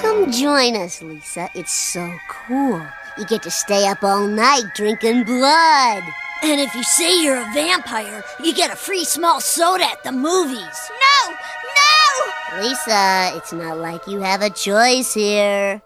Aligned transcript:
Come 0.00 0.30
join 0.30 0.76
us, 0.76 1.02
Lisa. 1.02 1.48
It's 1.54 1.72
so 1.72 2.12
cool. 2.28 2.80
You 3.18 3.26
get 3.26 3.42
to 3.42 3.50
stay 3.50 3.88
up 3.88 4.04
all 4.04 4.26
night 4.26 4.64
drinking 4.74 5.24
blood. 5.24 6.04
And 6.42 6.60
if 6.60 6.74
you 6.74 6.84
say 6.84 7.20
you're 7.22 7.40
a 7.40 7.52
vampire, 7.52 8.22
you 8.42 8.54
get 8.54 8.72
a 8.72 8.76
free 8.76 9.04
small 9.04 9.40
soda 9.40 9.84
at 9.84 10.04
the 10.04 10.12
movies. 10.12 10.90
No! 11.00 11.34
No! 11.34 12.62
Lisa, 12.62 13.32
it's 13.34 13.52
not 13.52 13.78
like 13.78 14.06
you 14.06 14.20
have 14.20 14.42
a 14.42 14.50
choice 14.50 15.12
here. 15.14 15.82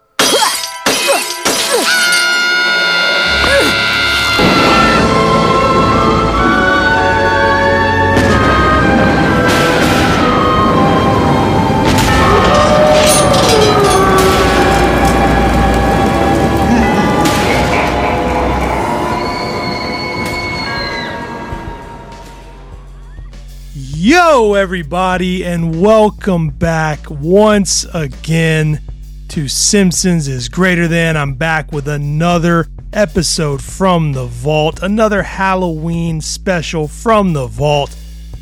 Yo, 24.25 24.55
everybody, 24.55 25.45
and 25.45 25.83
welcome 25.83 26.49
back 26.49 27.11
once 27.11 27.85
again 27.93 28.81
to 29.27 29.49
Simpsons 29.49 30.29
is 30.29 30.49
Greater 30.49 30.87
Than. 30.87 31.17
I'm 31.17 31.35
back 31.35 31.73
with 31.73 31.89
another 31.89 32.69
episode 32.93 33.61
from 33.61 34.13
the 34.13 34.27
vault, 34.27 34.81
another 34.81 35.25
Halloween 35.25 36.21
special 36.21 36.87
from 36.87 37.33
the 37.33 37.49
vault, 37.49 37.97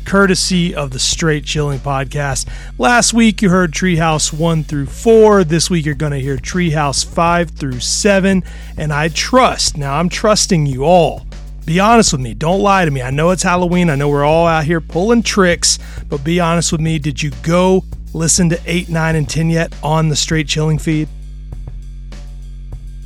courtesy 0.05 0.75
of 0.75 0.91
the 0.91 0.99
Straight 0.99 1.45
Chilling 1.45 1.79
Podcast. 1.79 2.47
Last 2.77 3.15
week 3.15 3.41
you 3.41 3.49
heard 3.49 3.71
Treehouse 3.71 4.31
1 4.31 4.63
through 4.65 4.85
4. 4.85 5.43
This 5.43 5.71
week 5.71 5.87
you're 5.87 5.95
going 5.95 6.13
to 6.13 6.19
hear 6.19 6.37
Treehouse 6.37 7.03
5 7.03 7.49
through 7.49 7.79
7. 7.79 8.43
And 8.77 8.93
I 8.93 9.09
trust, 9.09 9.77
now 9.77 9.95
I'm 9.95 10.09
trusting 10.09 10.67
you 10.67 10.83
all 10.83 11.25
be 11.65 11.79
honest 11.79 12.11
with 12.11 12.21
me. 12.21 12.33
Don't 12.33 12.61
lie 12.61 12.85
to 12.85 12.91
me. 12.91 13.01
I 13.01 13.11
know 13.11 13.29
it's 13.29 13.43
Halloween. 13.43 13.89
I 13.89 13.95
know 13.95 14.09
we're 14.09 14.25
all 14.25 14.47
out 14.47 14.65
here 14.65 14.81
pulling 14.81 15.23
tricks, 15.23 15.79
but 16.09 16.23
be 16.23 16.39
honest 16.39 16.71
with 16.71 16.81
me. 16.81 16.99
Did 16.99 17.21
you 17.21 17.31
go 17.43 17.83
listen 18.13 18.49
to 18.49 18.59
8, 18.65 18.89
9, 18.89 19.15
and 19.15 19.29
10 19.29 19.49
yet 19.49 19.73
on 19.83 20.09
the 20.09 20.15
Straight 20.15 20.47
Chilling 20.47 20.79
feed? 20.79 21.07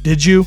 Did 0.02 0.24
you? 0.24 0.46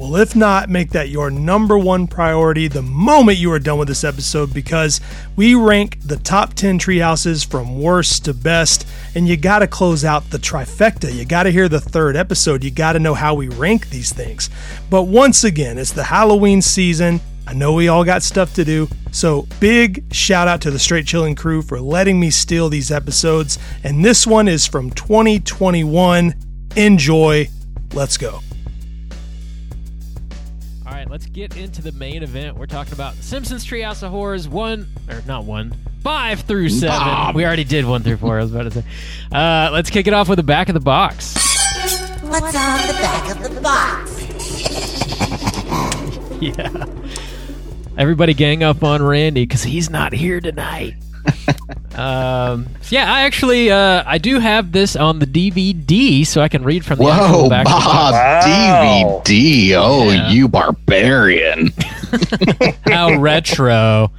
Well, 0.00 0.16
if 0.16 0.34
not, 0.34 0.70
make 0.70 0.92
that 0.92 1.10
your 1.10 1.30
number 1.30 1.76
one 1.76 2.06
priority 2.06 2.68
the 2.68 2.80
moment 2.80 3.36
you 3.36 3.52
are 3.52 3.58
done 3.58 3.78
with 3.78 3.86
this 3.86 4.02
episode 4.02 4.54
because 4.54 4.98
we 5.36 5.54
rank 5.54 5.98
the 6.02 6.16
top 6.16 6.54
10 6.54 6.78
treehouses 6.78 7.46
from 7.46 7.82
worst 7.82 8.24
to 8.24 8.32
best, 8.32 8.86
and 9.14 9.28
you 9.28 9.36
got 9.36 9.58
to 9.58 9.66
close 9.66 10.02
out 10.02 10.30
the 10.30 10.38
trifecta. 10.38 11.12
You 11.12 11.26
got 11.26 11.42
to 11.42 11.52
hear 11.52 11.68
the 11.68 11.82
third 11.82 12.16
episode. 12.16 12.64
You 12.64 12.70
got 12.70 12.94
to 12.94 12.98
know 12.98 13.12
how 13.12 13.34
we 13.34 13.48
rank 13.48 13.90
these 13.90 14.10
things. 14.10 14.48
But 14.88 15.02
once 15.02 15.44
again, 15.44 15.76
it's 15.76 15.92
the 15.92 16.04
Halloween 16.04 16.62
season. 16.62 17.20
I 17.50 17.52
know 17.52 17.72
we 17.72 17.88
all 17.88 18.04
got 18.04 18.22
stuff 18.22 18.54
to 18.54 18.64
do, 18.64 18.86
so 19.10 19.48
big 19.58 20.04
shout 20.14 20.46
out 20.46 20.60
to 20.60 20.70
the 20.70 20.78
Straight 20.78 21.04
Chilling 21.04 21.34
crew 21.34 21.62
for 21.62 21.80
letting 21.80 22.20
me 22.20 22.30
steal 22.30 22.68
these 22.68 22.92
episodes. 22.92 23.58
And 23.82 24.04
this 24.04 24.24
one 24.24 24.46
is 24.46 24.68
from 24.68 24.92
2021. 24.92 26.32
Enjoy. 26.76 27.48
Let's 27.92 28.16
go. 28.16 28.38
All 30.86 30.92
right, 30.92 31.10
let's 31.10 31.26
get 31.26 31.56
into 31.56 31.82
the 31.82 31.90
main 31.90 32.22
event. 32.22 32.56
We're 32.56 32.66
talking 32.66 32.92
about 32.92 33.16
Simpsons 33.16 33.66
Treehouse 33.66 34.04
of 34.04 34.12
Horrors 34.12 34.46
one 34.46 34.86
or 35.08 35.20
not 35.26 35.44
one, 35.44 35.74
five 36.04 36.42
through 36.42 36.68
seven. 36.68 37.00
Bob. 37.00 37.34
We 37.34 37.44
already 37.44 37.64
did 37.64 37.84
one 37.84 38.04
through 38.04 38.18
four. 38.18 38.38
I 38.38 38.42
was 38.42 38.54
about 38.54 38.70
to 38.70 38.80
say. 38.80 38.84
Uh, 39.32 39.70
let's 39.72 39.90
kick 39.90 40.06
it 40.06 40.12
off 40.12 40.28
with 40.28 40.36
the 40.36 40.44
back 40.44 40.68
of 40.68 40.74
the 40.74 40.80
box. 40.80 41.34
What's 42.22 42.54
on 42.54 42.86
the 42.86 42.92
back 43.00 43.28
of 43.28 43.42
the 43.42 43.60
box? 43.60 44.20
yeah. 46.40 46.86
Everybody 48.00 48.32
gang 48.32 48.62
up 48.62 48.82
on 48.82 49.02
Randy 49.02 49.42
because 49.44 49.62
he's 49.62 49.90
not 49.90 50.14
here 50.14 50.40
tonight. 50.40 50.94
um, 51.96 52.66
so 52.80 52.96
yeah, 52.96 53.12
I 53.12 53.20
actually 53.26 53.70
uh, 53.70 54.02
I 54.06 54.16
do 54.16 54.38
have 54.38 54.72
this 54.72 54.96
on 54.96 55.18
the 55.18 55.26
DVD, 55.26 56.26
so 56.26 56.40
I 56.40 56.48
can 56.48 56.64
read 56.64 56.82
from 56.82 56.96
the 56.96 57.04
Whoa, 57.04 57.50
back 57.50 57.66
Bob. 57.66 58.12
Wow. 58.14 59.22
DVD. 59.26 59.72
Oh, 59.76 60.10
Yeah. 60.10 60.30
you 60.30 60.48
barbarian. 60.48 61.74
How 62.86 63.18
retro. 63.18 64.10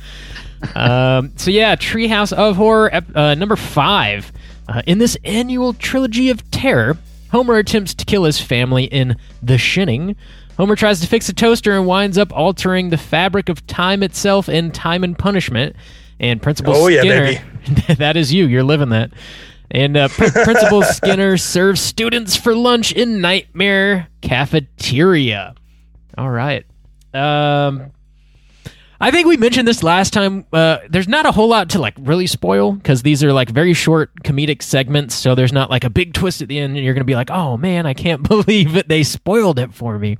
Um, 0.75 1.33
so 1.37 1.49
yeah, 1.49 1.75
Treehouse 1.75 2.31
of 2.31 2.57
Horror, 2.57 2.91
uh, 3.15 3.33
number 3.33 3.55
five. 3.55 4.31
Uh, 4.69 4.83
in 4.85 4.99
this 4.99 5.17
annual 5.25 5.73
trilogy 5.73 6.29
of 6.29 6.51
terror, 6.51 6.99
Homer 7.31 7.55
attempts 7.55 7.95
to 7.95 8.05
kill 8.05 8.25
his 8.25 8.39
family 8.39 8.83
in 8.83 9.15
The 9.41 9.57
Shinning. 9.57 10.15
Homer 10.57 10.75
tries 10.75 10.99
to 11.01 11.07
fix 11.07 11.27
a 11.29 11.33
toaster 11.33 11.71
and 11.75 11.85
winds 11.87 12.17
up 12.17 12.31
altering 12.33 12.89
the 12.89 12.97
fabric 12.97 13.49
of 13.49 13.65
time 13.67 14.03
itself 14.03 14.47
in 14.49 14.71
Time 14.71 15.03
and 15.03 15.17
Punishment. 15.17 15.75
And 16.19 16.41
Principal 16.41 16.75
Oh, 16.75 16.87
yeah, 16.87 17.01
Skinner, 17.01 17.23
baby. 17.65 17.93
that 17.95 18.15
is 18.15 18.31
you. 18.33 18.45
You're 18.45 18.63
living 18.63 18.89
that. 18.89 19.11
And 19.71 19.97
uh, 19.97 20.09
Pr- 20.09 20.29
Principal 20.43 20.83
Skinner 20.83 21.37
serves 21.37 21.81
students 21.81 22.35
for 22.35 22.55
lunch 22.55 22.91
in 22.91 23.21
Nightmare 23.21 24.07
Cafeteria. 24.21 25.55
All 26.17 26.29
right. 26.29 26.65
Um, 27.13 27.91
I 29.01 29.09
think 29.11 29.27
we 29.27 29.35
mentioned 29.35 29.67
this 29.67 29.81
last 29.83 30.13
time. 30.13 30.45
Uh, 30.53 30.77
there's 30.89 31.07
not 31.07 31.25
a 31.25 31.31
whole 31.31 31.47
lot 31.47 31.69
to 31.71 31.79
like 31.79 31.95
really 31.99 32.27
spoil 32.27 32.73
because 32.73 33.01
these 33.01 33.23
are 33.23 33.33
like 33.33 33.49
very 33.49 33.73
short 33.73 34.11
comedic 34.23 34.61
segments, 34.61 35.15
so 35.15 35.33
there's 35.35 35.51
not 35.51 35.69
like 35.69 35.83
a 35.83 35.89
big 35.89 36.13
twist 36.13 36.41
at 36.41 36.47
the 36.47 36.59
end, 36.59 36.75
and 36.75 36.85
you're 36.85 36.93
gonna 36.93 37.03
be 37.03 37.15
like, 37.15 37.31
"Oh 37.31 37.57
man, 37.57 37.85
I 37.85 37.93
can't 37.93 38.21
believe 38.27 38.75
it! 38.77 38.87
They 38.87 39.03
spoiled 39.03 39.57
it 39.59 39.73
for 39.73 39.97
me." 39.97 40.17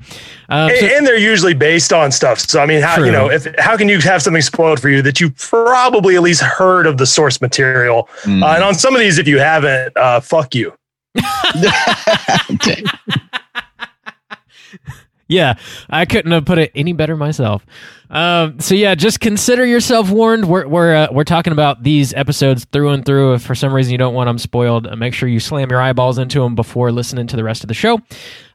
Um, 0.50 0.70
And, 0.72 0.78
so- 0.80 0.86
and 0.88 1.08
they're 1.08 1.18
usually 1.18 1.54
based 1.54 1.94
on 1.94 2.12
stuff. 2.12 2.40
So 2.40 2.60
I 2.62 2.66
mean, 2.66 2.82
how 2.82 2.96
True. 2.98 3.06
you 3.06 3.12
know, 3.12 3.30
if 3.30 3.48
how 3.60 3.78
can 3.78 3.88
you 3.88 4.00
have 4.00 4.22
something 4.22 4.42
spoiled 4.42 4.80
for 4.80 4.90
you 4.90 5.02
that 5.04 5.22
you 5.22 5.30
probably 5.32 6.16
at 6.16 6.24
least 6.24 6.42
heard 6.42 6.88
of 6.88 6.98
the 6.98 7.06
source 7.06 7.40
material? 7.40 8.10
Mm. 8.24 8.44
Uh, 8.44 8.56
and 8.56 8.64
on 8.64 8.74
some 8.74 8.96
of 8.96 9.00
these, 9.00 9.18
if 9.20 9.28
you 9.28 9.38
haven't, 9.40 9.96
uh, 9.96 10.20
fuck 10.22 10.56
you. 10.56 10.74
Okay. 15.32 15.38
Yeah, 15.38 15.54
I 15.90 16.06
couldn't 16.06 16.32
have 16.32 16.46
put 16.46 16.58
it 16.58 16.72
any 16.76 16.94
better 16.94 17.16
myself. 17.16 17.66
Um, 18.10 18.60
so 18.60 18.76
yeah, 18.76 18.96
just 18.96 19.22
consider 19.22 19.66
yourself 19.66 20.12
warned. 20.12 20.46
We're 20.46 20.68
we're 20.68 20.94
uh, 20.94 21.08
we're 21.12 21.24
talking 21.24 21.54
about 21.54 21.82
these 21.84 22.14
episodes 22.14 22.66
through 22.66 22.90
and 22.90 23.06
through. 23.06 23.36
If 23.36 23.44
for 23.44 23.56
some 23.56 23.74
reason 23.74 23.94
you 23.94 23.98
don't 23.98 24.14
want 24.14 24.28
them 24.28 24.38
spoiled, 24.38 24.88
uh, 24.88 24.96
make 24.98 25.14
sure 25.14 25.30
you 25.30 25.40
slam 25.40 25.70
your 25.70 25.82
eyeballs 25.82 26.18
into 26.18 26.42
them 26.42 26.54
before 26.54 26.92
listening 26.92 27.28
to 27.28 27.38
the 27.38 27.44
rest 27.46 27.64
of 27.64 27.70
the 27.70 27.74
show. 27.74 28.02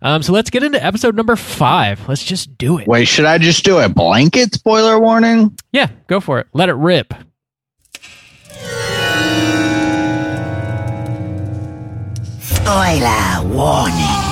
Um, 0.02 0.22
so 0.22 0.34
let's 0.34 0.50
get 0.50 0.62
into 0.62 0.84
episode 0.84 1.16
number 1.16 1.36
five. 1.36 2.06
Let's 2.06 2.22
just 2.22 2.58
do 2.58 2.78
it. 2.78 2.86
Wait, 2.86 3.06
should 3.06 3.24
I 3.24 3.38
just 3.38 3.64
do 3.64 3.78
a 3.78 3.88
blanket 3.88 4.52
spoiler 4.52 5.00
warning? 5.00 5.56
Yeah, 5.72 5.88
go 6.08 6.20
for 6.20 6.38
it. 6.40 6.48
Let 6.52 6.68
it 6.68 6.74
rip. 6.74 7.14
Spoiler 12.40 13.42
warning. 13.54 14.25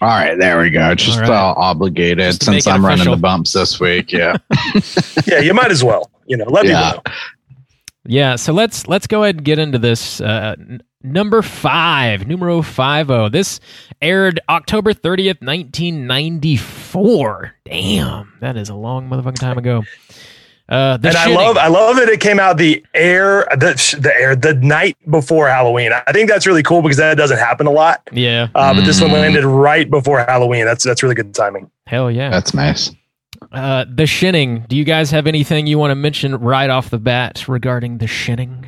All 0.00 0.08
right, 0.08 0.38
there 0.38 0.60
we 0.60 0.70
go. 0.70 0.94
Just 0.94 1.18
All 1.18 1.22
right. 1.28 1.30
obligated 1.56 2.18
Just 2.18 2.44
since 2.44 2.66
I'm 2.66 2.84
running 2.86 3.10
the 3.10 3.16
bumps 3.16 3.52
this 3.52 3.80
week. 3.80 4.12
Yeah. 4.12 4.36
Yeah, 5.26 5.40
you 5.40 5.52
might 5.52 5.70
as 5.70 5.82
well. 5.84 6.10
You 6.26 6.36
know, 6.38 6.44
let 6.46 6.64
Yeah. 6.66 6.92
people 6.92 7.02
know. 7.06 7.12
Yeah, 8.06 8.36
so 8.36 8.52
let's 8.54 8.86
let's 8.88 9.06
go 9.06 9.22
ahead 9.24 9.36
and 9.36 9.44
get 9.44 9.58
into 9.58 9.78
this. 9.78 10.20
Uh, 10.22 10.54
n- 10.58 10.80
number 11.02 11.42
five, 11.42 12.26
numero 12.26 12.62
five 12.62 13.10
oh. 13.10 13.28
This 13.28 13.60
aired 14.00 14.40
October 14.48 14.94
thirtieth, 14.94 15.42
nineteen 15.42 16.06
ninety 16.06 16.56
four. 16.56 17.52
Damn, 17.66 18.32
that 18.40 18.56
is 18.56 18.70
a 18.70 18.74
long 18.74 19.10
motherfucking 19.10 19.34
time 19.40 19.58
ago. 19.58 19.82
Uh, 20.68 20.96
the 20.98 21.08
and 21.08 21.16
I 21.16 21.26
love, 21.34 21.56
I 21.56 21.68
love 21.68 21.96
that 21.96 22.08
it 22.10 22.20
came 22.20 22.38
out 22.38 22.58
the 22.58 22.84
air, 22.94 23.46
the 23.52 23.96
the 24.00 24.12
air, 24.14 24.36
the 24.36 24.52
night 24.54 24.96
before 25.10 25.48
Halloween. 25.48 25.92
I 26.06 26.12
think 26.12 26.28
that's 26.28 26.46
really 26.46 26.62
cool 26.62 26.82
because 26.82 26.98
that 26.98 27.16
doesn't 27.16 27.38
happen 27.38 27.66
a 27.66 27.70
lot. 27.70 28.02
yeah, 28.12 28.48
Uh, 28.54 28.74
but 28.74 28.84
this 28.84 29.00
one 29.00 29.10
Mm. 29.10 29.14
landed 29.14 29.44
right 29.46 29.90
before 29.90 30.20
Halloween. 30.24 30.66
That's 30.66 30.84
that's 30.84 31.02
really 31.02 31.14
good 31.14 31.34
timing. 31.34 31.70
hell 31.86 32.10
yeah. 32.10 32.28
That's 32.30 32.52
nice. 32.52 32.90
Uh, 33.52 33.86
the 33.88 34.06
Shinning. 34.06 34.64
Do 34.68 34.76
you 34.76 34.84
guys 34.84 35.10
have 35.10 35.26
anything 35.26 35.66
you 35.66 35.78
want 35.78 35.90
to 35.92 35.94
mention 35.94 36.34
right 36.36 36.68
off 36.68 36.90
the 36.90 36.98
bat 36.98 37.48
regarding 37.48 37.98
the 37.98 38.06
Shinning? 38.06 38.66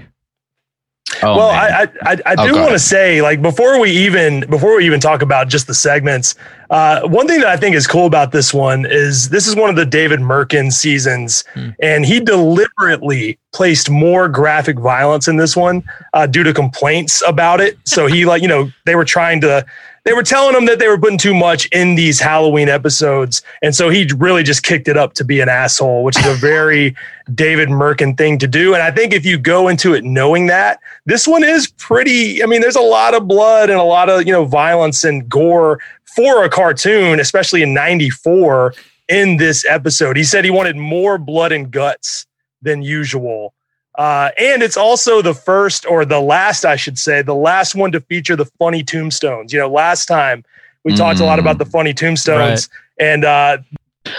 Oh, 1.23 1.37
well. 1.37 1.51
I 1.51 1.67
I, 1.69 2.13
I, 2.13 2.17
I 2.27 2.35
Oh, 2.39 2.47
do 2.49 2.55
want 2.55 2.71
to 2.71 2.79
say, 2.79 3.21
like 3.21 3.43
before 3.43 3.81
we 3.81 3.91
even 3.91 4.45
before 4.49 4.77
we 4.77 4.87
even 4.87 5.01
talk 5.01 5.23
about 5.23 5.49
just 5.49 5.67
the 5.67 5.75
segments, 5.75 6.35
uh, 6.71 7.01
one 7.03 7.27
thing 7.27 7.41
that 7.41 7.49
I 7.49 7.57
think 7.57 7.75
is 7.75 7.87
cool 7.87 8.07
about 8.07 8.33
this 8.33 8.55
one 8.55 8.87
is 8.89 9.29
this 9.29 9.47
is 9.47 9.57
one 9.57 9.71
of 9.71 9.77
the 9.77 9.85
David 9.85 10.21
Mirkin 10.21 10.71
seasons, 10.71 11.45
Hmm. 11.55 11.71
and 11.83 12.07
he 12.07 12.21
deliberately 12.21 13.39
placed 13.53 13.91
more 13.91 14.29
graphic 14.29 14.79
violence 14.79 15.27
in 15.29 15.37
this 15.37 15.57
one 15.57 15.83
uh, 16.15 16.27
due 16.27 16.45
to 16.45 16.55
complaints 16.55 17.23
about 17.27 17.61
it. 17.61 17.77
So 17.85 18.07
he 18.07 18.25
like 18.25 18.41
you 18.43 18.49
know 18.49 18.71
they 18.87 18.95
were 18.95 19.05
trying 19.05 19.41
to. 19.43 19.67
They 20.05 20.13
were 20.13 20.23
telling 20.23 20.57
him 20.57 20.67
that 20.67 20.79
they 20.79 20.89
were 20.89 20.99
putting 20.99 21.19
too 21.19 21.35
much 21.35 21.67
in 21.67 21.95
these 21.95 22.21
Halloween 22.21 22.69
episodes. 22.69 23.43
And 23.63 23.75
so 23.75 23.91
he 23.91 24.09
really 24.17 24.43
just 24.43 24.63
kicked 24.63 24.89
it 24.89 24.97
up 24.97 25.13
to 25.15 25.25
be 25.25 25.41
an 25.41 25.49
asshole, 25.49 26.05
which 26.05 26.19
is 26.19 26.27
a 26.27 26.35
very 26.35 26.97
David 27.35 27.69
Mirkin 27.69 28.17
thing 28.17 28.39
to 28.39 28.47
do. 28.47 28.75
And 28.75 28.83
I 28.83 28.91
think 28.91 29.13
if 29.13 29.27
you 29.27 29.39
go 29.39 29.69
into 29.69 29.95
it 29.95 30.05
knowing 30.05 30.47
that, 30.47 30.81
this 31.05 31.29
one 31.29 31.45
is 31.45 31.69
pretty. 31.79 32.43
I 32.43 32.47
mean, 32.47 32.61
there's 32.61 32.77
a 32.77 32.81
lot 32.81 33.15
of 33.15 33.29
blood 33.29 33.71
and 33.71 33.79
a 33.79 33.85
lot 33.85 34.09
of 34.09 34.27
you 34.27 34.33
know 34.33 34.45
violence 34.45 35.05
and 35.05 35.29
gore 35.29 35.81
for 36.05 36.45
a 36.45 36.49
cartoon, 36.49 37.21
especially 37.21 37.63
in 37.63 37.75
'94. 37.75 38.75
In 39.09 39.39
this 39.39 39.65
episode, 39.65 40.17
he 40.17 40.23
said 40.23 40.45
he 40.45 40.53
wanted 40.53 40.77
more 40.77 41.19
blood 41.19 41.51
and 41.51 41.69
guts 41.69 42.27
than 42.63 42.81
usual. 42.81 43.55
Uh, 44.01 44.31
and 44.39 44.63
it's 44.63 44.79
also 44.79 45.21
the 45.21 45.35
first 45.35 45.85
or 45.85 46.07
the 46.07 46.21
last, 46.21 46.65
I 46.65 46.77
should 46.77 46.99
say, 46.99 47.21
the 47.21 47.35
last 47.35 47.75
one 47.75 47.93
to 47.93 48.01
feature 48.01 48.35
the 48.35 48.47
funny 48.47 48.83
tombstones. 48.83 49.53
You 49.53 49.59
know, 49.59 49.69
last 49.69 50.07
time 50.07 50.43
we 50.85 50.95
talked 50.95 51.21
a 51.21 51.25
lot 51.25 51.37
Mm. 51.39 51.43
about 51.43 51.59
the 51.59 51.67
funny 51.67 51.93
tombstones, 51.93 52.71
and 52.99 53.27
uh, 53.27 53.59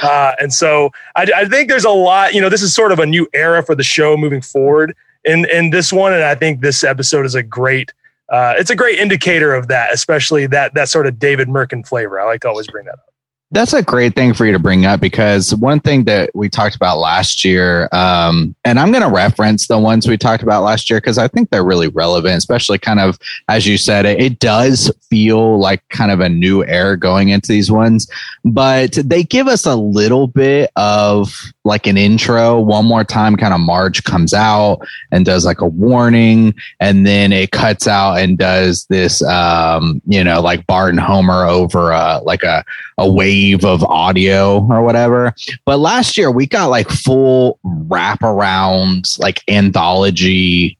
uh, 0.03 0.33
and 0.39 0.53
so 0.53 0.91
I, 1.15 1.25
I 1.35 1.45
think 1.45 1.67
there's 1.67 1.83
a 1.83 1.89
lot. 1.89 2.35
You 2.35 2.41
know, 2.41 2.49
this 2.49 2.61
is 2.61 2.75
sort 2.75 2.91
of 2.91 2.99
a 2.99 3.07
new 3.07 3.27
era 3.33 3.63
for 3.63 3.73
the 3.73 3.83
show 3.83 4.15
moving 4.15 4.41
forward 4.41 4.95
in 5.25 5.49
in 5.49 5.71
this 5.71 5.91
one, 5.91 6.13
and 6.13 6.23
I 6.23 6.35
think 6.35 6.61
this 6.61 6.83
episode 6.83 7.25
is 7.25 7.33
a 7.33 7.41
great. 7.41 7.91
Uh, 8.29 8.53
it's 8.59 8.69
a 8.69 8.75
great 8.75 8.99
indicator 8.99 9.55
of 9.55 9.67
that, 9.69 9.91
especially 9.91 10.45
that 10.47 10.75
that 10.75 10.89
sort 10.89 11.07
of 11.07 11.17
David 11.17 11.49
Mirkin 11.49 11.83
flavor. 11.83 12.21
I 12.21 12.25
like 12.25 12.41
to 12.41 12.49
always 12.49 12.67
bring 12.67 12.85
that 12.85 12.93
up. 12.93 13.10
That's 13.53 13.73
a 13.73 13.83
great 13.83 14.15
thing 14.15 14.33
for 14.33 14.45
you 14.45 14.53
to 14.53 14.59
bring 14.59 14.85
up 14.85 15.01
because 15.01 15.53
one 15.53 15.81
thing 15.81 16.05
that 16.05 16.31
we 16.33 16.47
talked 16.47 16.75
about 16.75 16.99
last 16.99 17.43
year, 17.43 17.89
um, 17.91 18.55
and 18.63 18.79
I'm 18.79 18.91
going 18.91 19.03
to 19.03 19.09
reference 19.09 19.67
the 19.67 19.77
ones 19.77 20.07
we 20.07 20.17
talked 20.17 20.41
about 20.41 20.63
last 20.63 20.89
year 20.89 21.01
because 21.01 21.17
I 21.17 21.27
think 21.27 21.49
they're 21.49 21.65
really 21.65 21.89
relevant, 21.89 22.37
especially 22.37 22.79
kind 22.79 23.01
of 23.01 23.19
as 23.49 23.67
you 23.67 23.77
said, 23.77 24.05
it, 24.05 24.21
it 24.21 24.39
does 24.39 24.89
feel 25.09 25.59
like 25.59 25.87
kind 25.89 26.11
of 26.11 26.21
a 26.21 26.29
new 26.29 26.63
air 26.63 26.95
going 26.95 27.29
into 27.29 27.49
these 27.49 27.69
ones, 27.69 28.07
but 28.45 28.93
they 28.93 29.23
give 29.23 29.47
us 29.47 29.65
a 29.65 29.75
little 29.75 30.27
bit 30.27 30.71
of 30.77 31.33
like 31.63 31.85
an 31.85 31.97
intro. 31.97 32.59
One 32.59 32.85
more 32.85 33.03
time, 33.03 33.35
kind 33.35 33.53
of 33.53 33.59
Marge 33.59 34.03
comes 34.03 34.33
out 34.33 34.79
and 35.11 35.25
does 35.25 35.45
like 35.45 35.61
a 35.61 35.67
warning, 35.67 36.55
and 36.79 37.05
then 37.05 37.31
it 37.31 37.51
cuts 37.51 37.87
out 37.87 38.15
and 38.15 38.37
does 38.37 38.85
this, 38.85 39.21
um, 39.23 40.01
you 40.07 40.23
know, 40.23 40.41
like 40.41 40.65
Bart 40.67 40.89
and 40.89 40.99
Homer 40.99 41.45
over 41.45 41.93
uh, 41.93 42.21
like 42.23 42.43
a 42.43 42.63
a 42.97 43.11
wave 43.11 43.63
of 43.65 43.83
audio 43.83 44.65
or 44.69 44.83
whatever. 44.83 45.33
But 45.65 45.77
last 45.77 46.17
year 46.17 46.31
we 46.31 46.47
got 46.47 46.67
like 46.67 46.89
full 46.89 47.59
wraparound, 47.65 49.19
like 49.19 49.41
anthology 49.47 50.77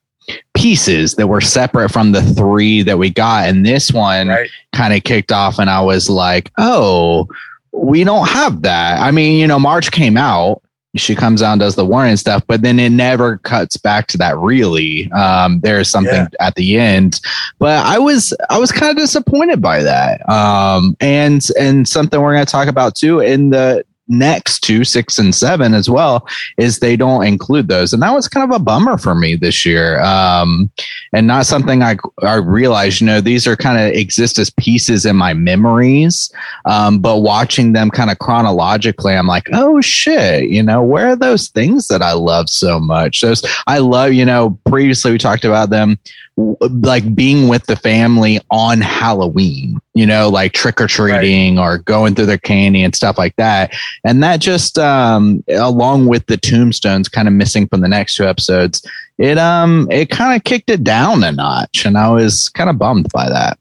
pieces 0.54 1.16
that 1.16 1.28
were 1.28 1.42
separate 1.42 1.90
from 1.90 2.12
the 2.12 2.22
three 2.22 2.84
that 2.84 2.98
we 2.98 3.10
got. 3.10 3.48
And 3.50 3.66
this 3.66 3.92
one 3.92 4.30
Right? 4.30 4.50
kind 4.74 4.94
of 4.94 5.04
kicked 5.04 5.32
off, 5.32 5.60
and 5.60 5.70
I 5.70 5.82
was 5.82 6.10
like, 6.10 6.52
oh, 6.58 7.28
we 7.72 8.04
don't 8.04 8.28
have 8.28 8.64
that. 8.64 9.00
I 9.02 9.12
mean, 9.12 9.40
you 9.40 9.48
know, 9.48 9.60
Marge 9.60 9.92
came 9.92 10.18
out. 10.18 10.62
She 10.96 11.16
comes 11.16 11.42
out 11.42 11.54
and 11.54 11.62
does 11.62 11.76
the 11.76 11.86
warning 11.86 12.18
stuff, 12.18 12.44
but 12.48 12.64
then 12.64 12.78
it 12.78 12.90
never 12.90 13.38
cuts 13.38 13.78
back 13.78 14.08
to 14.08 14.18
that. 14.18 14.38
Really, 14.38 15.10
um, 15.14 15.62
there's 15.62 15.90
something 15.90 16.14
Yeah. 16.14 16.28
at 16.46 16.56
the 16.56 16.78
end, 16.78 17.22
but 17.60 17.86
I 17.86 17.98
was 17.98 18.34
I 18.50 18.58
was 18.60 18.74
kind 18.74 18.90
of 18.92 18.98
disappointed 18.98 19.62
by 19.62 19.84
that. 19.84 20.28
Um, 20.30 20.98
and 21.00 21.42
and 21.58 21.88
something 21.88 22.20
we're 22.20 22.34
going 22.34 22.46
to 22.46 22.52
talk 22.52 22.68
about 22.68 22.96
too 22.96 23.22
in 23.22 23.52
the 23.52 23.86
next 24.12 24.60
to 24.62 24.84
six 24.84 25.18
and 25.18 25.34
seven 25.34 25.74
as 25.74 25.90
well, 25.90 26.28
is 26.58 26.80
they 26.80 26.96
don't 26.96 27.26
include 27.26 27.68
those, 27.68 27.94
and 27.94 28.04
that 28.04 28.14
was 28.14 28.28
kind 28.28 28.50
of 28.50 28.56
a 28.56 28.64
bummer 28.64 28.98
for 28.98 29.16
me 29.16 29.36
this 29.36 29.66
year. 29.66 30.00
Um, 30.02 30.70
and 31.14 31.26
not 31.26 31.46
something 31.46 31.82
I 31.82 31.98
I 32.22 32.36
realized. 32.36 33.02
You 33.02 33.08
know, 33.08 33.22
these 33.22 33.48
are 33.48 33.56
kind 33.56 33.80
of 33.80 33.96
exist 33.96 34.38
as 34.38 34.50
pieces 34.52 35.06
in 35.06 35.16
my 35.16 35.34
memories, 35.34 36.32
um, 36.66 37.00
but 37.00 37.20
watching 37.20 37.74
them 37.74 37.90
kind 37.90 38.12
of 38.12 38.20
chronologically, 38.20 39.16
I'm 39.16 39.28
like, 39.28 39.48
oh 39.54 39.82
shit, 39.82 40.50
you 40.50 40.62
know, 40.62 40.84
where 40.84 41.10
are 41.10 41.16
those 41.16 41.48
things 41.48 41.88
that 41.88 42.02
I 42.02 42.14
love 42.14 42.50
so 42.50 42.80
much? 42.80 43.22
Those 43.22 43.44
I 43.68 43.80
love. 43.80 44.14
You 44.14 44.26
know, 44.26 44.60
previously 44.66 45.12
we 45.12 45.18
talked 45.18 45.46
about 45.46 45.70
them 45.70 45.98
like 46.38 47.14
being 47.14 47.48
with 47.48 47.66
the 47.66 47.76
family 47.76 48.40
on 48.50 48.82
Halloween, 48.82 49.80
you 49.94 50.06
know, 50.06 50.30
like 50.30 50.54
trick 50.54 50.80
or 50.80 50.88
treating 50.88 51.60
or 51.60 51.80
going 51.80 52.16
through 52.16 52.26
their 52.26 52.38
candy 52.38 52.84
and 52.84 52.96
stuff 52.96 53.18
like 53.18 53.36
that. 53.36 53.74
And 54.04 54.24
that 54.24 54.40
just, 54.40 54.80
um, 54.80 55.44
along 55.50 56.08
with 56.08 56.26
the 56.28 56.38
tombstones 56.38 57.10
kind 57.10 57.28
of 57.28 57.34
missing 57.34 57.68
from 57.68 57.82
the 57.82 57.88
next 57.88 58.16
two 58.16 58.26
episodes, 58.26 58.86
it, 59.18 59.38
um, 59.38 59.88
it 59.92 60.10
kind 60.10 60.36
of 60.36 60.44
kicked 60.44 60.70
it 60.70 60.84
down 60.84 61.24
a 61.24 61.32
notch. 61.32 61.86
And 61.86 61.98
I 61.98 62.10
was 62.10 62.50
kind 62.50 62.70
of 62.70 62.78
bummed 62.78 63.10
by 63.12 63.30
that. 63.30 63.60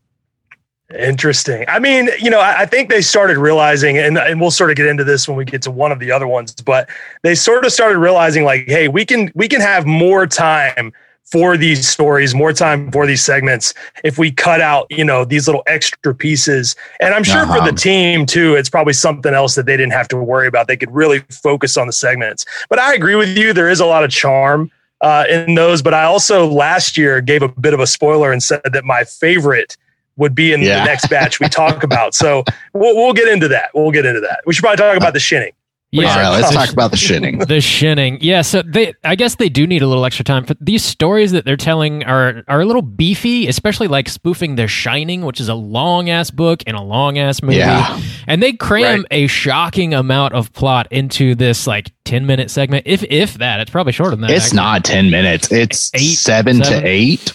Interesting. 0.98 1.64
I 1.68 1.78
mean, 1.78 2.08
you 2.18 2.30
know, 2.30 2.40
I, 2.40 2.62
I 2.62 2.66
think 2.66 2.88
they 2.88 3.00
started 3.00 3.38
realizing, 3.38 3.98
and, 3.98 4.18
and 4.18 4.40
we'll 4.40 4.50
sort 4.50 4.70
of 4.70 4.76
get 4.76 4.86
into 4.86 5.04
this 5.04 5.28
when 5.28 5.36
we 5.36 5.44
get 5.44 5.62
to 5.62 5.70
one 5.70 5.92
of 5.92 6.00
the 6.00 6.10
other 6.10 6.26
ones, 6.26 6.52
but 6.54 6.88
they 7.22 7.36
sort 7.36 7.64
of 7.64 7.72
started 7.72 7.98
realizing 7.98 8.42
like, 8.42 8.66
hey, 8.66 8.88
we 8.88 9.04
can 9.04 9.30
we 9.36 9.46
can 9.46 9.60
have 9.60 9.86
more 9.86 10.26
time 10.26 10.92
for 11.30 11.56
these 11.56 11.88
stories, 11.88 12.34
more 12.34 12.52
time 12.52 12.90
for 12.90 13.06
these 13.06 13.22
segments 13.24 13.72
if 14.02 14.18
we 14.18 14.32
cut 14.32 14.60
out, 14.60 14.86
you 14.90 15.04
know, 15.04 15.24
these 15.24 15.46
little 15.46 15.62
extra 15.66 16.14
pieces. 16.14 16.74
And 17.00 17.14
I'm 17.14 17.22
sure 17.22 17.46
for 17.46 17.58
Uh-huh. 17.58 17.70
the 17.70 17.76
team 17.76 18.26
too, 18.26 18.54
it's 18.56 18.68
probably 18.68 18.92
something 18.94 19.32
else 19.32 19.54
that 19.54 19.66
they 19.66 19.76
didn't 19.76 19.92
have 19.92 20.08
to 20.08 20.16
worry 20.16 20.48
about. 20.48 20.66
They 20.66 20.76
could 20.76 20.90
really 20.92 21.20
focus 21.30 21.76
on 21.76 21.86
the 21.86 21.92
segments. 21.92 22.44
But 22.68 22.78
I 22.80 22.94
agree 22.94 23.14
with 23.14 23.36
you. 23.38 23.52
There 23.52 23.68
is 23.68 23.78
a 23.80 23.86
lot 23.86 24.02
of 24.04 24.10
charm 24.10 24.70
uh, 25.02 25.24
in 25.30 25.54
those. 25.54 25.82
But 25.82 25.94
I 25.94 26.04
also 26.04 26.46
last 26.46 26.98
year 26.98 27.20
gave 27.20 27.42
a 27.42 27.48
bit 27.48 27.74
of 27.74 27.80
a 27.80 27.86
spoiler 27.86 28.32
and 28.32 28.42
said 28.42 28.60
that 28.64 28.84
my 28.84 29.04
favorite 29.04 29.76
would 30.16 30.34
be 30.34 30.52
in 30.52 30.60
Yeah. 30.60 30.80
the 30.80 30.84
next 30.84 31.08
batch 31.08 31.40
we 31.40 31.48
talk 31.48 31.82
about. 31.84 32.14
So 32.14 32.44
we'll, 32.74 32.94
we'll 32.96 33.12
get 33.14 33.28
into 33.28 33.48
that. 33.48 33.70
We'll 33.72 33.92
get 33.92 34.04
into 34.04 34.20
that. 34.20 34.40
We 34.44 34.52
should 34.52 34.62
probably 34.62 34.76
talk 34.76 34.96
about 34.96 35.14
the 35.14 35.20
shinning. 35.20 35.52
All 35.92 36.02
Yeah, 36.02 36.20
right, 36.20 36.28
let's 36.40 36.54
talk 36.54 36.70
about 36.72 36.92
the 36.92 36.96
shinning. 36.96 37.38
the 37.40 37.60
shinning. 37.60 38.18
Yeah, 38.20 38.42
so 38.42 38.62
they 38.62 38.94
I 39.02 39.16
guess 39.16 39.34
they 39.34 39.48
do 39.48 39.66
need 39.66 39.82
a 39.82 39.88
little 39.88 40.04
extra 40.04 40.24
time. 40.24 40.44
But 40.44 40.56
these 40.60 40.84
stories 40.84 41.32
that 41.32 41.44
they're 41.44 41.56
telling 41.56 42.04
are 42.04 42.44
are 42.46 42.60
a 42.60 42.64
little 42.64 42.82
beefy, 42.82 43.48
especially 43.48 43.88
like 43.88 44.08
spoofing 44.08 44.54
The 44.54 44.68
Shining, 44.68 45.22
which 45.24 45.40
is 45.40 45.48
a 45.48 45.54
long 45.54 46.08
ass 46.08 46.30
book 46.30 46.62
and 46.68 46.76
a 46.76 46.82
long 46.82 47.18
ass 47.18 47.42
movie. 47.42 47.56
Yeah. 47.56 48.00
And 48.28 48.40
they 48.40 48.52
cram 48.52 49.00
Right. 49.00 49.06
a 49.10 49.26
shocking 49.26 49.92
amount 49.92 50.34
of 50.34 50.52
plot 50.52 50.86
into 50.92 51.34
this 51.34 51.66
like 51.66 51.90
10 52.04 52.24
minute 52.24 52.52
segment. 52.52 52.84
If 52.86 53.02
if 53.02 53.34
that, 53.38 53.58
it's 53.58 53.70
probably 53.72 53.92
shorter 53.92 54.12
than 54.12 54.20
that. 54.20 54.30
It's 54.30 54.44
actually. 54.46 54.56
not 54.56 54.84
10 54.84 55.10
minutes. 55.10 55.50
It's 55.50 55.90
Eight, 55.94 56.00
seven, 56.14 56.62
seven? 56.62 56.82
to 56.82 56.88
eight. 56.88 57.32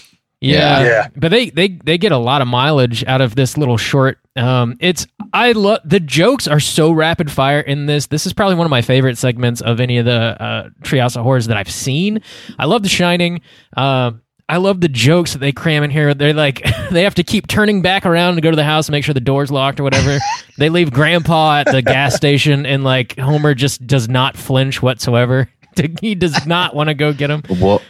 Yeah. 0.52 0.82
Yeah. 0.82 1.08
But 1.16 1.30
they 1.30 1.50
they 1.50 1.68
they 1.68 1.98
get 1.98 2.12
a 2.12 2.18
lot 2.18 2.42
of 2.42 2.48
mileage 2.48 3.04
out 3.04 3.20
of 3.20 3.34
this 3.34 3.56
little 3.56 3.76
short. 3.76 4.18
Um 4.36 4.76
it's 4.80 5.06
I 5.32 5.52
love 5.52 5.80
the 5.84 6.00
jokes 6.00 6.46
are 6.46 6.60
so 6.60 6.92
rapid 6.92 7.30
fire 7.30 7.60
in 7.60 7.86
this. 7.86 8.06
This 8.06 8.26
is 8.26 8.32
probably 8.32 8.56
one 8.56 8.66
of 8.66 8.70
my 8.70 8.82
favorite 8.82 9.18
segments 9.18 9.60
of 9.60 9.80
any 9.80 9.98
of 9.98 10.04
the 10.04 10.36
uh 10.40 10.68
of 10.92 11.14
Horrors 11.14 11.46
that 11.46 11.56
I've 11.56 11.70
seen. 11.70 12.20
I 12.58 12.66
love 12.66 12.82
The 12.82 12.88
Shining. 12.88 13.40
Um 13.76 14.22
I 14.48 14.58
love 14.58 14.80
the 14.80 14.88
jokes 14.88 15.32
that 15.32 15.40
they 15.40 15.50
cram 15.50 15.82
in 15.82 15.90
here. 15.90 16.14
They're 16.14 16.32
like 16.32 16.62
they 16.90 17.02
have 17.02 17.16
to 17.16 17.24
keep 17.24 17.46
turning 17.48 17.82
back 17.82 18.06
around 18.06 18.36
to 18.36 18.40
go 18.40 18.50
to 18.50 18.56
the 18.56 18.64
house 18.64 18.88
and 18.88 18.92
make 18.92 19.04
sure 19.04 19.14
the 19.14 19.20
door's 19.20 19.50
locked 19.50 19.80
or 19.80 19.82
whatever. 19.82 20.18
they 20.58 20.68
leave 20.68 20.92
grandpa 20.92 21.58
at 21.60 21.70
the 21.70 21.82
gas 21.82 22.14
station 22.14 22.66
and 22.66 22.84
like 22.84 23.18
Homer 23.18 23.54
just 23.54 23.86
does 23.86 24.08
not 24.08 24.36
flinch 24.36 24.82
whatsoever. 24.82 25.48
he 26.00 26.14
does 26.14 26.46
not 26.46 26.74
want 26.74 26.88
to 26.88 26.94
go 26.94 27.12
get 27.12 27.30
him. 27.30 27.42
What, 27.48 27.82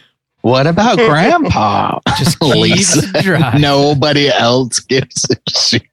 what 0.47 0.65
about 0.65 0.97
grandpa? 1.09 1.99
Just 2.17 2.41
Lisa. 2.41 3.01
keeps 3.01 3.23
dry. 3.23 3.57
Nobody 3.57 4.29
else 4.29 4.79
gives 4.79 5.25
a 5.29 5.35
shit. 5.49 5.83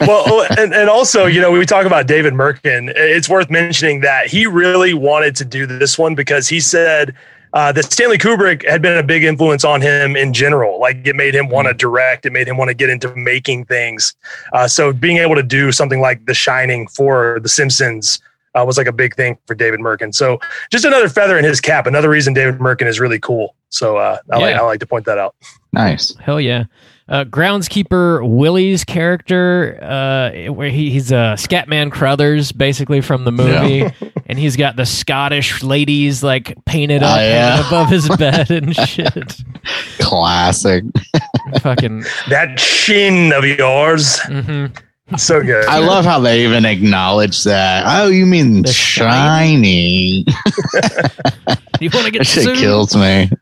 well, 0.00 0.46
and, 0.58 0.74
and 0.74 0.90
also, 0.90 1.26
you 1.26 1.40
know, 1.40 1.52
we 1.52 1.64
talk 1.64 1.86
about 1.86 2.08
David 2.08 2.34
Mirkin. 2.34 2.92
It's 2.94 3.28
worth 3.28 3.50
mentioning 3.50 4.00
that 4.00 4.26
he 4.26 4.46
really 4.46 4.94
wanted 4.94 5.36
to 5.36 5.44
do 5.44 5.66
this 5.66 5.96
one 5.96 6.16
because 6.16 6.48
he 6.48 6.58
said 6.58 7.14
uh, 7.52 7.70
that 7.70 7.84
Stanley 7.84 8.18
Kubrick 8.18 8.68
had 8.68 8.82
been 8.82 8.98
a 8.98 9.02
big 9.02 9.22
influence 9.22 9.64
on 9.64 9.80
him 9.80 10.16
in 10.16 10.32
general. 10.32 10.80
Like 10.80 11.06
it 11.06 11.14
made 11.14 11.34
him 11.34 11.48
want 11.48 11.68
to 11.68 11.74
direct, 11.74 12.26
it 12.26 12.32
made 12.32 12.48
him 12.48 12.56
want 12.56 12.68
to 12.68 12.74
get 12.74 12.90
into 12.90 13.14
making 13.14 13.66
things. 13.66 14.16
Uh, 14.52 14.66
so 14.66 14.92
being 14.92 15.18
able 15.18 15.36
to 15.36 15.42
do 15.42 15.70
something 15.70 16.00
like 16.00 16.26
The 16.26 16.34
Shining 16.34 16.88
for 16.88 17.38
The 17.40 17.48
Simpsons. 17.48 18.20
Uh, 18.54 18.64
was 18.66 18.76
like 18.76 18.86
a 18.86 18.92
big 18.92 19.14
thing 19.16 19.38
for 19.46 19.54
David 19.54 19.80
Mirkin. 19.80 20.12
So 20.12 20.38
just 20.70 20.84
another 20.84 21.08
feather 21.08 21.38
in 21.38 21.44
his 21.44 21.60
cap. 21.60 21.86
Another 21.86 22.10
reason 22.10 22.34
David 22.34 22.60
Mirkin 22.60 22.86
is 22.86 23.00
really 23.00 23.18
cool. 23.18 23.54
So 23.70 23.96
uh, 23.96 24.18
I, 24.30 24.38
like, 24.38 24.56
I 24.56 24.60
like 24.60 24.80
to 24.80 24.86
point 24.86 25.06
that 25.06 25.16
out. 25.16 25.34
Nice. 25.72 26.14
Hell 26.16 26.38
yeah. 26.40 26.64
Uh, 27.08 27.24
groundskeeper 27.24 28.26
Willie's 28.26 28.84
character, 28.84 29.78
uh, 29.82 30.52
where 30.52 30.68
he, 30.70 30.90
he's 30.90 31.10
a 31.12 31.34
Scatman 31.36 31.90
Crothers, 31.90 32.52
basically 32.52 33.00
from 33.00 33.24
the 33.24 33.32
movie, 33.32 33.84
and 34.26 34.38
he's 34.38 34.56
got 34.56 34.76
the 34.76 34.86
Scottish 34.86 35.62
ladies 35.62 36.22
like 36.22 36.54
painted 36.64 37.02
up 37.02 37.16
Oh, 37.18 37.20
yeah. 37.20 37.56
hanging 37.56 37.66
above 37.68 37.88
his 37.88 38.08
bed 38.16 38.50
and 38.50 38.76
shit. 38.88 39.36
Classic. 39.98 40.84
Fucking. 41.60 42.04
That 42.28 42.58
shin 42.58 43.32
of 43.32 43.44
yours, 43.44 44.20
hmm 44.20 44.66
so 45.16 45.42
good. 45.42 45.66
I 45.66 45.78
love 45.78 46.04
how 46.04 46.20
they 46.20 46.44
even 46.44 46.64
acknowledge 46.64 47.44
that. 47.44 47.84
Oh, 47.86 48.08
you 48.08 48.24
mean 48.26 48.62
The 48.62 48.72
shiny? 48.72 50.24
You 51.80 51.90
want 51.92 52.06
to 52.06 52.10
get 52.12 52.18
That 52.20 52.26
shit 52.26 52.44
sued? 52.44 52.58
kills 52.58 52.96
me. 52.96 53.30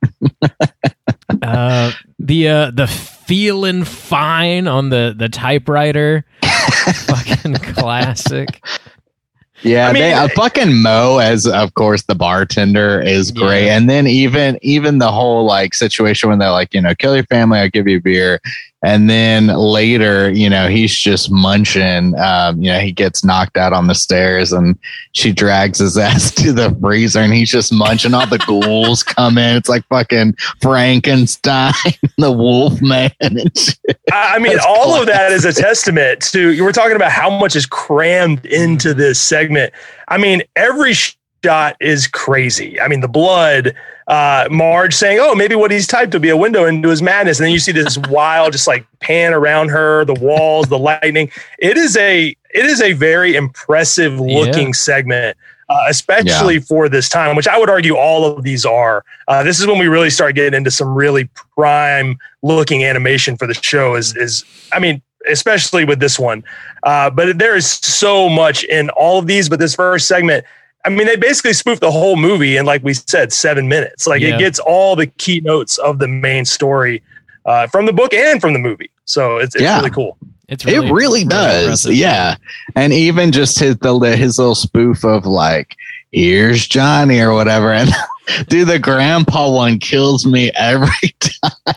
Uh, 1.42 1.92
the 2.18 2.48
uh, 2.48 2.70
the 2.72 2.86
feeling 2.88 3.84
fine 3.84 4.66
on 4.66 4.90
the 4.90 5.14
the 5.16 5.28
typewriter, 5.28 6.24
fucking 7.06 7.54
classic. 7.54 8.62
Yeah, 9.62 9.88
I 9.88 9.92
mean, 9.92 10.02
they, 10.02 10.12
uh, 10.12 10.28
fucking 10.34 10.82
Moe 10.82 11.18
as 11.18 11.46
of 11.46 11.72
course 11.74 12.02
the 12.02 12.16
bartender 12.16 13.00
is 13.00 13.30
great, 13.30 13.66
Yeah. 13.66 13.76
and 13.76 13.88
then 13.88 14.06
even 14.08 14.58
even 14.62 14.98
the 14.98 15.10
whole 15.12 15.44
like 15.46 15.72
situation 15.72 16.28
when 16.30 16.40
they're 16.40 16.50
like, 16.50 16.74
you 16.74 16.80
know, 16.80 16.94
kill 16.96 17.14
your 17.14 17.24
family, 17.26 17.60
I'll 17.60 17.70
give 17.70 17.86
you 17.86 17.98
a 17.98 18.00
beer, 18.00 18.40
and 18.82 19.10
then 19.10 19.48
later, 19.48 20.30
you 20.30 20.48
know, 20.48 20.68
he's 20.68 20.94
just 20.94 21.30
munching. 21.30 22.18
Um, 22.18 22.62
you 22.62 22.70
know, 22.70 22.78
he 22.78 22.92
gets 22.92 23.22
knocked 23.22 23.58
out 23.58 23.72
on 23.72 23.88
the 23.88 23.94
stairs, 23.94 24.52
and 24.52 24.78
she 25.12 25.32
drags 25.32 25.78
his 25.78 25.98
ass 25.98 26.34
to 26.36 26.52
the 26.52 26.76
freezer, 26.80 27.20
and 27.20 27.32
he's 27.32 27.50
just 27.50 27.72
munching. 27.72 28.14
All 28.14 28.26
the 28.26 28.38
ghouls 28.46 29.02
come 29.02 29.36
in. 29.36 29.56
It's 29.56 29.68
like 29.68 29.86
fucking 29.88 30.34
Frankenstein, 30.62 31.74
the 32.18 32.32
Wolf 32.32 32.80
Man. 32.80 33.10
I 34.12 34.38
mean, 34.38 34.52
That's 34.52 34.66
all 34.66 35.00
of 35.00 35.06
that 35.06 35.32
is 35.32 35.44
a 35.44 35.52
testament 35.52 36.22
to 36.32 36.52
you 36.52 36.64
were 36.64 36.72
talking 36.72 36.96
about 36.96 37.12
how 37.12 37.30
much 37.30 37.56
is 37.56 37.66
crammed 37.66 38.46
into 38.46 38.94
this 38.94 39.20
segment. 39.20 39.74
I 40.08 40.16
mean, 40.16 40.42
every 40.56 40.94
shot 41.44 41.76
is 41.80 42.06
crazy. 42.06 42.80
I 42.80 42.88
mean, 42.88 43.00
the 43.00 43.08
blood, 43.08 43.74
uh, 44.10 44.48
Marge 44.50 44.92
saying, 44.94 45.18
"Oh, 45.20 45.34
maybe 45.34 45.54
what 45.54 45.70
he's 45.70 45.86
typed 45.86 46.12
will 46.12 46.20
be 46.20 46.30
a 46.30 46.36
window 46.36 46.66
into 46.66 46.88
his 46.88 47.00
madness," 47.00 47.38
and 47.38 47.44
then 47.46 47.52
you 47.52 47.60
see 47.60 47.72
this 47.72 47.96
wild, 48.08 48.52
just 48.52 48.66
like 48.66 48.84
pan 48.98 49.32
around 49.32 49.68
her, 49.68 50.04
the 50.04 50.14
walls, 50.14 50.66
the 50.66 50.78
lightning. 50.78 51.30
It 51.60 51.76
is 51.78 51.96
a 51.96 52.36
it 52.52 52.64
is 52.66 52.82
a 52.82 52.92
very 52.92 53.36
impressive 53.36 54.18
looking 54.20 54.66
Yeah. 54.68 54.72
segment. 54.72 55.36
Uh, 55.68 55.84
especially 55.88 56.58
for 56.58 56.88
this 56.88 57.08
time, 57.08 57.36
which 57.36 57.46
I 57.46 57.56
would 57.56 57.70
argue 57.70 57.94
all 57.94 58.26
of 58.26 58.42
these 58.42 58.66
are. 58.66 59.04
Uh, 59.28 59.44
this 59.44 59.60
is 59.60 59.68
when 59.68 59.78
we 59.78 59.86
really 59.86 60.10
start 60.10 60.34
getting 60.34 60.52
into 60.56 60.68
some 60.72 60.92
really 60.92 61.28
prime 61.54 62.18
looking 62.42 62.82
animation 62.84 63.36
for 63.36 63.46
the 63.46 63.54
show. 63.54 63.94
Is 63.94 64.16
is 64.16 64.44
I 64.72 64.80
mean, 64.80 65.00
especially 65.28 65.84
with 65.84 66.00
this 66.00 66.18
one, 66.18 66.42
uh, 66.82 67.08
but 67.10 67.38
there 67.38 67.54
is 67.54 67.68
so 67.70 68.28
much 68.28 68.64
in 68.64 68.90
all 68.90 69.20
of 69.20 69.28
these. 69.28 69.48
But 69.48 69.60
this 69.60 69.76
first 69.76 70.08
segment, 70.08 70.44
I 70.84 70.88
mean, 70.88 71.06
they 71.06 71.16
basically 71.16 71.52
spoof 71.52 71.80
the 71.80 71.90
whole 71.90 72.16
movie 72.16 72.56
in, 72.56 72.64
like 72.66 72.82
we 72.82 72.94
said, 72.94 73.32
seven 73.32 73.68
minutes. 73.68 74.06
Like 74.06 74.22
Yeah. 74.22 74.36
it 74.36 74.38
gets 74.38 74.58
all 74.58 74.96
the 74.96 75.06
keynotes 75.06 75.76
of 75.78 75.98
the 75.98 76.08
main 76.08 76.44
story 76.44 77.02
uh, 77.44 77.66
from 77.66 77.86
the 77.86 77.92
book 77.92 78.14
and 78.14 78.40
from 78.40 78.52
the 78.54 78.58
movie. 78.58 78.90
So 79.04 79.36
it's, 79.38 79.54
it's 79.54 79.62
Yeah. 79.62 79.78
really 79.78 79.90
cool. 79.90 80.16
It's 80.48 80.64
it 80.66 80.90
really 80.90 81.24
does. 81.24 81.62
impressive. 81.64 81.94
Yeah. 81.94 82.36
And 82.74 82.92
even 82.92 83.30
just 83.30 83.58
his 83.58 83.76
the 83.78 84.16
his 84.16 84.38
little 84.38 84.54
spoof 84.56 85.04
of 85.04 85.24
like, 85.26 85.76
here's 86.12 86.66
Johnny 86.66 87.20
or 87.20 87.32
whatever. 87.34 87.72
And 87.74 87.90
dude, 88.48 88.68
the 88.68 88.78
grandpa 88.78 89.50
one 89.50 89.78
kills 89.78 90.26
me 90.26 90.50
every 90.54 90.88
time. 91.20 91.76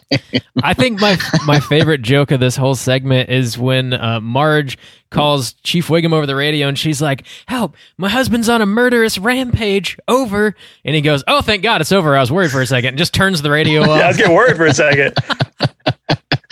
I 0.63 0.73
think 0.73 0.99
my 0.99 1.17
my 1.45 1.59
favorite 1.59 2.01
joke 2.01 2.31
of 2.31 2.39
this 2.39 2.55
whole 2.55 2.75
segment 2.75 3.29
is 3.29 3.57
when 3.57 3.93
uh, 3.93 4.19
Marge 4.21 4.77
calls 5.09 5.53
Chief 5.63 5.87
Wiggum 5.87 6.11
over 6.13 6.25
the 6.25 6.35
radio 6.35 6.67
and 6.67 6.77
she's 6.77 7.01
like, 7.01 7.25
"Help! 7.47 7.75
My 7.97 8.09
husband's 8.09 8.49
on 8.49 8.61
a 8.61 8.65
murderous 8.65 9.17
rampage. 9.17 9.97
Over." 10.07 10.55
And 10.85 10.95
he 10.95 11.01
goes, 11.01 11.23
"Oh, 11.27 11.41
thank 11.41 11.63
God, 11.63 11.81
it's 11.81 11.91
over." 11.91 12.15
I 12.15 12.19
was 12.19 12.31
worried 12.31 12.51
for 12.51 12.61
a 12.61 12.67
second. 12.67 12.89
And 12.89 12.97
just 12.97 13.13
turns 13.13 13.41
the 13.41 13.51
radio 13.51 13.81
off. 13.81 13.87
Yeah, 13.97 14.05
I 14.05 14.07
was 14.07 14.15
off. 14.15 14.17
getting 14.17 14.35
worried 14.35 14.57
for 14.57 14.65
a 14.65 14.73
second. 14.73 15.13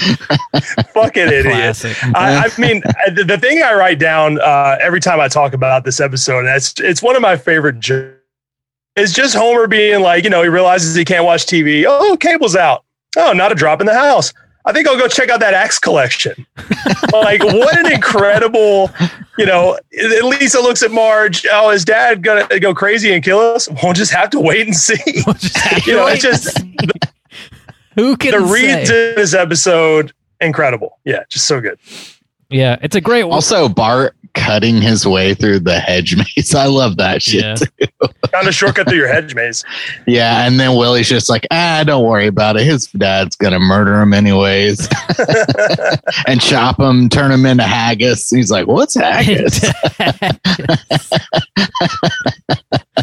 Fucking 0.94 1.28
idiot. 1.28 1.86
I, 2.16 2.46
I 2.46 2.50
mean, 2.60 2.82
the, 3.14 3.24
the 3.24 3.38
thing 3.38 3.62
I 3.62 3.74
write 3.76 4.00
down 4.00 4.40
uh, 4.42 4.78
every 4.82 5.00
time 5.00 5.20
I 5.20 5.28
talk 5.28 5.54
about 5.54 5.84
this 5.84 6.00
episode, 6.00 6.40
and 6.46 6.50
it's 6.50 6.74
it's 6.80 7.02
one 7.04 7.16
of 7.16 7.22
my 7.22 7.38
favorite 7.38 7.80
jokes, 7.80 8.16
is 8.96 9.14
just 9.14 9.36
Homer 9.36 9.68
being 9.68 10.02
like, 10.02 10.24
you 10.24 10.30
know, 10.30 10.42
he 10.44 10.50
realizes 10.50 10.96
he 10.96 11.06
can't 11.06 11.26
watch 11.26 11.46
TV. 11.46 11.86
Oh, 11.88 12.18
cable's 12.18 12.56
out. 12.56 12.84
Oh, 13.18 13.34
not 13.34 13.52
a 13.52 13.56
drop 13.56 13.82
in 13.82 13.88
the 13.88 13.94
house. 13.94 14.34
I 14.64 14.74
think 14.74 14.88
I'll 14.88 14.98
go 14.98 15.08
check 15.08 15.30
out 15.30 15.40
that 15.40 15.54
axe 15.56 15.80
collection. 15.80 16.46
like, 17.12 17.44
what 17.44 17.78
an 17.80 17.92
incredible, 17.92 18.92
you 19.38 19.46
know. 19.46 19.74
At 20.00 20.24
least 20.24 20.54
it 20.54 20.62
looks 20.62 20.84
at 20.84 20.92
Marge. 20.92 21.48
Oh, 21.52 21.72
is 21.72 21.84
Dad 21.84 22.22
gonna 22.22 22.60
go 22.60 22.74
crazy 22.76 23.12
and 23.12 23.24
kill 23.24 23.40
us? 23.40 23.68
We'll 23.82 23.94
just 23.94 24.12
have 24.14 24.30
to 24.32 24.40
wait 24.40 24.68
and 24.68 24.76
see. 24.76 24.98
Just 25.40 25.58
have 25.58 25.84
to 25.84 25.90
you 25.90 25.98
know, 25.98 26.06
wait 26.06 26.24
it's 26.24 26.44
just 26.44 26.60
Who 27.96 28.16
can 28.16 28.40
the 28.40 28.48
say? 28.48 28.54
reads 28.78 28.90
in 28.92 29.16
this 29.16 29.34
episode 29.34 30.14
incredible. 30.40 31.00
Yeah, 31.06 31.24
just 31.30 31.48
so 31.48 31.60
good. 31.60 31.80
Yeah, 32.50 32.78
it's 32.82 32.96
a 32.96 33.02
great 33.02 33.24
one. 33.24 33.34
Also, 33.34 33.68
Bart 33.68 34.16
cutting 34.34 34.82
his 34.82 35.06
way 35.06 35.34
through 35.34 35.60
the 35.60 35.80
hedge 35.80 36.16
maze. 36.38 36.56
I 36.56 36.66
love 36.66 36.98
that 36.98 37.22
shit. 37.22 37.42
Yeah. 37.44 37.56
too. 37.56 37.88
Found 38.32 38.48
a 38.48 38.52
shortcut 38.52 38.88
through 38.88 38.98
your 38.98 39.08
hedge 39.08 39.36
maze. 39.36 39.64
Yeah. 40.08 40.46
And 40.48 40.60
then 40.60 40.76
Willie's 40.78 41.08
just 41.10 41.30
like, 41.30 41.46
ah, 41.52 41.84
don't 41.86 42.06
worry 42.08 42.28
about 42.28 42.58
it. 42.58 42.64
His 42.64 42.88
dad's 42.88 43.36
going 43.36 43.54
to 43.54 43.60
murder 43.60 44.02
him 44.02 44.14
anyways 44.14 44.88
and 46.28 46.42
chop 46.42 46.80
him, 46.80 47.08
turn 47.10 47.32
him 47.32 47.46
into 47.46 47.64
haggis. 47.64 48.30
He's 48.30 48.50
like, 48.52 48.68
what's 48.68 48.96
haggis? 48.96 49.62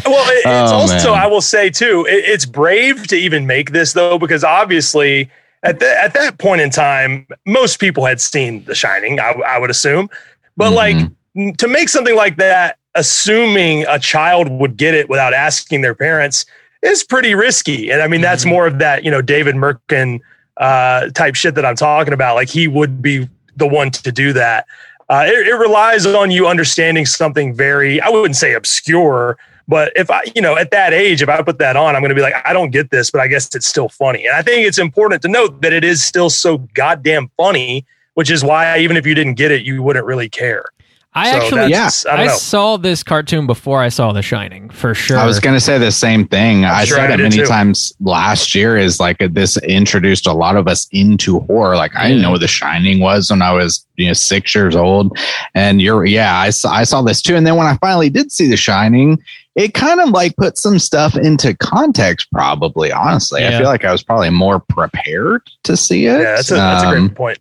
Well, 0.05 0.25
it, 0.29 0.37
it's 0.39 0.45
Oh, 0.45 0.75
also, 0.75 1.11
man. 1.13 1.23
I 1.23 1.27
will 1.27 1.41
say 1.41 1.69
too, 1.69 2.05
it, 2.09 2.23
it's 2.25 2.45
brave 2.45 3.07
to 3.07 3.15
even 3.15 3.45
make 3.47 3.71
this 3.71 3.93
though, 3.93 4.17
because 4.17 4.43
obviously 4.43 5.29
at 5.63 5.79
the, 5.79 6.01
at 6.01 6.13
that 6.13 6.37
point 6.37 6.61
in 6.61 6.69
time, 6.69 7.27
most 7.45 7.79
people 7.79 8.05
had 8.05 8.19
seen 8.21 8.63
The 8.65 8.75
Shining. 8.75 9.19
I, 9.19 9.31
I 9.45 9.59
would 9.59 9.69
assume, 9.69 10.09
but 10.57 10.71
Mhm. 10.71 10.75
like 10.75 10.95
n- 10.95 11.15
to 11.57 11.67
make 11.67 11.89
something 11.89 12.15
like 12.15 12.37
that, 12.37 12.77
assuming 12.95 13.85
a 13.87 13.99
child 13.99 14.49
would 14.49 14.77
get 14.77 14.93
it 14.93 15.09
without 15.09 15.33
asking 15.33 15.81
their 15.81 15.95
parents 15.95 16.45
is 16.81 17.03
pretty 17.03 17.35
risky. 17.35 17.91
And 17.91 18.01
I 18.01 18.07
mean, 18.07 18.21
that's 18.21 18.45
Mhm. 18.45 18.49
more 18.49 18.67
of 18.67 18.79
that, 18.79 19.03
you 19.03 19.11
know, 19.11 19.21
David 19.21 19.55
Mirkin 19.55 20.21
uh, 20.57 21.07
type 21.09 21.35
shit 21.35 21.55
that 21.55 21.65
I'm 21.65 21.75
talking 21.75 22.13
about. 22.13 22.35
Like 22.35 22.49
he 22.49 22.67
would 22.67 23.01
be 23.01 23.29
the 23.55 23.67
one 23.67 23.91
to 23.91 24.11
do 24.11 24.33
that. 24.33 24.65
Uh, 25.09 25.23
it, 25.25 25.47
it 25.47 25.55
relies 25.55 26.05
on 26.05 26.31
you 26.31 26.47
understanding 26.47 27.05
something 27.05 27.53
very, 27.53 28.01
I 28.01 28.09
wouldn't 28.09 28.35
say 28.35 28.53
obscure, 28.53 29.37
but 29.67 29.93
if 29.95 30.11
I, 30.11 30.21
you 30.35 30.41
know, 30.41 30.57
at 30.57 30.71
that 30.71 30.93
age, 30.93 31.21
if 31.21 31.29
I 31.29 31.41
put 31.41 31.59
that 31.59 31.75
on, 31.75 31.95
I'm 31.95 32.01
going 32.01 32.09
to 32.09 32.15
be 32.15 32.21
like, 32.21 32.35
I 32.45 32.53
don't 32.53 32.71
get 32.71 32.91
this, 32.91 33.09
but 33.09 33.21
I 33.21 33.27
guess 33.27 33.53
it's 33.55 33.67
still 33.67 33.87
funny. 33.89 34.25
And 34.27 34.35
I 34.35 34.41
think 34.41 34.67
it's 34.67 34.77
important 34.77 35.21
to 35.21 35.27
note 35.29 35.61
that 35.61 35.71
it 35.73 35.83
is 35.83 36.03
still 36.03 36.29
so 36.29 36.57
goddamn 36.73 37.29
funny, 37.37 37.85
which 38.15 38.29
is 38.29 38.43
why 38.43 38.79
even 38.79 38.97
if 38.97 39.05
you 39.07 39.15
didn't 39.15 39.35
get 39.35 39.51
it, 39.51 39.61
you 39.63 39.81
wouldn't 39.81 40.05
really 40.05 40.27
care. 40.29 40.65
I 41.13 41.31
So 41.31 41.37
actually, 41.37 41.59
that's- 41.71 42.05
I 42.05 42.23
I, 42.25 42.27
saw 42.27 42.77
this 42.77 43.01
cartoon 43.01 43.47
before 43.47 43.81
I 43.81 43.89
saw 43.89 44.13
The 44.13 44.21
Shining 44.21 44.69
for 44.69 44.93
sure. 44.93 45.17
I 45.17 45.25
was 45.25 45.39
going 45.39 45.55
to 45.55 45.59
say 45.59 45.79
the 45.79 45.91
same 45.91 46.27
thing. 46.27 46.65
i 46.65 46.85
sure 46.85 46.97
said 46.97 47.09
I 47.09 47.13
it 47.15 47.17
many 47.17 47.37
too. 47.37 47.45
times 47.45 47.93
last 47.99 48.53
year. 48.53 48.77
Is 48.77 48.99
like 48.99 49.17
this 49.31 49.57
introduced 49.63 50.27
a 50.27 50.33
lot 50.33 50.55
of 50.55 50.67
us 50.67 50.87
into 50.91 51.39
horror. 51.41 51.75
Like 51.75 51.95
I 51.95 52.07
didn't 52.09 52.21
know 52.21 52.31
what 52.31 52.41
The 52.41 52.47
Shining 52.47 52.99
was 52.99 53.31
when 53.31 53.41
I 53.41 53.51
was 53.53 53.85
you 53.97 54.05
know 54.05 54.13
six 54.13 54.53
years 54.53 54.75
old, 54.75 55.17
and 55.55 55.81
you're 55.81 56.05
yeah 56.05 56.37
I 56.37 56.51
saw 56.51 56.69
I 56.71 56.83
saw 56.83 57.01
this 57.01 57.23
too. 57.23 57.35
And 57.35 57.45
then 57.45 57.55
when 57.55 57.65
I 57.67 57.75
finally 57.77 58.11
did 58.11 58.31
see 58.31 58.47
The 58.47 58.55
Shining, 58.57 59.19
it 59.55 59.73
kind 59.73 59.99
of 59.99 60.09
like 60.09 60.35
put 60.37 60.59
some 60.59 60.77
stuff 60.77 61.17
into 61.17 61.55
context. 61.57 62.27
Probably 62.31 62.91
honestly, 62.91 63.47
I 63.47 63.57
feel 63.57 63.63
like 63.67 63.83
I 63.83 63.91
was 63.91 64.03
probably 64.03 64.29
more 64.29 64.59
prepared 64.59 65.41
to 65.63 65.75
see 65.75 66.05
it. 66.05 66.19
Yeah, 66.19 66.35
that's 66.35 66.51
a, 66.51 66.53
that's 66.53 66.83
a 66.83 66.87
Um, 66.89 67.07
great 67.07 67.15
point. 67.17 67.39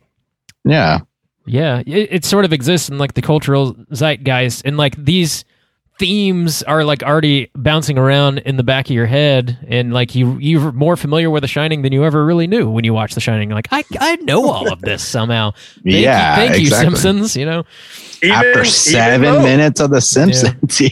Yeah, 0.65 1.01
Yeah, 1.49 1.83
it, 1.87 2.09
it 2.13 2.25
sort 2.25 2.45
of 2.45 2.53
exists 2.53 2.89
in 2.89 2.99
like 2.99 3.15
the 3.15 3.23
cultural 3.23 3.75
zeitgeist, 3.93 4.63
and 4.65 4.77
like 4.77 4.97
these 4.97 5.45
themes 5.99 6.63
are 6.63 6.85
like 6.85 7.03
already 7.03 7.51
bouncing 7.57 7.99
around 7.99 8.39
in 8.39 8.57
the 8.57 8.63
back 8.63 8.87
of 8.87 8.95
your 8.95 9.07
head, 9.07 9.59
and 9.69 9.93
like 9.93 10.15
you 10.15 10.39
you're 10.39 10.73
more 10.73 10.97
familiar 10.97 11.31
with 11.31 11.43
The 11.43 11.49
Shining 11.49 11.83
than 11.83 11.93
you 11.93 12.05
ever 12.05 12.25
really 12.25 12.47
knew 12.47 12.71
when 12.71 12.85
you 12.85 12.95
watch 12.95 13.15
The 13.15 13.21
Shining. 13.21 13.51
Like 13.51 13.69
I 13.71 13.85
I 13.99 14.17
know 14.17 14.49
all 14.49 14.73
of 14.73 14.81
this 14.81 15.07
somehow. 15.07 15.53
Thank 15.53 15.87
yeah. 15.87 16.43
you, 16.43 16.49
thank 16.49 16.63
exactly. 16.63 16.91
you, 16.91 16.97
Simpsons. 16.97 17.37
You 17.37 17.47
know, 17.47 17.65
Even, 18.23 18.35
After 18.37 18.65
seven 18.65 19.23
Mo- 19.23 19.43
minutes 19.43 19.81
of 19.81 19.91
The 19.91 20.01
Simpsons, 20.01 20.81
yeah. 20.81 20.89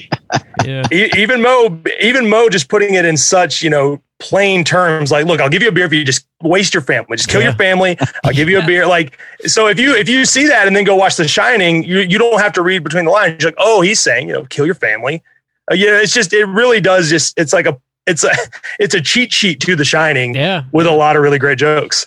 yeah, 0.64 0.82
e- 0.92 1.10
even 1.16 1.42
Moe, 1.42 1.80
even 2.00 2.28
Moe, 2.28 2.48
just 2.48 2.68
putting 2.68 2.94
it 2.94 3.04
in 3.04 3.16
such 3.16 3.62
you 3.62 3.70
know 3.70 4.00
plain 4.18 4.64
terms, 4.64 5.10
like, 5.12 5.26
look, 5.26 5.40
I'll 5.40 5.48
give 5.50 5.60
you 5.62 5.68
a 5.68 5.72
beer 5.72 5.84
if 5.86 5.92
you 5.92 6.04
just 6.04 6.26
waste 6.42 6.72
your 6.72 6.82
family, 6.82 7.16
just 7.16 7.28
kill 7.28 7.40
Yeah. 7.40 7.48
your 7.48 7.56
family. 7.56 7.98
I'll 8.24 8.32
give 8.32 8.48
you 8.48 8.58
a 8.60 8.66
beer. 8.66 8.86
Like, 8.86 9.18
so 9.46 9.66
if 9.66 9.78
you 9.78 9.94
if 9.94 10.08
you 10.08 10.24
see 10.24 10.46
that 10.46 10.66
and 10.66 10.74
then 10.76 10.84
go 10.84 10.94
watch 10.96 11.16
The 11.16 11.26
Shining, 11.26 11.82
you 11.84 11.98
you 12.00 12.18
don't 12.18 12.40
have 12.40 12.52
to 12.54 12.62
read 12.62 12.84
between 12.84 13.06
the 13.06 13.10
lines. 13.10 13.42
You're 13.42 13.50
like, 13.50 13.58
oh, 13.58 13.80
he's 13.80 14.00
saying 14.00 14.28
you 14.28 14.34
know 14.34 14.44
kill 14.46 14.64
your 14.66 14.74
family. 14.76 15.22
Uh, 15.70 15.74
yeah, 15.74 16.00
it's 16.00 16.12
just 16.14 16.32
it 16.32 16.44
really 16.46 16.80
does 16.80 17.10
just 17.10 17.36
it's 17.38 17.52
like 17.52 17.66
a 17.66 17.76
it's 18.06 18.24
a 18.24 18.30
it's 18.78 18.94
a 18.94 19.00
cheat 19.00 19.32
sheet 19.32 19.60
to 19.60 19.74
The 19.76 19.84
Shining 19.84 20.34
Yeah. 20.34 20.64
with 20.72 20.86
a 20.86 20.90
lot 20.92 21.16
of 21.16 21.22
really 21.22 21.38
great 21.38 21.58
jokes. 21.58 22.06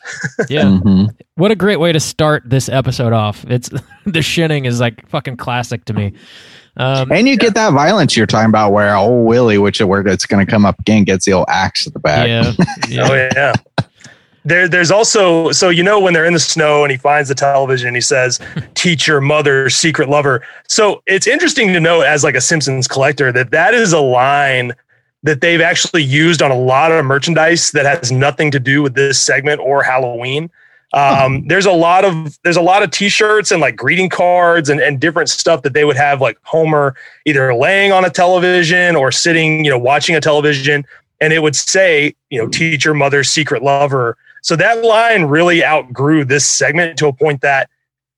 Yeah. 0.50 0.64
Mhm. 0.80 1.10
What 1.36 1.52
a 1.52 1.56
great 1.56 1.80
way 1.80 1.92
to 1.94 2.00
start 2.00 2.44
this 2.46 2.68
episode 2.70 3.14
off. 3.14 3.46
It's 3.50 3.70
the 4.06 4.22
shinning 4.22 4.66
is 4.66 4.80
like 4.80 5.08
fucking 5.10 5.38
classic 5.38 5.86
to 5.86 5.94
me. 5.94 6.14
Um, 6.78 7.12
And 7.12 7.28
you 7.28 7.36
get 7.38 7.56
that 7.56 7.74
violence 7.74 8.16
you're 8.16 8.26
talking 8.28 8.50
about 8.50 8.72
where 8.72 8.96
old 8.96 9.26
Willie, 9.28 9.58
which 9.58 9.82
is 9.82 9.86
where 9.88 10.06
it's 10.08 10.26
going 10.26 10.46
to 10.46 10.50
come 10.50 10.66
up 10.66 10.80
again, 10.80 11.04
gets 11.04 11.26
the 11.26 11.34
old 11.34 11.46
axe 11.50 11.84
to 11.86 11.90
the 11.90 12.00
back. 12.00 12.28
yeah. 12.28 12.52
yeah. 12.90 13.08
Oh 13.10 13.14
yeah. 13.14 13.54
There, 14.46 14.70
there's 14.70 14.90
also 14.90 15.52
so 15.52 15.70
you 15.70 15.84
know 15.84 16.00
when 16.00 16.14
they're 16.14 16.26
in 16.26 16.34
the 16.34 16.40
snow 16.40 16.84
and 16.84 16.92
he 16.92 16.98
finds 16.98 17.28
the 17.28 17.36
television 17.36 17.90
and 17.90 17.98
he 17.98 18.02
says, 18.02 18.40
"Teacher, 18.74 19.20
mother, 19.20 19.70
secret 19.70 20.08
lover." 20.08 20.42
So 20.68 21.04
it's 21.08 21.28
interesting 21.28 21.74
to 21.74 21.80
know 21.80 22.02
as 22.02 22.24
like 22.24 22.36
a 22.36 22.42
Simpsons 22.42 22.88
collector 22.88 23.34
that 23.34 23.52
that 23.52 23.74
is 23.74 23.92
a 23.92 24.00
line 24.00 24.74
that 25.24 25.42
they've 25.42 25.62
actually 25.62 26.04
used 26.04 26.42
on 26.42 26.52
a 26.52 26.58
lot 26.58 26.92
of 26.92 27.04
merchandise 27.06 27.72
that 27.72 27.86
has 27.86 28.12
nothing 28.12 28.52
to 28.52 28.60
do 28.60 28.82
with 28.82 28.94
this 28.94 29.20
segment 29.20 29.60
or 29.60 29.84
Halloween. 29.84 30.50
Um, 30.92 31.48
there's 31.48 31.68
a 31.68 31.72
lot 31.72 32.04
of 32.04 32.40
there's 32.44 32.58
a 32.58 32.62
lot 32.62 32.82
of 32.82 32.90
T-shirts 32.90 33.52
and 33.52 33.62
like 33.62 33.76
greeting 33.76 34.10
cards 34.10 34.70
and, 34.70 34.80
and 34.80 35.00
different 35.00 35.30
stuff 35.30 35.62
that 35.62 35.74
they 35.74 35.86
would 35.86 35.98
have 35.98 36.20
like 36.20 36.40
Homer 36.44 36.96
either 37.26 37.54
laying 37.54 37.92
on 37.92 38.06
a 38.06 38.10
television 38.10 38.96
or 38.96 39.12
sitting, 39.12 39.64
you 39.64 39.70
know, 39.70 39.78
watching 39.78 40.16
a 40.16 40.22
television, 40.22 40.84
and 41.22 41.32
it 41.32 41.44
would 41.44 41.56
say, 41.56 42.16
you 42.32 42.42
know, 42.42 42.48
teacher, 42.48 42.94
mother, 42.96 43.24
secret 43.24 43.62
lover. 43.62 44.18
So 44.42 44.56
that 44.56 44.84
line 44.84 45.26
really 45.26 45.64
outgrew 45.64 46.26
this 46.26 46.48
segment 46.48 46.98
to 47.00 47.08
a 47.08 47.14
point 47.14 47.42
that 47.42 47.70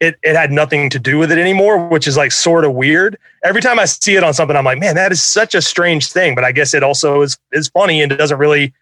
it, 0.01 0.17
it 0.23 0.35
had 0.35 0.51
nothing 0.51 0.89
to 0.89 0.99
do 0.99 1.19
with 1.19 1.31
it 1.31 1.37
anymore, 1.37 1.87
which 1.87 2.07
is 2.07 2.17
like 2.17 2.31
sort 2.31 2.65
of 2.65 2.73
weird. 2.73 3.17
Every 3.43 3.61
time 3.61 3.79
I 3.79 3.85
see 3.85 4.15
it 4.15 4.23
on 4.23 4.33
something, 4.33 4.57
I'm 4.57 4.65
like, 4.65 4.79
man, 4.79 4.95
that 4.95 5.11
is 5.11 5.21
such 5.21 5.53
a 5.53 5.61
strange 5.61 6.11
thing. 6.11 6.33
But 6.33 6.43
I 6.43 6.51
guess 6.51 6.73
it 6.73 6.83
also 6.83 7.21
is 7.21 7.37
is 7.51 7.69
funny 7.69 8.01
and 8.01 8.11
it 8.11 8.17
doesn't 8.17 8.39
really 8.39 8.73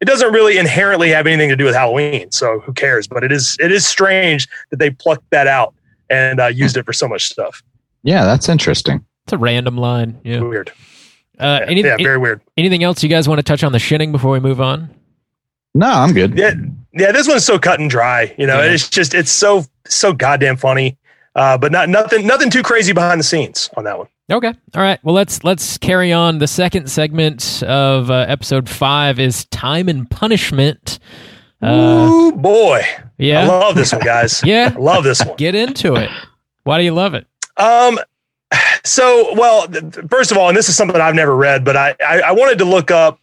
it 0.00 0.04
doesn't 0.04 0.32
really 0.32 0.56
inherently 0.56 1.10
have 1.10 1.26
anything 1.26 1.48
to 1.48 1.56
do 1.56 1.64
with 1.64 1.74
Halloween. 1.74 2.30
So 2.30 2.60
who 2.60 2.72
cares? 2.72 3.08
But 3.08 3.24
it 3.24 3.32
is 3.32 3.56
it 3.58 3.72
is 3.72 3.84
strange 3.84 4.48
that 4.70 4.78
they 4.78 4.90
plucked 4.90 5.28
that 5.30 5.48
out 5.48 5.74
and 6.08 6.40
uh, 6.40 6.46
used 6.46 6.76
it 6.76 6.86
for 6.86 6.92
so 6.92 7.08
much 7.08 7.26
stuff. 7.26 7.62
Yeah, 8.04 8.24
that's 8.24 8.48
interesting. 8.48 9.04
It's 9.26 9.32
a 9.32 9.38
random 9.38 9.76
line. 9.76 10.20
Yeah. 10.22 10.40
Weird. 10.40 10.72
Uh, 11.40 11.60
any, 11.66 11.82
yeah, 11.82 11.96
very 11.96 12.18
weird. 12.18 12.40
anything 12.56 12.82
else 12.82 13.02
you 13.02 13.08
guys 13.08 13.28
want 13.28 13.38
to 13.38 13.42
touch 13.42 13.62
on 13.62 13.72
the 13.72 13.78
shinning 13.78 14.10
before 14.10 14.32
we 14.32 14.40
move 14.40 14.60
on? 14.60 14.92
No, 15.74 15.88
I'm 15.88 16.12
good. 16.12 16.36
Yeah, 16.36 16.54
yeah. 16.92 17.12
This 17.12 17.28
one's 17.28 17.44
so 17.44 17.58
cut 17.58 17.80
and 17.80 17.88
dry. 17.90 18.34
You 18.38 18.46
know, 18.46 18.62
Yeah. 18.62 18.72
it's 18.72 18.88
just 18.88 19.14
it's 19.14 19.30
so 19.30 19.64
so 19.86 20.12
goddamn 20.12 20.56
funny. 20.56 20.96
Uh, 21.34 21.56
but 21.58 21.70
not 21.72 21.88
nothing 21.88 22.26
nothing 22.26 22.50
too 22.50 22.62
crazy 22.62 22.92
behind 22.92 23.20
the 23.20 23.24
scenes 23.24 23.70
on 23.76 23.84
that 23.84 23.96
one. 23.98 24.08
Okay. 24.30 24.48
All 24.74 24.82
right. 24.82 24.98
Well, 25.02 25.14
let's 25.14 25.42
let's 25.44 25.78
carry 25.78 26.12
on. 26.12 26.38
The 26.38 26.46
second 26.46 26.90
segment 26.90 27.62
of 27.62 28.10
uh, 28.10 28.26
episode 28.28 28.68
five 28.68 29.18
is 29.18 29.44
time 29.46 29.88
and 29.88 30.10
punishment. 30.10 30.98
Uh, 31.62 32.08
Ooh 32.10 32.32
boy, 32.32 32.82
Yeah, 33.18 33.40
I 33.42 33.46
love 33.46 33.74
this 33.74 33.92
one, 33.92 34.02
guys. 34.02 34.42
Yeah. 34.44 34.72
I 34.76 34.78
love 34.78 35.02
this 35.04 35.24
one. 35.24 35.36
Get 35.36 35.54
into 35.56 35.96
it. 35.96 36.08
Why 36.64 36.78
do 36.78 36.84
you 36.84 36.92
love 36.92 37.14
it? 37.14 37.26
Um, 37.56 37.98
so 38.84 39.34
well, 39.34 39.66
th- 39.66 39.92
th- 39.94 40.06
first 40.08 40.30
of 40.30 40.38
all, 40.38 40.48
and 40.48 40.56
this 40.56 40.68
is 40.68 40.76
something 40.76 41.00
I've 41.00 41.14
never 41.14 41.34
read, 41.36 41.64
but 41.64 41.76
I, 41.76 41.94
I 42.00 42.20
I 42.26 42.32
wanted 42.32 42.58
to 42.58 42.64
look 42.64 42.90
up, 42.90 43.18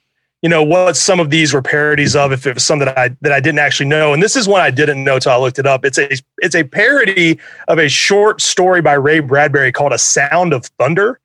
you 0.46 0.50
know, 0.50 0.62
what 0.62 0.96
some 0.96 1.20
of 1.20 1.32
these 1.32 1.56
were 1.56 1.62
parodies 1.64 2.16
of, 2.16 2.32
if 2.32 2.46
it 2.46 2.54
was 2.54 2.64
something 2.64 2.86
that 2.86 2.96
I 2.96 3.10
that 3.22 3.32
I 3.32 3.40
didn't 3.40 3.58
actually 3.58 3.88
know, 3.90 4.14
and 4.14 4.22
this 4.22 4.36
is 4.36 4.48
one 4.48 4.62
I 4.62 4.70
didn't 4.70 5.04
know 5.04 5.18
till 5.18 5.32
I 5.32 5.38
looked 5.38 5.58
it 5.58 5.66
up. 5.66 5.84
It's 5.84 5.98
a 5.98 6.08
it's 6.38 6.54
a 6.54 6.64
parody 6.64 7.40
of 7.68 7.80
a 7.80 7.90
short 7.90 8.42
story 8.42 8.80
by 8.80 8.94
Ray 8.94 9.22
Bradbury 9.22 9.72
called 9.72 9.92
"A 9.92 9.98
Sound 9.98 10.54
of 10.54 10.66
Thunder." 10.78 11.20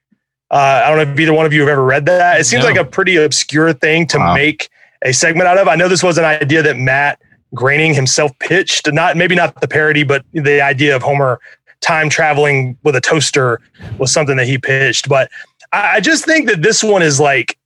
Uh, 0.50 0.80
I 0.84 0.88
don't 0.88 0.96
know 1.04 1.12
if 1.12 1.20
either 1.20 1.34
one 1.34 1.44
of 1.44 1.52
you 1.52 1.60
have 1.60 1.68
ever 1.68 1.84
read 1.84 2.06
that. 2.06 2.40
It 2.40 2.44
seems 2.44 2.62
No. 2.62 2.70
like 2.70 2.78
a 2.78 2.84
pretty 2.86 3.16
obscure 3.16 3.74
thing 3.74 4.06
to 4.06 4.16
Wow. 4.18 4.34
make 4.34 4.70
a 5.02 5.12
segment 5.12 5.46
out 5.48 5.58
of. 5.58 5.68
I 5.68 5.74
know 5.74 5.86
this 5.86 6.02
was 6.02 6.16
an 6.16 6.24
idea 6.24 6.62
that 6.62 6.78
Matt 6.78 7.18
Groening 7.54 7.92
himself 7.92 8.32
pitched, 8.38 8.90
not 8.90 9.18
maybe 9.18 9.34
not 9.34 9.60
the 9.60 9.68
parody, 9.68 10.02
but 10.02 10.24
the 10.32 10.62
idea 10.62 10.96
of 10.96 11.02
Homer 11.02 11.40
time 11.82 12.08
traveling 12.08 12.78
with 12.84 12.96
a 12.96 13.02
toaster 13.02 13.60
was 13.98 14.10
something 14.10 14.38
that 14.38 14.46
he 14.46 14.56
pitched. 14.56 15.10
But 15.10 15.28
I, 15.72 15.96
I 15.96 16.00
just 16.00 16.24
think 16.24 16.48
that 16.48 16.62
this 16.62 16.82
one 16.82 17.02
is 17.02 17.20
like 17.20 17.58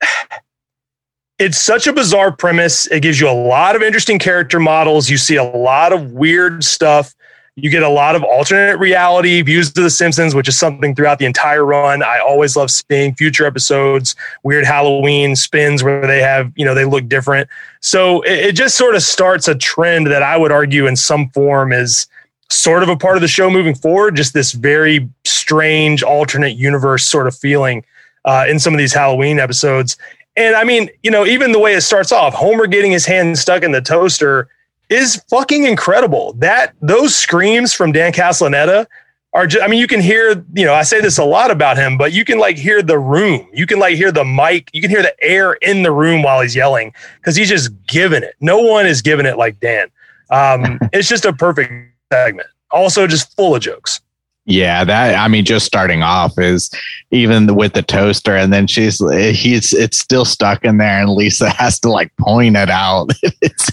it's 1.38 1.58
such 1.58 1.86
a 1.86 1.92
bizarre 1.92 2.32
premise. 2.32 2.86
It 2.86 3.00
gives 3.00 3.20
you 3.20 3.28
a 3.28 3.32
lot 3.32 3.74
of 3.74 3.82
interesting 3.82 4.18
character 4.18 4.60
models. 4.60 5.10
You 5.10 5.16
see 5.16 5.36
a 5.36 5.44
lot 5.44 5.92
of 5.92 6.12
weird 6.12 6.62
stuff. 6.62 7.14
You 7.56 7.70
get 7.70 7.84
a 7.84 7.88
lot 7.88 8.16
of 8.16 8.24
alternate 8.24 8.78
reality 8.78 9.40
views 9.42 9.68
of 9.68 9.74
The 9.74 9.90
Simpsons, 9.90 10.34
which 10.34 10.48
is 10.48 10.58
something 10.58 10.94
throughout 10.94 11.20
the 11.20 11.24
entire 11.24 11.64
run. 11.64 12.02
I 12.02 12.18
always 12.18 12.56
love 12.56 12.68
seeing 12.70 13.14
future 13.14 13.46
episodes, 13.46 14.16
weird 14.42 14.64
Halloween 14.64 15.36
spins 15.36 15.84
where 15.84 16.04
they 16.04 16.20
have, 16.20 16.52
you 16.56 16.64
know, 16.64 16.74
they 16.74 16.84
look 16.84 17.08
different. 17.08 17.48
So 17.80 18.22
it, 18.22 18.46
it 18.46 18.52
just 18.56 18.76
sort 18.76 18.96
of 18.96 19.02
starts 19.02 19.46
a 19.46 19.54
trend 19.54 20.08
that 20.08 20.22
I 20.22 20.36
would 20.36 20.50
argue 20.50 20.88
in 20.88 20.96
some 20.96 21.30
form 21.30 21.72
is 21.72 22.08
sort 22.50 22.82
of 22.82 22.88
a 22.88 22.96
part 22.96 23.16
of 23.16 23.22
the 23.22 23.28
show 23.28 23.48
moving 23.50 23.76
forward. 23.76 24.16
Just 24.16 24.34
this 24.34 24.50
very 24.50 25.08
strange 25.24 26.02
alternate 26.02 26.56
universe 26.56 27.04
sort 27.04 27.28
of 27.28 27.36
feeling 27.36 27.84
uh, 28.24 28.46
in 28.48 28.58
some 28.58 28.74
of 28.74 28.78
these 28.78 28.92
Halloween 28.92 29.38
episodes. 29.38 29.96
And 30.36 30.56
I 30.56 30.64
mean, 30.64 30.90
you 31.02 31.10
know, 31.10 31.24
even 31.24 31.52
the 31.52 31.58
way 31.58 31.74
it 31.74 31.82
starts 31.82 32.12
off, 32.12 32.34
Homer 32.34 32.66
getting 32.66 32.90
his 32.90 33.06
hand 33.06 33.38
stuck 33.38 33.62
in 33.62 33.72
the 33.72 33.80
toaster 33.80 34.48
is 34.90 35.22
fucking 35.30 35.64
incredible. 35.64 36.32
That 36.34 36.74
those 36.80 37.14
screams 37.14 37.72
from 37.72 37.92
Dan 37.92 38.12
Castellaneta 38.12 38.86
are 39.32 39.46
just, 39.46 39.64
I 39.64 39.66
mean, 39.66 39.80
you 39.80 39.86
can 39.86 40.00
hear, 40.00 40.44
you 40.54 40.64
know, 40.64 40.74
I 40.74 40.82
say 40.82 41.00
this 41.00 41.18
a 41.18 41.24
lot 41.24 41.50
about 41.50 41.76
him, 41.76 41.98
but 41.98 42.12
you 42.12 42.24
can 42.24 42.38
like 42.38 42.56
hear 42.56 42.82
the 42.82 42.98
room. 42.98 43.48
You 43.52 43.66
can 43.66 43.78
like 43.78 43.96
hear 43.96 44.12
the 44.12 44.24
mic. 44.24 44.70
You 44.72 44.80
can 44.80 44.90
hear 44.90 45.02
the 45.02 45.14
air 45.22 45.54
in 45.54 45.82
the 45.82 45.92
room 45.92 46.22
while 46.22 46.40
he's 46.40 46.54
yelling 46.54 46.92
because 47.16 47.36
he's 47.36 47.48
just 47.48 47.70
giving 47.86 48.22
it. 48.22 48.34
No 48.40 48.60
one 48.60 48.86
is 48.86 49.02
giving 49.02 49.26
it 49.26 49.36
like 49.36 49.58
Dan. 49.60 49.88
Um, 50.30 50.78
it's 50.92 51.08
just 51.08 51.24
a 51.24 51.32
perfect 51.32 51.72
segment. 52.12 52.48
Also, 52.70 53.06
just 53.06 53.34
full 53.36 53.54
of 53.54 53.62
jokes. 53.62 54.00
Yeah, 54.46 54.84
that 54.84 55.14
I 55.14 55.28
mean, 55.28 55.44
just 55.46 55.64
starting 55.64 56.02
off 56.02 56.38
is 56.38 56.70
even 57.10 57.54
with 57.54 57.72
the 57.72 57.82
toaster, 57.82 58.36
and 58.36 58.52
then 58.52 58.66
she's 58.66 58.98
he's 59.34 59.72
it's 59.72 59.96
still 59.98 60.24
stuck 60.26 60.64
in 60.64 60.76
there, 60.78 61.00
and 61.00 61.10
Lisa 61.10 61.48
has 61.58 61.80
to 61.80 61.90
like 61.90 62.14
point 62.16 62.56
it 62.56 62.68
out. 62.70 63.10
it's, 63.40 63.70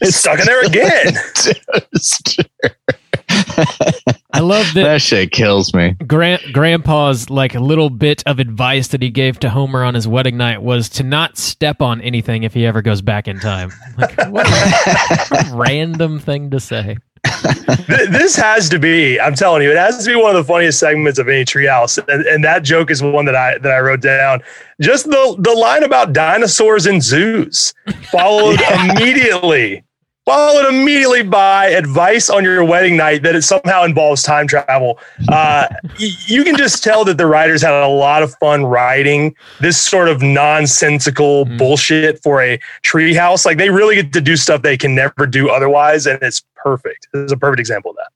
It's 0.00 0.16
stuck 0.16 0.40
in 0.40 0.46
there 0.46 0.64
again. 0.64 1.14
toaster. 1.92 2.44
I 4.32 4.40
love 4.40 4.66
that 4.74 4.84
that 4.84 5.02
shit 5.02 5.30
kills 5.32 5.74
me. 5.74 5.94
Grand 6.06 6.40
Grandpa's 6.52 7.30
like 7.30 7.54
little 7.54 7.90
bit 7.90 8.22
of 8.26 8.38
advice 8.38 8.88
that 8.88 9.02
he 9.02 9.10
gave 9.10 9.38
to 9.40 9.50
Homer 9.50 9.84
on 9.84 9.94
his 9.94 10.08
wedding 10.08 10.36
night 10.36 10.62
was 10.62 10.88
to 10.90 11.02
not 11.02 11.36
step 11.38 11.82
on 11.82 12.00
anything 12.00 12.42
if 12.42 12.54
he 12.54 12.66
ever 12.66 12.82
goes 12.82 13.02
back 13.02 13.28
in 13.28 13.38
time. 13.38 13.70
Like, 13.96 14.16
what 14.30 14.46
a 14.48 15.50
random 15.54 16.18
thing 16.18 16.50
to 16.50 16.60
say. 16.60 16.96
Th- 17.24 18.08
this 18.08 18.36
has 18.36 18.68
to 18.68 18.78
be 18.78 19.18
i'm 19.20 19.34
telling 19.34 19.62
you 19.62 19.70
it 19.70 19.76
has 19.76 20.04
to 20.04 20.10
be 20.10 20.16
one 20.16 20.34
of 20.34 20.46
the 20.46 20.50
funniest 20.50 20.78
segments 20.78 21.18
of 21.18 21.28
any 21.28 21.44
treehouse 21.44 21.98
and, 22.08 22.26
and 22.26 22.44
that 22.44 22.62
joke 22.62 22.90
is 22.90 23.02
one 23.02 23.24
that 23.24 23.34
i 23.34 23.58
that 23.58 23.72
i 23.72 23.80
wrote 23.80 24.00
down. 24.00 24.40
Just 24.80 25.06
the 25.06 25.36
the 25.38 25.52
line 25.52 25.82
about 25.82 26.12
dinosaurs 26.12 26.86
and 26.86 27.02
zoos 27.02 27.74
followed 28.10 28.60
immediately 28.90 29.84
followed 30.28 30.68
immediately 30.68 31.22
by 31.22 31.68
advice 31.68 32.28
on 32.28 32.44
your 32.44 32.62
wedding 32.62 32.96
night 32.98 33.22
that 33.22 33.34
it 33.34 33.40
somehow 33.42 33.82
involves 33.84 34.22
time 34.22 34.46
travel 34.46 34.98
uh, 35.28 35.66
you 35.98 36.44
can 36.44 36.54
just 36.56 36.84
tell 36.84 37.02
that 37.04 37.16
the 37.16 37.26
writers 37.26 37.62
had 37.62 37.72
a 37.72 37.88
lot 37.88 38.22
of 38.22 38.34
fun 38.34 38.64
writing 38.66 39.34
this 39.60 39.80
sort 39.80 40.06
of 40.08 40.20
nonsensical 40.20 41.46
Mm. 41.46 41.56
bullshit 41.58 42.22
for 42.22 42.42
a 42.42 42.58
treehouse 42.82 43.46
like 43.46 43.56
they 43.58 43.70
really 43.70 43.94
get 43.94 44.12
to 44.12 44.20
do 44.20 44.36
stuff 44.36 44.60
they 44.62 44.76
can 44.76 44.94
never 44.94 45.26
do 45.26 45.48
otherwise 45.48 46.06
and 46.06 46.22
it's 46.22 46.42
perfect 46.56 47.08
this 47.12 47.22
is 47.24 47.32
a 47.32 47.36
perfect 47.36 47.60
example 47.60 47.92
of 47.92 47.96
that 47.96 48.08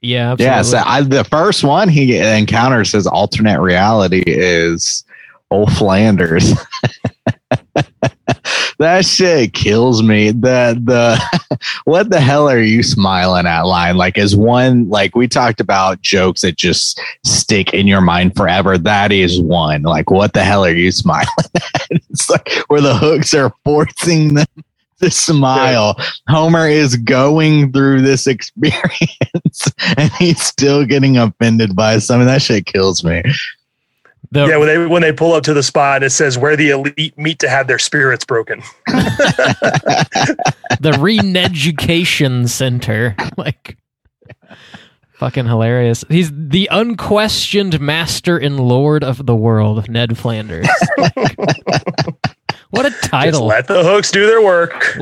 Yeah, 0.00 0.32
absolutely. 0.32 0.56
Yeah, 0.56 0.62
so 0.62 0.82
I, 0.84 1.02
the 1.02 1.24
first 1.24 1.62
one 1.64 1.88
he 1.88 2.18
encounters 2.18 2.90
his 2.92 3.06
alternate 3.06 3.60
reality 3.60 4.22
is 4.26 5.04
old 5.50 5.72
Flanders. 5.76 6.52
that 8.84 9.06
shit 9.06 9.52
kills 9.54 10.02
me. 10.02 10.30
The 10.30 10.78
the 10.82 11.58
what 11.84 12.10
the 12.10 12.20
hell 12.20 12.48
are 12.48 12.60
you 12.60 12.82
smiling 12.82 13.46
at 13.46 13.62
line? 13.62 13.96
Like 13.96 14.18
as 14.18 14.36
one 14.36 14.88
like 14.88 15.16
we 15.16 15.26
talked 15.26 15.60
about 15.60 16.02
jokes 16.02 16.42
that 16.42 16.56
just 16.56 17.00
stick 17.24 17.72
in 17.72 17.86
your 17.86 18.00
mind 18.00 18.36
forever. 18.36 18.78
That 18.78 19.12
is 19.12 19.40
one. 19.40 19.82
Like 19.82 20.10
what 20.10 20.34
the 20.34 20.44
hell 20.44 20.64
are 20.64 20.74
you 20.74 20.92
smiling 20.92 21.26
at? 21.54 21.86
It's 21.90 22.28
like 22.28 22.50
where 22.68 22.80
the 22.80 22.96
hooks 22.96 23.34
are 23.34 23.54
forcing 23.64 24.34
them 24.34 24.46
to 25.00 25.10
smile. 25.10 25.96
Homer 26.28 26.68
is 26.68 26.96
going 26.96 27.72
through 27.72 28.02
this 28.02 28.26
experience 28.26 29.72
and 29.96 30.12
he's 30.12 30.42
still 30.42 30.84
getting 30.84 31.16
offended 31.16 31.74
by 31.74 31.98
something. 31.98 32.26
That 32.26 32.42
shit 32.42 32.66
kills 32.66 33.02
me. 33.02 33.22
The- 34.34 34.46
yeah 34.46 34.56
when 34.56 34.66
they 34.66 34.86
when 34.86 35.02
they 35.02 35.12
pull 35.12 35.32
up 35.32 35.44
to 35.44 35.54
the 35.54 35.62
spot 35.62 36.02
it 36.02 36.10
says 36.10 36.36
where 36.36 36.56
the 36.56 36.70
elite 36.70 37.16
meet 37.16 37.38
to 37.38 37.48
have 37.48 37.66
their 37.68 37.78
spirits 37.78 38.24
broken 38.24 38.62
the 40.80 40.92
Reneducation 40.98 42.48
Center. 42.48 43.16
Like, 43.36 43.76
fucking 45.14 45.46
hilarious. 45.46 46.04
He's 46.08 46.30
the 46.32 46.68
unquestioned 46.70 47.80
master 47.80 48.38
and 48.38 48.60
lord 48.60 49.02
of 49.04 49.26
the 49.26 49.34
world, 49.34 49.88
Ned 49.88 50.16
Flanders. 50.16 50.68
what 52.70 52.86
a 52.86 52.90
title. 53.02 53.46
let 53.46 53.66
the 53.66 53.82
hooks 53.82 54.10
do 54.10 54.26
their 54.26 54.42
work. 54.42 54.98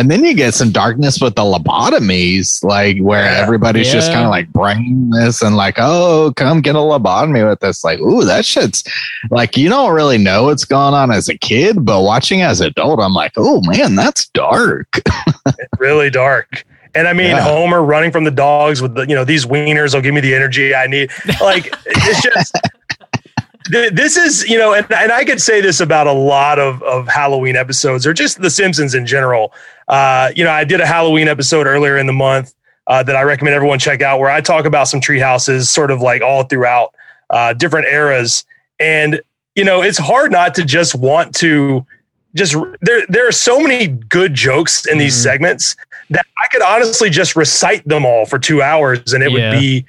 And 0.00 0.10
then 0.10 0.24
you 0.24 0.32
get 0.32 0.54
some 0.54 0.70
darkness 0.72 1.20
with 1.20 1.34
the 1.34 1.42
lobotomies, 1.42 2.64
like 2.64 2.96
where 3.00 3.22
Yeah. 3.22 3.42
everybody's 3.42 3.92
just 3.92 4.10
kind 4.10 4.24
of 4.24 4.30
like 4.30 4.50
bringing 4.50 5.10
this 5.10 5.42
and 5.42 5.56
like, 5.56 5.74
oh, 5.76 6.32
come 6.36 6.62
get 6.62 6.74
a 6.74 6.78
lobotomy 6.78 7.46
with 7.46 7.60
this. 7.60 7.84
Like, 7.84 7.98
ooh, 8.00 8.24
that 8.24 8.46
shit's 8.46 8.82
like 9.30 9.58
you 9.58 9.68
don't 9.68 9.92
really 9.92 10.16
know 10.16 10.44
what's 10.44 10.64
going 10.64 10.94
on 10.94 11.10
as 11.10 11.28
a 11.28 11.36
kid, 11.36 11.84
but 11.84 12.00
watching 12.00 12.40
as 12.40 12.62
an 12.62 12.68
adult, 12.68 12.98
I'm 12.98 13.12
like, 13.12 13.32
oh 13.36 13.60
man, 13.66 13.94
that's 13.94 14.26
dark. 14.28 15.02
really 15.78 16.08
dark. 16.08 16.64
And 16.94 17.06
I 17.06 17.12
mean, 17.12 17.26
Yeah. 17.32 17.42
Homer 17.42 17.82
running 17.82 18.10
from 18.10 18.24
the 18.24 18.30
dogs 18.30 18.80
with 18.80 18.94
the, 18.94 19.02
you 19.02 19.14
know, 19.14 19.24
these 19.24 19.44
wieners 19.44 19.94
will 19.94 20.00
give 20.00 20.14
me 20.14 20.22
the 20.22 20.34
energy 20.34 20.74
I 20.74 20.86
need. 20.86 21.10
Like, 21.42 21.74
it's 21.84 22.22
just, 22.22 22.58
this 23.68 24.16
is, 24.16 24.48
you 24.48 24.58
know, 24.58 24.72
and, 24.74 24.90
and 24.92 25.12
I 25.12 25.24
could 25.24 25.40
say 25.40 25.60
this 25.60 25.80
about 25.80 26.06
a 26.06 26.12
lot 26.12 26.58
of, 26.58 26.82
of 26.82 27.06
Halloween 27.08 27.56
episodes 27.56 28.06
or 28.06 28.12
just 28.12 28.40
The 28.40 28.50
Simpsons 28.50 28.94
in 28.94 29.06
general. 29.06 29.52
Uh, 29.88 30.30
you 30.34 30.44
know, 30.44 30.50
I 30.50 30.64
did 30.64 30.80
a 30.80 30.86
Halloween 30.86 31.28
episode 31.28 31.66
earlier 31.66 31.98
in 31.98 32.06
the 32.06 32.12
month 32.12 32.54
uh, 32.86 33.02
that 33.02 33.16
I 33.16 33.22
recommend 33.22 33.54
everyone 33.54 33.78
check 33.78 34.00
out 34.02 34.18
where 34.18 34.30
I 34.30 34.40
talk 34.40 34.64
about 34.64 34.88
some 34.88 35.00
tree 35.00 35.20
houses 35.20 35.70
sort 35.70 35.90
of 35.90 36.00
like 36.00 36.22
all 36.22 36.44
throughout 36.44 36.94
uh, 37.28 37.52
different 37.52 37.86
eras. 37.86 38.44
And, 38.78 39.20
you 39.54 39.64
know, 39.64 39.82
it's 39.82 39.98
hard 39.98 40.32
not 40.32 40.54
to 40.54 40.64
just 40.64 40.94
want 40.94 41.34
to 41.36 41.84
just 42.34 42.54
there 42.80 43.02
there 43.08 43.26
are 43.28 43.32
so 43.32 43.58
many 43.58 43.88
good 43.88 44.32
jokes 44.34 44.86
in 44.86 44.98
these 44.98 45.16
Mhm. 45.16 45.22
segments 45.22 45.76
that 46.10 46.24
I 46.42 46.46
could 46.48 46.62
honestly 46.62 47.10
just 47.10 47.34
recite 47.34 47.86
them 47.86 48.06
all 48.06 48.24
for 48.24 48.38
two 48.38 48.62
hours 48.62 49.12
and 49.12 49.22
it 49.24 49.32
Yeah. 49.32 49.50
would 49.50 49.58
be 49.60 49.84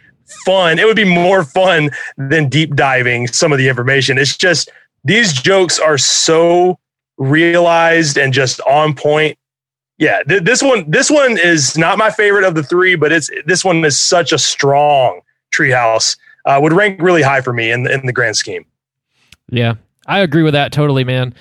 fun. 0.45 0.79
It 0.79 0.85
would 0.85 0.95
be 0.95 1.05
more 1.05 1.43
fun 1.43 1.91
than 2.17 2.49
deep 2.49 2.75
diving 2.75 3.27
some 3.27 3.51
of 3.51 3.57
the 3.57 3.67
information. 3.67 4.17
It's 4.17 4.37
just 4.37 4.69
these 5.03 5.33
jokes 5.33 5.79
are 5.79 5.97
so 5.97 6.79
realized 7.17 8.17
and 8.17 8.33
just 8.33 8.59
on 8.61 8.93
point. 8.93 9.37
Yeah, 9.97 10.23
th- 10.23 10.43
this 10.43 10.63
one 10.63 10.89
this 10.89 11.11
one 11.11 11.37
is 11.37 11.77
not 11.77 11.97
my 11.97 12.09
favorite 12.09 12.43
of 12.43 12.55
the 12.55 12.63
three, 12.63 12.95
but 12.95 13.11
it's 13.11 13.29
this 13.45 13.63
one 13.63 13.83
is 13.85 13.97
such 13.97 14.33
a 14.33 14.37
strong 14.37 15.21
treehouse. 15.53 16.17
Uh, 16.45 16.59
would 16.61 16.73
rank 16.73 16.99
really 16.99 17.21
high 17.21 17.41
for 17.41 17.53
me 17.53 17.71
in 17.71 17.89
in 17.89 18.05
the 18.05 18.13
grand 18.13 18.35
scheme. 18.35 18.65
Yeah, 19.49 19.75
I 20.07 20.19
agree 20.19 20.43
with 20.43 20.53
that 20.53 20.71
totally, 20.71 21.03
man. 21.03 21.35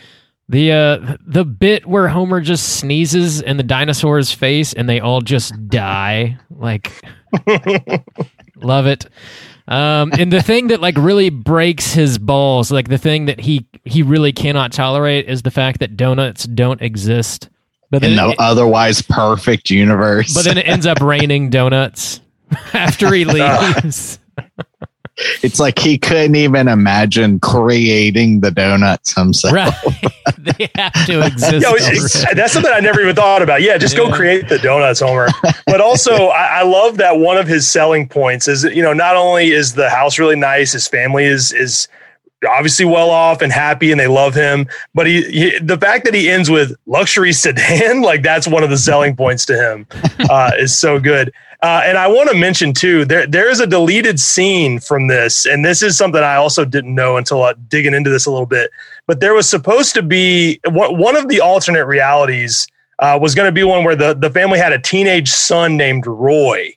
The 0.50 0.72
uh 0.72 1.16
the 1.24 1.44
bit 1.44 1.86
where 1.86 2.08
Homer 2.08 2.40
just 2.40 2.80
sneezes 2.80 3.40
in 3.40 3.56
the 3.56 3.62
dinosaur's 3.62 4.32
face 4.32 4.72
and 4.72 4.88
they 4.88 5.00
all 5.00 5.20
just 5.20 5.54
die. 5.68 6.36
Like 6.50 6.92
love 8.64 8.86
it. 8.86 9.06
Um 9.68 10.12
and 10.18 10.32
the 10.32 10.42
thing 10.42 10.68
that 10.68 10.80
like 10.80 10.96
really 10.96 11.30
breaks 11.30 11.92
his 11.92 12.18
balls, 12.18 12.70
like 12.72 12.88
the 12.88 12.98
thing 12.98 13.26
that 13.26 13.40
he 13.40 13.66
he 13.84 14.02
really 14.02 14.32
cannot 14.32 14.72
tolerate 14.72 15.28
is 15.28 15.42
the 15.42 15.50
fact 15.50 15.80
that 15.80 15.96
donuts 15.96 16.44
don't 16.44 16.80
exist. 16.82 17.48
But 17.90 18.04
In 18.04 18.16
the 18.16 18.30
it, 18.30 18.36
otherwise 18.38 19.02
perfect 19.02 19.70
universe. 19.70 20.32
but 20.34 20.44
then 20.44 20.58
it 20.58 20.66
ends 20.66 20.86
up 20.86 21.00
raining 21.00 21.50
donuts 21.50 22.20
after 22.74 23.12
he 23.12 23.24
leaves. 23.26 24.18
it's 25.42 25.60
like 25.60 25.78
he 25.78 25.98
couldn't 25.98 26.34
even 26.34 26.68
imagine 26.68 27.38
creating 27.40 28.40
the 28.40 28.50
donuts 28.50 29.14
himself. 29.14 29.52
right. 29.52 29.74
they 30.38 30.68
have 30.76 31.06
to 31.06 31.26
exist. 31.26 31.62
Yo, 31.62 32.34
that's 32.34 32.52
something 32.52 32.72
I 32.72 32.80
never 32.80 33.00
even 33.00 33.14
thought 33.16 33.42
about. 33.42 33.62
Yeah, 33.62 33.78
just 33.78 33.96
Yeah. 33.96 34.08
go 34.08 34.12
create 34.12 34.48
the 34.48 34.58
donuts, 34.58 35.00
Homer. 35.00 35.28
But 35.66 35.80
also, 35.80 36.12
I, 36.28 36.60
I 36.60 36.62
love 36.62 36.96
that 36.98 37.18
one 37.18 37.36
of 37.36 37.46
his 37.46 37.68
selling 37.68 38.08
points 38.08 38.48
is 38.48 38.64
you 38.64 38.82
know 38.82 38.92
not 38.92 39.16
only 39.16 39.50
is 39.50 39.74
the 39.74 39.90
house 39.90 40.18
really 40.18 40.36
nice, 40.36 40.72
his 40.72 40.86
family 40.88 41.24
is 41.24 41.52
is 41.52 41.88
obviously 42.48 42.84
well 42.84 43.10
off 43.10 43.42
and 43.42 43.52
happy, 43.52 43.90
and 43.90 44.00
they 44.00 44.06
love 44.06 44.34
him. 44.34 44.68
But 44.94 45.06
he, 45.06 45.22
he 45.30 45.58
the 45.58 45.78
fact 45.78 46.04
that 46.04 46.14
he 46.14 46.30
ends 46.30 46.50
with 46.50 46.74
luxury 46.86 47.32
sedan, 47.32 48.02
like 48.02 48.22
that's 48.22 48.46
one 48.46 48.62
of 48.62 48.70
the 48.70 48.78
selling 48.78 49.16
points 49.16 49.44
to 49.46 49.56
him, 49.56 49.86
uh, 50.30 50.52
is 50.58 50.76
so 50.76 50.98
good. 50.98 51.32
Uh, 51.62 51.82
and 51.84 51.98
I 51.98 52.08
want 52.08 52.30
to 52.30 52.36
mention 52.36 52.72
too, 52.72 53.04
there 53.04 53.26
there 53.26 53.50
is 53.50 53.60
a 53.60 53.66
deleted 53.66 54.18
scene 54.18 54.80
from 54.80 55.08
this, 55.08 55.44
and 55.44 55.64
this 55.64 55.82
is 55.82 55.96
something 55.96 56.22
I 56.22 56.36
also 56.36 56.64
didn't 56.64 56.94
know 56.94 57.18
until 57.18 57.42
uh, 57.42 57.54
digging 57.68 57.92
into 57.92 58.08
this 58.08 58.24
a 58.24 58.30
little 58.30 58.46
bit. 58.46 58.70
But 59.06 59.20
there 59.20 59.34
was 59.34 59.48
supposed 59.48 59.94
to 59.94 60.02
be 60.02 60.58
one 60.64 60.96
one 60.96 61.16
of 61.16 61.28
the 61.28 61.40
alternate 61.40 61.84
realities 61.84 62.66
uh, 63.00 63.18
was 63.20 63.34
going 63.34 63.46
to 63.46 63.52
be 63.52 63.62
one 63.62 63.84
where 63.84 63.96
the 63.96 64.14
the 64.14 64.30
family 64.30 64.58
had 64.58 64.72
a 64.72 64.78
teenage 64.78 65.28
son 65.28 65.76
named 65.76 66.06
Roy, 66.06 66.74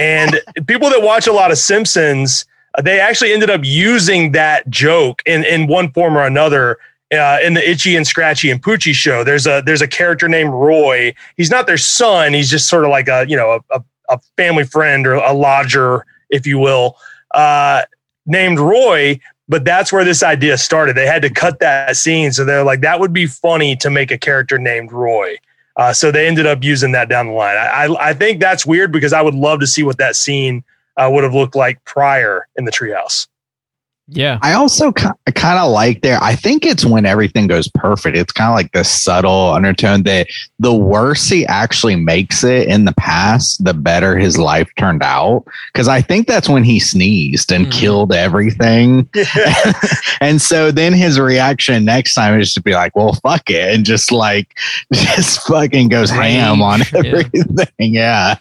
and 0.00 0.40
people 0.66 0.90
that 0.90 1.02
watch 1.02 1.28
a 1.28 1.32
lot 1.32 1.52
of 1.52 1.58
Simpsons, 1.58 2.44
they 2.82 2.98
actually 3.00 3.32
ended 3.32 3.50
up 3.50 3.60
using 3.64 4.32
that 4.32 4.68
joke 4.68 5.22
in 5.26 5.44
in 5.44 5.66
one 5.66 5.92
form 5.92 6.16
or 6.16 6.22
another. 6.22 6.78
Uh, 7.12 7.38
in 7.44 7.54
the 7.54 7.70
Itchy 7.70 7.94
and 7.94 8.04
Scratchy 8.04 8.50
and 8.50 8.60
Poochie 8.60 8.94
show, 8.94 9.22
there's 9.22 9.46
a 9.46 9.62
there's 9.64 9.82
a 9.82 9.86
character 9.86 10.28
named 10.28 10.50
Roy. 10.50 11.14
He's 11.36 11.50
not 11.50 11.66
their 11.66 11.78
son. 11.78 12.32
He's 12.32 12.50
just 12.50 12.68
sort 12.68 12.84
of 12.84 12.90
like 12.90 13.08
a 13.08 13.24
you 13.28 13.36
know 13.36 13.60
a, 13.70 13.84
a, 14.08 14.18
family 14.36 14.64
friend 14.64 15.06
or 15.06 15.14
a 15.14 15.32
lodger, 15.32 16.06
if 16.30 16.46
you 16.46 16.58
will, 16.58 16.96
uh, 17.32 17.82
named 18.26 18.58
Roy. 18.58 19.20
But 19.48 19.64
that's 19.64 19.92
where 19.92 20.04
this 20.04 20.22
idea 20.22 20.56
started. 20.56 20.96
They 20.96 21.06
had 21.06 21.22
to 21.22 21.30
cut 21.30 21.60
that 21.60 21.96
scene, 21.96 22.32
so 22.32 22.44
they're 22.44 22.64
like, 22.64 22.80
that 22.80 22.98
would 22.98 23.12
be 23.12 23.26
funny 23.26 23.76
to 23.76 23.90
make 23.90 24.10
a 24.10 24.18
character 24.18 24.58
named 24.58 24.90
Roy. 24.90 25.36
Uh, 25.76 25.92
so 25.92 26.10
they 26.10 26.26
ended 26.26 26.46
up 26.46 26.64
using 26.64 26.92
that 26.92 27.08
down 27.08 27.26
the 27.26 27.32
line. 27.32 27.56
I, 27.56 27.84
I, 27.84 28.10
I 28.10 28.14
think 28.14 28.40
that's 28.40 28.64
weird 28.64 28.90
because 28.90 29.12
I 29.12 29.20
would 29.20 29.34
love 29.34 29.60
to 29.60 29.66
see 29.66 29.82
what 29.82 29.98
that 29.98 30.16
scene 30.16 30.64
uh, 30.96 31.08
would 31.12 31.24
have 31.24 31.34
looked 31.34 31.54
like 31.56 31.84
prior 31.84 32.46
in 32.56 32.64
the 32.64 32.72
treehouse. 32.72 33.26
yeah. 34.08 34.38
I 34.42 34.52
also 34.52 34.92
kind 34.92 35.14
of 35.58 35.70
like 35.72 36.02
there. 36.02 36.18
I 36.22 36.34
think 36.36 36.66
it's 36.66 36.84
when 36.84 37.06
everything 37.06 37.46
goes 37.46 37.68
perfect. 37.68 38.16
It's 38.18 38.32
kind 38.32 38.50
of 38.50 38.54
like 38.54 38.70
this 38.72 38.90
subtle 38.90 39.52
undertone 39.54 40.02
that 40.02 40.26
the 40.58 40.74
worse 40.74 41.26
he 41.30 41.46
actually 41.46 41.96
makes 41.96 42.44
it 42.44 42.68
in 42.68 42.84
the 42.84 42.92
past, 42.98 43.64
the 43.64 43.72
better 43.72 44.16
his 44.18 44.36
life 44.36 44.70
turned 44.78 45.02
out. 45.02 45.44
Because 45.72 45.88
I 45.88 46.02
think 46.02 46.26
that's 46.26 46.50
when 46.50 46.64
he 46.64 46.78
sneezed 46.80 47.50
and 47.50 47.66
Mhm. 47.66 47.72
killed 47.72 48.12
everything. 48.12 49.08
and 50.20 50.40
so 50.42 50.70
then 50.70 50.92
his 50.92 51.18
reaction 51.18 51.86
next 51.86 52.12
time 52.14 52.38
is 52.38 52.52
to 52.54 52.60
be 52.62 52.72
like, 52.74 52.94
"Well, 52.94 53.14
fuck 53.22 53.48
it," 53.48 53.74
and 53.74 53.86
just 53.86 54.12
like 54.12 54.54
just 54.92 55.46
fucking 55.46 55.88
goes 55.88 56.10
ham 56.10 56.60
on 56.60 56.80
Rage, 56.80 56.92
yeah. 56.92 56.98
everything. 57.10 57.94
Yeah. 57.94 58.34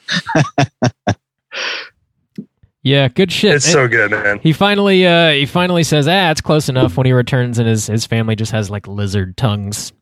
Yeah, 2.83 3.07
good 3.07 3.31
shit. 3.31 3.55
It's 3.55 3.65
And 3.65 3.71
so 3.73 3.87
good, 3.87 4.11
man. 4.11 4.39
he 4.43 4.51
finally 4.53 5.07
uh 5.07 5.31
he 5.31 5.45
finally 5.45 5.83
says, 5.83 6.07
"Ah, 6.07 6.31
it's 6.31 6.41
close 6.41 6.67
enough." 6.69 6.97
When 6.97 7.05
he 7.05 7.13
returns 7.13 7.57
and 7.57 7.67
his 7.67 7.87
his 7.87 8.05
family 8.05 8.35
just 8.35 8.51
has 8.51 8.69
like 8.69 8.87
lizard 8.87 9.37
tongues. 9.37 9.93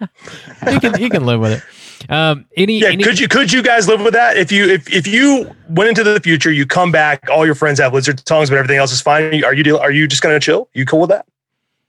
he 0.68 0.80
can 0.80 0.94
he 0.98 1.10
can 1.10 1.24
live 1.26 1.40
with 1.40 1.52
it. 1.52 2.10
Um 2.10 2.46
any, 2.56 2.78
Yeah, 2.80 2.88
any 2.88 3.02
could 3.04 3.18
you 3.18 3.28
could 3.28 3.52
you 3.52 3.62
guys 3.62 3.86
live 3.88 4.00
with 4.00 4.14
that? 4.14 4.36
If 4.38 4.50
you 4.50 4.66
if 4.68 4.90
if 4.92 5.06
you 5.06 5.54
went 5.68 5.90
into 5.90 6.04
the 6.04 6.18
future, 6.20 6.50
you 6.50 6.66
come 6.66 6.90
back, 6.90 7.28
all 7.30 7.44
your 7.44 7.54
friends 7.54 7.78
have 7.80 7.92
lizard 7.92 8.24
tongues, 8.24 8.48
but 8.48 8.56
everything 8.58 8.78
else 8.78 8.92
is 8.92 9.00
fine. 9.02 9.44
Are 9.44 9.52
you 9.54 9.62
deal- 9.62 9.78
are 9.78 9.90
you 9.92 10.06
just 10.06 10.22
gonna 10.22 10.40
chill? 10.40 10.68
You 10.74 10.86
cool 10.86 11.00
with 11.00 11.10
that? 11.10 11.26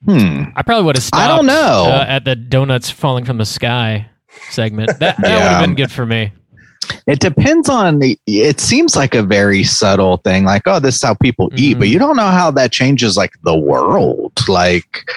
Hmm. 0.06 0.44
I 0.56 0.62
probably 0.62 0.84
would 0.86 0.96
have 0.96 1.04
stopped 1.04 1.24
I 1.24 1.28
don't 1.36 1.46
know. 1.48 1.86
uh, 1.90 2.06
at 2.08 2.24
the 2.26 2.36
donuts 2.36 2.90
falling 2.90 3.26
from 3.26 3.38
the 3.38 3.46
sky 3.46 4.10
segment. 4.50 5.00
That 5.00 5.18
that 5.18 5.18
would 5.24 5.30
have 5.32 5.62
been 5.66 5.76
good 5.76 5.92
for 5.92 6.06
me. 6.06 6.32
It 7.06 7.20
depends 7.20 7.70
on 7.70 8.00
the. 8.00 8.20
It 8.28 8.60
seems 8.60 8.96
like 8.96 9.16
a 9.16 9.24
very 9.24 9.64
subtle 9.64 10.18
thing, 10.18 10.44
like 10.46 10.64
oh, 10.66 10.80
this 10.80 10.96
is 10.98 11.04
how 11.04 11.14
people 11.16 11.50
eat, 11.56 11.76
Mhm. 11.76 11.80
but 11.80 11.88
you 11.90 12.00
don't 12.00 12.16
know 12.18 12.28
how 12.28 12.52
that 12.52 12.72
changes 12.72 13.16
like 13.18 13.34
the 13.44 13.58
world. 13.58 14.34
Like, 14.48 15.10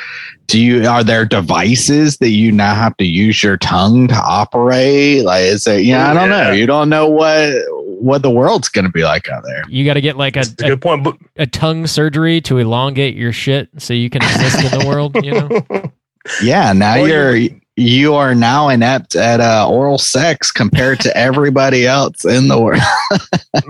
do 0.47 0.61
you 0.61 0.87
are 0.89 1.03
there 1.05 1.25
devices 1.25 2.19
that 2.19 2.31
you 2.31 2.53
now 2.53 2.75
have 2.75 2.97
to 2.99 3.05
use 3.05 3.43
your 3.43 3.57
tongue 3.57 4.09
to 4.09 4.15
operate? 4.15 5.25
Like, 5.25 5.45
is 5.45 5.67
it? 5.67 5.83
you 5.83 5.93
Yeah, 5.93 6.11
I 6.11 6.15
don't 6.15 6.29
know. 6.29 6.51
You 6.53 6.67
don't 6.67 6.89
know 6.89 7.09
what 7.09 7.55
what 8.01 8.23
the 8.23 8.31
world's 8.31 8.69
going 8.71 8.87
to 8.87 8.91
be 8.91 9.03
like 9.05 9.29
out 9.29 9.43
there. 9.45 9.63
You 9.69 9.85
got 9.85 9.95
to 9.95 10.01
get 10.01 10.17
like 10.17 10.37
a, 10.37 10.41
That's 10.41 10.63
a 10.63 10.67
a, 10.67 10.69
good 10.71 10.81
point. 10.83 11.05
But 11.05 11.17
a 11.37 11.47
tongue 11.47 11.87
surgery 11.87 12.41
to 12.43 12.57
elongate 12.59 13.15
your 13.15 13.33
shit 13.33 13.69
so 13.79 13.93
you 13.95 14.09
can 14.09 14.23
exist 14.23 14.73
in 14.73 14.79
the 14.81 14.87
world, 14.87 15.17
you 15.23 15.33
know? 15.33 15.93
Yeah, 16.43 16.73
now 16.75 16.97
Well, 16.97 17.09
you're. 17.09 17.49
You 17.77 18.15
are 18.15 18.35
now 18.35 18.69
inept 18.69 19.17
at 19.17 19.41
uh, 19.41 19.67
oral 19.71 19.97
sex 19.97 20.51
compared 20.53 21.01
to 21.01 21.17
everybody 21.17 21.87
else 21.87 22.25
in 22.27 22.49
the 22.49 22.61
world. 22.61 22.83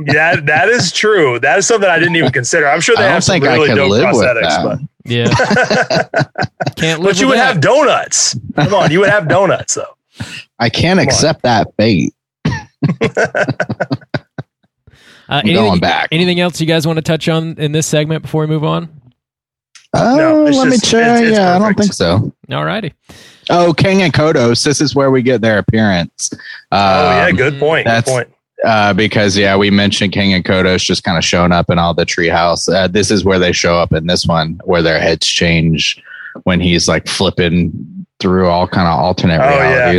that 0.07 0.47
that 0.47 0.69
is 0.69 0.91
true. 0.91 1.39
That 1.39 1.59
is 1.59 1.67
something 1.67 1.89
I 1.89 1.99
didn't 1.99 2.17
even 2.17 2.33
consider. 2.33 2.67
I'm 2.69 2.81
sure 2.81 2.97
they 2.97 3.03
I 3.03 3.07
don't 3.07 3.13
have 3.15 3.25
some 3.25 3.41
really 3.41 3.69
dope 3.69 3.91
live 3.91 4.15
with 4.15 4.25
prosthetics, 4.25 4.89
Yeah. 5.05 5.29
but 6.13 6.77
Can't 6.77 7.01
live 7.03 7.11
but 7.15 7.21
you 7.21 7.29
would 7.29 7.39
that. 7.39 7.53
have 7.53 7.61
donuts. 7.61 8.37
Come 8.57 8.75
on, 8.75 8.91
you 8.91 9.01
would 9.01 9.11
have 9.11 9.29
donuts 9.29 9.75
though. 9.75 9.97
I 10.59 10.71
can't 10.71 10.99
on. 10.99 11.07
accept 11.07 11.43
that 11.43 11.69
fate. 11.77 12.13
Uh, 15.29 15.35
I'm 15.35 15.45
going 15.47 15.57
anything, 15.59 15.81
back. 15.81 16.09
anything 16.11 16.41
else 16.41 16.61
you 16.61 16.67
guys 16.67 16.87
want 16.87 16.97
to 16.97 17.03
touch 17.03 17.29
on 17.29 17.55
in 17.59 17.71
this 17.71 17.87
segment 17.87 18.23
before 18.23 18.41
we 18.43 18.47
move 18.49 18.65
on? 18.65 18.89
Oh, 19.95 20.17
No, 20.17 20.47
it's 20.47 20.57
let 20.57 20.65
me 20.67 20.73
just- 20.73 20.91
check. 20.91 21.03
it's- 21.03 21.21
it's 21.29 21.39
yeah, 21.39 21.55
I 21.55 21.59
don't 21.61 21.75
think 21.79 21.93
so. 21.93 22.33
Alrighty. 22.49 22.93
Oh, 23.49 23.73
Kang 23.73 24.03
and 24.03 24.13
Kodos. 24.13 24.65
This 24.65 24.81
is 24.81 24.95
where 24.95 25.11
we 25.11 25.23
get 25.23 25.41
their 25.41 25.59
appearance. 25.59 26.31
oh 26.73 26.77
yeah, 26.77 27.27
Um, 27.31 27.37
good 27.37 27.59
point. 27.59 27.87
Good 27.87 27.91
that's- 27.93 28.09
point. 28.13 28.29
Uh, 28.63 28.93
because 28.93 29.39
yeah, 29.39 29.57
we 29.57 29.71
mentioned 29.71 30.13
Kang 30.13 30.35
and 30.35 30.45
Kodos 30.45 30.85
just 30.85 31.03
kind 31.03 31.17
of 31.17 31.25
showing 31.25 31.51
up 31.51 31.71
in 31.71 31.79
all 31.79 31.95
the 31.95 32.05
treehouse. 32.05 32.71
Uh, 32.71 32.87
this 32.89 33.11
is 33.11 33.25
where 33.25 33.39
they 33.39 33.53
show 33.53 33.79
up 33.79 33.91
in 33.95 34.07
this 34.07 34.27
one, 34.27 34.61
where 34.65 34.83
their 34.83 35.01
heads 35.01 35.27
change 35.27 35.99
when 36.45 36.61
he's 36.61 36.87
like 36.87 37.09
flipping 37.09 37.73
through 38.21 38.49
all 38.49 38.69
kind 38.69 38.87
of 38.87 38.99
alternate 39.01 39.41
Oh, 39.41 39.49
yeah. 39.49 39.99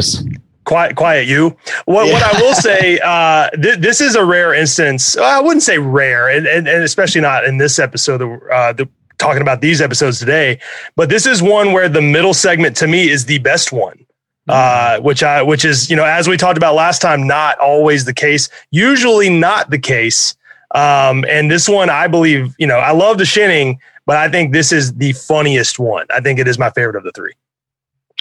quiet, 0.63 0.95
quiet 0.95 1.27
you. 1.27 1.57
What, 1.85 2.05
what 2.11 2.21
I 2.21 2.39
will 2.39 2.53
say, 2.53 2.99
uh, 3.03 3.49
th- 3.49 3.79
this 3.79 3.99
is 3.99 4.13
a 4.13 4.23
rare 4.23 4.53
instance. 4.53 5.15
well, 5.15 5.39
I 5.39 5.41
wouldn't 5.41 5.63
say 5.63 5.79
rare, 5.79 6.29
and, 6.29 6.45
and, 6.45 6.67
and 6.67 6.83
especially 6.83 7.21
not 7.21 7.45
in 7.45 7.57
this 7.57 7.79
episode. 7.79 8.21
Uh, 8.21 8.73
the, 8.73 8.87
talking 9.21 9.41
about 9.41 9.61
these 9.61 9.81
episodes 9.81 10.19
today, 10.19 10.59
but 10.95 11.07
this 11.07 11.25
is 11.25 11.41
one 11.41 11.71
where 11.71 11.87
the 11.87 12.01
middle 12.01 12.33
segment 12.33 12.75
to 12.77 12.87
me 12.87 13.09
is 13.09 13.25
the 13.25 13.39
best 13.39 13.71
one. 13.71 14.05
Uh, 14.47 14.99
which 14.99 15.23
I, 15.23 15.41
which 15.41 15.63
is, 15.63 15.89
you 15.89 15.95
know, 15.95 16.03
as 16.03 16.27
we 16.27 16.35
talked 16.35 16.57
about 16.57 16.75
last 16.75 17.01
time, 17.01 17.25
not 17.25 17.57
always 17.59 18.03
the 18.03 18.13
case. 18.13 18.49
Usually 18.71 19.29
not 19.29 19.69
the 19.69 19.79
case. 19.79 20.35
Um, 20.71 21.23
and 21.29 21.49
this 21.49 21.69
one, 21.69 21.89
I 21.89 22.07
believe, 22.07 22.53
you 22.57 22.67
know, 22.67 22.79
I 22.79 22.91
love 22.91 23.17
the 23.17 23.25
shinning, 23.25 23.79
but 24.05 24.17
I 24.17 24.27
think 24.29 24.51
this 24.51 24.73
is 24.73 24.93
the 24.95 25.13
funniest 25.13 25.79
one. 25.79 26.05
I 26.09 26.19
think 26.19 26.37
it 26.37 26.49
is 26.49 26.59
my 26.59 26.69
favorite 26.71 26.97
of 26.97 27.03
the 27.03 27.11
three. 27.13 27.33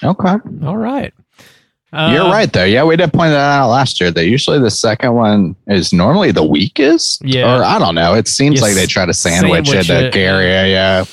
Okay. 0.05 0.37
All 0.65 0.77
right. 0.77 1.13
You're 1.93 2.23
Um, 2.23 2.31
right, 2.31 2.53
though. 2.53 2.65
Yeah, 2.65 2.85
we 2.85 2.97
did 2.97 3.13
point 3.13 3.31
that 3.33 3.37
out 3.61 3.69
last 3.69 4.01
year 4.01 4.11
that 4.13 4.27
usually 4.27 4.61
the 4.61 4.71
second 4.71 5.15
one 5.15 5.57
is 5.67 5.93
normally 5.93 6.31
the 6.31 6.45
weakest. 6.45 7.21
Yeah. 7.25 7.59
Or 7.59 7.65
I 7.65 7.79
don't 7.81 7.97
know. 7.97 8.15
It 8.15 8.29
seems 8.29 8.55
Yes. 8.57 8.63
like 8.63 8.75
they 8.75 8.87
try 8.87 9.07
to 9.07 9.13
sandwich, 9.15 9.67
Sandwich 9.69 9.91
it 9.91 10.05
it. 10.07 10.13
to 10.13 10.19
area. 10.21 10.67
Yeah. 10.69 11.05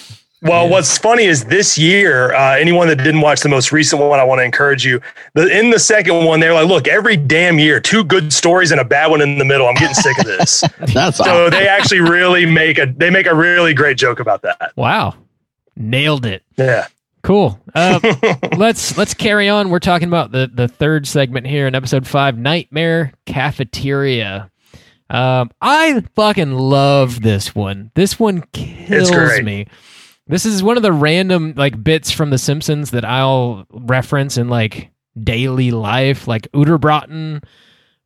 Well, 0.44 0.66
Yeah. 0.66 0.70
what's 0.70 0.96
funny 1.00 1.26
is 1.26 1.46
this 1.46 1.80
year, 1.80 2.32
uh, 2.36 2.58
anyone 2.58 2.88
that 2.90 2.98
didn't 2.98 3.22
watch 3.22 3.40
the 3.42 3.50
most 3.50 3.72
recent 3.72 4.00
one, 4.04 4.20
I 4.20 4.24
want 4.24 4.38
to 4.38 4.44
encourage 4.46 4.86
you. 4.86 5.02
The, 5.34 5.48
in 5.48 5.72
the 5.72 5.80
second 5.80 6.26
one, 6.26 6.40
they're 6.40 6.54
like, 6.54 6.68
look, 6.68 6.88
every 6.88 7.18
damn 7.18 7.58
year, 7.58 7.80
two 7.80 8.04
good 8.04 8.32
stories 8.32 8.70
and 8.72 8.80
a 8.80 8.86
bad 8.86 9.08
one 9.10 9.20
in 9.22 9.40
the 9.40 9.46
middle. 9.46 9.68
I'm 9.68 9.74
getting 9.74 9.96
sick 9.96 10.16
of 10.20 10.26
this. 10.26 10.64
That's 10.94 11.18
so 11.18 11.50
they 11.50 11.68
actually 11.68 12.02
really 12.02 12.46
make 12.46 12.78
a 12.78 12.86
they 12.86 13.10
make 13.10 13.26
a 13.26 13.34
really 13.34 13.74
great 13.74 13.98
joke 13.98 14.20
about 14.20 14.44
that. 14.44 14.74
Wow. 14.76 15.16
Nailed 15.76 16.28
it. 16.28 16.44
Yeah. 16.56 16.86
Cool. 17.28 17.60
Uh, 17.76 18.00
let's 18.58 18.98
let's 18.98 19.14
carry 19.14 19.50
on. 19.50 19.70
We're 19.70 19.80
talking 19.80 20.08
about 20.08 20.32
the 20.32 20.50
the 20.52 20.70
third 20.70 21.06
segment 21.06 21.46
here 21.46 21.68
in 21.68 21.76
episode 21.76 22.08
five, 22.08 22.38
Nightmare 22.38 23.12
Cafeteria. 23.26 24.50
Um, 25.10 25.52
I 25.62 26.06
fucking 26.16 26.54
love 26.54 27.22
this 27.22 27.54
one. 27.54 27.92
This 27.96 28.18
one 28.18 28.44
kills 28.54 29.42
me. 29.42 29.68
This 30.28 30.46
is 30.46 30.64
one 30.64 30.78
of 30.78 30.84
the 30.84 30.94
random 30.94 31.54
like 31.58 31.84
bits 31.84 32.12
from 32.12 32.30
The 32.30 32.38
Simpsons 32.38 32.92
that 32.92 33.04
I'll 33.04 33.66
reference 33.72 34.38
in 34.38 34.48
like 34.48 34.92
daily 35.22 35.72
life, 35.72 36.30
like 36.30 36.50
Uterbrotten. 36.54 37.44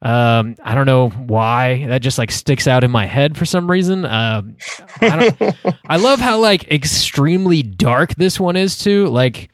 Um, 0.04 0.56
I 0.64 0.74
don't 0.74 0.88
know 0.88 1.10
why 1.10 1.86
that 1.88 2.02
just 2.02 2.18
like 2.18 2.32
sticks 2.32 2.68
out 2.68 2.84
in 2.84 2.90
my 2.90 3.06
head 3.06 3.38
for 3.38 3.46
some 3.46 3.70
reason. 3.70 4.04
Um, 4.06 4.56
I 5.00 5.34
don't. 5.40 5.56
I 5.88 5.98
love 5.98 6.20
how 6.20 6.40
like 6.40 6.72
extremely 6.72 7.62
dark 7.62 8.16
this 8.16 8.40
one 8.40 8.56
is 8.56 8.80
too. 8.80 9.08
Like 9.10 9.50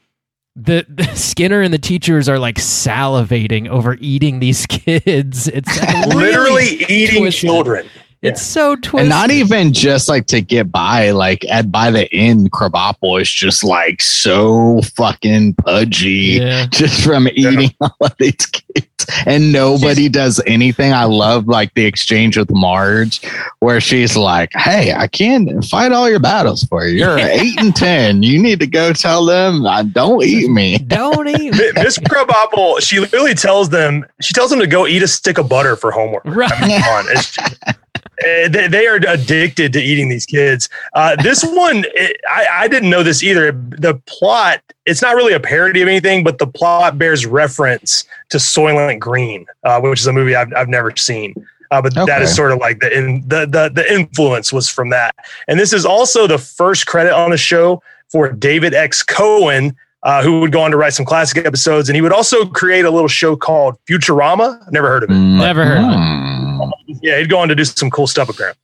the, 0.56 0.86
the 0.88 1.04
Skinner 1.14 1.60
and 1.60 1.72
the 1.72 1.78
teachers 1.78 2.28
are 2.28 2.38
like 2.38 2.56
salivating 2.56 3.68
over 3.68 3.96
eating 4.00 4.40
these 4.40 4.64
kids. 4.68 5.48
It's 5.48 5.80
like, 5.82 6.06
really 6.06 6.16
Literally 6.16 6.84
eating 6.88 7.22
twisted. 7.24 7.40
children. 7.48 7.86
It's 8.20 8.42
so 8.42 8.74
twisted. 8.74 9.00
and 9.00 9.08
not 9.10 9.30
even 9.30 9.72
just 9.72 10.08
like 10.08 10.26
to 10.28 10.40
get 10.40 10.72
by 10.72 11.10
like 11.12 11.44
at 11.48 11.70
by 11.70 11.92
the 11.92 12.12
end 12.12 12.50
Krabappel 12.50 13.20
is 13.20 13.30
just 13.30 13.62
like 13.62 14.02
so 14.02 14.80
fucking 14.96 15.54
pudgy 15.54 16.38
Yeah. 16.40 16.66
just 16.72 17.04
from 17.04 17.28
eating 17.28 17.70
all 17.80 17.94
of 18.00 18.16
these 18.18 18.34
kids 18.46 18.87
and 19.26 19.52
nobody 19.52 20.08
does 20.08 20.40
anything 20.46 20.92
i 20.92 21.04
love 21.04 21.46
like 21.46 21.72
the 21.74 21.84
exchange 21.84 22.36
with 22.36 22.50
marge 22.50 23.24
where 23.60 23.80
she's 23.80 24.16
like 24.16 24.50
hey 24.54 24.92
i 24.94 25.06
can 25.06 25.60
fight 25.62 25.92
all 25.92 26.08
your 26.08 26.20
battles 26.20 26.64
for 26.64 26.86
you 26.86 26.98
you're 26.98 27.18
eight 27.18 27.58
and 27.60 27.74
ten 27.74 28.22
you 28.22 28.40
need 28.40 28.60
to 28.60 28.66
go 28.66 28.92
tell 28.92 29.24
them 29.24 29.64
uh, 29.66 29.82
don't 29.82 30.22
eat 30.24 30.50
me 30.50 30.78
Don't 30.78 31.28
eat. 31.28 31.52
Mi- 31.58 31.72
Miss 31.82 31.98
Krabappel, 31.98 32.80
she 32.80 33.00
literally 33.00 33.34
tells 33.34 33.68
them, 33.68 34.04
she 34.20 34.32
tells 34.34 34.50
them 34.50 34.60
to 34.60 34.66
go 34.66 34.86
eat 34.86 35.02
a 35.02 35.08
stick 35.08 35.38
of 35.38 35.48
butter 35.48 35.76
for 35.76 35.90
homework. 35.90 36.22
Right. 36.24 36.50
I 36.52 36.66
mean, 36.66 37.74
come 38.08 38.28
on. 38.28 38.34
It's- 38.34 38.44
eh, 38.46 38.48
they, 38.48 38.68
they 38.68 38.86
are 38.86 38.96
addicted 38.96 39.72
to 39.72 39.80
eating 39.80 40.08
these 40.08 40.26
kids. 40.26 40.68
Uh, 40.94 41.16
this 41.22 41.44
one, 41.44 41.84
it, 41.94 42.20
I, 42.28 42.46
I 42.62 42.68
didn't 42.68 42.90
know 42.90 43.02
this 43.02 43.22
either. 43.22 43.52
The 43.52 44.00
plot, 44.06 44.60
it's 44.86 45.02
not 45.02 45.14
really 45.16 45.32
a 45.32 45.40
parody 45.40 45.82
of 45.82 45.88
anything, 45.88 46.24
but 46.24 46.38
the 46.38 46.46
plot 46.46 46.98
bears 46.98 47.26
reference 47.26 48.04
to 48.30 48.38
Soylent 48.38 48.98
Green, 48.98 49.46
uh, 49.64 49.80
which 49.80 50.00
is 50.00 50.06
a 50.06 50.12
movie 50.12 50.34
I've, 50.34 50.52
I've 50.54 50.68
never 50.68 50.94
seen. 50.96 51.34
Uh, 51.70 51.82
but 51.82 51.94
that 51.94 52.08
Okay. 52.08 52.22
is 52.22 52.34
sort 52.34 52.50
of 52.50 52.58
like 52.60 52.80
the, 52.80 52.96
in, 52.96 53.20
the 53.28 53.40
the 53.44 53.70
the 53.74 53.92
influence 53.92 54.54
was 54.54 54.70
from 54.70 54.88
that. 54.88 55.14
And 55.48 55.60
this 55.60 55.74
is 55.74 55.84
also 55.84 56.26
the 56.26 56.38
first 56.38 56.86
credit 56.86 57.12
on 57.12 57.30
the 57.30 57.36
show 57.36 57.82
for 58.10 58.32
David 58.32 58.72
X. 58.72 59.02
Cohen, 59.02 59.76
uh, 60.02 60.22
who 60.22 60.40
would 60.40 60.52
go 60.52 60.60
on 60.60 60.70
to 60.70 60.76
write 60.76 60.92
some 60.92 61.04
classic 61.06 61.44
episodes, 61.44 61.88
and 61.88 61.96
he 61.96 62.02
would 62.02 62.12
also 62.12 62.46
create 62.46 62.84
a 62.84 62.90
little 62.90 63.08
show 63.08 63.36
called 63.36 63.76
Futurama. 63.86 64.60
Never 64.70 64.88
heard 64.88 65.02
of 65.04 65.10
it. 65.10 65.14
Never 65.14 65.64
heard 65.64 65.78
of 65.78 65.84
it. 65.84 65.96
Mm, 65.96 66.70
Yeah, 67.02 67.18
he'd 67.18 67.28
go 67.30 67.38
on 67.38 67.48
to 67.48 67.54
do 67.54 67.64
some 67.64 67.90
cool 67.90 68.06
stuff 68.06 68.28
apparently. 68.28 68.60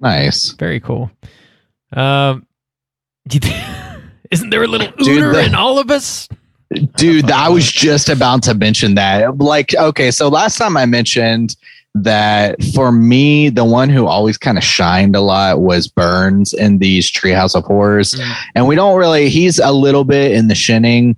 nice 0.00 0.50
Very 0.52 0.80
cool. 0.80 1.10
Um, 1.92 2.46
isn't 4.30 4.50
there 4.50 4.62
a 4.62 4.66
little 4.66 4.88
Dude, 4.98 5.22
Uter 5.22 5.32
the- 5.34 5.44
in 5.44 5.54
all 5.54 5.78
of 5.78 5.90
us? 5.90 6.28
Dude, 6.96 7.30
I 7.30 7.48
was 7.48 7.70
just 7.70 8.08
about 8.08 8.42
to 8.44 8.54
mention 8.54 8.96
that. 8.96 9.38
Like, 9.38 9.72
okay, 9.74 10.10
so 10.10 10.28
last 10.28 10.58
time 10.58 10.76
I 10.76 10.84
mentioned 10.84 11.54
that 12.02 12.62
for 12.74 12.92
me, 12.92 13.48
the 13.48 13.64
one 13.64 13.88
who 13.88 14.06
always 14.06 14.38
kind 14.38 14.58
of 14.58 14.64
shined 14.64 15.16
a 15.16 15.20
lot 15.20 15.60
was 15.60 15.88
Burns 15.88 16.52
in 16.52 16.78
these 16.78 17.10
Treehouse 17.10 17.54
of 17.54 17.64
Horrors. 17.64 18.14
Mm. 18.14 18.34
And 18.54 18.68
we 18.68 18.74
don't 18.74 18.96
really, 18.96 19.28
he's 19.28 19.58
a 19.58 19.72
little 19.72 20.04
bit 20.04 20.32
in 20.32 20.48
the 20.48 20.54
shinning. 20.54 21.16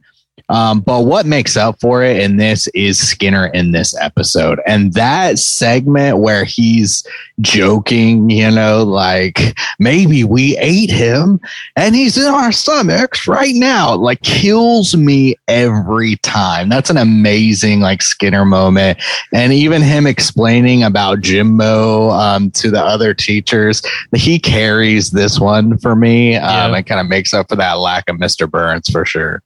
Um, 0.49 0.81
but 0.81 1.05
what 1.05 1.27
makes 1.27 1.57
up 1.57 1.81
for 1.81 2.03
it 2.03 2.21
in 2.21 2.37
this 2.37 2.69
is 2.69 2.99
Skinner 2.99 3.47
in 3.49 3.73
this 3.73 3.97
episode. 4.01 4.61
And 4.67 4.93
that 4.95 5.39
segment 5.39 6.19
where 6.19 6.45
he's 6.45 7.07
joking, 7.41 8.31
you 8.31 8.51
know, 8.51 8.83
like 8.83 9.57
maybe 9.79 10.25
we 10.25 10.57
ate 10.59 10.91
him 10.91 11.41
and 11.77 11.95
he's 11.95 12.17
in 12.17 12.27
our 12.27 12.53
stomachs 12.53 13.29
right 13.29 13.55
now, 13.55 13.95
like 13.95 14.23
kills 14.23 14.97
me 14.97 15.37
every 15.49 16.17
time. 16.17 16.69
That's 16.69 16.91
an 16.91 16.97
amazing, 16.97 17.81
like 17.81 18.03
Skinner 18.03 18.45
moment. 18.45 18.99
And 19.33 19.53
even 19.53 19.83
him 19.83 20.07
explaining 20.07 20.83
about 20.83 21.21
Jimbo 21.21 22.11
um, 22.11 22.51
to 22.53 22.71
the 22.71 22.83
other 22.83 23.15
teachers, 23.15 23.83
he 24.15 24.39
carries 24.39 25.11
this 25.11 25.39
one 25.39 25.79
for 25.79 25.95
me. 25.95 26.37
Um, 26.37 26.73
Yeah. 26.73 26.79
It 26.79 26.87
kind 26.87 27.01
of 27.01 27.09
makes 27.09 27.35
up 27.35 27.49
for 27.49 27.57
that 27.57 27.75
lack 27.75 28.09
of 28.09 28.17
Mr. 28.17 28.51
Burns 28.51 28.89
for 28.89 29.05
sure. 29.05 29.43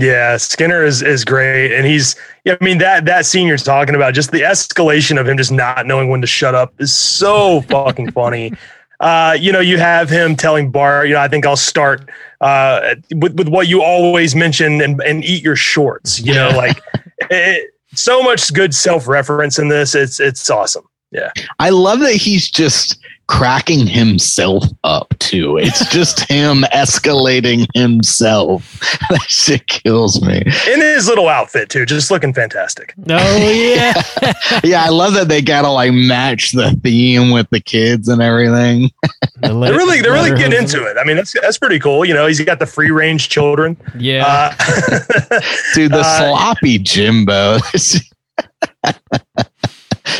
Yeah, 0.00 0.36
Skinner 0.36 0.84
is 0.84 1.02
is 1.02 1.24
great, 1.24 1.76
and 1.76 1.86
he's. 1.86 2.16
Yeah, 2.44 2.56
I 2.60 2.64
mean 2.64 2.78
that 2.78 3.04
that 3.04 3.26
scene 3.26 3.46
you're 3.46 3.58
talking 3.58 3.94
about, 3.94 4.14
just 4.14 4.32
the 4.32 4.40
escalation 4.40 5.20
of 5.20 5.28
him 5.28 5.36
just 5.36 5.52
not 5.52 5.86
knowing 5.86 6.08
when 6.08 6.20
to 6.22 6.26
shut 6.26 6.54
up 6.54 6.72
is 6.78 6.92
so 6.92 7.60
fucking 7.62 8.12
funny. 8.12 8.52
Uh, 9.00 9.34
you 9.40 9.50
know, 9.50 9.60
you 9.60 9.78
have 9.78 10.10
him 10.10 10.36
telling 10.36 10.70
Bart, 10.70 11.08
you 11.08 11.14
know, 11.14 11.20
I 11.20 11.28
think 11.28 11.46
I'll 11.46 11.56
start 11.56 12.10
uh, 12.42 12.96
with 13.14 13.34
with 13.34 13.48
what 13.48 13.66
you 13.66 13.82
always 13.82 14.34
mention 14.34 14.82
and 14.82 15.00
and 15.00 15.24
eat 15.24 15.42
your 15.42 15.56
shorts. 15.56 16.20
You 16.20 16.34
know, 16.34 16.50
like 16.50 16.78
it, 17.30 17.70
so 17.94 18.22
much 18.22 18.52
good 18.52 18.74
self 18.74 19.08
reference 19.08 19.58
in 19.58 19.68
this. 19.68 19.94
It's 19.94 20.20
it's 20.20 20.50
awesome. 20.50 20.84
Yeah, 21.12 21.30
I 21.58 21.70
love 21.70 22.00
that 22.00 22.12
he's 22.12 22.50
just 22.50 22.98
cracking 23.30 23.86
himself 23.86 24.64
up 24.82 25.14
too. 25.20 25.56
It's 25.56 25.88
just 25.92 26.28
him 26.28 26.64
escalating 26.74 27.64
himself. 27.74 28.80
that 29.10 29.22
shit 29.28 29.64
kills 29.68 30.20
me. 30.20 30.38
In 30.68 30.80
his 30.80 31.06
little 31.06 31.28
outfit 31.28 31.68
too, 31.68 31.86
just 31.86 32.10
looking 32.10 32.34
fantastic. 32.34 32.92
Oh 33.08 33.36
yeah. 33.36 33.92
Yeah, 34.64 34.84
I 34.84 34.88
love 34.88 35.14
that 35.14 35.28
they 35.28 35.40
gotta 35.42 35.68
like 35.70 35.92
match 35.92 36.52
the 36.52 36.72
theme 36.82 37.30
with 37.30 37.48
the 37.50 37.60
kids 37.60 38.08
and 38.08 38.20
everything. 38.20 38.90
They're 39.36 39.54
really 39.54 40.00
they're 40.00 40.12
really 40.12 40.36
getting 40.36 40.58
into 40.58 40.84
it. 40.86 40.96
I 40.98 41.04
mean, 41.04 41.16
that's 41.16 41.32
that's 41.40 41.56
pretty 41.56 41.78
cool. 41.78 42.04
You 42.04 42.14
know, 42.14 42.26
he's 42.26 42.40
got 42.40 42.58
the 42.58 42.66
free 42.66 42.90
range 42.90 43.28
children. 43.28 43.76
Yeah. 43.96 44.26
Uh, 44.26 45.40
Dude, 45.74 45.92
the 45.92 46.00
Uh, 46.04 46.18
sloppy 46.18 46.78
Jimbo. 46.78 47.58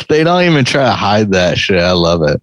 they 0.09 0.23
don't 0.23 0.43
even 0.43 0.63
try 0.65 0.83
to 0.85 0.91
hide 0.91 1.31
that 1.33 1.57
shit. 1.57 1.79
I 1.79 1.91
love 1.91 2.23
it. 2.23 2.41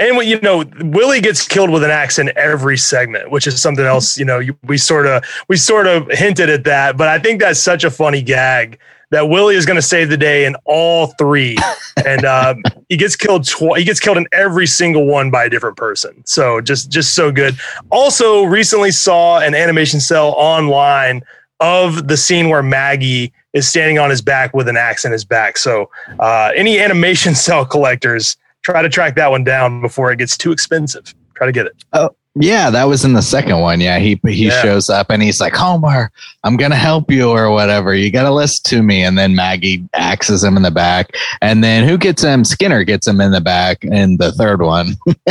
And 0.00 0.16
you 0.26 0.40
know, 0.40 0.64
Willie 0.80 1.20
gets 1.20 1.46
killed 1.46 1.68
with 1.68 1.84
an 1.84 1.90
axe 1.90 2.18
in 2.18 2.32
every 2.34 2.78
segment, 2.78 3.30
which 3.30 3.46
is 3.46 3.60
something 3.60 3.84
else. 3.84 4.16
You 4.16 4.24
know, 4.24 4.40
we 4.64 4.78
sort 4.78 5.06
of 5.06 5.22
we 5.48 5.58
sort 5.58 5.86
of 5.86 6.08
hinted 6.10 6.48
at 6.48 6.64
that, 6.64 6.96
but 6.96 7.06
I 7.06 7.18
think 7.18 7.40
that's 7.40 7.60
such 7.60 7.84
a 7.84 7.90
funny 7.90 8.22
gag 8.22 8.78
that 9.10 9.28
Willie 9.28 9.56
is 9.56 9.66
going 9.66 9.76
to 9.76 9.82
save 9.82 10.08
the 10.08 10.16
day 10.16 10.46
in 10.46 10.56
all 10.64 11.08
three, 11.18 11.58
and 12.06 12.24
um, 12.24 12.62
he 12.88 12.96
gets 12.96 13.14
killed. 13.14 13.46
Tw- 13.46 13.76
he 13.76 13.84
gets 13.84 14.00
killed 14.00 14.16
in 14.16 14.26
every 14.32 14.66
single 14.66 15.04
one 15.04 15.30
by 15.30 15.44
a 15.44 15.50
different 15.50 15.76
person. 15.76 16.24
So 16.24 16.62
just 16.62 16.90
just 16.90 17.14
so 17.14 17.30
good. 17.30 17.58
Also, 17.90 18.44
recently 18.44 18.92
saw 18.92 19.40
an 19.40 19.54
animation 19.54 20.00
cell 20.00 20.30
online 20.38 21.22
of 21.60 22.08
the 22.08 22.16
scene 22.16 22.48
where 22.48 22.62
Maggie 22.62 23.34
is 23.52 23.68
standing 23.68 23.98
on 23.98 24.08
his 24.08 24.22
back 24.22 24.54
with 24.54 24.66
an 24.66 24.78
axe 24.78 25.04
in 25.04 25.12
his 25.12 25.26
back. 25.26 25.58
So 25.58 25.90
uh, 26.18 26.52
any 26.54 26.80
animation 26.80 27.34
cell 27.46 27.66
collectors 27.66 28.38
try 28.62 28.82
to 28.82 28.88
track 28.88 29.14
that 29.16 29.30
one 29.30 29.44
down 29.44 29.80
before 29.80 30.12
it 30.12 30.16
gets 30.18 30.36
too 30.36 30.52
expensive. 30.52 31.14
Try 31.34 31.46
to 31.46 31.52
get 31.52 31.66
it. 31.66 31.74
Oh, 31.92 32.10
yeah, 32.36 32.70
that 32.70 32.84
was 32.84 33.04
in 33.04 33.14
the 33.14 33.22
second 33.22 33.58
one. 33.58 33.80
Yeah, 33.80 33.98
he 33.98 34.20
he 34.24 34.46
Yeah. 34.46 34.62
shows 34.62 34.88
up 34.88 35.10
and 35.10 35.20
he's 35.20 35.40
like, 35.40 35.52
Homer, 35.52 36.12
I'm 36.44 36.56
gonna 36.56 36.76
help 36.76 37.10
you 37.10 37.28
or 37.28 37.50
whatever. 37.50 37.92
You 37.92 38.12
gotta 38.12 38.30
listen 38.30 38.62
to 38.66 38.82
me. 38.84 39.02
And 39.02 39.18
then 39.18 39.34
Maggie 39.34 39.84
axes 39.94 40.44
him 40.44 40.56
in 40.56 40.62
the 40.62 40.70
back. 40.70 41.10
And 41.42 41.64
then 41.64 41.88
who 41.88 41.98
gets 41.98 42.22
him? 42.22 42.44
Skinner 42.44 42.84
gets 42.84 43.08
him 43.08 43.20
in 43.20 43.32
the 43.32 43.40
back 43.40 43.82
in 43.84 44.16
the 44.18 44.30
third 44.32 44.62
one. 44.62 44.94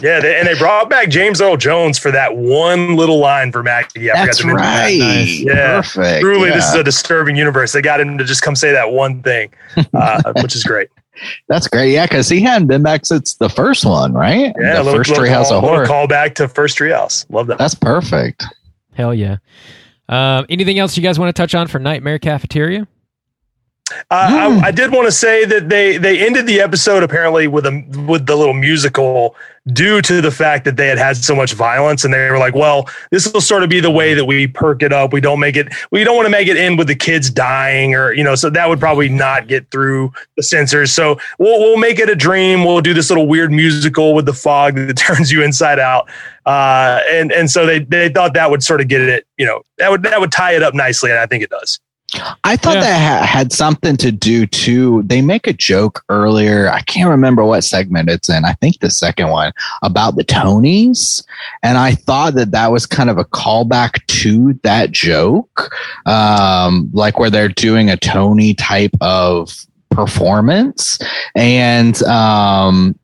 Yeah, 0.00 0.20
they, 0.20 0.38
and 0.38 0.46
they 0.46 0.56
brought 0.56 0.88
back 0.88 1.08
James 1.10 1.40
Earl 1.42 1.56
Jones 1.56 1.98
for 1.98 2.12
that 2.12 2.36
one 2.36 2.94
little 2.94 3.18
line 3.18 3.50
for 3.50 3.60
Maggie. 3.64 4.08
I 4.08 4.14
forgot 4.14 4.26
That's 4.26 4.38
to 4.38 4.46
mention 4.46 4.62
that. 4.62 4.80
right. 4.86 4.98
Nice. 4.98 5.40
Yeah. 5.40 5.76
Perfect. 5.82 6.20
Truly, 6.20 6.50
this 6.50 6.68
is 6.68 6.74
a 6.76 6.84
disturbing 6.84 7.34
universe. 7.34 7.72
They 7.72 7.82
got 7.82 8.00
him 8.00 8.16
to 8.16 8.22
just 8.24 8.40
come 8.42 8.54
say 8.54 8.70
that 8.70 8.92
one 8.92 9.20
thing, 9.22 9.52
uh, 9.92 10.32
which 10.42 10.54
is 10.54 10.62
great. 10.62 10.88
That's 11.48 11.68
great. 11.68 11.92
Yeah, 11.92 12.06
because 12.06 12.28
he 12.28 12.40
hadn't 12.40 12.68
been 12.68 12.82
back 12.82 13.06
since 13.06 13.34
the 13.34 13.48
first 13.48 13.84
one, 13.84 14.12
right? 14.12 14.52
Yeah, 14.60 14.76
the 14.76 14.82
little, 14.84 15.00
first 15.00 15.10
little 15.10 15.24
Treehouse 15.24 15.48
call, 15.48 15.58
of 15.58 15.64
Horror. 15.64 15.86
call 15.86 16.06
back 16.06 16.34
to 16.36 16.48
first 16.48 16.78
Treehouse. 16.78 17.26
Love 17.30 17.46
that. 17.48 17.58
That's 17.58 17.74
perfect. 17.74 18.44
Hell 18.94 19.14
yeah. 19.14 19.36
Um, 20.08 20.46
anything 20.48 20.78
else 20.78 20.96
you 20.96 21.02
guys 21.02 21.18
want 21.18 21.34
to 21.34 21.40
touch 21.40 21.54
on 21.54 21.68
for 21.68 21.78
Nightmare 21.78 22.18
Cafeteria? 22.18 22.88
Uh, 24.10 24.50
Hmm. 24.50 24.64
I, 24.64 24.68
I 24.68 24.70
did 24.70 24.92
want 24.92 25.06
to 25.06 25.12
say 25.12 25.44
that 25.44 25.68
they 25.68 25.96
they 25.98 26.24
ended 26.24 26.46
the 26.46 26.60
episode 26.60 27.02
apparently 27.02 27.46
with 27.48 27.66
a 27.66 27.84
with 28.06 28.26
the 28.26 28.36
little 28.36 28.54
musical 28.54 29.34
due 29.72 30.00
to 30.00 30.20
the 30.22 30.30
fact 30.30 30.64
that 30.64 30.76
they 30.76 30.88
had 30.88 30.96
had 30.98 31.16
so 31.16 31.34
much 31.34 31.52
violence 31.52 32.02
and 32.02 32.14
they 32.14 32.30
were 32.30 32.38
like, 32.38 32.54
well, 32.54 32.88
this 33.10 33.30
will 33.30 33.42
sort 33.42 33.62
of 33.62 33.68
be 33.68 33.78
the 33.78 33.90
way 33.90 34.14
that 34.14 34.24
we 34.24 34.46
perk 34.46 34.82
it 34.82 34.92
up. 34.92 35.12
We 35.12 35.20
don't 35.20 35.38
make 35.38 35.54
it. 35.54 35.68
We 35.90 36.02
don't 36.02 36.16
want 36.16 36.26
to 36.26 36.30
make 36.30 36.48
it 36.48 36.56
end 36.56 36.78
with 36.78 36.88
the 36.88 36.94
kids 36.94 37.30
dying 37.30 37.94
or 37.94 38.12
you 38.12 38.24
know, 38.24 38.34
so 38.34 38.48
that 38.50 38.68
would 38.68 38.80
probably 38.80 39.08
not 39.08 39.48
get 39.48 39.70
through 39.70 40.12
the 40.36 40.42
censors. 40.42 40.92
So 40.92 41.18
we'll 41.38 41.58
we'll 41.60 41.76
make 41.78 41.98
it 41.98 42.08
a 42.08 42.16
dream. 42.16 42.64
We'll 42.64 42.80
do 42.80 42.94
this 42.94 43.10
little 43.10 43.26
weird 43.26 43.52
musical 43.52 44.14
with 44.14 44.26
the 44.26 44.34
fog 44.34 44.76
that 44.76 44.96
turns 44.96 45.30
you 45.30 45.42
inside 45.42 45.78
out. 45.78 46.08
Uh, 46.46 47.00
and 47.10 47.30
and 47.32 47.50
so 47.50 47.66
they 47.66 47.80
they 47.80 48.08
thought 48.08 48.34
that 48.34 48.50
would 48.50 48.62
sort 48.62 48.80
of 48.80 48.88
get 48.88 49.02
it. 49.02 49.26
You 49.36 49.46
know, 49.46 49.62
that 49.78 49.90
would 49.90 50.02
that 50.04 50.20
would 50.20 50.32
tie 50.32 50.54
it 50.54 50.62
up 50.62 50.74
nicely, 50.74 51.10
and 51.10 51.18
I 51.18 51.26
think 51.26 51.42
it 51.44 51.50
does. 51.50 51.78
I 52.44 52.56
thought 52.56 52.76
Yeah. 52.76 52.80
that 52.80 53.20
ha- 53.20 53.26
had 53.26 53.52
something 53.52 53.96
to 53.98 54.10
do 54.12 54.46
too. 54.46 55.02
They 55.06 55.22
make 55.22 55.46
a 55.46 55.52
joke 55.52 56.02
earlier. 56.08 56.70
I 56.70 56.80
can't 56.82 57.08
remember 57.08 57.44
what 57.44 57.62
segment 57.64 58.08
it's 58.10 58.28
in. 58.28 58.44
I 58.44 58.54
think 58.54 58.80
the 58.80 58.90
second 58.90 59.28
one 59.28 59.52
about 59.82 60.16
the 60.16 60.24
Tonys, 60.24 61.24
and 61.62 61.78
I 61.78 61.92
thought 61.94 62.34
that 62.34 62.50
that 62.52 62.72
was 62.72 62.86
kind 62.86 63.10
of 63.10 63.18
a 63.18 63.24
callback 63.24 64.04
to 64.06 64.58
that 64.62 64.90
joke, 64.90 65.74
um, 66.06 66.90
like 66.92 67.18
where 67.18 67.30
they're 67.30 67.48
doing 67.48 67.90
a 67.90 67.96
Tony 67.96 68.54
type 68.54 68.94
of 69.00 69.54
performance, 69.90 70.98
and 71.34 72.02
um, 72.04 72.98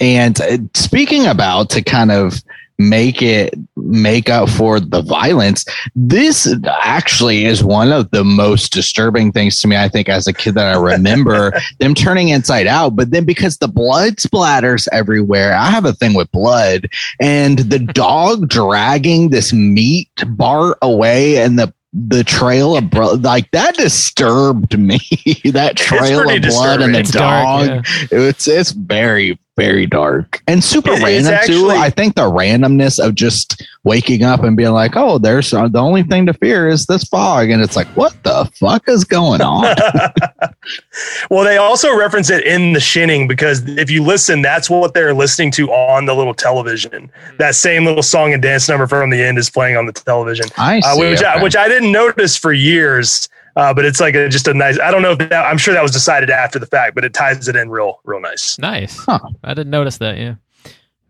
and 0.00 0.40
uh, 0.40 0.58
speaking 0.74 1.26
about 1.26 1.70
to 1.70 1.82
kind 1.82 2.10
of 2.12 2.42
make 2.78 3.20
it 3.22 3.54
make 3.76 4.28
up 4.28 4.48
for 4.48 4.78
the 4.78 5.02
violence 5.02 5.64
this 5.96 6.54
actually 6.68 7.44
is 7.44 7.64
one 7.64 7.90
of 7.90 8.08
the 8.12 8.22
most 8.22 8.72
disturbing 8.72 9.32
things 9.32 9.60
to 9.60 9.66
me 9.66 9.76
i 9.76 9.88
think 9.88 10.08
as 10.08 10.26
a 10.28 10.32
kid 10.32 10.54
that 10.54 10.76
i 10.76 10.78
remember 10.92 11.52
them 11.80 11.94
turning 11.94 12.28
inside 12.28 12.66
out 12.66 12.94
but 12.94 13.10
then 13.10 13.24
because 13.24 13.58
the 13.58 13.68
blood 13.68 14.16
splatters 14.16 14.86
everywhere 14.92 15.54
i 15.54 15.70
have 15.70 15.84
a 15.84 15.92
thing 15.92 16.14
with 16.14 16.30
blood 16.30 16.88
and 17.20 17.58
the 17.58 17.78
dog 17.94 18.48
dragging 18.48 19.30
this 19.30 19.52
meat 19.52 20.10
bar 20.28 20.76
away 20.80 21.38
and 21.38 21.58
the 21.58 21.72
the 21.92 22.22
trail 22.22 22.76
of 22.76 22.90
blood 22.90 23.24
like 23.24 23.50
that 23.52 23.74
disturbed 23.74 24.78
me 24.78 24.98
that 25.46 25.76
trail 25.76 26.20
of 26.20 26.42
blood 26.42 26.82
and 26.82 26.94
the 26.94 27.02
disturbing. 27.02 27.28
dog 27.28 27.66
dark, 27.68 27.86
yeah. 27.88 28.18
it's 28.28 28.46
it's 28.46 28.72
very 28.72 29.38
very 29.58 29.84
dark 29.84 30.40
and 30.46 30.62
super 30.64 30.92
It- 30.92 31.02
random 31.02 31.38
too. 31.44 31.70
I 31.70 31.90
think 31.90 32.14
the 32.14 32.30
randomness 32.30 33.04
of 33.04 33.14
just 33.14 33.62
waking 33.84 34.22
up 34.22 34.42
and 34.44 34.56
being 34.56 34.72
like, 34.72 34.92
"Oh, 34.96 35.18
there's 35.18 35.52
uh, 35.52 35.68
the 35.68 35.80
only 35.80 36.02
thing 36.04 36.24
to 36.26 36.32
fear 36.32 36.68
is 36.68 36.86
this 36.86 37.04
fog," 37.04 37.50
and 37.50 37.60
it's 37.60 37.76
like, 37.76 37.88
"What 37.88 38.14
the 38.22 38.48
fuck 38.54 38.88
is 38.88 39.04
going 39.04 39.42
on?" 39.42 39.74
Well, 41.30 41.44
they 41.44 41.56
also 41.56 41.96
reference 41.96 42.30
it 42.30 42.44
in 42.44 42.72
the 42.72 42.80
shinning 42.80 43.26
because 43.28 43.66
if 43.68 43.90
you 43.90 44.02
listen, 44.02 44.42
that's 44.42 44.68
what 44.70 44.94
they're 44.94 45.14
listening 45.14 45.50
to 45.52 45.70
on 45.70 46.06
the 46.06 46.14
little 46.14 46.34
television. 46.34 47.10
That 47.38 47.54
same 47.54 47.84
little 47.84 48.02
song 48.02 48.32
and 48.32 48.42
dance 48.42 48.68
number 48.68 48.86
from 48.86 49.10
the 49.10 49.22
end 49.22 49.38
is 49.38 49.50
playing 49.50 49.76
on 49.76 49.86
the 49.86 49.92
television, 49.92 50.46
I 50.56 50.78
uh, 50.78 50.94
see. 50.94 51.10
which 51.10 51.22
I, 51.22 51.42
which 51.42 51.56
I 51.56 51.68
didn't 51.68 51.92
notice 51.92 52.36
for 52.36 52.52
years. 52.52 53.28
Uh, 53.58 53.74
but 53.74 53.84
it's 53.84 53.98
like 53.98 54.14
a, 54.14 54.28
just 54.28 54.46
a 54.46 54.54
nice. 54.54 54.78
I 54.78 54.92
don't 54.92 55.02
know 55.02 55.10
if 55.10 55.18
that. 55.18 55.32
I'm 55.32 55.58
sure 55.58 55.74
that 55.74 55.82
was 55.82 55.90
decided 55.90 56.30
after 56.30 56.60
the 56.60 56.66
fact, 56.66 56.94
but 56.94 57.04
it 57.04 57.12
ties 57.12 57.48
it 57.48 57.56
in 57.56 57.70
real, 57.70 58.00
real 58.04 58.20
nice. 58.20 58.56
Nice. 58.56 58.96
Huh. 58.96 59.18
I 59.42 59.52
didn't 59.52 59.70
notice 59.70 59.98
that. 59.98 60.16
Yeah. 60.16 60.36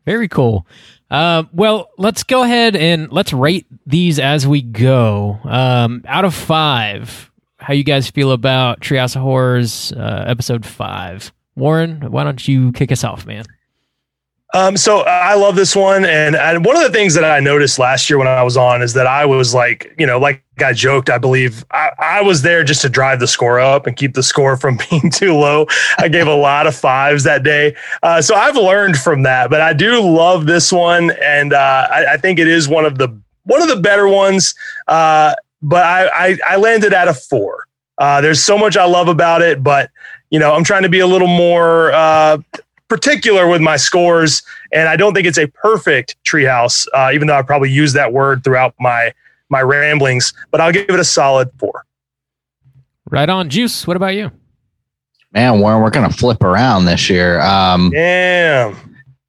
Very 0.06 0.28
cool. 0.28 0.66
Um, 1.10 1.50
well, 1.52 1.90
let's 1.98 2.22
go 2.22 2.42
ahead 2.42 2.74
and 2.74 3.12
let's 3.12 3.34
rate 3.34 3.66
these 3.86 4.18
as 4.18 4.46
we 4.46 4.62
go. 4.62 5.38
Um, 5.44 6.02
out 6.06 6.24
of 6.24 6.34
five, 6.34 7.30
how 7.58 7.74
you 7.74 7.84
guys 7.84 8.08
feel 8.08 8.32
about 8.32 8.80
Treehouse 8.80 9.14
of 9.14 9.20
Horrors 9.20 9.92
uh, 9.92 10.24
episode 10.26 10.64
five? 10.64 11.30
Warren, 11.54 12.10
why 12.10 12.24
don't 12.24 12.48
you 12.48 12.72
kick 12.72 12.90
us 12.90 13.04
off, 13.04 13.26
man? 13.26 13.44
Um, 14.54 14.78
so 14.78 15.00
I 15.00 15.34
love 15.34 15.56
this 15.56 15.76
one, 15.76 16.06
and, 16.06 16.34
and 16.34 16.64
one 16.64 16.74
of 16.74 16.82
the 16.82 16.90
things 16.90 17.12
that 17.14 17.24
I 17.24 17.38
noticed 17.38 17.78
last 17.78 18.08
year 18.08 18.18
when 18.18 18.26
I 18.26 18.42
was 18.42 18.56
on 18.56 18.80
is 18.80 18.94
that 18.94 19.06
I 19.06 19.26
was 19.26 19.54
like, 19.54 19.94
you 19.98 20.06
know, 20.06 20.18
like 20.18 20.42
I 20.58 20.72
joked, 20.72 21.10
I 21.10 21.18
believe 21.18 21.66
I, 21.70 21.90
I 21.98 22.22
was 22.22 22.40
there 22.40 22.64
just 22.64 22.80
to 22.82 22.88
drive 22.88 23.20
the 23.20 23.26
score 23.26 23.60
up 23.60 23.86
and 23.86 23.94
keep 23.94 24.14
the 24.14 24.22
score 24.22 24.56
from 24.56 24.78
being 24.90 25.10
too 25.10 25.34
low. 25.34 25.66
I 25.98 26.08
gave 26.08 26.26
a 26.26 26.34
lot 26.34 26.66
of 26.66 26.74
fives 26.74 27.24
that 27.24 27.42
day, 27.42 27.76
uh, 28.02 28.22
so 28.22 28.34
I've 28.34 28.56
learned 28.56 28.96
from 28.96 29.22
that. 29.24 29.50
But 29.50 29.60
I 29.60 29.74
do 29.74 30.00
love 30.00 30.46
this 30.46 30.72
one, 30.72 31.10
and 31.22 31.52
uh, 31.52 31.88
I, 31.90 32.14
I 32.14 32.16
think 32.16 32.38
it 32.38 32.48
is 32.48 32.68
one 32.68 32.86
of 32.86 32.96
the 32.96 33.08
one 33.44 33.60
of 33.60 33.68
the 33.68 33.76
better 33.76 34.08
ones. 34.08 34.54
Uh, 34.86 35.34
but 35.60 35.84
I, 35.84 36.28
I 36.30 36.38
I 36.46 36.56
landed 36.56 36.94
at 36.94 37.06
a 37.06 37.12
four. 37.12 37.66
Uh, 37.98 38.22
there's 38.22 38.42
so 38.42 38.56
much 38.56 38.78
I 38.78 38.84
love 38.84 39.08
about 39.08 39.42
it, 39.42 39.62
but 39.62 39.90
you 40.30 40.38
know, 40.38 40.54
I'm 40.54 40.64
trying 40.64 40.84
to 40.84 40.88
be 40.88 41.00
a 41.00 41.06
little 41.06 41.28
more 41.28 41.92
uh, 41.92 42.38
particular 42.88 43.46
with 43.48 43.60
my 43.60 43.76
scores, 43.76 44.42
and 44.72 44.88
I 44.88 44.96
don't 44.96 45.14
think 45.14 45.26
it's 45.26 45.38
a 45.38 45.46
perfect 45.46 46.16
treehouse, 46.24 46.86
uh, 46.94 47.10
even 47.12 47.28
though 47.28 47.36
I 47.36 47.42
probably 47.42 47.70
use 47.70 47.92
that 47.92 48.12
word 48.12 48.42
throughout 48.42 48.74
my 48.80 49.12
my 49.50 49.62
ramblings. 49.62 50.32
But 50.50 50.60
I'll 50.60 50.72
give 50.72 50.88
it 50.88 51.00
a 51.00 51.04
solid 51.04 51.50
four. 51.58 51.84
Right 53.10 53.28
on, 53.28 53.48
Juice. 53.48 53.86
What 53.86 53.96
about 53.96 54.14
you? 54.14 54.30
Man, 55.32 55.60
Warren, 55.60 55.82
we're 55.82 55.90
gonna 55.90 56.10
flip 56.10 56.42
around 56.42 56.86
this 56.86 57.08
year. 57.10 57.40
Um, 57.40 57.90
Damn. 57.90 58.87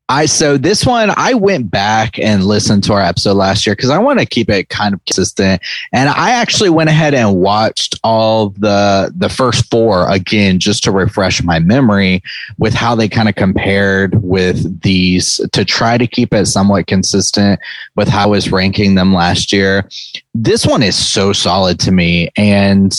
I 0.09 0.25
so 0.25 0.57
this 0.57 0.87
one 0.87 1.11
I 1.15 1.35
went 1.35 1.69
back 1.69 2.17
and 2.17 2.43
listened 2.43 2.83
to 2.85 2.93
our 2.93 3.01
episode 3.01 3.35
last 3.35 3.67
year 3.67 3.75
because 3.75 3.91
I 3.91 3.99
want 3.99 4.19
to 4.19 4.25
keep 4.25 4.49
it 4.49 4.69
kind 4.69 4.95
of 4.95 5.05
consistent. 5.05 5.61
And 5.93 6.09
I 6.09 6.31
actually 6.31 6.71
went 6.71 6.89
ahead 6.89 7.13
and 7.13 7.37
watched 7.37 7.99
all 8.03 8.49
the 8.49 9.13
the 9.15 9.29
first 9.29 9.69
four 9.69 10.09
again 10.09 10.57
just 10.57 10.83
to 10.85 10.91
refresh 10.91 11.43
my 11.43 11.59
memory 11.59 12.23
with 12.57 12.73
how 12.73 12.95
they 12.95 13.07
kind 13.07 13.29
of 13.29 13.35
compared 13.35 14.21
with 14.23 14.81
these 14.81 15.39
to 15.53 15.63
try 15.63 15.99
to 15.99 16.07
keep 16.07 16.33
it 16.33 16.47
somewhat 16.47 16.87
consistent 16.87 17.59
with 17.95 18.07
how 18.07 18.23
I 18.23 18.25
was 18.25 18.51
ranking 18.51 18.95
them 18.95 19.13
last 19.13 19.53
year. 19.53 19.87
This 20.33 20.65
one 20.65 20.81
is 20.81 20.95
so 20.95 21.33
solid 21.33 21.79
to 21.81 21.91
me 21.91 22.29
and 22.35 22.93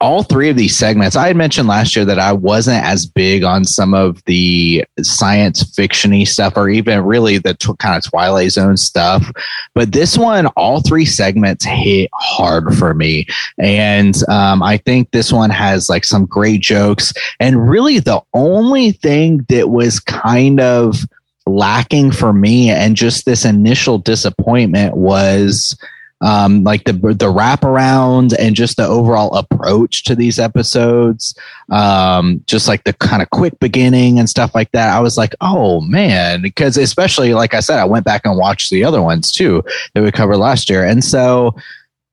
all 0.00 0.22
three 0.22 0.50
of 0.50 0.56
these 0.56 0.76
segments 0.76 1.16
i 1.16 1.26
had 1.26 1.36
mentioned 1.36 1.68
last 1.68 1.96
year 1.96 2.04
that 2.04 2.18
i 2.18 2.32
wasn't 2.32 2.84
as 2.84 3.06
big 3.06 3.44
on 3.44 3.64
some 3.64 3.94
of 3.94 4.22
the 4.24 4.84
science 5.02 5.64
fictiony 5.74 6.28
stuff 6.28 6.54
or 6.56 6.68
even 6.68 7.02
really 7.02 7.38
the 7.38 7.56
kind 7.78 7.96
of 7.96 8.04
twilight 8.10 8.50
zone 8.50 8.76
stuff 8.76 9.30
but 9.74 9.92
this 9.92 10.18
one 10.18 10.46
all 10.48 10.80
three 10.80 11.04
segments 11.04 11.64
hit 11.64 12.10
hard 12.12 12.74
for 12.76 12.94
me. 12.94 13.26
And 13.58 14.16
um, 14.28 14.62
i 14.62 14.76
think 14.76 15.10
this 15.10 15.32
one 15.32 15.50
has 15.50 15.88
like 15.88 16.04
some 16.04 16.26
great 16.26 16.60
jokes. 16.60 17.12
And 17.40 17.68
really 17.68 17.98
the 17.98 18.20
only 18.34 18.92
thing 18.92 19.46
that 19.48 19.70
was 19.70 20.00
kind 20.00 20.60
of 20.60 21.04
lacking 21.46 22.12
for 22.12 22.32
me 22.32 22.70
and 22.70 22.96
just 22.96 23.24
this 23.24 23.44
initial 23.44 23.98
disappointment 23.98 24.96
was 24.96 25.78
um, 26.20 26.64
like 26.64 26.84
the 26.84 26.92
the 26.92 27.32
wraparound 27.32 28.34
and 28.38 28.56
just 28.56 28.76
the 28.76 28.86
overall 28.86 29.34
approach 29.36 30.04
to 30.04 30.16
these 30.16 30.38
episodes, 30.38 31.34
um, 31.70 32.42
just 32.46 32.66
like 32.66 32.84
the 32.84 32.92
kind 32.92 33.22
of 33.22 33.30
quick 33.30 33.58
beginning 33.60 34.18
and 34.18 34.28
stuff 34.28 34.54
like 34.54 34.72
that. 34.72 34.94
I 34.94 35.00
was 35.00 35.16
like, 35.16 35.34
oh 35.40 35.80
man, 35.82 36.42
because 36.42 36.76
especially 36.76 37.34
like 37.34 37.54
I 37.54 37.60
said, 37.60 37.78
I 37.78 37.84
went 37.84 38.04
back 38.04 38.22
and 38.24 38.36
watched 38.36 38.70
the 38.70 38.84
other 38.84 39.00
ones 39.00 39.30
too 39.30 39.62
that 39.94 40.02
we 40.02 40.10
covered 40.10 40.38
last 40.38 40.68
year, 40.68 40.84
and 40.84 41.04
so 41.04 41.54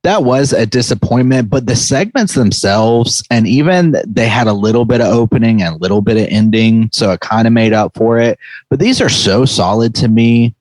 that 0.03 0.23
was 0.23 0.53
a 0.53 0.67
disappointment. 0.67 1.49
But 1.49 1.65
the 1.65 1.75
segments 1.75 2.35
themselves, 2.35 3.23
and 3.31 3.47
even 3.47 3.95
they 4.05 4.27
had 4.27 4.45
a 4.45 4.53
little 4.53 4.85
bit 4.85 5.01
of 5.01 5.07
opening 5.07 5.63
and 5.63 5.75
a 5.75 5.79
little 5.79 6.01
bit 6.01 6.17
of 6.17 6.27
ending, 6.29 6.89
so 6.93 7.11
it 7.11 7.21
kind 7.21 7.47
of 7.47 7.53
made 7.53 7.73
up 7.73 7.95
for 7.95 8.19
it. 8.19 8.37
But 8.69 8.79
these 8.79 9.01
are 9.01 9.09
so 9.09 9.45
solid 9.45 9.95
to 9.95 10.07
me. 10.07 10.53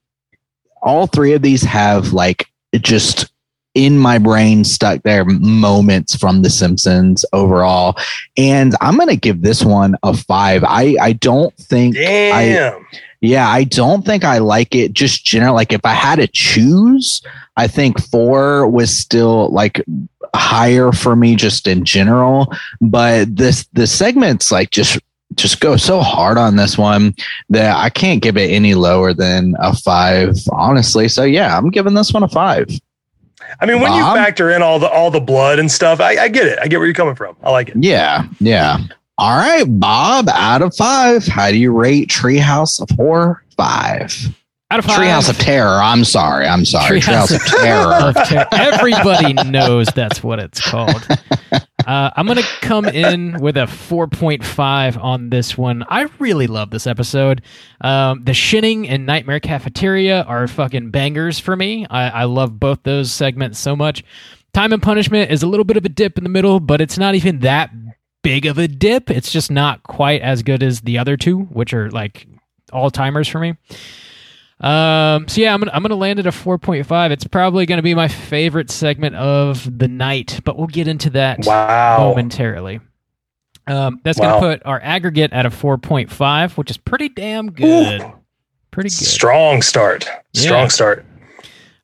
All 0.81 1.06
three 1.06 1.35
of 1.35 1.42
these 1.42 1.62
have 1.62 2.14
like 2.14 2.48
just 2.81 3.33
in 3.75 3.98
my 3.98 4.18
brain 4.18 4.64
stuck 4.64 5.02
there 5.02 5.25
moments 5.25 6.14
from 6.14 6.42
the 6.42 6.50
simpsons 6.50 7.25
overall 7.33 7.96
and 8.37 8.75
i'm 8.81 8.96
going 8.96 9.08
to 9.08 9.16
give 9.16 9.42
this 9.42 9.64
one 9.64 9.96
a 10.02 10.16
5 10.16 10.64
i 10.64 10.96
i 11.00 11.12
don't 11.12 11.54
think 11.56 11.96
I, 11.96 12.42
Yeah, 13.25 13.48
I 13.48 13.64
don't 13.64 14.04
think 14.04 14.22
I 14.22 14.37
like 14.37 14.75
it 14.75 14.92
just 14.92 15.25
general. 15.25 15.54
Like 15.54 15.72
if 15.72 15.81
I 15.87 15.94
had 15.94 16.16
to 16.16 16.27
choose, 16.27 17.22
I 17.56 17.68
think 17.68 17.98
four 17.98 18.68
was 18.68 18.94
still 18.94 19.48
like 19.48 19.83
higher 20.37 20.92
for 20.92 21.16
me 21.16 21.35
just 21.35 21.66
in 21.66 21.87
general. 21.87 22.52
But 22.83 23.35
this 23.35 23.66
the 23.72 23.87
segments 23.87 24.52
like 24.52 24.70
just 24.70 24.98
just 25.37 25.60
go 25.60 25.79
so 25.79 26.00
hard 26.00 26.37
on 26.37 26.56
this 26.56 26.77
one 26.77 27.14
that 27.48 27.75
I 27.75 27.88
can't 27.88 28.22
give 28.22 28.37
it 28.37 28.50
any 28.50 28.75
lower 28.75 29.14
than 29.14 29.54
a 29.58 29.75
five, 29.75 30.37
honestly. 30.52 31.08
So 31.08 31.25
yeah, 31.25 31.56
I'm 31.56 31.70
giving 31.70 31.94
this 31.94 32.12
one 32.12 32.25
a 32.25 32.29
five. 32.29 32.68
I 33.61 33.67
mean, 33.67 33.81
when 33.81 33.90
Bob? 33.90 33.99
you 33.99 34.23
factor 34.23 34.51
in 34.51 34.63
all 34.63 34.79
the 34.79 34.88
all 34.88 35.11
the 35.11 35.21
blood 35.21 35.59
and 35.59 35.71
stuff, 35.71 36.01
I, 36.01 36.17
I 36.17 36.29
get 36.29 36.47
it. 36.47 36.59
I 36.61 36.69
get 36.69 36.79
where 36.79 36.87
you're 36.87 36.95
coming 36.95 37.15
from. 37.15 37.37
I 37.42 37.51
like 37.51 37.69
it. 37.71 37.77
Yeah, 37.79 38.27
yeah. 38.40 38.79
All 39.17 39.37
right, 39.37 39.65
Bob, 39.67 40.29
out 40.29 40.63
of 40.63 40.75
five, 40.75 41.25
how 41.27 41.51
do 41.51 41.57
you 41.57 41.73
rate 41.73 42.09
Treehouse 42.09 42.81
of 42.81 42.88
Horror? 42.97 43.42
Five. 43.57 44.13
Out 44.71 44.79
of 44.79 44.85
five. 44.87 44.98
Treehouse 44.98 45.29
of 45.29 45.38
Terror. 45.38 45.81
I'm 45.81 46.04
sorry. 46.04 46.46
I'm 46.46 46.65
sorry. 46.65 47.00
Treehouse 47.00 47.29
Treehouse, 47.29 47.37
of 47.37 47.60
Terror. 47.62 47.92
of 47.94 48.15
Terror. 48.27 48.48
Everybody 48.52 49.33
knows 49.50 49.87
that's 49.94 50.23
what 50.23 50.38
it's 50.38 50.60
called. 50.60 51.06
Uh, 51.87 52.10
I'm 52.17 52.25
going 52.27 52.38
to 52.38 52.48
come 52.62 52.87
in 52.87 53.38
with 53.40 53.58
a 53.58 53.67
4.5 53.67 55.02
on 55.02 55.29
this 55.29 55.58
one. 55.58 55.85
I 55.88 56.08
really 56.19 56.46
love 56.46 56.71
this 56.71 56.87
episode. 56.87 57.42
Um, 57.83 58.25
the 58.25 58.33
Shinning 58.33 58.88
and 58.88 59.04
Nightmare 59.04 59.38
Cafeteria 59.38 60.23
are 60.23 60.48
fucking 60.48 60.90
bangers 60.90 61.38
for 61.38 61.54
me. 61.54 61.87
I, 61.90 62.08
I 62.08 62.25
love 62.25 62.58
both 62.58 62.83
those 62.85 63.12
segments 63.12 63.58
so 63.58 63.77
much. 63.77 64.02
Time 64.54 64.73
and 64.73 64.83
Punishment 64.83 65.31
is 65.31 65.42
a 65.42 65.46
little 65.46 65.65
bit 65.65 65.77
of 65.77 65.85
a 65.85 65.90
dip 65.90 66.17
in 66.17 66.25
the 66.25 66.31
middle, 66.31 66.58
but 66.58 66.81
it's 66.81 66.96
not 66.96 67.15
even 67.17 67.40
that 67.40 67.71
big 68.23 68.46
of 68.46 68.56
a 68.56 68.67
dip. 68.67 69.10
It's 69.10 69.31
just 69.31 69.50
not 69.50 69.83
quite 69.83 70.23
as 70.23 70.42
good 70.42 70.62
as 70.62 70.81
the 70.81 70.96
other 70.96 71.19
two, 71.19 71.40
which 71.40 71.75
are 71.75 71.90
like 71.90 72.27
all 72.73 72.90
timers 72.90 73.29
for 73.29 73.40
me. 73.40 73.56
Um, 74.61 75.27
so 75.29 75.40
yeah, 75.40 75.52
I'm 75.52 75.61
gonna 75.61 75.73
I'm 75.75 75.83
gonna 75.83 75.96
land 75.96 76.19
at 76.21 76.27
a 76.27 76.31
4.5. 76.31 77.11
It's 77.11 77.25
probably 77.27 77.67
gonna 77.67 77.83
be 77.83 77.94
my 77.94 78.09
favorite 78.09 78.71
segment 78.71 79.17
of 79.17 79.79
the 79.79 79.88
night, 79.88 80.40
but 80.44 80.57
we'll 80.57 80.69
get 80.69 80.87
into 80.88 81.11
that 81.11 81.40
Wow. 81.44 81.96
momentarily. 81.98 82.81
Um, 83.67 84.00
that's 84.05 84.19
Wow. 84.19 84.29
gonna 84.38 84.38
put 84.38 84.63
our 84.65 84.81
aggregate 84.83 85.33
at 85.33 85.44
a 85.44 85.50
4.5, 85.50 86.57
which 86.57 86.71
is 86.71 86.77
pretty 86.77 87.09
damn 87.09 87.50
good. 87.50 88.02
Pretty 88.71 88.88
good. 88.90 88.92
Strong 89.07 89.63
start. 89.63 90.09
Strong 90.35 90.63
Yeah. 90.63 90.69
start. 90.69 91.05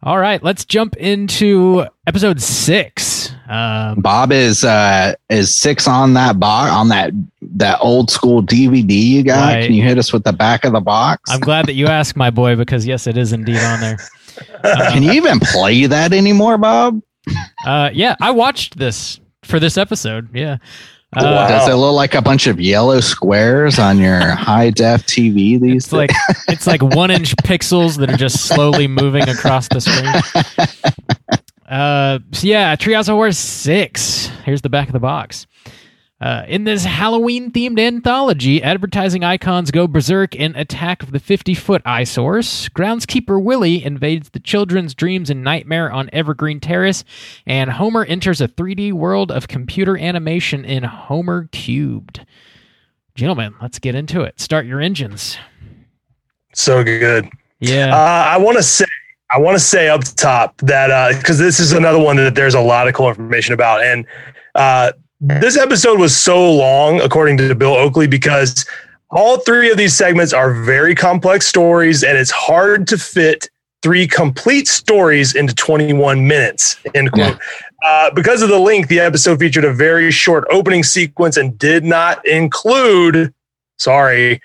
All 0.03 0.19
right, 0.19 0.43
let's 0.43 0.65
jump 0.65 0.97
into 0.97 1.85
episode 2.07 2.41
six. 2.41 3.20
Um, 3.51 4.01
Bob 4.01 4.31
is 4.31 4.63
uh 4.65 5.15
is 5.29 5.53
six 5.53 5.89
on 5.89 6.15
that 6.15 6.39
box 6.39 6.71
on 6.71 6.89
that 6.89 7.11
that 7.43 7.79
old 7.81 8.09
school 8.09 8.43
DVD 8.45 8.93
you 8.93 9.23
got. 9.25 9.55
Right. 9.55 9.65
Can 9.67 9.75
you 9.75 9.83
hit 9.83 9.99
us 9.99 10.13
with 10.13 10.23
the 10.23 10.33
back 10.33 10.65
of 10.65 10.73
the 10.73 10.81
box? 10.81 11.29
I'm 11.29 11.41
glad 11.41 11.67
that 11.67 11.75
you 11.75 11.89
asked, 11.89 12.17
my 12.17 12.31
boy, 12.31 12.55
because 12.55 12.87
yes, 12.87 13.09
it 13.09 13.17
is 13.17 13.33
indeed 13.33 13.59
on 13.59 13.81
there. 13.81 13.99
Uh, 14.63 14.91
Can 14.93 15.03
you 15.03 15.11
even 15.13 15.41
play 15.41 15.87
that 15.87 16.13
anymore, 16.13 16.59
Bob? 16.59 17.03
uh, 17.67 17.91
yeah, 17.93 18.15
I 18.21 18.31
watched 18.31 18.79
this 18.79 19.19
for 19.43 19.59
this 19.59 19.77
episode. 19.77 20.29
Yeah. 20.33 20.59
Uh, 21.17 21.23
Wow. 21.25 21.49
Does 21.49 21.69
it 21.69 21.75
look 21.75 21.95
like 21.95 22.15
a 22.15 22.23
bunch 22.23 22.47
of 22.47 22.61
yellow 22.61 23.01
squares 23.01 23.81
on 23.81 23.99
your 23.99 24.21
high 24.31 24.71
def 24.71 25.05
TV 25.07 25.61
these 25.61 25.87
It's 25.87 25.93
like 25.93 26.11
it's 26.47 26.69
like 26.69 26.83
one 26.83 27.11
inch 27.11 27.35
pixels 27.39 27.99
that 27.99 28.11
are 28.11 28.17
just 28.17 28.47
slowly 28.47 28.87
moving 28.87 29.29
across 29.29 29.67
the 29.67 29.81
screen. 29.81 30.95
Yeah, 32.43 32.77
Treehouse 32.77 33.09
of 33.09 33.15
Horror 33.15 33.33
six. 33.33 34.27
Here's 34.45 34.63
the 34.63 34.69
back 34.69 34.89
of 34.89 34.93
the 34.93 35.01
box. 35.01 35.47
Uh, 36.21 36.45
in 36.49 36.65
this 36.65 36.85
Halloween 36.85 37.51
themed 37.51 37.81
anthology, 37.81 38.63
advertising 38.63 39.25
icons 39.25 39.71
go 39.71 39.87
berserk 39.87 40.35
in 40.35 40.55
Attack 40.55 41.03
of 41.03 41.13
the 41.13 41.19
50 41.19 41.55
Foot 41.55 41.81
Eyesores. 41.87 42.69
Groundskeeper 42.71 43.43
Willie 43.43 43.83
invades 43.83 44.29
the 44.29 44.41
children's 44.41 44.95
dreams 44.95 45.31
and 45.31 45.43
nightmare 45.43 45.91
on 45.91 46.11
Evergreen 46.13 46.61
Terrace, 46.61 47.05
and 47.47 47.71
Homer 47.71 48.05
enters 48.05 48.43
a 48.43 48.49
3D 48.49 48.93
world 48.93 49.33
of 49.33 49.49
computer 49.49 49.97
animation 49.97 50.63
in 50.63 50.83
Homer 50.83 51.49
Cubed. 51.53 52.27
Gentlemen, 53.15 53.55
let's 53.63 53.79
get 53.79 53.95
into 53.95 54.21
it. 54.21 54.41
Start 54.41 54.67
your 54.67 54.81
engines. 54.81 55.39
So 56.55 56.85
good. 56.85 57.31
Yeah. 57.61 57.95
Uh, 57.95 58.25
I 58.29 58.37
want 58.37 58.59
to 58.59 58.63
say, 58.63 58.85
I 59.33 59.39
want 59.39 59.55
to 59.55 59.61
say 59.61 59.89
up 59.89 60.03
top 60.17 60.57
that 60.59 61.17
because 61.19 61.39
this 61.39 61.61
is 61.61 61.73
another 61.73 61.99
one 61.99 62.17
that 62.17 62.35
there's 62.35 62.55
a 62.55 62.61
lot 62.61 62.89
of 62.89 62.95
cool 62.95 63.09
information 63.09 63.55
about, 63.55 63.83
and 63.83 64.05
uh, 64.55 64.93
this 65.21 65.57
episode 65.57 66.01
was 66.01 66.17
so 66.17 66.53
long, 66.53 67.01
according 67.01 67.37
to 67.39 67.55
Bill 67.55 67.75
Oakley, 67.75 68.07
because 68.07 68.67
all 69.11 69.39
three 69.39 69.71
of 69.71 69.77
these 69.77 69.95
segments 69.95 70.33
are 70.33 70.53
very 70.53 70.95
complex 70.95 71.47
stories, 71.47 72.03
and 72.03 72.17
it's 72.17 72.31
hard 72.31 72.89
to 72.89 72.99
fit 72.99 73.49
three 73.83 74.07
complete 74.07 74.69
stories 74.69 75.35
into 75.35 75.55
21 75.55 76.27
minutes. 76.27 76.79
End 76.95 77.13
quote. 77.13 77.39
Uh, 77.85 78.11
because 78.15 78.43
of 78.43 78.49
the 78.49 78.59
length, 78.59 78.89
the 78.89 79.01
episode 79.01 79.39
featured 79.39 79.65
a 79.65 79.73
very 79.73 80.11
short 80.11 80.45
opening 80.51 80.83
sequence 80.83 81.37
and 81.37 81.59
did 81.59 81.83
not 81.83 82.25
include, 82.27 83.33
sorry, 83.79 84.41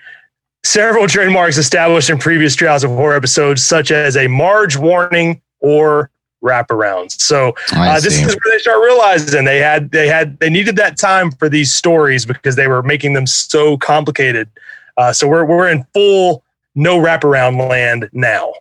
several 0.66 1.06
trademarks 1.06 1.56
established 1.56 2.10
in 2.10 2.18
previous 2.18 2.56
Treehouse 2.56 2.84
of 2.84 2.90
Horror 2.90 3.16
episodes, 3.16 3.62
such 3.62 3.90
as 3.90 4.16
a 4.16 4.26
Marge 4.26 4.76
warning 4.76 5.40
or 5.60 6.10
wraparounds. 6.42 7.20
So 7.20 7.54
uh, 7.72 8.00
this 8.00 8.20
is 8.20 8.26
where 8.26 8.52
they 8.52 8.58
start 8.58 8.82
realizing 8.82 9.44
they 9.44 9.58
had 9.58 9.90
they 9.90 10.08
had 10.08 10.38
they 10.38 10.50
needed 10.50 10.76
that 10.76 10.98
time 10.98 11.30
for 11.30 11.48
these 11.48 11.72
stories 11.72 12.26
because 12.26 12.56
they 12.56 12.68
were 12.68 12.82
making 12.82 13.14
them 13.14 13.26
so 13.26 13.76
complicated. 13.78 14.48
Uh, 14.96 15.12
so 15.12 15.28
we're 15.28 15.44
we're 15.44 15.70
in 15.70 15.84
full 15.94 16.42
no 16.74 16.98
wraparound 16.98 17.68
land 17.68 18.08
now. 18.12 18.52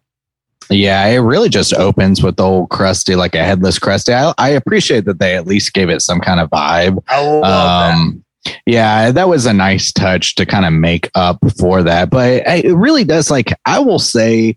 Yeah, 0.69 1.05
it 1.05 1.17
really 1.17 1.49
just 1.49 1.75
opens 1.75 2.23
with 2.23 2.37
the 2.37 2.43
old 2.43 2.69
Krusty, 2.69 3.15
like 3.15 3.35
a 3.35 3.43
headless 3.43 3.77
Krusty. 3.77 4.13
I, 4.13 4.33
I 4.39 4.49
appreciate 4.49 5.05
that 5.05 5.19
they 5.19 5.35
at 5.35 5.45
least 5.45 5.73
gave 5.73 5.89
it 5.89 6.01
some 6.01 6.19
kind 6.19 6.39
of 6.39 6.49
vibe. 6.49 7.03
I 7.07 7.21
love 7.21 7.43
that. 7.43 8.21
Yeah, 8.65 9.11
that 9.11 9.27
was 9.27 9.45
a 9.45 9.53
nice 9.53 9.91
touch 9.91 10.35
to 10.35 10.45
kind 10.45 10.65
of 10.65 10.73
make 10.73 11.09
up 11.15 11.39
for 11.59 11.83
that. 11.83 12.09
But 12.09 12.43
it 12.47 12.75
really 12.75 13.03
does, 13.03 13.29
like, 13.29 13.53
I 13.65 13.79
will 13.79 13.99
say 13.99 14.55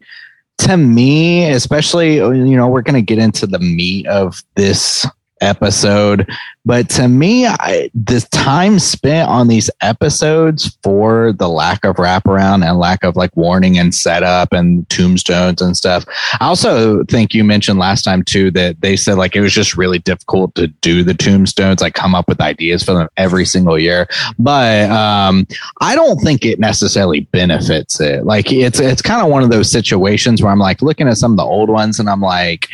to 0.59 0.76
me, 0.76 1.51
especially, 1.51 2.16
you 2.16 2.57
know, 2.57 2.68
we're 2.68 2.82
going 2.82 2.95
to 2.95 3.03
get 3.03 3.18
into 3.18 3.47
the 3.47 3.59
meat 3.59 4.07
of 4.07 4.43
this 4.57 5.07
episode. 5.41 6.28
But 6.69 6.91
to 6.91 7.09
me, 7.09 7.47
I, 7.47 7.91
the 7.95 8.21
time 8.31 8.79
spent 8.79 9.27
on 9.27 9.49
these 9.49 9.71
episodes 9.81 10.77
for 10.83 11.33
the 11.33 11.49
lack 11.49 11.83
of 11.83 11.97
wraparound 11.97 12.62
and 12.62 12.79
lack 12.79 13.05
of 13.05 13.16
like 13.16 13.35
warning 13.39 13.79
and 13.79 13.95
setup 13.95 14.53
and 14.53 14.87
tombstones 14.91 15.62
and 15.62 15.75
stuff. 15.75 16.05
I 16.39 16.45
also 16.45 17.05
think 17.05 17.33
you 17.33 17.43
mentioned 17.43 17.79
last 17.79 18.03
time 18.03 18.23
too 18.23 18.51
that 18.51 18.83
they 18.83 18.97
said 18.97 19.16
like 19.16 19.35
it 19.35 19.41
was 19.41 19.55
just 19.55 19.79
really 19.79 19.99
difficult 20.01 20.55
to 20.57 20.66
do 20.66 21.03
the 21.03 21.14
tombstones, 21.14 21.81
like 21.81 21.95
come 21.95 22.14
up 22.14 22.29
with 22.29 22.39
ideas 22.39 22.83
for 22.83 22.93
them 22.93 23.09
every 23.16 23.47
single 23.47 23.79
year. 23.79 24.07
But 24.39 24.91
um, 24.91 25.47
I 25.81 25.95
don't 25.95 26.21
think 26.21 26.45
it 26.45 26.61
necessarily 26.61 27.21
benefits 27.21 27.99
it. 27.99 28.27
Like 28.27 28.53
it's 28.53 28.79
it's 28.79 29.01
kind 29.01 29.23
of 29.23 29.29
one 29.29 29.43
of 29.43 29.49
those 29.49 29.71
situations 29.71 30.43
where 30.43 30.53
I'm 30.53 30.59
like 30.59 30.83
looking 30.83 31.09
at 31.09 31.16
some 31.16 31.31
of 31.31 31.39
the 31.39 31.45
old 31.45 31.71
ones 31.71 31.99
and 31.99 32.11
I'm 32.11 32.21
like, 32.21 32.69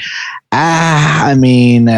ah, 0.51 1.27
I 1.27 1.35
mean, 1.35 1.89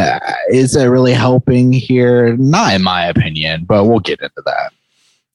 is 0.50 0.76
it 0.76 0.84
really 0.84 1.12
helping 1.12 1.72
here? 1.86 2.36
Not 2.36 2.74
in 2.74 2.82
my 2.82 3.06
opinion, 3.06 3.64
but 3.64 3.84
we'll 3.84 4.00
get 4.00 4.20
into 4.20 4.42
that. 4.44 4.72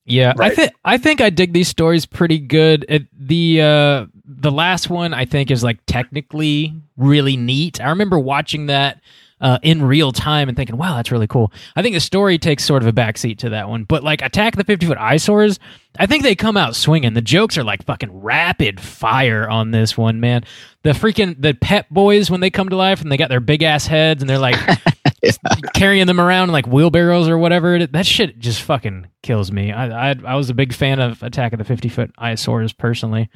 Yeah, 0.05 0.33
I 0.39 0.49
think 0.49 0.73
I 0.83 0.97
think 0.97 1.21
I 1.21 1.29
dig 1.29 1.53
these 1.53 1.67
stories 1.67 2.05
pretty 2.05 2.39
good. 2.39 2.85
It, 2.89 3.07
the 3.17 3.61
uh, 3.61 4.05
the 4.25 4.51
last 4.51 4.89
one 4.89 5.13
I 5.13 5.25
think 5.25 5.51
is 5.51 5.63
like 5.63 5.79
technically 5.85 6.73
really 6.97 7.37
neat. 7.37 7.79
I 7.79 7.89
remember 7.89 8.17
watching 8.17 8.65
that 8.65 8.99
uh, 9.39 9.59
in 9.61 9.83
real 9.83 10.11
time 10.11 10.49
and 10.49 10.57
thinking, 10.57 10.75
"Wow, 10.75 10.95
that's 10.95 11.11
really 11.11 11.27
cool." 11.27 11.53
I 11.75 11.83
think 11.83 11.93
the 11.93 11.99
story 11.99 12.39
takes 12.39 12.65
sort 12.65 12.81
of 12.81 12.87
a 12.87 12.93
backseat 12.93 13.37
to 13.39 13.49
that 13.49 13.69
one, 13.69 13.83
but 13.83 14.03
like 14.03 14.23
Attack 14.23 14.53
of 14.53 14.57
the 14.57 14.63
Fifty 14.63 14.87
Foot 14.87 14.97
Eyesores, 14.97 15.59
I 15.99 16.07
think 16.07 16.23
they 16.23 16.35
come 16.35 16.57
out 16.57 16.75
swinging. 16.75 17.13
The 17.13 17.21
jokes 17.21 17.57
are 17.57 17.63
like 17.63 17.85
fucking 17.85 18.21
rapid 18.21 18.79
fire 18.79 19.47
on 19.47 19.69
this 19.69 19.95
one, 19.95 20.19
man. 20.19 20.43
The 20.81 20.91
freaking 20.91 21.39
the 21.39 21.53
Pep 21.53 21.89
Boys 21.89 22.31
when 22.31 22.39
they 22.39 22.49
come 22.49 22.69
to 22.69 22.75
life 22.75 23.01
and 23.01 23.11
they 23.11 23.17
got 23.17 23.29
their 23.29 23.39
big 23.39 23.61
ass 23.61 23.85
heads 23.85 24.23
and 24.23 24.29
they're 24.29 24.39
like 24.39 24.57
carrying 25.73 26.07
them 26.07 26.19
around 26.19 26.51
like 26.51 26.65
wheelbarrows 26.67 27.27
or 27.29 27.37
whatever. 27.37 27.85
That 27.85 28.05
shit 28.05 28.39
just 28.39 28.61
fucking 28.61 29.07
kills 29.23 29.51
me. 29.51 29.71
I 29.71 30.11
I, 30.11 30.15
I 30.25 30.35
was 30.35 30.49
a 30.49 30.53
big 30.53 30.73
fan 30.73 30.99
of 30.99 31.21
Attack 31.23 31.53
of 31.53 31.59
the 31.59 31.65
Fifty 31.65 31.89
Foot 31.89 32.11
Eyesores 32.17 32.73
personally. 32.73 33.29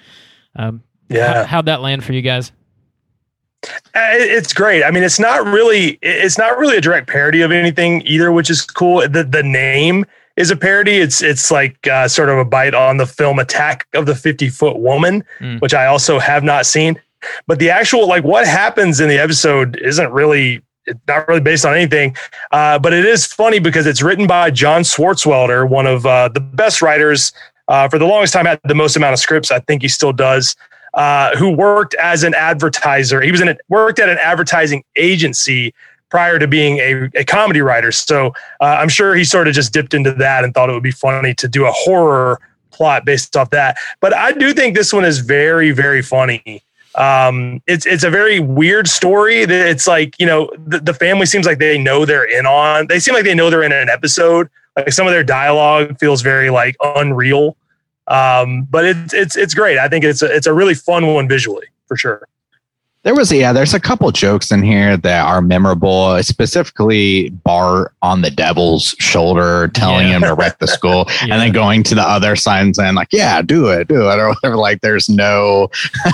Um, 0.55 0.83
Yeah. 1.09 1.33
how, 1.33 1.43
how'd 1.45 1.65
that 1.67 1.81
land 1.81 2.03
for 2.03 2.13
you 2.13 2.21
guys? 2.21 2.51
Uh, 3.63 4.13
It's 4.13 4.53
great. 4.53 4.83
I 4.83 4.91
mean, 4.91 5.03
it's 5.03 5.19
not 5.19 5.45
really 5.45 5.97
it's 6.01 6.37
not 6.37 6.57
really 6.57 6.77
a 6.77 6.81
direct 6.81 7.07
parody 7.09 7.41
of 7.41 7.51
anything 7.51 8.01
either, 8.05 8.31
which 8.31 8.49
is 8.49 8.61
cool. 8.63 9.07
The 9.07 9.23
the 9.23 9.43
name 9.43 10.05
is 10.37 10.51
a 10.51 10.55
parody. 10.55 10.97
It's 10.97 11.21
it's 11.23 11.49
like 11.49 11.87
uh, 11.87 12.07
sort 12.07 12.29
of 12.29 12.37
a 12.37 12.45
bite 12.45 12.73
on 12.75 12.97
the 12.97 13.05
film 13.07 13.39
Attack 13.39 13.87
of 13.93 14.05
the 14.05 14.15
Fifty 14.15 14.49
Foot 14.49 14.79
Woman, 14.79 15.23
Mm. 15.39 15.61
which 15.61 15.73
I 15.73 15.85
also 15.87 16.19
have 16.19 16.43
not 16.43 16.65
seen. 16.65 16.99
But 17.47 17.57
the 17.59 17.69
actual 17.71 18.07
like 18.07 18.23
what 18.23 18.45
happens 18.45 18.99
in 18.99 19.09
the 19.09 19.17
episode 19.17 19.77
isn't 19.77 20.11
really 20.11 20.61
not 21.07 21.27
really 21.27 21.41
based 21.41 21.65
on 21.65 21.73
anything. 21.73 22.15
Uh, 22.51 22.79
but 22.79 22.93
it 22.93 23.05
is 23.05 23.25
funny 23.25 23.59
because 23.59 23.85
it's 23.85 24.01
written 24.01 24.27
by 24.27 24.51
John 24.51 24.81
Swartzwelder, 24.81 25.67
one 25.67 25.87
of 25.87 26.05
uh, 26.05 26.29
the 26.29 26.39
best 26.39 26.81
writers 26.81 27.33
uh, 27.67 27.89
for 27.89 27.97
the 27.97 28.05
longest 28.05 28.33
time 28.33 28.45
had 28.45 28.59
the 28.63 28.75
most 28.75 28.95
amount 28.95 29.13
of 29.13 29.19
scripts. 29.19 29.51
I 29.51 29.59
think 29.59 29.81
he 29.81 29.87
still 29.87 30.13
does. 30.13 30.55
Uh, 30.93 31.35
who 31.35 31.51
worked 31.51 31.93
as 31.95 32.23
an 32.23 32.33
advertiser. 32.33 33.19
He 33.19 33.29
was 33.29 33.41
in 33.41 33.49
a, 33.49 33.57
worked 33.67 33.99
at 33.99 34.07
an 34.07 34.17
advertising 34.17 34.81
agency 34.95 35.73
prior 36.09 36.39
to 36.39 36.47
being 36.47 36.77
a, 36.77 37.09
a 37.15 37.25
comedy 37.25 37.59
writer. 37.59 37.91
So 37.91 38.27
uh, 38.61 38.77
I'm 38.79 38.87
sure 38.87 39.13
he 39.13 39.25
sort 39.25 39.49
of 39.49 39.53
just 39.53 39.73
dipped 39.73 39.93
into 39.93 40.13
that 40.13 40.45
and 40.45 40.53
thought 40.53 40.69
it 40.69 40.73
would 40.73 40.83
be 40.83 40.91
funny 40.91 41.33
to 41.33 41.49
do 41.49 41.65
a 41.65 41.71
horror 41.71 42.39
plot 42.71 43.03
based 43.03 43.35
off 43.35 43.49
that. 43.49 43.77
But 43.99 44.13
I 44.13 44.31
do 44.31 44.53
think 44.53 44.75
this 44.75 44.93
one 44.93 45.03
is 45.03 45.19
very, 45.19 45.71
very 45.71 46.01
funny. 46.01 46.63
Um, 46.97 47.61
it's 47.67 47.85
it's 47.85 48.03
a 48.03 48.09
very 48.09 48.39
weird 48.39 48.87
story. 48.87 49.41
It's 49.41 49.87
like 49.87 50.19
you 50.19 50.25
know 50.25 50.49
the, 50.65 50.79
the 50.79 50.93
family 50.93 51.25
seems 51.25 51.45
like 51.45 51.59
they 51.59 51.77
know 51.77 52.05
they're 52.05 52.23
in 52.25 52.45
on. 52.45 52.87
They 52.87 52.99
seem 52.99 53.13
like 53.13 53.23
they 53.25 53.35
know 53.35 53.49
they're 53.49 53.63
in 53.63 53.71
an 53.71 53.89
episode. 53.89 54.49
Like 54.75 54.91
some 54.91 55.07
of 55.07 55.13
their 55.13 55.23
dialogue 55.23 55.99
feels 55.99 56.21
very 56.21 56.49
like 56.49 56.75
unreal. 56.81 57.57
Um, 58.07 58.63
but 58.69 58.85
it's 58.85 59.13
it's 59.13 59.35
it's 59.35 59.53
great. 59.53 59.77
I 59.77 59.87
think 59.89 60.03
it's 60.05 60.21
a, 60.21 60.33
it's 60.33 60.47
a 60.47 60.53
really 60.53 60.73
fun 60.75 61.07
one 61.07 61.27
visually 61.27 61.67
for 61.87 61.97
sure. 61.97 62.27
There 63.03 63.13
was 63.13 63.31
yeah, 63.31 63.53
there's 63.53 63.75
a 63.75 63.79
couple 63.79 64.11
jokes 64.11 64.51
in 64.51 64.63
here 64.63 64.97
that 64.97 65.25
are 65.27 65.39
memorable, 65.39 66.21
specifically 66.23 67.29
Bart 67.29 67.93
on 68.01 68.21
the 68.21 68.31
devil's 68.31 68.95
shoulder 68.97 69.67
telling 69.75 70.07
Yeah. 70.07 70.15
him 70.15 70.21
to 70.23 70.33
wreck 70.33 70.57
the 70.57 70.67
school 70.67 71.05
and 71.21 71.31
then 71.33 71.51
going 71.51 71.83
to 71.83 71.93
the 71.93 72.01
other 72.01 72.35
side 72.35 72.61
and 72.65 72.75
saying 72.75 72.95
like, 72.95 73.09
yeah, 73.11 73.43
do 73.43 73.67
it, 73.67 73.87
do 73.87 74.09
it 74.09 74.17
or 74.19 74.29
whatever. 74.29 74.55
Like 74.55 74.81
there's 74.81 75.07
no 75.07 75.69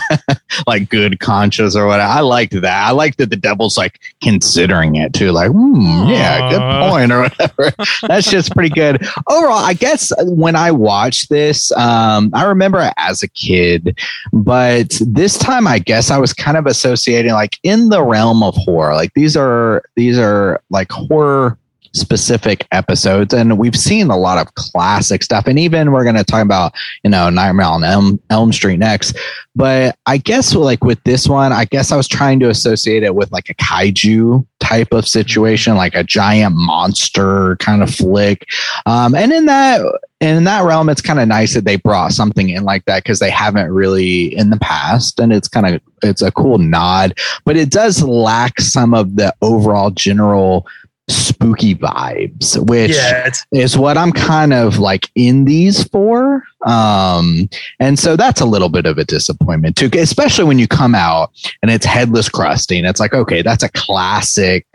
like 0.68 0.90
good 0.90 1.20
conscience 1.20 1.76
or 1.76 1.88
whatever. 1.88 2.10
I 2.10 2.22
liked 2.22 2.60
that. 2.60 2.88
I 2.88 2.92
liked 2.92 3.18
that 3.18 3.30
the 3.30 3.36
devil's 3.36 3.78
like 3.78 4.00
considering 4.22 4.96
it 4.96 5.14
too, 5.14 5.32
like, 5.32 5.52
hmm, 5.52 6.08
yeah, 6.08 6.50
good 6.50 6.90
point 6.90 7.12
or 7.12 7.22
whatever. 7.22 7.76
That's 8.08 8.30
just 8.30 8.54
pretty 8.54 8.70
good. 8.70 9.06
Overall, 9.28 9.54
I 9.54 9.74
guess 9.74 10.12
when 10.20 10.56
I 10.56 10.72
watched 10.72 11.30
this, 11.30 11.72
um, 11.74 12.32
I 12.34 12.46
remember 12.46 12.92
as 12.98 13.24
a 13.24 13.28
kid, 13.28 13.98
but 14.34 15.00
this 15.06 15.38
time 15.38 15.68
I 15.68 15.80
guess 15.80 16.12
I 16.12 16.18
was 16.18 16.34
kind 16.34 16.58
of 16.58 16.66
associating 16.66 17.34
like 17.34 17.60
in 17.64 17.90
the 17.90 18.04
realm 18.04 18.44
of 18.44 18.56
horror. 18.56 18.96
Like 18.96 19.14
these 19.14 19.38
are 19.38 19.84
these 19.96 20.18
are 20.18 20.62
like 20.70 20.92
horror 20.92 21.58
specific 21.94 22.66
episodes 22.72 23.34
and 23.34 23.58
we've 23.58 23.76
seen 23.76 24.10
a 24.10 24.18
lot 24.18 24.38
of 24.38 24.54
classic 24.56 25.22
stuff 25.24 25.46
and 25.46 25.60
even 25.60 25.92
we're 25.92 26.04
going 26.04 26.16
to 26.16 26.24
talk 26.24 26.42
about 26.42 26.74
you 27.04 27.10
know 27.10 27.30
nightmare 27.30 27.66
on 27.66 27.84
elm, 27.84 28.20
elm 28.30 28.54
street 28.54 28.78
next 28.78 29.18
but 29.56 29.98
i 30.06 30.18
guess 30.18 30.56
like 30.56 30.84
with 30.84 31.04
this 31.04 31.28
one 31.28 31.52
i 31.52 31.66
guess 31.66 31.92
i 31.92 31.98
was 31.98 32.08
trying 32.08 32.40
to 32.40 32.50
associate 32.50 33.04
it 33.04 33.14
with 33.14 33.30
like 33.34 33.50
a 33.50 33.54
kaiju 33.56 34.46
type 34.60 34.94
of 34.94 35.06
situation 35.06 35.76
like 35.76 35.94
a 35.94 36.04
giant 36.04 36.56
monster 36.56 37.58
kind 37.58 37.84
of 37.84 37.94
flick 37.94 38.48
um, 38.86 39.14
and 39.14 39.34
in 39.34 39.46
that 39.46 39.82
in 40.22 40.44
that 40.44 40.64
realm 40.64 40.88
it's 40.88 41.02
kind 41.02 41.20
of 41.20 41.28
nice 41.28 41.56
that 41.56 41.66
they 41.66 41.76
brought 41.76 42.14
something 42.14 42.50
in 42.50 42.64
like 42.64 42.86
that 42.86 43.04
because 43.04 43.20
they 43.20 43.30
haven't 43.30 43.72
really 43.72 44.34
in 44.38 44.50
the 44.50 44.60
past 44.60 45.20
and 45.20 45.34
it's 45.34 45.48
kind 45.48 45.66
of 45.66 45.82
it's 46.04 46.22
a 46.22 46.32
cool 46.32 46.58
nod 46.58 47.14
but 47.44 47.58
it 47.58 47.70
does 47.70 48.02
lack 48.04 48.62
some 48.62 48.94
of 48.94 49.16
the 49.16 49.34
overall 49.42 49.90
general 49.90 50.66
spooky 51.12 51.76
vibes 51.76 52.58
which 52.68 52.92
yeah, 52.92 53.30
is 53.52 53.78
what 53.78 53.98
I'm 53.98 54.12
kind 54.12 54.54
of 54.54 54.80
like 54.80 55.10
in 55.16 55.46
these 55.46 55.84
for. 55.84 56.44
Um, 56.66 57.50
and 57.80 57.98
so 57.98 58.16
that's 58.16 58.42
a 58.42 58.46
little 58.46 58.70
bit 58.70 58.86
of 58.86 58.98
a 58.98 59.06
disappointment 59.06 59.76
too, 59.76 59.90
especially 59.94 60.46
when 60.46 60.60
you 60.60 60.68
come 60.68 60.96
out 60.96 61.32
and 61.62 61.72
it's 61.72 61.86
headless 61.86 62.30
crusting. 62.30 62.86
It's 62.86 63.00
like, 63.00 63.14
okay, 63.14 63.42
that's 63.42 63.64
a 63.64 63.70
classic 63.70 64.66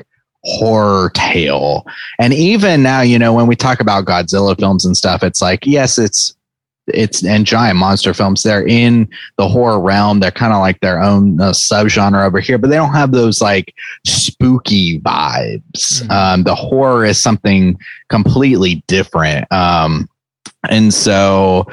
horror 0.45 1.11
tale. 1.11 1.87
And 2.19 2.33
even 2.33 2.83
now, 2.83 3.01
you 3.01 3.19
know, 3.19 3.33
when 3.33 3.47
we 3.47 3.57
talk 3.57 3.81
about 3.81 4.05
Godzilla 4.05 4.59
films 4.59 4.85
and 4.85 4.97
stuff, 4.97 5.23
it's 5.23 5.43
like, 5.43 5.67
yes, 5.67 5.99
it's 5.99 6.36
it's 6.89 7.25
and 7.25 7.47
giant 7.47 7.79
monster 7.79 8.15
films. 8.15 8.43
They're 8.43 8.67
in 8.67 9.09
the 9.39 9.49
horror 9.49 9.81
realm. 9.81 10.21
They're 10.21 10.31
kind 10.31 10.53
of 10.53 10.61
like 10.61 10.81
their 10.81 11.01
own 11.03 11.41
uh, 11.41 11.51
subgenre 11.51 12.25
over 12.25 12.41
here, 12.41 12.59
but 12.59 12.71
they 12.71 12.77
don't 12.77 12.93
have 12.93 13.13
those 13.13 13.41
like 13.41 13.75
spooky 14.05 15.01
vibes. 15.01 16.03
Mhm. 16.03 16.11
Um, 16.11 16.43
the 16.45 16.55
horror 16.55 17.05
is 17.05 17.19
something 17.19 17.79
completely 18.09 18.85
different. 18.87 19.51
Um, 19.53 20.09
and 20.69 20.93
so 20.93 21.67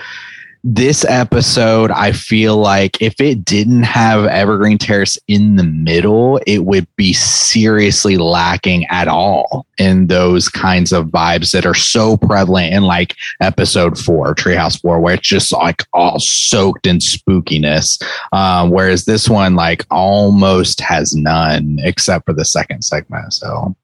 this 0.65 1.03
episode, 1.03 1.91
I 1.91 2.13
feel 2.13 2.55
like 2.55 3.01
if 3.01 3.19
it 3.19 3.43
didn't 3.43 3.83
have 3.83 4.25
Evergreen 4.25 4.77
Terrace 4.77 5.19
in 5.27 5.57
the 5.57 5.65
middle, 5.65 6.39
it 6.47 6.59
would 6.59 6.87
be 6.95 7.11
seriously 7.11 8.17
lacking 8.17 8.85
at 8.85 9.09
all 9.09 9.65
in 9.77 10.07
those 10.07 10.47
kinds 10.47 10.93
of 10.93 11.07
vibes 11.07 11.51
that 11.51 11.65
are 11.65 11.73
so 11.73 12.15
prevalent 12.15 12.73
in 12.73 12.83
like 12.83 13.15
episode 13.41 13.99
four, 13.99 14.33
Treehouse 14.33 14.79
Four, 14.79 15.01
where 15.01 15.15
it's 15.15 15.27
just 15.27 15.51
like 15.51 15.83
all 15.91 16.17
soaked 16.19 16.87
in 16.87 16.99
spookiness. 16.99 18.01
Um, 18.31 18.69
whereas 18.69 19.03
this 19.03 19.27
one, 19.27 19.55
like, 19.55 19.85
almost 19.91 20.79
has 20.79 21.13
none 21.13 21.79
except 21.83 22.25
for 22.25 22.33
the 22.33 22.45
second 22.45 22.83
segment. 22.83 23.33
So, 23.33 23.75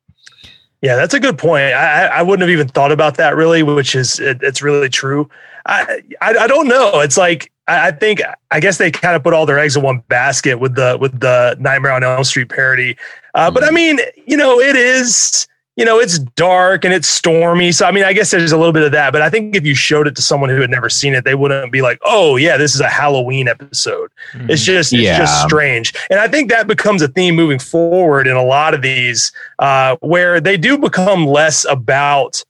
Yeah, 0.81 0.95
that's 0.95 1.13
a 1.13 1.19
good 1.19 1.37
point. 1.37 1.73
I, 1.73 2.05
I 2.05 2.21
wouldn't 2.21 2.41
have 2.41 2.49
even 2.49 2.69
thought 2.69 2.93
about 2.93 3.17
that 3.17 3.35
really, 3.35 3.63
which 3.63 3.95
is 3.95 4.17
it, 4.21 4.41
it's 4.41 4.61
really 4.61 4.87
true. 4.87 5.29
I, 5.65 6.01
I 6.21 6.35
I 6.37 6.47
don't 6.47 6.67
know. 6.67 6.99
It's 7.01 7.17
like 7.17 7.51
I, 7.67 7.87
I 7.87 7.91
think 7.91 8.21
I 8.51 8.59
guess 8.59 8.77
they 8.77 8.91
kind 8.91 9.15
of 9.15 9.23
put 9.23 9.33
all 9.33 9.45
their 9.45 9.59
eggs 9.59 9.75
in 9.75 9.83
one 9.83 10.03
basket 10.07 10.59
with 10.59 10.75
the 10.75 10.97
with 10.99 11.19
the 11.19 11.55
Nightmare 11.59 11.91
on 11.93 12.03
Elm 12.03 12.23
Street 12.23 12.49
parody. 12.49 12.97
Uh, 13.33 13.51
But 13.51 13.63
I 13.63 13.71
mean, 13.71 13.99
you 14.25 14.37
know, 14.37 14.59
it 14.59 14.75
is 14.75 15.47
you 15.75 15.85
know 15.85 15.97
it's 15.99 16.19
dark 16.19 16.83
and 16.83 16.93
it's 16.93 17.07
stormy. 17.07 17.71
So 17.71 17.85
I 17.85 17.91
mean, 17.91 18.03
I 18.03 18.11
guess 18.11 18.31
there's 18.31 18.51
a 18.51 18.57
little 18.57 18.73
bit 18.73 18.83
of 18.83 18.91
that. 18.91 19.13
But 19.13 19.21
I 19.21 19.29
think 19.29 19.55
if 19.55 19.65
you 19.65 19.75
showed 19.75 20.07
it 20.07 20.15
to 20.17 20.21
someone 20.21 20.49
who 20.49 20.59
had 20.59 20.69
never 20.69 20.89
seen 20.89 21.13
it, 21.13 21.23
they 21.23 21.35
wouldn't 21.35 21.71
be 21.71 21.81
like, 21.81 21.99
oh 22.03 22.35
yeah, 22.35 22.57
this 22.57 22.75
is 22.75 22.81
a 22.81 22.89
Halloween 22.89 23.47
episode. 23.47 24.11
It's 24.49 24.63
just 24.63 24.91
it's 24.91 25.03
just 25.17 25.41
strange, 25.43 25.93
and 26.09 26.19
I 26.19 26.27
think 26.27 26.49
that 26.49 26.67
becomes 26.67 27.01
a 27.01 27.07
theme 27.07 27.35
moving 27.35 27.59
forward 27.59 28.27
in 28.27 28.35
a 28.35 28.43
lot 28.43 28.73
of 28.73 28.81
these, 28.81 29.31
uh, 29.59 29.95
where 30.01 30.41
they 30.41 30.57
do 30.57 30.77
become 30.77 31.25
less 31.25 31.65
about, 31.65 32.43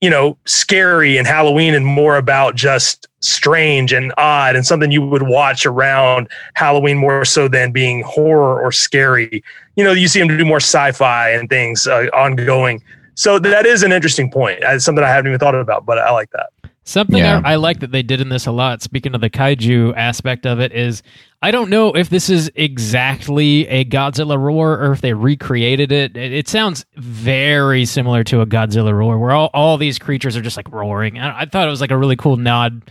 you 0.00 0.10
know, 0.10 0.36
scary 0.46 1.18
and 1.18 1.26
Halloween, 1.26 1.74
and 1.74 1.84
more 1.84 2.16
about 2.16 2.54
just 2.54 3.06
strange 3.20 3.92
and 3.92 4.12
odd 4.16 4.56
and 4.56 4.64
something 4.64 4.90
you 4.90 5.02
would 5.06 5.22
watch 5.22 5.66
around 5.66 6.28
Halloween 6.54 6.96
more 6.96 7.24
so 7.24 7.48
than 7.48 7.70
being 7.70 8.02
horror 8.02 8.60
or 8.62 8.72
scary. 8.72 9.44
You 9.76 9.84
know, 9.84 9.92
you 9.92 10.08
see 10.08 10.18
them 10.18 10.28
do 10.28 10.44
more 10.44 10.56
sci-fi 10.56 11.30
and 11.30 11.48
things 11.48 11.86
uh, 11.86 12.06
ongoing. 12.14 12.82
So 13.14 13.38
that 13.38 13.66
is 13.66 13.82
an 13.82 13.92
interesting 13.92 14.30
point. 14.30 14.60
It's 14.62 14.84
something 14.84 15.04
I 15.04 15.08
haven't 15.08 15.28
even 15.28 15.38
thought 15.38 15.54
about, 15.54 15.84
but 15.84 15.98
I 15.98 16.10
like 16.12 16.30
that. 16.30 16.50
Something 16.90 17.18
Yeah. 17.18 17.40
I, 17.44 17.52
I 17.52 17.54
like 17.54 17.78
that 17.80 17.92
they 17.92 18.02
did 18.02 18.20
in 18.20 18.30
this 18.30 18.46
a 18.46 18.50
lot, 18.50 18.82
speaking 18.82 19.14
of 19.14 19.20
the 19.20 19.30
kaiju 19.30 19.96
aspect 19.96 20.44
of 20.44 20.58
it, 20.58 20.72
is 20.72 21.04
I 21.40 21.52
don't 21.52 21.70
know 21.70 21.92
if 21.92 22.10
this 22.10 22.28
is 22.28 22.50
exactly 22.56 23.68
a 23.68 23.84
Godzilla 23.84 24.36
roar 24.36 24.72
or 24.72 24.90
if 24.90 25.00
they 25.00 25.14
recreated 25.14 25.92
it. 25.92 26.16
It, 26.16 26.32
it 26.32 26.48
sounds 26.48 26.84
very 26.96 27.84
similar 27.84 28.24
to 28.24 28.40
a 28.40 28.46
Godzilla 28.46 28.92
roar, 28.92 29.20
where 29.20 29.30
all, 29.30 29.50
all 29.54 29.78
these 29.78 30.00
creatures 30.00 30.36
are 30.36 30.42
just 30.42 30.56
like 30.56 30.68
roaring. 30.72 31.16
I, 31.16 31.42
I 31.42 31.46
thought 31.46 31.68
it 31.68 31.70
was 31.70 31.80
like 31.80 31.92
a 31.92 31.96
really 31.96 32.16
cool 32.16 32.36
nod 32.36 32.82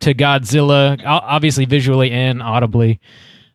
to 0.00 0.14
Godzilla, 0.14 1.02
obviously 1.04 1.64
visually 1.64 2.12
and 2.12 2.40
audibly. 2.40 3.00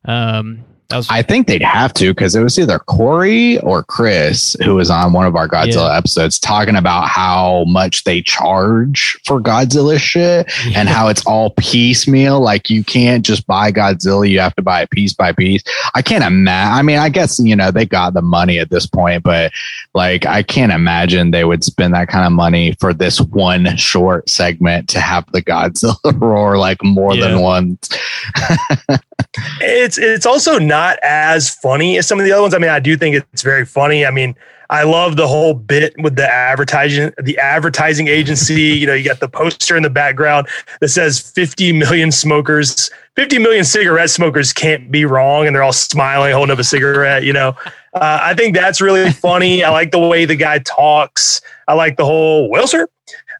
Um, 0.03 0.65
was 0.97 1.07
I 1.09 1.21
think 1.21 1.47
they'd 1.47 1.61
have 1.61 1.93
to 1.95 2.13
because 2.13 2.35
it 2.35 2.41
was 2.41 2.57
either 2.59 2.79
Corey 2.79 3.59
or 3.59 3.83
Chris 3.83 4.55
who 4.63 4.75
was 4.75 4.89
on 4.89 5.13
one 5.13 5.25
of 5.25 5.35
our 5.35 5.47
Godzilla 5.47 5.89
Yeah. 5.89 5.97
episodes 5.97 6.39
talking 6.39 6.75
about 6.75 7.07
how 7.07 7.63
much 7.65 8.03
they 8.03 8.21
charge 8.21 9.17
for 9.25 9.39
Godzilla 9.41 9.99
shit 9.99 10.51
and 10.75 10.87
how 10.89 11.07
it's 11.07 11.25
all 11.25 11.51
piecemeal. 11.51 12.39
Like 12.39 12.69
you 12.69 12.83
can't 12.83 13.25
just 13.25 13.45
buy 13.47 13.71
Godzilla, 13.71 14.29
you 14.29 14.39
have 14.39 14.55
to 14.55 14.61
buy 14.61 14.81
it 14.81 14.89
piece 14.91 15.13
by 15.13 15.31
piece. 15.31 15.63
I 15.95 16.01
can't 16.01 16.23
imagine. 16.23 16.73
I 16.73 16.81
mean, 16.81 16.99
I 16.99 17.09
guess, 17.09 17.39
you 17.39 17.55
know, 17.55 17.71
they 17.71 17.85
got 17.85 18.13
the 18.13 18.21
money 18.21 18.59
at 18.59 18.69
this 18.69 18.85
point, 18.85 19.23
but 19.23 19.51
like 19.93 20.25
I 20.25 20.43
can't 20.43 20.71
imagine 20.71 21.31
they 21.31 21.43
would 21.45 21.63
spend 21.63 21.93
that 21.93 22.07
kind 22.07 22.25
of 22.25 22.31
money 22.31 22.75
for 22.79 22.93
this 22.93 23.19
one 23.21 23.75
short 23.77 24.29
segment 24.29 24.89
to 24.89 24.99
have 24.99 25.29
the 25.31 25.41
Godzilla 25.41 25.95
roar 26.21 26.57
like 26.57 26.83
more 26.83 27.13
Yeah. 27.15 27.27
than 27.27 27.41
once. 27.41 27.89
it's 29.61 29.97
it's 29.97 30.25
also 30.25 30.59
not 30.59 30.99
as 31.01 31.49
funny 31.49 31.97
as 31.97 32.07
some 32.07 32.19
of 32.19 32.25
the 32.25 32.31
other 32.31 32.41
ones. 32.41 32.53
I 32.53 32.59
mean, 32.59 32.69
I 32.69 32.79
do 32.79 32.97
think 32.97 33.15
it's 33.15 33.41
very 33.41 33.65
funny. 33.65 34.05
I 34.05 34.11
mean, 34.11 34.35
I 34.69 34.83
love 34.83 35.17
the 35.17 35.27
whole 35.27 35.53
bit 35.53 35.93
with 35.99 36.15
the 36.15 36.27
advertising 36.31 37.11
the 37.21 37.37
advertising 37.37 38.07
agency. 38.07 38.53
You 38.83 38.87
know, 38.87 38.93
you 38.93 39.05
got 39.05 39.19
the 39.19 39.29
poster 39.29 39.77
in 39.77 39.83
the 39.83 39.89
background 39.89 40.47
that 40.81 40.89
says 40.89 41.19
50 41.19 41.71
million 41.73 42.11
smokers, 42.11 42.89
50 43.15 43.39
million 43.39 43.63
cigarette 43.63 44.09
smokers 44.09 44.51
can't 44.51 44.91
be 44.91 45.05
wrong, 45.05 45.47
and 45.47 45.55
they're 45.55 45.63
all 45.63 45.71
smiling, 45.71 46.33
holding 46.33 46.51
up 46.51 46.59
a 46.59 46.63
cigarette. 46.63 47.23
You 47.23 47.33
know, 47.33 47.55
uh, 47.93 48.19
I 48.21 48.33
think 48.33 48.55
that's 48.55 48.81
really 48.81 49.11
funny. 49.11 49.63
I 49.63 49.69
like 49.69 49.91
the 49.91 49.99
way 49.99 50.25
the 50.25 50.35
guy 50.35 50.59
talks. 50.59 51.39
I 51.67 51.75
like 51.75 51.97
the 51.97 52.05
whole 52.05 52.49
well, 52.49 52.67
sir. 52.67 52.87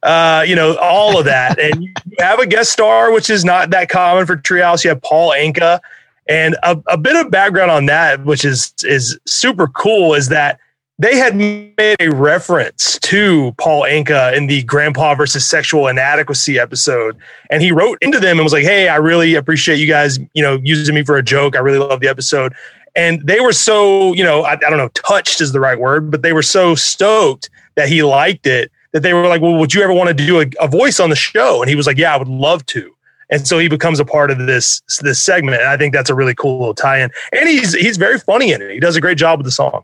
Uh, 0.04 0.44
you 0.46 0.56
know, 0.56 0.76
all 0.78 1.18
of 1.18 1.26
that. 1.26 1.58
And 1.58 1.84
you 1.84 1.94
have 2.20 2.40
a 2.40 2.46
guest 2.46 2.72
star, 2.72 3.12
which 3.12 3.30
is 3.30 3.46
not 3.46 3.70
that 3.70 3.90
common 3.90 4.26
for 4.26 4.36
Treehouse. 4.36 4.84
You 4.84 4.90
have 4.90 5.02
Paul 5.02 5.32
Anka. 5.32 5.80
And 6.28 6.56
a, 6.64 6.78
a 6.88 6.98
bit 6.98 7.16
of 7.16 7.32
background 7.32 7.72
on 7.72 7.86
that, 7.88 8.24
which 8.26 8.46
is 8.46 8.74
is 8.84 9.18
super 9.26 9.68
cool, 9.68 10.14
is 10.14 10.30
that 10.30 10.60
they 11.00 11.18
had 11.18 11.36
made 11.36 11.96
a 12.00 12.10
reference 12.10 13.00
to 13.00 13.54
Paul 13.58 13.84
Anka 13.84 14.36
in 14.36 14.48
the 14.48 14.64
Grandpa 14.64 15.16
versus 15.16 15.46
Sexual 15.46 15.88
Inadequacy 15.88 16.60
episode, 16.60 17.18
and 17.50 17.62
he 17.62 17.72
wrote 17.72 17.98
into 18.02 18.20
them 18.20 18.38
and 18.38 18.46
was 18.46 18.54
like, 18.54 18.64
"Hey, 18.64 18.88
I 18.88 18.98
really 18.98 19.36
appreciate 19.36 19.80
you 19.80 19.88
guys, 19.88 20.20
you 20.34 20.42
know, 20.42 20.60
using 20.64 20.96
me 20.96 21.04
for 21.04 21.18
a 21.18 21.24
joke. 21.24 21.56
I 21.56 21.60
really 21.60 21.80
love 21.80 22.00
the 22.00 22.08
episode." 22.08 22.54
And 22.96 23.26
they 23.26 23.40
were 23.40 23.54
so, 23.54 24.14
you 24.14 24.24
know, 24.24 24.44
I, 24.44 24.54
I 24.54 24.70
don't 24.70 24.78
know, 24.78 24.90
touched 24.90 25.42
is 25.42 25.52
the 25.52 25.60
right 25.60 25.80
word, 25.80 26.12
but 26.12 26.22
they 26.22 26.32
were 26.32 26.44
so 26.44 26.76
stoked 26.76 27.50
that 27.76 27.90
he 27.90 28.04
liked 28.04 28.46
it 28.46 28.72
that 28.94 29.02
they 29.04 29.14
were 29.14 29.28
like, 29.28 29.42
"Well, 29.42 29.56
would 29.56 29.74
you 29.74 29.84
ever 29.84 29.94
want 29.94 30.08
to 30.08 30.14
do 30.14 30.40
a, 30.42 30.46
a 30.62 30.68
voice 30.68 31.00
on 31.00 31.10
the 31.10 31.16
show?" 31.16 31.62
And 31.62 31.70
he 31.70 31.76
was 31.76 31.86
like, 31.86 31.98
"Yeah, 31.98 32.14
I 32.14 32.18
would 32.18 32.28
love 32.30 32.66
to." 32.68 32.90
and 33.30 33.48
so 33.48 33.58
he 33.58 33.68
becomes 33.68 34.00
a 34.00 34.06
part 34.06 34.30
of 34.32 34.38
this 34.38 34.82
this 35.02 35.20
segment. 35.20 35.58
And 35.60 35.68
I 35.70 35.78
think 35.78 35.94
that's 35.94 36.10
a 36.10 36.16
really 36.16 36.36
cool 36.36 36.60
little 36.60 36.76
tie-in, 36.76 37.10
and 37.32 37.50
he's 37.50 37.74
he's 37.74 37.98
very 37.98 38.20
funny 38.20 38.52
in 38.52 38.62
it. 38.62 38.72
He 38.72 38.80
does 38.80 38.96
a 38.96 39.02
great 39.02 39.18
job 39.18 39.40
with 39.40 39.46
the 39.46 39.52
song. 39.52 39.84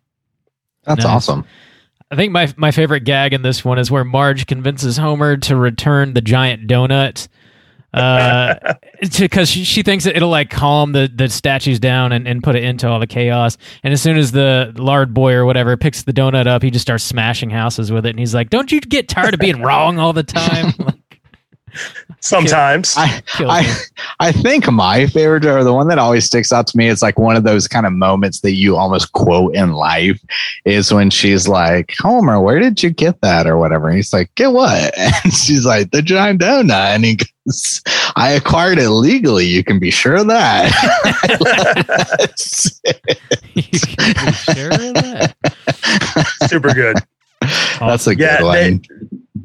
That's 0.84 1.03
Nice. 1.03 1.14
awesome. 1.14 1.45
I 2.12 2.16
think 2.16 2.32
my 2.32 2.53
my 2.57 2.72
favorite 2.72 3.05
gag 3.05 3.34
in 3.34 3.41
this 3.41 3.64
one 3.66 3.80
is 3.80 3.89
where 3.89 4.03
Marge 4.03 4.45
convinces 4.45 4.97
Homer 4.97 5.38
to 5.38 5.55
return 5.55 6.14
the 6.14 6.22
giant 6.22 6.68
donut. 6.68 7.28
Uh, 7.94 8.76
because 9.20 9.50
she, 9.50 9.64
she 9.64 9.82
thinks 9.82 10.04
that 10.04 10.16
it'll 10.16 10.30
like 10.30 10.50
calm 10.50 10.92
the, 10.92 11.12
the 11.14 11.28
statues 11.28 11.80
down 11.80 12.12
and, 12.12 12.28
and 12.28 12.44
put 12.44 12.56
it 12.56 12.64
into 12.64 12.88
all 12.88 13.00
the 13.00 13.08
chaos. 13.08 13.58
And 13.84 13.94
as 13.94 14.02
soon 14.02 14.18
as 14.18 14.32
the 14.32 14.74
lard 14.76 15.14
boy 15.14 15.34
or 15.34 15.46
whatever 15.46 15.76
picks 15.78 16.04
the 16.04 16.14
donut 16.14 16.48
up, 16.48 16.62
he 16.62 16.70
just 16.70 16.84
starts 16.84 17.04
smashing 17.04 17.50
houses 17.50 17.92
with 17.92 18.06
it. 18.06 18.12
And 18.12 18.20
he's 18.20 18.36
like, 18.36 18.50
"Don't 18.50 18.72
you 18.72 18.80
get 18.80 19.08
tired 19.08 19.34
of 19.34 19.40
being 19.40 19.62
wrong 19.64 19.98
all 19.98 20.14
the 20.14 20.24
time?" 20.24 20.74
Sometimes 22.22 22.96
I 22.98 23.22
I. 23.40 23.76
I 24.20 24.32
think 24.34 24.70
my 24.72 25.08
favorite 25.08 25.46
or 25.46 25.64
the 25.64 25.74
one 25.74 25.88
that 25.88 25.98
always 26.00 26.26
sticks 26.26 26.52
out 26.52 26.68
to 26.68 26.78
me 26.78 26.88
is 26.88 27.02
like 27.02 27.18
one 27.18 27.36
of 27.38 27.44
those 27.44 27.68
kind 27.68 27.86
of 27.86 27.94
moments 27.94 28.42
that 28.42 28.52
you 28.54 28.76
almost 28.76 29.14
quote 29.14 29.56
in 29.56 29.72
life 29.74 30.20
is 30.66 30.92
when 30.94 31.10
she's 31.10 31.48
like, 31.48 31.94
Homer, 32.00 32.42
where 32.42 32.60
did 32.60 32.84
you 32.84 32.90
get 32.90 33.22
that 33.22 33.48
or 33.48 33.58
whatever? 33.58 33.88
And 33.88 33.96
he's 33.96 34.12
like, 34.12 34.34
Get 34.36 34.52
what? 34.52 34.94
And 35.24 35.34
she's 35.34 35.66
like, 35.66 35.92
The 35.92 36.02
giant 36.02 36.42
donut. 36.42 36.72
And 36.96 37.06
he 37.06 37.16
goes, 37.16 37.82
I 38.18 38.32
acquired 38.32 38.78
it 38.80 38.90
legally. 38.90 39.46
You 39.46 39.64
can 39.64 39.80
be 39.80 39.92
sure 39.92 40.16
of 40.18 40.28
that. 40.28 40.70
You 43.56 43.64
can 43.80 44.26
be 44.26 44.32
sure 44.34 44.72
of 44.72 44.94
that. 44.96 45.36
super 46.48 46.74
good. 46.74 46.98
That's 47.80 48.08
a 48.08 48.16
good 48.16 48.24
Yeah, 48.24 48.38
they- 48.38 48.44
one. 48.72 48.82
They 48.92 48.99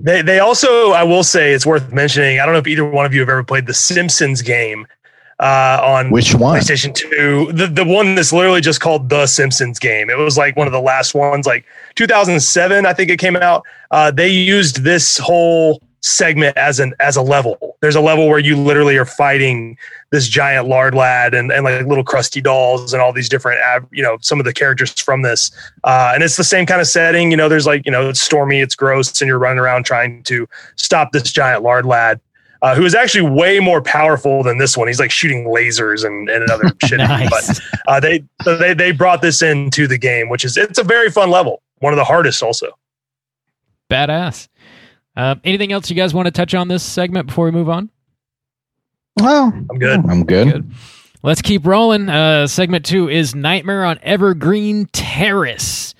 they 0.04 0.22
they 0.22 0.38
also 0.38 0.92
I 0.92 1.02
will 1.02 1.24
say 1.24 1.52
it's 1.52 1.66
worth 1.66 1.92
mentioning. 1.92 2.38
I 2.38 2.44
don't 2.44 2.52
know 2.52 2.60
if 2.60 2.66
either 2.66 2.84
one 2.84 3.06
of 3.06 3.14
you 3.14 3.20
have 3.20 3.28
ever 3.30 3.42
played 3.42 3.66
the 3.66 3.74
Simpsons 3.74 4.42
game 4.42 4.86
uh, 5.40 5.80
on 5.82 6.10
Which 6.10 6.34
one? 6.34 6.60
PlayStation 6.60 6.94
2. 6.94 7.52
The 7.52 7.66
the 7.66 7.84
one 7.84 8.14
that's 8.14 8.32
literally 8.32 8.60
just 8.60 8.80
called 8.80 9.08
the 9.08 9.26
Simpsons 9.26 9.78
game. 9.78 10.10
It 10.10 10.18
was 10.18 10.36
like 10.36 10.56
one 10.56 10.66
of 10.66 10.72
the 10.72 10.80
last 10.80 11.14
ones, 11.14 11.46
like 11.46 11.64
2007, 11.94 12.86
I 12.86 12.92
think 12.92 13.10
it 13.10 13.18
came 13.18 13.36
out. 13.36 13.64
Uh, 13.90 14.10
they 14.10 14.28
used 14.28 14.84
this 14.84 15.18
whole 15.18 15.80
segment 16.04 16.54
as 16.58 16.80
an 16.80 16.94
as 17.00 17.16
a 17.16 17.22
level. 17.22 17.76
There's 17.80 17.96
a 17.96 18.00
level 18.00 18.28
where 18.28 18.38
you 18.38 18.56
literally 18.56 18.96
are 18.98 19.06
fighting 19.06 19.78
this 20.10 20.28
giant 20.28 20.68
lard 20.68 20.94
lad 20.94 21.32
and, 21.32 21.50
and 21.50 21.64
like 21.64 21.86
little 21.86 22.04
Krusty 22.04 22.42
dolls 22.42 22.92
and 22.92 23.00
all 23.00 23.12
these 23.12 23.28
different 23.28 23.58
you 23.90 24.02
know 24.02 24.18
some 24.20 24.38
of 24.38 24.44
the 24.44 24.52
characters 24.52 24.92
from 25.00 25.22
this 25.22 25.50
uh, 25.84 26.12
and 26.14 26.22
it's 26.22 26.36
the 26.36 26.44
same 26.44 26.66
kind 26.66 26.80
of 26.80 26.86
setting 26.86 27.30
you 27.30 27.36
know 27.36 27.48
there's 27.48 27.66
like 27.66 27.86
you 27.86 27.90
know 27.90 28.10
it's 28.10 28.20
stormy 28.20 28.60
it's 28.60 28.76
gross 28.76 29.18
and 29.20 29.28
you're 29.28 29.38
running 29.38 29.58
around 29.58 29.84
trying 29.84 30.22
to 30.24 30.46
stop 30.76 31.10
this 31.12 31.32
giant 31.32 31.62
lard 31.62 31.86
lad 31.86 32.20
uh, 32.60 32.74
who 32.74 32.84
is 32.84 32.94
actually 32.94 33.28
way 33.28 33.58
more 33.58 33.80
powerful 33.80 34.42
than 34.42 34.58
this 34.58 34.76
one 34.76 34.86
he's 34.86 35.00
like 35.00 35.10
shooting 35.10 35.46
lasers 35.46 36.04
and, 36.04 36.28
and 36.28 36.48
other 36.50 36.70
shit 36.84 36.98
Nice. 36.98 37.30
but 37.30 37.60
uh, 37.88 37.98
they 37.98 38.22
so 38.42 38.56
they 38.58 38.74
they 38.74 38.92
brought 38.92 39.22
this 39.22 39.40
into 39.40 39.86
the 39.86 39.98
game 39.98 40.28
which 40.28 40.44
is 40.44 40.56
it's 40.58 40.78
a 40.78 40.84
very 40.84 41.10
fun 41.10 41.30
level 41.30 41.62
one 41.78 41.94
of 41.94 41.96
the 41.96 42.04
hardest 42.04 42.42
also 42.42 42.68
Badass. 43.90 44.48
Uh, 45.16 45.36
anything 45.44 45.72
else 45.72 45.90
you 45.90 45.96
guys 45.96 46.12
want 46.12 46.26
to 46.26 46.32
touch 46.32 46.54
on 46.54 46.68
this 46.68 46.82
segment 46.82 47.26
before 47.28 47.46
we 47.46 47.50
move 47.52 47.68
on? 47.68 47.90
Well, 49.20 49.52
i'm 49.70 49.78
good 49.78 50.04
I'm 50.06 50.24
good. 50.24 50.52
Good. 50.52 50.72
Let's 51.22 51.40
keep 51.40 51.66
rolling. 51.66 52.08
Uh, 52.08 52.46
segment 52.46 52.84
two 52.84 53.08
is 53.08 53.34
Nightmare 53.34 53.84
on 53.84 53.98
Evergreen 54.02 54.86
Terrace. 54.92 55.94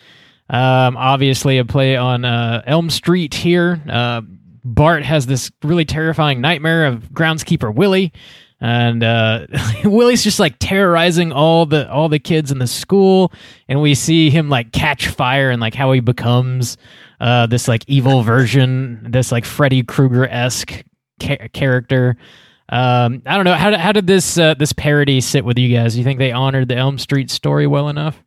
Um, 0.51 0.97
obviously, 0.99 1.57
a 1.59 1.65
play 1.65 1.97
on 1.97 2.25
uh, 2.25 2.63
Elm 2.67 2.91
Street 2.91 3.33
here. 3.33 3.81
Uh, 3.89 4.21
Bart 4.65 5.03
has 5.05 5.27
this 5.27 5.51
really 5.63 5.85
terrifying 5.85 6.41
nightmare 6.41 6.87
of 6.87 7.11
groundskeeper 7.11 7.75
Willie, 7.75 8.13
and 8.61 9.03
uh, 9.03 9.47
Willie's 9.85 10.25
just 10.25 10.41
like 10.41 10.57
terrorizing 10.59 11.33
all 11.33 11.67
the 11.67 11.91
all 11.91 12.09
the 12.09 12.19
kids 12.19 12.51
in 12.51 12.59
the 12.59 12.67
school, 12.67 13.33
and 13.69 13.81
we 13.81 13.95
see 13.95 14.29
him 14.29 14.49
like 14.51 14.73
catch 14.73 15.09
fire 15.09 15.51
and 15.51 15.61
like 15.61 15.75
how 15.75 15.93
he 15.93 16.01
becomes 16.01 16.77
uh, 17.21 17.47
this 17.47 17.69
like 17.69 17.85
evil 17.89 18.23
version, 18.23 19.07
this 19.11 19.31
like 19.33 19.45
Freddy 19.45 19.83
Krueger 19.83 20.27
esque 20.27 20.83
ca- 21.21 21.49
character. 21.53 22.17
Um, 22.71 23.23
I 23.27 23.37
don't 23.37 23.45
know 23.45 23.55
how 23.55 23.71
did, 23.71 23.81
how 23.81 23.93
did 23.93 24.07
this 24.07 24.39
uh, 24.39 24.55
this 24.55 24.73
parody 24.73 25.21
sit 25.21 25.45
with 25.45 25.59
you 25.59 25.75
guys? 25.77 25.97
You 25.97 26.05
think 26.05 26.19
they 26.19 26.33
honored 26.33 26.69
the 26.69 26.77
Elm 26.77 26.99
Street 26.99 27.31
story 27.31 27.67
well 27.67 27.89
enough? 27.89 28.23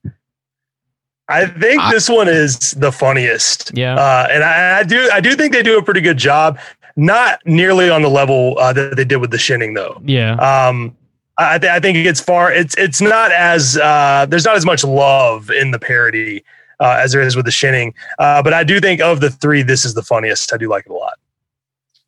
I 1.29 1.45
think 1.45 1.81
I- 1.81 1.91
this 1.91 2.09
one 2.09 2.27
is 2.27 2.71
the 2.71 2.91
funniest. 2.91 3.71
Yeah. 3.75 3.95
Uh, 3.95 4.27
and 4.31 4.43
I, 4.43 4.79
I 4.79 4.83
do 4.83 5.09
I 5.11 5.19
do 5.21 5.35
think 5.35 5.53
they 5.53 5.63
do 5.63 5.77
a 5.77 5.83
pretty 5.83 6.01
good 6.01 6.17
job. 6.17 6.59
Not 6.95 7.39
nearly 7.45 7.89
on 7.91 8.01
the 8.01 8.09
level 8.09 8.57
uh, 8.57 8.73
that 8.73 8.95
they 8.95 9.05
did 9.05 9.17
with 9.17 9.29
the 9.31 9.37
Shinning 9.37 9.73
though. 9.75 10.01
Yeah, 10.03 10.33
Um, 10.35 10.95
I, 11.37 11.59
th- 11.59 11.71
I 11.71 11.79
think 11.79 11.97
it's 11.97 12.19
far. 12.19 12.51
It's 12.51 12.75
it's 12.77 13.01
not 13.01 13.31
as 13.31 13.77
uh, 13.77 14.25
there's 14.27 14.45
not 14.45 14.55
as 14.55 14.65
much 14.65 14.83
love 14.83 15.51
in 15.51 15.69
the 15.71 15.77
parody 15.77 16.43
uh, 16.79 16.99
as 16.99 17.11
there 17.11 17.21
is 17.21 17.35
with 17.35 17.45
the 17.45 17.51
Shinning. 17.51 17.93
Uh, 18.19 18.41
but 18.41 18.53
I 18.53 18.63
do 18.63 18.79
think 18.79 19.01
of 19.01 19.19
the 19.19 19.29
three, 19.29 19.61
this 19.61 19.85
is 19.85 19.93
the 19.93 20.03
funniest. 20.03 20.53
I 20.53 20.57
do 20.57 20.69
like 20.69 20.85
it 20.85 20.91
a 20.91 20.95
lot. 20.95 21.17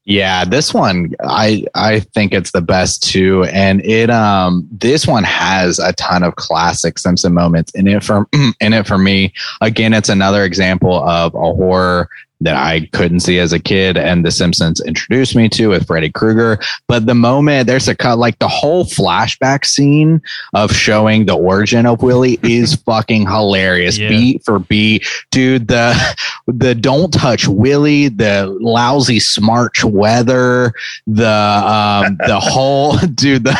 Yeah, 0.05 0.43
this 0.43 0.73
one 0.73 1.13
I 1.21 1.65
I 1.75 1.99
think 1.99 2.33
it's 2.33 2.51
the 2.51 2.61
best 2.61 3.03
too, 3.03 3.43
and 3.43 3.85
it 3.85 4.09
um 4.09 4.67
this 4.71 5.05
one 5.05 5.23
has 5.23 5.77
a 5.77 5.93
ton 5.93 6.23
of 6.23 6.35
classic 6.35 6.97
Simpson 6.97 7.31
moments 7.31 7.71
in 7.75 7.87
it 7.87 8.03
for 8.03 8.27
in 8.59 8.73
it 8.73 8.87
for 8.87 8.97
me. 8.97 9.31
Again, 9.61 9.93
it's 9.93 10.09
another 10.09 10.43
example 10.45 11.07
of 11.07 11.35
a 11.35 11.53
horror 11.53 12.09
that 12.41 12.55
I 12.55 12.87
couldn't 12.93 13.19
see 13.19 13.37
as 13.39 13.51
a 13.51 13.59
kid, 13.59 13.97
and 13.97 14.25
The 14.25 14.31
Simpsons 14.31 14.79
introduced 14.81 15.35
me 15.35 15.49
to 15.49 15.67
with 15.69 15.87
Freddy 15.87 16.09
Krueger. 16.09 16.59
But 16.87 17.05
the 17.05 17.13
moment 17.15 17.67
there's 17.67 17.87
a 17.89 17.95
cut, 17.95 18.17
like 18.17 18.39
the 18.39 18.47
whole 18.47 18.85
flashback 18.85 19.65
scene 19.65 20.21
of 20.53 20.71
showing 20.71 21.25
the 21.25 21.35
origin 21.35 21.85
of 21.85 22.01
Willie 22.01 22.39
is 22.43 22.75
fucking 22.75 23.27
hilarious, 23.27 23.97
Yeah. 23.97 24.09
beat 24.09 24.43
for 24.45 24.59
beat, 24.59 25.05
dude. 25.31 25.67
The 25.67 25.93
the 26.47 26.73
don't 26.75 27.13
touch 27.13 27.47
Willie, 27.47 28.07
the 28.07 28.45
lousy 28.61 29.19
smarch 29.19 29.83
weather, 29.83 30.73
the 31.07 31.27
um 31.27 32.17
the 32.25 32.39
whole 32.41 32.97
dude, 32.97 33.43
the 33.43 33.57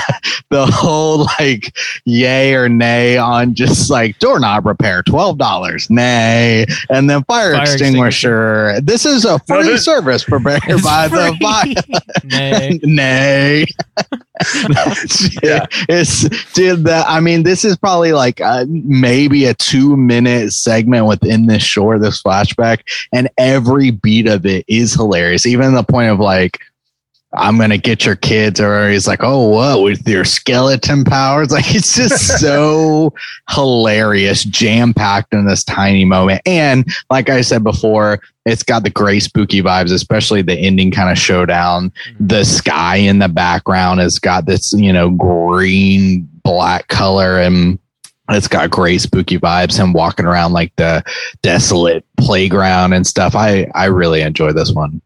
the 0.50 0.66
whole 0.68 1.28
like 1.40 1.76
yay 2.06 2.54
or 2.56 2.70
nay 2.70 3.18
on 3.18 3.54
just 3.56 3.90
like 3.90 4.18
doorknob 4.20 4.66
repair, 4.66 5.04
twelve 5.04 5.38
dollars, 5.38 5.90
nay, 5.90 6.66
and 6.90 7.10
then 7.10 7.24
fire, 7.26 7.54
Fire 7.54 7.64
extinguisher. 7.64 8.69
This 8.82 9.06
is 9.06 9.26
a 9.26 9.40
free 9.40 9.64
this- 9.64 9.86
service 9.86 10.24
prepared 10.24 10.62
It's 10.68 10.82
by 10.84 11.08
the 11.08 11.36
free. 11.38 11.40
fire. 11.40 12.02
Nay. 12.24 12.80
Nay. 12.84 13.66
Yeah. 15.44 15.66
It's 15.90 16.28
dude 16.54 16.86
that 16.86 17.06
I 17.08 17.20
mean, 17.20 17.44
this 17.44 17.66
is 17.66 17.76
probably 17.78 18.14
like 18.14 18.40
uh 18.42 18.66
maybe 18.70 19.46
a 19.46 19.54
two 19.54 19.98
minute 19.98 20.54
segment 20.54 21.06
within 21.08 21.48
this 21.48 21.64
short, 21.64 22.02
this 22.02 22.22
flashback, 22.22 22.80
and 23.12 23.30
every 23.38 23.92
beat 23.92 24.28
of 24.28 24.46
it 24.46 24.66
is 24.68 24.94
hilarious. 24.94 25.46
Even 25.46 25.74
the 25.74 25.84
point 25.84 26.10
of 26.10 26.20
like, 26.20 26.60
I'm 27.34 27.60
gonna 27.60 27.78
get 27.78 28.06
your 28.06 28.16
kids, 28.16 28.60
or 28.60 28.90
he's 28.90 29.08
like, 29.08 29.20
Oh, 29.22 29.50
what 29.50 29.84
with 29.84 30.08
your 30.08 30.26
skeleton 30.26 31.04
powers? 31.04 31.52
Like 31.60 31.76
it's 31.76 31.96
just 31.96 32.40
so 32.40 33.14
hilarious, 33.50 34.44
jam 34.44 34.94
packed 34.94 35.34
in 35.34 35.46
this 35.46 35.64
tiny 35.64 36.06
moment. 36.06 36.42
And 36.46 36.88
like 37.10 37.30
I 37.30 37.42
said 37.42 37.64
before, 37.64 38.22
it's 38.46 38.64
got 38.64 38.84
the 38.84 38.90
gray 38.90 39.20
spooky 39.20 39.62
vibes, 39.62 39.92
especially 39.92 40.42
the 40.42 40.58
ending 40.58 40.92
kind 40.92 41.10
of 41.10 41.18
showdown 41.18 41.90
mm-hmm. 41.90 42.28
the 42.28 42.46
sky 42.46 42.96
in 42.96 43.20
the 43.20 43.30
background 43.30 44.00
has 44.00 44.20
got 44.20 44.46
this, 44.46 44.74
you 44.74 44.94
know, 44.94 45.10
green 45.10 46.28
black 46.44 46.88
color 46.88 47.40
and 47.40 47.78
it's 48.30 48.48
got 48.48 48.70
gray 48.70 48.98
spooky 48.98 49.38
vibes 49.38 49.80
and 49.82 49.94
walking 49.94 50.26
around 50.26 50.54
like 50.54 50.76
the 50.76 51.04
desolate 51.42 52.06
playground 52.18 52.94
and 52.94 53.06
stuff. 53.06 53.36
I 53.36 53.70
I 53.76 53.86
really 53.86 54.22
enjoy 54.22 54.54
this 54.54 54.72
one. 54.72 55.02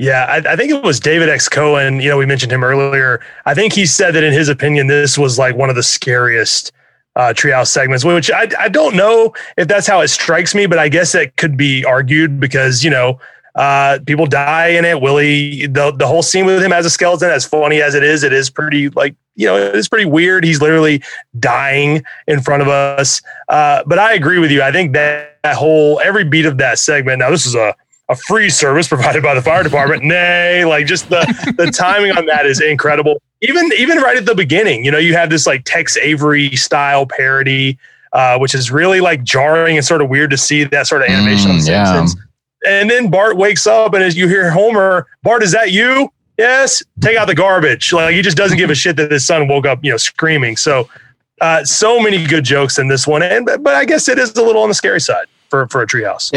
Yeah, 0.00 0.24
I, 0.24 0.52
I 0.52 0.56
think 0.56 0.70
it 0.72 0.82
was 0.82 0.98
David 0.98 1.28
X. 1.28 1.46
Cohen. 1.46 2.00
You 2.00 2.08
know, 2.08 2.16
we 2.16 2.24
mentioned 2.24 2.50
him 2.50 2.64
earlier. 2.64 3.20
I 3.44 3.52
think 3.52 3.74
he 3.74 3.84
said 3.84 4.14
that 4.14 4.24
in 4.24 4.32
his 4.32 4.48
opinion, 4.48 4.86
this 4.86 5.18
was 5.18 5.38
like 5.38 5.54
one 5.54 5.68
of 5.68 5.76
the 5.76 5.82
scariest 5.82 6.72
uh, 7.16 7.34
treehouse 7.36 7.68
segments, 7.68 8.02
which 8.02 8.30
I, 8.30 8.48
I 8.58 8.68
don't 8.70 8.96
know 8.96 9.34
if 9.58 9.68
that's 9.68 9.86
how 9.86 10.00
it 10.00 10.08
strikes 10.08 10.54
me, 10.54 10.64
but 10.66 10.78
I 10.78 10.88
guess 10.88 11.14
it 11.14 11.36
could 11.36 11.56
be 11.56 11.84
argued 11.84 12.40
because, 12.40 12.82
you 12.82 12.90
know, 12.90 13.20
Uh, 13.56 13.98
people 14.06 14.26
die 14.26 14.68
in 14.78 14.84
it. 14.84 15.00
Willie, 15.02 15.66
the 15.66 15.90
the 15.90 16.06
whole 16.06 16.22
scene 16.22 16.46
with 16.46 16.62
him 16.62 16.72
as 16.72 16.86
a 16.86 16.90
skeleton, 16.90 17.30
as 17.30 17.44
funny 17.44 17.82
as 17.82 17.96
it 17.96 18.04
is, 18.04 18.22
it 18.22 18.32
is 18.32 18.48
pretty 18.48 18.88
like 18.90 19.16
you 19.34 19.44
know 19.48 19.56
it's 19.56 19.88
pretty 19.88 20.06
weird. 20.06 20.44
He's 20.44 20.62
literally 20.62 21.02
dying 21.34 22.04
in 22.28 22.40
front 22.42 22.62
of 22.62 22.68
us. 22.68 23.20
Uh, 23.48 23.82
but 23.86 23.98
I 23.98 24.14
agree 24.14 24.38
with 24.38 24.52
you. 24.52 24.62
I 24.62 24.70
think 24.70 24.92
that, 24.94 25.38
that 25.42 25.56
whole 25.56 25.98
every 25.98 26.22
beat 26.22 26.46
of 26.46 26.58
that 26.58 26.78
segment. 26.78 27.18
Now 27.18 27.30
this 27.30 27.44
is 27.44 27.56
a 27.56 27.74
a 28.10 28.16
free 28.16 28.50
service 28.50 28.88
provided 28.88 29.22
by 29.22 29.34
the 29.34 29.40
fire 29.40 29.62
department. 29.62 30.02
Nay, 30.04 30.64
like 30.64 30.84
just 30.84 31.08
the 31.08 31.20
the 31.56 31.70
timing 31.74 32.10
on 32.12 32.26
that 32.26 32.44
is 32.44 32.60
incredible. 32.60 33.22
Even 33.40 33.70
even 33.78 33.98
right 33.98 34.16
at 34.16 34.26
the 34.26 34.34
beginning, 34.34 34.84
you 34.84 34.90
know, 34.90 34.98
you 34.98 35.14
have 35.14 35.30
this 35.30 35.46
like 35.46 35.62
Tex 35.64 35.96
Avery 35.96 36.54
style 36.56 37.06
parody, 37.06 37.78
uh, 38.12 38.36
which 38.38 38.54
is 38.54 38.70
really 38.70 39.00
like 39.00 39.22
jarring 39.22 39.76
and 39.76 39.86
sort 39.86 40.02
of 40.02 40.10
weird 40.10 40.30
to 40.30 40.36
see 40.36 40.64
that 40.64 40.86
sort 40.88 41.02
of 41.02 41.08
animation 41.08 41.52
Mm, 41.52 41.54
on 41.54 41.58
the 41.60 41.70
yeah. 41.70 41.84
Simpsons. 41.94 42.26
And 42.66 42.90
then 42.90 43.08
Bart 43.10 43.38
wakes 43.38 43.66
up, 43.66 43.94
and 43.94 44.02
as 44.04 44.16
you 44.16 44.28
hear 44.28 44.50
Homer, 44.50 45.06
Bart, 45.22 45.42
is 45.42 45.52
that 45.52 45.70
you? 45.70 46.12
Yes. 46.36 46.82
Take 47.00 47.16
out 47.16 47.26
the 47.26 47.34
garbage. 47.34 47.92
Like 47.92 48.14
he 48.14 48.22
just 48.22 48.36
doesn't 48.36 48.58
give 48.58 48.70
a 48.70 48.74
shit 48.74 48.96
that 48.96 49.12
his 49.12 49.24
son 49.24 49.46
woke 49.46 49.66
up, 49.66 49.78
you 49.82 49.92
know, 49.92 49.96
screaming. 49.96 50.56
So, 50.56 50.88
uh, 51.40 51.64
so 51.64 52.00
many 52.00 52.26
good 52.26 52.44
jokes 52.44 52.78
in 52.78 52.88
this 52.88 53.06
one, 53.06 53.22
and 53.22 53.46
but, 53.46 53.62
but 53.62 53.76
I 53.76 53.84
guess 53.84 54.08
it 54.08 54.18
is 54.18 54.34
a 54.36 54.42
little 54.42 54.62
on 54.62 54.68
the 54.68 54.74
scary 54.74 55.00
side 55.00 55.26
for 55.48 55.68
for 55.68 55.80
a 55.80 55.86
treehouse. 55.86 56.30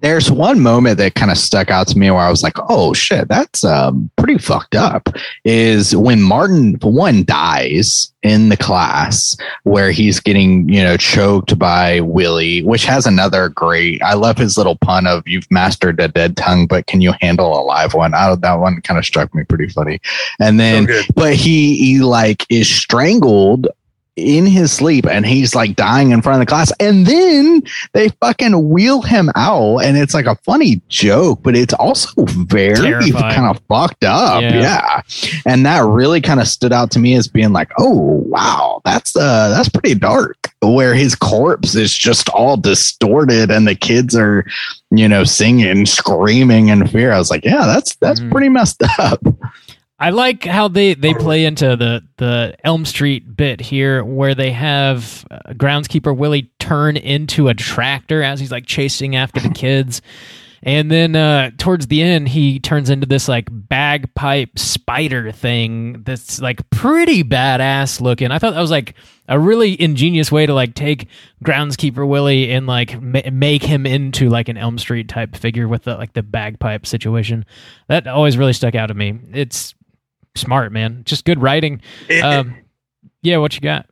There's 0.00 0.30
one 0.30 0.60
moment 0.60 0.98
that 0.98 1.14
kind 1.14 1.30
of 1.30 1.38
stuck 1.38 1.70
out 1.70 1.88
to 1.88 1.98
me 1.98 2.10
where 2.10 2.20
I 2.20 2.30
was 2.30 2.42
like, 2.42 2.56
"Oh 2.68 2.92
shit, 2.92 3.28
that's 3.28 3.64
um, 3.64 4.10
pretty 4.16 4.38
fucked 4.38 4.74
up." 4.74 5.08
Is 5.44 5.94
when 5.96 6.20
Martin 6.20 6.78
one 6.82 7.24
dies 7.24 8.12
in 8.22 8.48
the 8.48 8.56
class 8.56 9.36
where 9.64 9.90
he's 9.90 10.20
getting 10.20 10.68
you 10.68 10.82
know 10.82 10.96
choked 10.96 11.58
by 11.58 12.00
Willie, 12.00 12.62
which 12.62 12.84
has 12.84 13.06
another 13.06 13.48
great. 13.48 14.02
I 14.02 14.14
love 14.14 14.38
his 14.38 14.58
little 14.58 14.76
pun 14.76 15.06
of 15.06 15.26
"You've 15.26 15.50
mastered 15.50 16.00
a 16.00 16.08
dead 16.08 16.36
tongue, 16.36 16.66
but 16.66 16.86
can 16.86 17.00
you 17.00 17.14
handle 17.20 17.58
a 17.58 17.62
live 17.62 17.94
one?" 17.94 18.14
I, 18.14 18.34
that 18.34 18.54
one 18.54 18.80
kind 18.82 18.98
of 18.98 19.04
struck 19.04 19.34
me 19.34 19.44
pretty 19.44 19.68
funny. 19.68 20.00
And 20.40 20.60
then 20.60 20.86
good. 20.86 21.06
but 21.14 21.34
he 21.34 21.76
he 21.76 22.00
like 22.00 22.46
is 22.50 22.68
strangled 22.68 23.68
in 24.16 24.46
his 24.46 24.70
sleep 24.70 25.06
and 25.06 25.26
he's 25.26 25.56
like 25.56 25.74
dying 25.74 26.12
in 26.12 26.22
front 26.22 26.36
of 26.40 26.46
the 26.46 26.48
class 26.48 26.70
and 26.78 27.04
then 27.04 27.60
they 27.94 28.08
fucking 28.20 28.68
wheel 28.70 29.02
him 29.02 29.28
out 29.34 29.78
and 29.78 29.96
it's 29.96 30.14
like 30.14 30.26
a 30.26 30.36
funny 30.44 30.80
joke 30.88 31.40
but 31.42 31.56
it's 31.56 31.74
also 31.74 32.10
very 32.24 32.76
Terrifying. 32.76 33.34
kind 33.34 33.56
of 33.56 33.60
fucked 33.68 34.04
up 34.04 34.40
Yeah. 34.40 34.60
yeah, 34.60 35.00
and 35.46 35.66
that 35.66 35.84
really 35.84 36.20
kind 36.20 36.38
of 36.38 36.46
stood 36.46 36.72
out 36.72 36.92
to 36.92 37.00
me 37.00 37.14
as 37.16 37.26
being 37.26 37.52
like 37.52 37.70
oh 37.78 38.22
wow 38.28 38.80
that's 38.84 39.16
uh 39.16 39.48
that's 39.48 39.68
pretty 39.68 39.96
dark 39.96 40.36
where 40.62 40.94
his 40.94 41.16
corpse 41.16 41.74
is 41.74 41.92
just 41.92 42.28
all 42.28 42.56
distorted 42.56 43.50
and 43.50 43.66
the 43.66 43.74
kids 43.74 44.14
are 44.14 44.46
you 44.92 45.08
know 45.08 45.24
singing 45.24 45.86
screaming 45.86 46.68
in 46.68 46.86
fear 46.86 47.10
i 47.12 47.18
was 47.18 47.30
like 47.30 47.44
yeah 47.44 47.66
that's 47.66 47.96
that's 47.96 48.20
Mhm. 48.20 48.30
pretty 48.30 48.48
messed 48.48 48.80
up 49.00 49.20
I 49.98 50.10
like 50.10 50.44
how 50.44 50.68
they 50.68 50.94
they 50.94 51.14
play 51.14 51.44
into 51.44 51.76
the 51.76 52.02
the 52.16 52.56
Elm 52.64 52.84
Street 52.84 53.36
bit 53.36 53.60
here, 53.60 54.04
where 54.04 54.34
they 54.34 54.50
have 54.50 55.24
uh, 55.30 55.52
groundskeeper 55.52 56.16
Willie 56.16 56.50
turn 56.58 56.96
into 56.96 57.48
a 57.48 57.54
tractor 57.54 58.22
as 58.22 58.40
he's 58.40 58.50
like 58.50 58.66
chasing 58.66 59.14
after 59.14 59.40
the 59.40 59.50
kids, 59.50 60.02
and 60.64 60.90
then 60.90 61.14
uh, 61.14 61.52
towards 61.58 61.86
the 61.86 62.02
end 62.02 62.28
he 62.28 62.58
turns 62.58 62.90
into 62.90 63.06
this 63.06 63.28
like 63.28 63.48
bagpipe 63.50 64.58
spider 64.58 65.30
thing 65.30 66.02
that's 66.02 66.40
like 66.40 66.68
pretty 66.70 67.22
badass 67.22 68.00
looking. 68.00 68.32
I 68.32 68.40
thought 68.40 68.54
that 68.54 68.60
was 68.60 68.72
like 68.72 68.96
a 69.28 69.38
really 69.38 69.80
ingenious 69.80 70.32
way 70.32 70.44
to 70.44 70.54
like 70.54 70.74
take 70.74 71.06
groundskeeper 71.44 72.06
Willie 72.06 72.50
and 72.50 72.66
like 72.66 73.00
ma- 73.00 73.20
make 73.32 73.62
him 73.62 73.86
into 73.86 74.28
like 74.28 74.48
an 74.48 74.56
Elm 74.56 74.76
Street 74.76 75.08
type 75.08 75.36
figure 75.36 75.68
with 75.68 75.84
the 75.84 75.94
like 75.96 76.14
the 76.14 76.22
bagpipe 76.24 76.84
situation. 76.84 77.46
That 77.86 78.08
always 78.08 78.36
really 78.36 78.52
stuck 78.52 78.74
out 78.74 78.86
to 78.86 78.94
me. 78.94 79.20
It's 79.32 79.72
smart, 80.34 80.72
man. 80.72 81.02
Just 81.04 81.24
good 81.24 81.40
writing. 81.40 81.80
Um, 82.22 82.56
yeah, 83.22 83.38
what 83.38 83.54
you 83.54 83.60
got? 83.60 83.86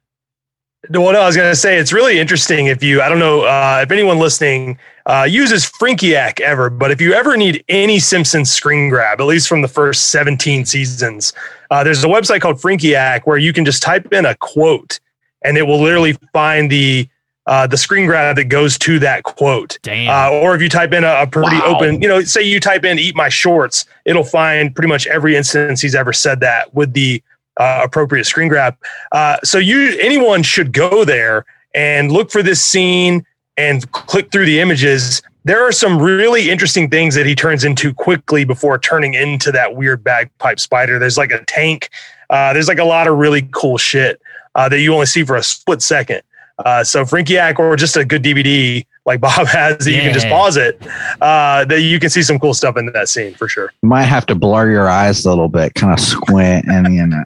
Well, 0.90 1.12
no, 1.12 1.20
I 1.20 1.26
was 1.26 1.36
going 1.36 1.50
to 1.50 1.56
say 1.56 1.78
it's 1.78 1.92
really 1.92 2.18
interesting 2.18 2.66
if 2.66 2.82
you, 2.82 3.00
I 3.02 3.08
don't 3.08 3.20
know 3.20 3.42
uh, 3.42 3.80
if 3.84 3.92
anyone 3.92 4.18
listening 4.18 4.78
uh, 5.06 5.26
uses 5.30 5.64
Frinkiac 5.64 6.40
ever, 6.40 6.70
but 6.70 6.90
if 6.90 7.00
you 7.00 7.14
ever 7.14 7.36
need 7.36 7.64
any 7.68 8.00
Simpsons 8.00 8.50
screen 8.50 8.88
grab, 8.88 9.20
at 9.20 9.24
least 9.24 9.46
from 9.46 9.62
the 9.62 9.68
first 9.68 10.08
17 10.08 10.64
seasons, 10.64 11.32
uh, 11.70 11.84
there's 11.84 12.02
a 12.02 12.08
website 12.08 12.40
called 12.40 12.56
Frinkiac 12.56 13.22
where 13.26 13.38
you 13.38 13.52
can 13.52 13.64
just 13.64 13.80
type 13.80 14.12
in 14.12 14.26
a 14.26 14.34
quote 14.36 14.98
and 15.44 15.56
it 15.56 15.62
will 15.62 15.80
literally 15.80 16.16
find 16.32 16.70
the 16.70 17.08
uh, 17.46 17.66
the 17.66 17.76
screen 17.76 18.06
grab 18.06 18.36
that 18.36 18.44
goes 18.44 18.78
to 18.78 18.98
that 19.00 19.24
quote. 19.24 19.78
Damn. 19.82 20.08
Uh, 20.10 20.36
or 20.36 20.54
if 20.54 20.62
you 20.62 20.68
type 20.68 20.92
in 20.92 21.04
a, 21.04 21.22
a 21.22 21.26
pretty 21.26 21.56
Wow. 21.56 21.74
open, 21.76 22.00
you 22.00 22.08
know, 22.08 22.22
say 22.22 22.42
you 22.42 22.60
type 22.60 22.84
in 22.84 22.98
"eat 22.98 23.16
my 23.16 23.28
shorts," 23.28 23.84
it'll 24.04 24.24
find 24.24 24.74
pretty 24.74 24.88
much 24.88 25.06
every 25.06 25.36
instance 25.36 25.80
he's 25.80 25.94
ever 25.94 26.12
said 26.12 26.40
that 26.40 26.72
with 26.74 26.92
the 26.92 27.22
uh, 27.58 27.80
appropriate 27.84 28.24
screen 28.24 28.48
grab. 28.48 28.76
Uh, 29.12 29.36
so 29.44 29.58
you, 29.58 29.96
anyone 30.00 30.42
should 30.42 30.72
go 30.72 31.04
there 31.04 31.44
and 31.74 32.12
look 32.12 32.30
for 32.30 32.42
this 32.42 32.62
scene 32.62 33.26
and 33.56 33.90
click 33.92 34.30
through 34.32 34.46
the 34.46 34.60
images. 34.60 35.20
There 35.44 35.62
are 35.62 35.72
some 35.72 36.00
really 36.00 36.50
interesting 36.50 36.88
things 36.88 37.14
that 37.16 37.26
he 37.26 37.34
turns 37.34 37.64
into 37.64 37.92
quickly 37.92 38.44
before 38.44 38.78
turning 38.78 39.14
into 39.14 39.50
that 39.52 39.74
weird 39.74 40.04
bagpipe 40.04 40.60
spider. 40.60 40.98
There's 40.98 41.18
like 41.18 41.32
a 41.32 41.44
tank. 41.46 41.90
Uh, 42.30 42.52
there's 42.52 42.68
like 42.68 42.78
a 42.78 42.84
lot 42.84 43.08
of 43.08 43.18
really 43.18 43.48
cool 43.52 43.76
shit 43.76 44.22
uh, 44.54 44.68
that 44.68 44.80
you 44.80 44.94
only 44.94 45.06
see 45.06 45.24
for 45.24 45.36
a 45.36 45.42
split 45.42 45.82
second. 45.82 46.22
Uh, 46.64 46.84
so 46.84 47.04
Frinkiac 47.04 47.58
or 47.58 47.76
just 47.76 47.96
a 47.96 48.04
good 48.04 48.22
DVD 48.22 48.84
like 49.04 49.20
Bob 49.20 49.46
has 49.48 49.78
that 49.84 49.90
you 49.90 50.00
can 50.00 50.12
just 50.14 50.28
pause 50.28 50.56
it. 50.56 50.80
Uh, 51.20 51.64
that 51.64 51.80
you 51.82 51.98
can 51.98 52.08
see 52.10 52.22
some 52.22 52.38
cool 52.38 52.54
stuff 52.54 52.76
in 52.76 52.86
that 52.86 53.08
scene 53.08 53.34
for 53.34 53.48
sure. 53.48 53.72
You 53.82 53.88
might 53.88 54.04
have 54.04 54.26
to 54.26 54.34
blur 54.34 54.70
your 54.70 54.88
eyes 54.88 55.24
a 55.24 55.28
little 55.28 55.48
bit, 55.48 55.74
kind 55.74 55.92
of 55.92 56.00
squint, 56.00 56.66
and 56.68 56.94
you 56.94 57.06
know. 57.06 57.24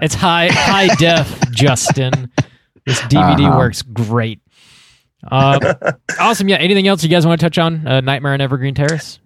It's 0.00 0.14
high 0.14 0.48
high 0.50 0.88
def, 0.96 1.40
Justin. 1.50 2.30
This 2.86 3.00
DVD 3.02 3.46
Uh-huh. 3.48 3.58
works 3.58 3.82
great. 3.82 4.40
Uh, 5.30 5.74
awesome. 6.18 6.48
Yeah. 6.48 6.56
Anything 6.56 6.86
else 6.86 7.02
you 7.02 7.08
guys 7.08 7.26
want 7.26 7.40
to 7.40 7.44
touch 7.46 7.58
on? 7.58 7.86
Uh, 7.86 8.00
Nightmare 8.00 8.32
on 8.34 8.40
Evergreen 8.42 8.74
Terrace. 8.74 9.20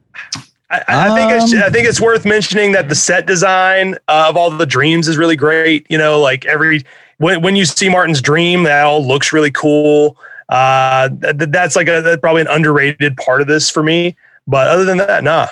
I, 0.71 0.85
I 0.87 1.15
think 1.17 1.43
it's, 1.43 1.53
Um, 1.55 1.63
I 1.65 1.71
think 1.71 1.89
it's 1.89 2.01
worth 2.01 2.25
mentioning 2.25 2.73
that 2.73 2.89
the 2.89 2.95
set 2.95 3.27
design 3.27 3.95
uh, 4.07 4.27
of 4.29 4.37
all 4.37 4.51
the 4.51 4.67
dreams 4.67 5.09
is 5.09 5.17
really 5.17 5.35
great. 5.37 5.87
You 5.89 5.99
know, 5.99 6.21
like 6.21 6.45
every 6.47 6.85
when 7.19 7.43
when 7.43 7.57
you 7.57 7.65
see 7.65 7.89
Martin's 7.89 8.23
dream, 8.23 8.65
that 8.65 8.85
all 8.85 9.07
looks 9.07 9.33
really 9.33 9.51
cool. 9.51 10.17
Uh, 10.49 11.09
th- 11.09 11.39
th- 11.39 11.51
that's 11.51 11.77
like 11.77 11.89
a 11.89 12.01
that's 12.01 12.21
probably 12.21 12.43
an 12.43 12.49
underrated 12.49 13.17
part 13.17 13.41
of 13.41 13.47
this 13.47 13.69
for 13.71 13.83
me. 13.83 14.17
But 14.47 14.69
other 14.69 14.85
than 14.85 14.99
that, 14.99 15.23
nah. 15.23 15.49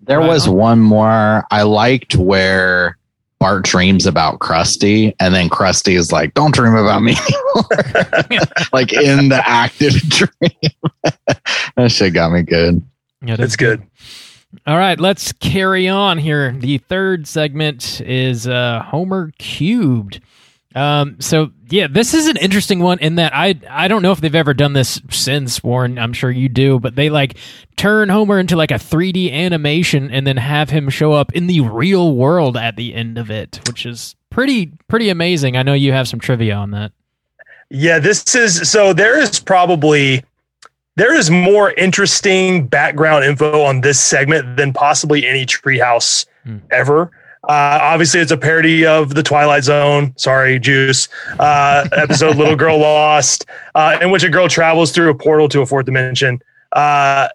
There 0.00 0.18
Right 0.18 0.28
was 0.28 0.48
one 0.48 0.80
more 0.80 1.44
I 1.50 1.62
liked 1.62 2.16
where 2.16 2.96
Bart 3.38 3.64
dreams 3.64 4.06
about 4.06 4.40
Krusty, 4.40 5.14
and 5.20 5.34
then 5.34 5.48
Krusty 5.48 5.96
is 5.96 6.10
like, 6.10 6.34
"Don't 6.34 6.54
dream 6.54 6.74
about 6.74 7.02
me 7.02 7.14
anymore." 7.16 8.40
like 8.72 8.92
in 8.92 9.28
the 9.28 9.42
active 9.44 9.94
dream. 10.08 10.72
that 11.76 11.90
shit 11.90 12.14
got 12.14 12.32
me 12.32 12.42
good. 12.42 12.82
Yeah, 13.24 13.36
It's 13.38 13.56
good. 13.56 13.82
All 14.66 14.78
right, 14.78 14.98
let's 14.98 15.32
carry 15.32 15.88
on 15.88 16.18
here. 16.18 16.52
The 16.52 16.78
third 16.78 17.26
segment 17.26 18.00
is 18.00 18.48
uh, 18.48 18.82
Homer 18.82 19.32
cubed. 19.38 20.20
Um, 20.74 21.16
so 21.18 21.50
yeah, 21.70 21.86
this 21.90 22.12
is 22.12 22.26
an 22.28 22.36
interesting 22.36 22.80
one 22.80 22.98
in 22.98 23.14
that 23.14 23.34
I 23.34 23.58
I 23.70 23.88
don't 23.88 24.02
know 24.02 24.12
if 24.12 24.20
they've 24.20 24.34
ever 24.34 24.52
done 24.52 24.74
this 24.74 25.00
since 25.10 25.62
Warren. 25.64 25.98
I'm 25.98 26.12
sure 26.12 26.30
you 26.30 26.48
do, 26.48 26.78
but 26.78 26.94
they 26.94 27.08
like 27.08 27.36
turn 27.76 28.10
Homer 28.10 28.38
into 28.38 28.54
like 28.54 28.70
a 28.70 28.74
3D 28.74 29.32
animation 29.32 30.10
and 30.10 30.26
then 30.26 30.36
have 30.36 30.68
him 30.70 30.90
show 30.90 31.12
up 31.12 31.32
in 31.32 31.46
the 31.46 31.60
real 31.60 32.14
world 32.14 32.56
at 32.56 32.76
the 32.76 32.94
end 32.94 33.16
of 33.16 33.30
it, 33.30 33.60
which 33.66 33.86
is 33.86 34.14
pretty 34.30 34.72
pretty 34.88 35.08
amazing. 35.08 35.56
I 35.56 35.62
know 35.62 35.72
you 35.74 35.92
have 35.92 36.06
some 36.06 36.20
trivia 36.20 36.54
on 36.54 36.70
that. 36.72 36.92
Yeah, 37.70 37.98
this 37.98 38.34
is 38.34 38.70
so 38.70 38.92
there 38.92 39.18
is 39.18 39.40
probably 39.40 40.22
there 40.96 41.14
is 41.14 41.30
more 41.30 41.70
interesting 41.72 42.66
background 42.66 43.24
info 43.24 43.62
on 43.62 43.80
this 43.80 43.98
segment 44.00 44.56
than 44.58 44.72
possibly 44.74 45.26
any 45.26 45.46
treehouse 45.46 46.26
Hmm. 46.44 46.58
ever. 46.70 47.10
Uh, 47.48 47.78
obviously, 47.80 48.20
it's 48.20 48.30
a 48.30 48.36
parody 48.36 48.84
of 48.84 49.14
the 49.14 49.22
Twilight 49.22 49.64
Zone. 49.64 50.12
Sorry, 50.16 50.58
Juice. 50.58 51.08
Uh, 51.38 51.88
episode 51.96 52.36
"Little 52.36 52.56
Girl 52.56 52.78
Lost," 52.80 53.46
uh, 53.74 53.98
in 54.02 54.10
which 54.10 54.22
a 54.22 54.28
girl 54.28 54.48
travels 54.48 54.92
through 54.92 55.10
a 55.10 55.14
portal 55.14 55.48
to 55.48 55.62
a 55.62 55.66
fourth 55.66 55.86
dimension. 55.86 56.40
Uh, 56.72 57.28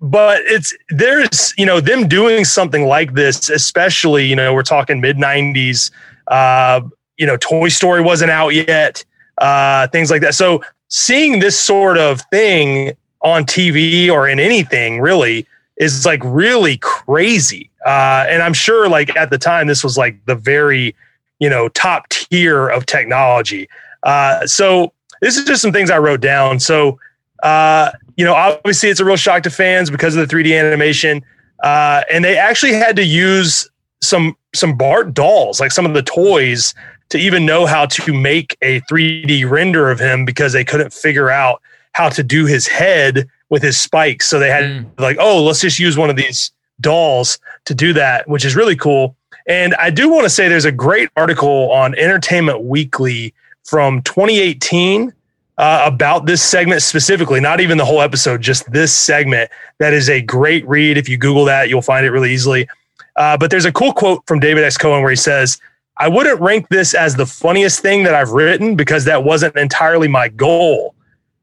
but 0.00 0.42
it's 0.42 0.76
there's 0.90 1.54
you 1.56 1.64
know 1.64 1.80
them 1.80 2.08
doing 2.08 2.44
something 2.44 2.86
like 2.86 3.14
this, 3.14 3.48
especially 3.48 4.26
you 4.26 4.36
know 4.36 4.52
we're 4.52 4.62
talking 4.62 5.00
mid 5.00 5.16
'90s. 5.16 5.90
Uh, 6.26 6.80
you 7.16 7.26
know, 7.26 7.36
Toy 7.36 7.68
Story 7.68 8.02
wasn't 8.02 8.32
out 8.32 8.48
yet 8.48 9.04
uh, 9.38 9.88
things 9.88 10.10
like 10.10 10.22
that. 10.22 10.34
So 10.34 10.62
seeing 10.88 11.40
this 11.40 11.58
sort 11.58 11.98
of 11.98 12.20
thing 12.30 12.92
on 13.22 13.44
TV 13.44 14.10
or 14.10 14.28
in 14.28 14.38
anything 14.38 15.00
really 15.00 15.46
is 15.76 16.06
like 16.06 16.20
really 16.24 16.78
crazy. 16.78 17.70
Uh, 17.84 18.26
and 18.28 18.42
I'm 18.42 18.54
sure 18.54 18.88
like 18.88 19.16
at 19.16 19.30
the 19.30 19.38
time 19.38 19.66
this 19.66 19.82
was 19.82 19.98
like 19.98 20.24
the 20.26 20.34
very, 20.34 20.94
you 21.38 21.50
know, 21.50 21.68
top 21.68 22.08
tier 22.08 22.68
of 22.68 22.86
technology. 22.86 23.68
Uh, 24.02 24.46
so 24.46 24.92
this 25.20 25.36
is 25.36 25.44
just 25.44 25.62
some 25.62 25.72
things 25.72 25.90
I 25.90 25.98
wrote 25.98 26.20
down. 26.20 26.60
So 26.60 26.98
Uh, 27.42 27.90
you 28.16 28.24
know, 28.24 28.32
obviously 28.34 28.88
it's 28.88 29.00
a 29.00 29.04
real 29.04 29.16
shock 29.16 29.42
to 29.42 29.50
fans 29.50 29.90
because 29.90 30.16
of 30.16 30.26
the 30.26 30.34
3D 30.34 30.58
animation. 30.58 31.22
Uh, 31.62 32.02
and 32.10 32.24
they 32.24 32.38
actually 32.38 32.72
had 32.72 32.96
to 32.96 33.04
use 33.04 33.68
some 34.00 34.34
some 34.54 34.76
Bart 34.76 35.12
dolls, 35.12 35.60
like 35.60 35.72
some 35.72 35.84
of 35.84 35.92
the 35.94 36.02
toys, 36.02 36.74
to 37.10 37.18
even 37.18 37.44
know 37.44 37.66
how 37.66 37.86
to 37.86 38.14
make 38.14 38.56
a 38.62 38.80
3D 38.82 39.48
render 39.50 39.90
of 39.90 39.98
him 40.00 40.24
because 40.24 40.52
they 40.54 40.64
couldn't 40.64 40.92
figure 40.92 41.28
out 41.28 41.60
how 41.92 42.08
to 42.08 42.22
do 42.22 42.46
his 42.46 42.66
head 42.66 43.28
with 43.50 43.62
his 43.62 43.80
spikes. 43.80 44.28
So 44.28 44.38
they 44.38 44.50
had 44.50 44.64
mm. 44.64 45.00
like, 45.00 45.16
oh, 45.20 45.42
let's 45.44 45.60
just 45.60 45.78
use 45.78 45.96
one 45.96 46.10
of 46.10 46.16
these 46.16 46.52
dolls 46.80 47.38
to 47.66 47.74
do 47.74 47.92
that, 47.92 48.28
which 48.28 48.44
is 48.44 48.56
really 48.56 48.76
cool. 48.76 49.16
And 49.46 49.74
I 49.74 49.90
do 49.90 50.08
want 50.08 50.24
to 50.24 50.30
say 50.30 50.48
there's 50.48 50.64
a 50.64 50.72
great 50.72 51.10
article 51.16 51.70
on 51.70 51.94
Entertainment 51.96 52.62
Weekly 52.62 53.34
from 53.64 54.02
2018 54.02 55.12
uh, 55.56 55.82
about 55.86 56.26
this 56.26 56.42
segment 56.42 56.82
specifically, 56.82 57.40
not 57.40 57.60
even 57.60 57.78
the 57.78 57.84
whole 57.84 58.00
episode, 58.00 58.40
just 58.40 58.70
this 58.72 58.92
segment. 58.92 59.50
That 59.78 59.92
is 59.92 60.08
a 60.08 60.20
great 60.20 60.66
read. 60.66 60.96
If 60.96 61.08
you 61.08 61.16
Google 61.16 61.44
that, 61.44 61.68
you'll 61.68 61.82
find 61.82 62.04
it 62.04 62.10
really 62.10 62.32
easily. 62.32 62.68
Uh, 63.16 63.36
but 63.36 63.50
there's 63.50 63.64
a 63.64 63.72
cool 63.72 63.92
quote 63.92 64.26
from 64.26 64.40
David 64.40 64.64
X. 64.64 64.76
Cohen 64.76 65.02
where 65.02 65.10
he 65.10 65.16
says, 65.16 65.60
I 65.96 66.08
wouldn't 66.08 66.40
rank 66.40 66.68
this 66.68 66.92
as 66.92 67.14
the 67.14 67.26
funniest 67.26 67.80
thing 67.80 68.02
that 68.04 68.14
I've 68.14 68.30
written 68.30 68.74
because 68.74 69.04
that 69.04 69.22
wasn't 69.22 69.56
entirely 69.56 70.08
my 70.08 70.28
goal. 70.28 70.94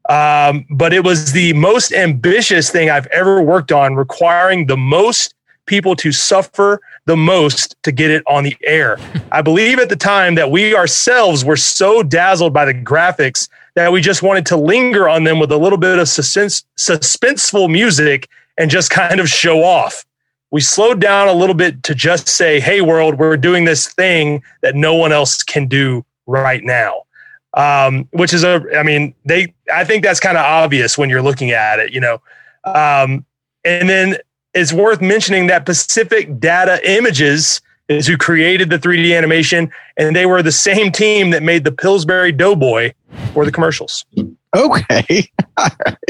Um, 0.08 0.66
but 0.70 0.92
it 0.92 1.04
was 1.04 1.32
the 1.32 1.52
most 1.52 1.92
ambitious 1.92 2.70
thing 2.70 2.90
I've 2.90 3.06
ever 3.08 3.40
worked 3.40 3.72
on, 3.72 3.94
requiring 3.94 4.66
the 4.66 4.76
most 4.76 5.34
people 5.66 5.94
to 5.96 6.10
suffer 6.10 6.80
the 7.06 7.16
most 7.16 7.76
to 7.84 7.92
get 7.92 8.10
it 8.10 8.22
on 8.26 8.44
the 8.44 8.56
air. 8.64 8.98
I 9.30 9.42
believe 9.42 9.78
at 9.78 9.88
the 9.88 9.96
time 9.96 10.34
that 10.34 10.50
we 10.50 10.74
ourselves 10.74 11.44
were 11.44 11.56
so 11.56 12.02
dazzled 12.02 12.52
by 12.52 12.64
the 12.64 12.74
graphics 12.74 13.48
that 13.74 13.92
we 13.92 14.00
just 14.00 14.22
wanted 14.22 14.44
to 14.46 14.56
linger 14.56 15.08
on 15.08 15.24
them 15.24 15.38
with 15.38 15.52
a 15.52 15.56
little 15.56 15.78
bit 15.78 15.98
of 15.98 16.08
suspense, 16.08 16.64
suspenseful 16.76 17.70
music 17.70 18.28
and 18.58 18.70
just 18.70 18.90
kind 18.90 19.20
of 19.20 19.28
show 19.28 19.62
off. 19.62 20.04
We 20.50 20.60
slowed 20.60 21.00
down 21.00 21.28
a 21.28 21.32
little 21.32 21.54
bit 21.54 21.82
to 21.84 21.94
just 21.94 22.28
say, 22.28 22.60
hey, 22.60 22.82
world, 22.82 23.18
we're 23.18 23.38
doing 23.38 23.64
this 23.64 23.88
thing 23.94 24.42
that 24.60 24.74
no 24.74 24.94
one 24.94 25.12
else 25.12 25.42
can 25.42 25.66
do 25.66 26.04
right 26.26 26.62
now. 26.62 27.04
Um, 27.54 28.08
which 28.12 28.32
is 28.32 28.44
a, 28.44 28.64
I 28.74 28.82
mean, 28.82 29.14
they, 29.26 29.52
I 29.72 29.84
think 29.84 30.02
that's 30.02 30.20
kind 30.20 30.38
of 30.38 30.44
obvious 30.44 30.96
when 30.96 31.10
you're 31.10 31.22
looking 31.22 31.50
at 31.50 31.78
it, 31.78 31.92
you 31.92 32.00
know. 32.00 32.22
Um, 32.64 33.26
and 33.64 33.88
then 33.88 34.16
it's 34.54 34.72
worth 34.72 35.00
mentioning 35.00 35.48
that 35.48 35.66
Pacific 35.66 36.40
Data 36.40 36.80
Images 36.90 37.60
is 37.88 38.06
who 38.06 38.16
created 38.16 38.70
the 38.70 38.78
3D 38.78 39.16
animation, 39.16 39.70
and 39.96 40.14
they 40.16 40.26
were 40.26 40.42
the 40.42 40.52
same 40.52 40.92
team 40.92 41.30
that 41.30 41.42
made 41.42 41.64
the 41.64 41.72
Pillsbury 41.72 42.32
Doughboy 42.32 42.92
for 43.32 43.44
the 43.44 43.52
commercials. 43.52 44.04
Okay. 44.54 45.28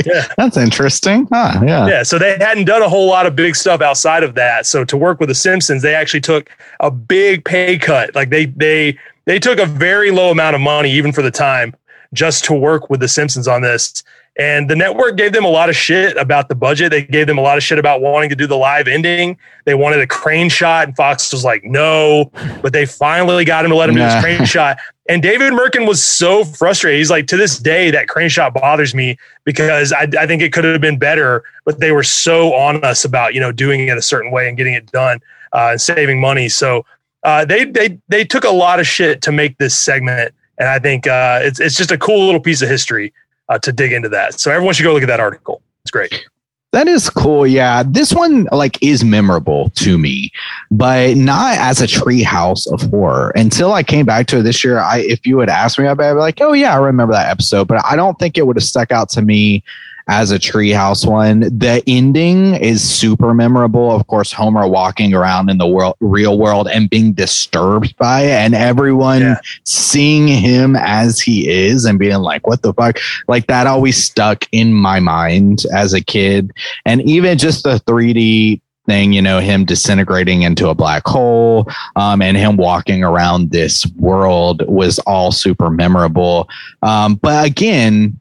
Yeah. 0.05 0.27
That's 0.37 0.57
interesting. 0.57 1.29
Huh, 1.31 1.61
yeah. 1.65 1.87
Yeah. 1.87 2.03
So 2.03 2.19
they 2.19 2.37
hadn't 2.39 2.65
done 2.65 2.83
a 2.83 2.89
whole 2.89 3.07
lot 3.07 3.27
of 3.27 3.37
big 3.37 3.55
stuff 3.55 3.81
outside 3.81 4.25
of 4.25 4.35
that. 4.35 4.67
So 4.67 4.85
to 4.85 4.97
work 4.97 5.21
with 5.21 5.29
the 5.29 5.35
Simpsons, 5.35 5.83
they 5.83 5.95
actually 5.95 6.23
took 6.23 6.51
a 6.81 6.91
big 6.91 7.45
pay 7.45 7.79
cut. 7.79 8.15
Like 8.15 8.31
they 8.31 8.47
they 8.47 8.99
they 9.25 9.39
took 9.39 9.59
a 9.59 9.67
very 9.67 10.11
low 10.11 10.31
amount 10.31 10.55
of 10.55 10.61
money, 10.61 10.91
even 10.93 11.13
for 11.13 11.23
the 11.23 11.31
time, 11.31 11.75
just 12.13 12.45
to 12.45 12.55
work 12.55 12.91
with 12.91 13.01
the 13.01 13.09
Simpsons 13.09 13.49
on 13.49 13.63
this. 13.63 14.03
And 14.39 14.71
the 14.71 14.77
network 14.77 15.19
gave 15.19 15.35
them 15.35 15.45
a 15.45 15.49
lot 15.49 15.69
of 15.69 15.77
shit 15.77 16.17
about 16.17 16.49
the 16.49 16.55
budget. 16.55 16.91
They 16.91 17.03
gave 17.03 17.27
them 17.27 17.37
a 17.37 17.43
lot 17.43 17.59
of 17.59 17.63
shit 17.63 17.79
about 17.79 18.01
wanting 18.01 18.31
to 18.31 18.37
do 18.37 18.47
the 18.47 18.57
live 18.57 18.89
ending. 18.89 19.37
They 19.67 19.75
wanted 19.75 20.01
a 20.01 20.07
crane 20.07 20.49
shot, 20.49 20.87
and 20.89 20.97
Fox 20.97 21.31
was 21.33 21.45
like, 21.45 21.65
no. 21.65 22.31
But 22.63 22.73
they 22.73 22.87
finally 22.87 23.45
got 23.45 23.67
him 23.67 23.71
to 23.73 23.77
let 23.77 23.91
him 23.91 23.97
nah. 23.97 24.09
do 24.09 24.15
this 24.15 24.23
crane 24.23 24.47
shot. 24.47 24.79
And 25.07 25.23
David 25.23 25.53
Mirkin 25.53 25.87
was 25.87 26.03
so 26.03 26.45
frustrated. 26.45 26.97
He's 26.97 27.11
like, 27.11 27.27
to 27.27 27.37
this 27.37 27.59
day, 27.59 27.91
that 27.91 28.09
crane 28.09 28.31
shot 28.31 28.55
bothers 28.55 28.95
me 28.95 29.19
because 29.45 29.93
I, 29.93 30.09
I 30.19 30.27
think 30.27 30.41
it 30.41 30.53
could 30.53 30.65
have 30.65 30.81
been 30.81 30.99
better, 30.99 31.45
but 31.67 31.81
they 31.81 31.93
were 31.93 32.05
so 32.05 32.55
on 32.55 32.83
us 32.85 33.05
about, 33.05 33.35
you 33.35 33.41
know, 33.41 33.53
doing 33.53 33.87
it 33.87 33.99
a 33.99 34.03
certain 34.03 34.31
way 34.31 34.49
and 34.49 34.57
getting 34.57 34.73
it 34.73 34.91
done 34.93 35.21
uh, 35.53 35.69
and 35.73 35.81
saving 35.81 36.21
money. 36.21 36.49
So 36.49 36.87
uh, 37.25 37.45
they, 37.45 37.65
they, 37.65 37.99
they 38.09 38.25
took 38.25 38.45
a 38.45 38.51
lot 38.51 38.81
of 38.81 38.87
shit 38.87 39.23
to 39.23 39.33
make 39.33 39.59
this 39.59 39.77
segment. 39.77 40.35
And 40.59 40.69
I 40.69 40.79
think 40.79 41.07
uh, 41.07 41.41
it's, 41.43 41.61
it's 41.61 41.77
just 41.77 41.91
a 41.91 41.99
cool 41.99 42.25
little 42.27 42.41
piece 42.41 42.63
of 42.63 42.69
history 42.69 43.13
uh, 43.49 43.59
to 43.61 43.73
dig 43.73 43.93
into 43.93 44.09
that. 44.11 44.39
So 44.41 44.51
everyone 44.51 44.75
should 44.75 44.85
go 44.85 44.93
look 44.93 45.03
at 45.03 45.09
that 45.09 45.21
article. 45.21 45.63
It's 45.85 45.91
great. 45.91 46.27
That 46.73 46.89
is 46.89 47.11
cool. 47.11 47.47
Yeah. 47.47 47.83
This 47.87 48.15
one 48.15 48.49
like 48.51 48.79
is 48.83 49.05
memorable 49.05 49.69
to 49.75 49.99
me, 49.99 50.31
but 50.71 51.19
not 51.19 51.59
as 51.59 51.83
a 51.83 51.87
treehouse 51.87 52.67
of 52.73 52.91
horror. 52.91 53.31
Until 53.35 53.75
I 53.75 53.83
came 53.83 54.07
back 54.07 54.27
to 54.29 54.39
it 54.39 54.43
this 54.43 54.65
year, 54.65 54.79
I 54.79 55.01
if 55.01 55.27
you 55.27 55.39
had 55.41 55.51
asked 55.51 55.79
me 55.79 55.87
I'd 55.87 55.99
be 55.99 56.05
like, 56.13 56.41
oh 56.41 56.55
yeah, 56.55 56.75
I 56.75 56.79
remember 56.79 57.13
that 57.13 57.29
episode. 57.29 57.69
But 57.69 57.85
I 57.85 57.95
don't 57.95 58.19
think 58.19 58.39
it 58.39 58.47
would 58.47 58.57
have 58.57 58.65
stuck 58.65 58.91
out 58.91 59.11
to 59.11 59.21
me 59.21 59.63
as 60.09 60.31
a 60.31 60.39
treehouse 60.39 61.07
one. 61.07 61.41
The 61.41 61.83
ending 61.87 62.55
is 62.55 62.83
super 62.83 63.35
memorable. 63.35 63.91
Of 63.91 64.07
course, 64.07 64.33
Homer 64.33 64.67
walking 64.67 65.15
around 65.15 65.51
in 65.51 65.59
the 65.59 65.67
world, 65.67 65.97
real 66.01 66.39
world 66.39 66.69
and 66.69 66.89
being 66.91 67.13
disturbed 67.13 67.97
by 67.97 68.23
it, 68.23 68.33
and 68.33 68.55
everyone 68.55 69.21
yeah. 69.21 69.41
seeing 69.65 70.29
him 70.29 70.77
as 70.77 71.21
he 71.21 71.49
is 71.49 71.85
and 71.85 71.99
being 71.99 72.19
like, 72.19 72.47
"What 72.47 72.63
the 72.63 72.75
fuck?" 72.75 72.99
Like 73.29 73.47
that 73.47 73.67
always 73.67 74.03
stuck 74.03 74.47
in 74.53 74.73
my 74.73 75.01
mind 75.01 75.65
as 75.75 75.93
a 75.93 76.01
kid, 76.01 76.53
and 76.85 77.03
even 77.03 77.39
just 77.39 77.65
the 77.65 77.79
3D 77.81 78.61
thing, 78.87 79.13
you 79.13 79.23
know, 79.23 79.39
him 79.39 79.65
disintegrating 79.65 80.43
into 80.43 80.69
a 80.69 80.75
black 80.75 81.07
hole, 81.07 81.71
um, 81.97 82.21
and 82.21 82.37
him 82.37 82.57
walking 82.57 83.05
around 83.05 83.51
this 83.51 83.87
world 83.97 84.63
was 84.67 84.99
all 85.01 85.33
super 85.33 85.71
memorable. 85.71 86.49
Um, 86.83 87.15
but 87.15 87.45
again, 87.47 88.21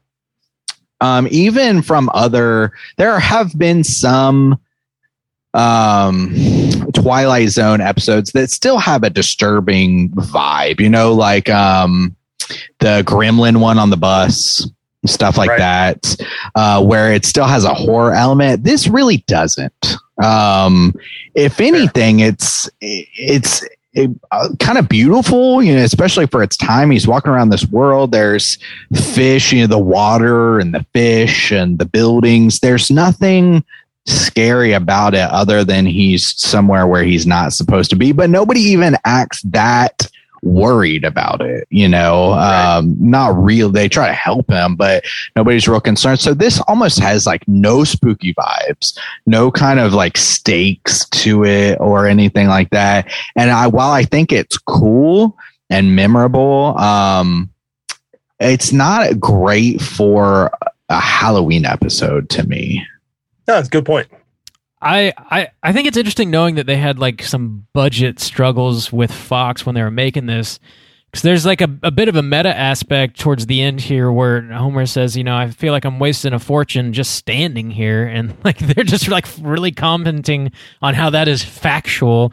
um, 1.02 1.28
even 1.30 1.82
from 1.82 2.08
other, 2.14 2.72
there 2.96 3.18
have 3.18 3.56
been 3.58 3.84
some 3.84 4.58
um 5.54 6.34
twilight 6.94 7.50
zone 7.50 7.82
episodes 7.82 8.32
that 8.32 8.50
still 8.50 8.78
have 8.78 9.02
a 9.02 9.10
disturbing 9.10 10.08
vibe 10.12 10.80
you 10.80 10.88
know 10.88 11.12
like 11.12 11.50
um 11.50 12.16
the 12.78 13.02
gremlin 13.04 13.60
one 13.60 13.78
on 13.78 13.90
the 13.90 13.96
bus 13.98 14.66
stuff 15.04 15.36
like 15.36 15.50
right. 15.50 15.58
that 15.58 16.16
uh 16.54 16.82
where 16.82 17.12
it 17.12 17.26
still 17.26 17.44
has 17.44 17.64
a 17.64 17.74
horror 17.74 18.14
element. 18.14 18.64
This 18.64 18.88
really 18.88 19.18
doesn't. 19.26 19.96
Um 20.22 20.94
if 21.34 21.60
anything 21.60 22.20
it's 22.20 22.70
it's 22.80 23.62
it, 23.94 24.10
kind 24.58 24.78
of 24.78 24.88
beautiful, 24.88 25.62
you 25.62 25.74
know, 25.74 25.82
especially 25.82 26.26
for 26.26 26.42
its 26.42 26.56
time. 26.56 26.90
He's 26.90 27.06
walking 27.06 27.30
around 27.30 27.50
this 27.50 27.66
world. 27.66 28.12
There's 28.12 28.58
fish, 28.94 29.52
you 29.52 29.62
know, 29.62 29.66
the 29.66 29.78
water 29.78 30.58
and 30.58 30.74
the 30.74 30.86
fish 30.94 31.52
and 31.52 31.78
the 31.78 31.84
buildings. 31.84 32.60
There's 32.60 32.90
nothing 32.90 33.64
scary 34.06 34.72
about 34.72 35.14
it 35.14 35.28
other 35.30 35.62
than 35.64 35.86
he's 35.86 36.34
somewhere 36.40 36.86
where 36.86 37.04
he's 37.04 37.26
not 37.26 37.52
supposed 37.52 37.90
to 37.90 37.96
be. 37.96 38.12
But 38.12 38.30
nobody 38.30 38.60
even 38.60 38.96
acts 39.04 39.42
that 39.42 40.08
worried 40.42 41.04
about 41.04 41.40
it, 41.40 41.66
you 41.70 41.88
know, 41.88 42.30
right. 42.30 42.76
um, 42.76 42.96
not 42.98 43.36
real. 43.36 43.70
They 43.70 43.88
try 43.88 44.08
to 44.08 44.12
help 44.12 44.50
him, 44.50 44.74
but 44.74 45.04
nobody's 45.36 45.68
real 45.68 45.80
concerned. 45.80 46.20
So 46.20 46.34
this 46.34 46.60
almost 46.68 46.98
has 46.98 47.26
like 47.26 47.46
no 47.46 47.84
spooky 47.84 48.34
vibes, 48.34 48.98
no 49.26 49.50
kind 49.50 49.78
of 49.78 49.94
like 49.94 50.16
stakes 50.18 51.08
to 51.10 51.44
it 51.44 51.78
or 51.80 52.06
anything 52.06 52.48
like 52.48 52.70
that. 52.70 53.12
And 53.36 53.50
I, 53.50 53.68
while 53.68 53.92
I 53.92 54.04
think 54.04 54.32
it's 54.32 54.58
cool 54.58 55.38
and 55.70 55.94
memorable, 55.94 56.76
um, 56.78 57.48
it's 58.40 58.72
not 58.72 59.20
great 59.20 59.80
for 59.80 60.50
a 60.88 61.00
Halloween 61.00 61.64
episode 61.64 62.28
to 62.30 62.46
me. 62.46 62.84
No, 63.46 63.54
that's 63.54 63.68
a 63.68 63.70
good 63.70 63.86
point. 63.86 64.08
I, 64.82 65.12
I 65.16 65.48
I 65.62 65.72
think 65.72 65.86
it's 65.86 65.96
interesting 65.96 66.30
knowing 66.30 66.56
that 66.56 66.66
they 66.66 66.76
had 66.76 66.98
like 66.98 67.22
some 67.22 67.66
budget 67.72 68.18
struggles 68.18 68.92
with 68.92 69.12
Fox 69.12 69.64
when 69.64 69.74
they 69.74 69.82
were 69.82 69.90
making 69.90 70.26
this. 70.26 70.58
Because 71.06 71.22
there's 71.22 71.44
like 71.44 71.60
a, 71.60 71.68
a 71.82 71.90
bit 71.90 72.08
of 72.08 72.16
a 72.16 72.22
meta 72.22 72.56
aspect 72.56 73.20
towards 73.20 73.44
the 73.44 73.60
end 73.60 73.82
here 73.82 74.10
where 74.10 74.40
Homer 74.50 74.86
says, 74.86 75.14
you 75.14 75.22
know, 75.22 75.36
I 75.36 75.50
feel 75.50 75.70
like 75.70 75.84
I'm 75.84 75.98
wasting 75.98 76.32
a 76.32 76.38
fortune 76.38 76.94
just 76.94 77.16
standing 77.16 77.70
here. 77.70 78.06
And 78.06 78.34
like 78.44 78.58
they're 78.58 78.82
just 78.82 79.08
like 79.08 79.26
really 79.40 79.72
commenting 79.72 80.52
on 80.80 80.94
how 80.94 81.10
that 81.10 81.28
is 81.28 81.44
factual. 81.44 82.32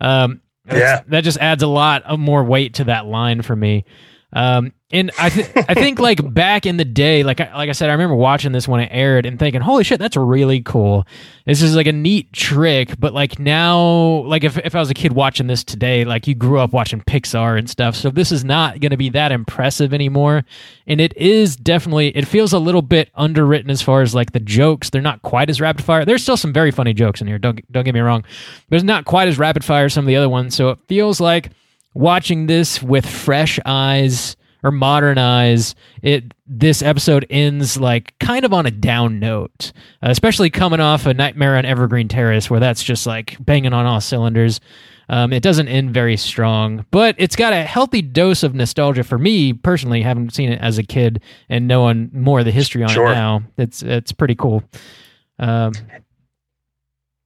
Um, 0.00 0.40
yeah. 0.70 1.02
That 1.08 1.24
just 1.24 1.38
adds 1.38 1.64
a 1.64 1.66
lot 1.66 2.04
of 2.04 2.20
more 2.20 2.44
weight 2.44 2.74
to 2.74 2.84
that 2.84 3.06
line 3.06 3.42
for 3.42 3.56
me. 3.56 3.84
Um, 4.32 4.72
and 4.90 5.10
I 5.18 5.30
th- 5.30 5.50
I 5.56 5.74
think 5.74 5.98
like 5.98 6.34
back 6.34 6.66
in 6.66 6.76
the 6.76 6.84
day, 6.84 7.22
like 7.22 7.40
I, 7.40 7.54
like 7.54 7.68
I 7.68 7.72
said, 7.72 7.88
I 7.88 7.92
remember 7.92 8.14
watching 8.14 8.52
this 8.52 8.68
when 8.68 8.80
it 8.80 8.90
aired 8.92 9.24
and 9.24 9.38
thinking, 9.38 9.62
"Holy 9.62 9.84
shit, 9.84 9.98
that's 9.98 10.16
really 10.16 10.60
cool! 10.60 11.06
This 11.46 11.62
is 11.62 11.74
like 11.74 11.86
a 11.86 11.92
neat 11.92 12.32
trick." 12.32 12.98
But 12.98 13.14
like 13.14 13.38
now, 13.38 13.80
like 14.26 14.44
if 14.44 14.58
if 14.58 14.74
I 14.74 14.80
was 14.80 14.90
a 14.90 14.94
kid 14.94 15.12
watching 15.12 15.46
this 15.46 15.64
today, 15.64 16.04
like 16.04 16.26
you 16.26 16.34
grew 16.34 16.58
up 16.58 16.72
watching 16.74 17.00
Pixar 17.00 17.58
and 17.58 17.68
stuff, 17.68 17.94
so 17.96 18.10
this 18.10 18.30
is 18.30 18.44
not 18.44 18.80
going 18.80 18.90
to 18.90 18.98
be 18.98 19.08
that 19.10 19.32
impressive 19.32 19.94
anymore. 19.94 20.44
And 20.86 21.00
it 21.00 21.16
is 21.16 21.56
definitely 21.56 22.08
it 22.08 22.26
feels 22.26 22.52
a 22.52 22.58
little 22.58 22.82
bit 22.82 23.10
underwritten 23.14 23.70
as 23.70 23.80
far 23.80 24.02
as 24.02 24.14
like 24.14 24.32
the 24.32 24.40
jokes. 24.40 24.90
They're 24.90 25.00
not 25.00 25.22
quite 25.22 25.48
as 25.48 25.60
rapid 25.60 25.84
fire. 25.84 26.04
There's 26.04 26.22
still 26.22 26.36
some 26.36 26.52
very 26.52 26.70
funny 26.70 26.92
jokes 26.92 27.22
in 27.22 27.26
here. 27.26 27.38
Don't 27.38 27.60
don't 27.72 27.84
get 27.84 27.94
me 27.94 28.00
wrong. 28.00 28.24
It's 28.70 28.84
not 28.84 29.06
quite 29.06 29.28
as 29.28 29.38
rapid 29.38 29.64
fire 29.64 29.86
as 29.86 29.94
some 29.94 30.04
of 30.04 30.08
the 30.08 30.16
other 30.16 30.28
ones. 30.28 30.54
So 30.54 30.68
it 30.70 30.78
feels 30.86 31.18
like 31.18 31.50
watching 31.94 32.46
this 32.46 32.82
with 32.82 33.06
fresh 33.06 33.58
eyes 33.64 34.36
or 34.64 34.70
modernize 34.70 35.74
it. 36.02 36.32
This 36.46 36.82
episode 36.82 37.26
ends 37.30 37.80
like 37.80 38.14
kind 38.20 38.44
of 38.44 38.52
on 38.52 38.66
a 38.66 38.70
down 38.70 39.18
note, 39.18 39.72
uh, 40.02 40.10
especially 40.10 40.50
coming 40.50 40.80
off 40.80 41.06
a 41.06 41.14
Nightmare 41.14 41.56
on 41.56 41.64
Evergreen 41.64 42.08
Terrace, 42.08 42.50
where 42.50 42.60
that's 42.60 42.82
just 42.82 43.06
like 43.06 43.36
banging 43.44 43.72
on 43.72 43.86
all 43.86 44.00
cylinders. 44.00 44.60
Um, 45.08 45.32
it 45.32 45.42
doesn't 45.42 45.68
end 45.68 45.92
very 45.92 46.16
strong, 46.16 46.86
but 46.90 47.14
it's 47.18 47.36
got 47.36 47.52
a 47.52 47.62
healthy 47.64 48.00
dose 48.02 48.42
of 48.42 48.54
nostalgia 48.54 49.02
for 49.02 49.18
me 49.18 49.52
personally. 49.52 50.00
Having 50.02 50.30
seen 50.30 50.50
it 50.52 50.60
as 50.60 50.78
a 50.78 50.82
kid 50.82 51.20
and 51.48 51.66
knowing 51.66 52.10
more 52.14 52.38
of 52.38 52.44
the 52.44 52.50
history 52.50 52.82
on 52.82 52.88
Sure. 52.90 53.10
it 53.10 53.14
now, 53.14 53.42
it's 53.58 53.82
it's 53.82 54.12
pretty 54.12 54.34
cool. 54.36 54.62
Um, 55.38 55.72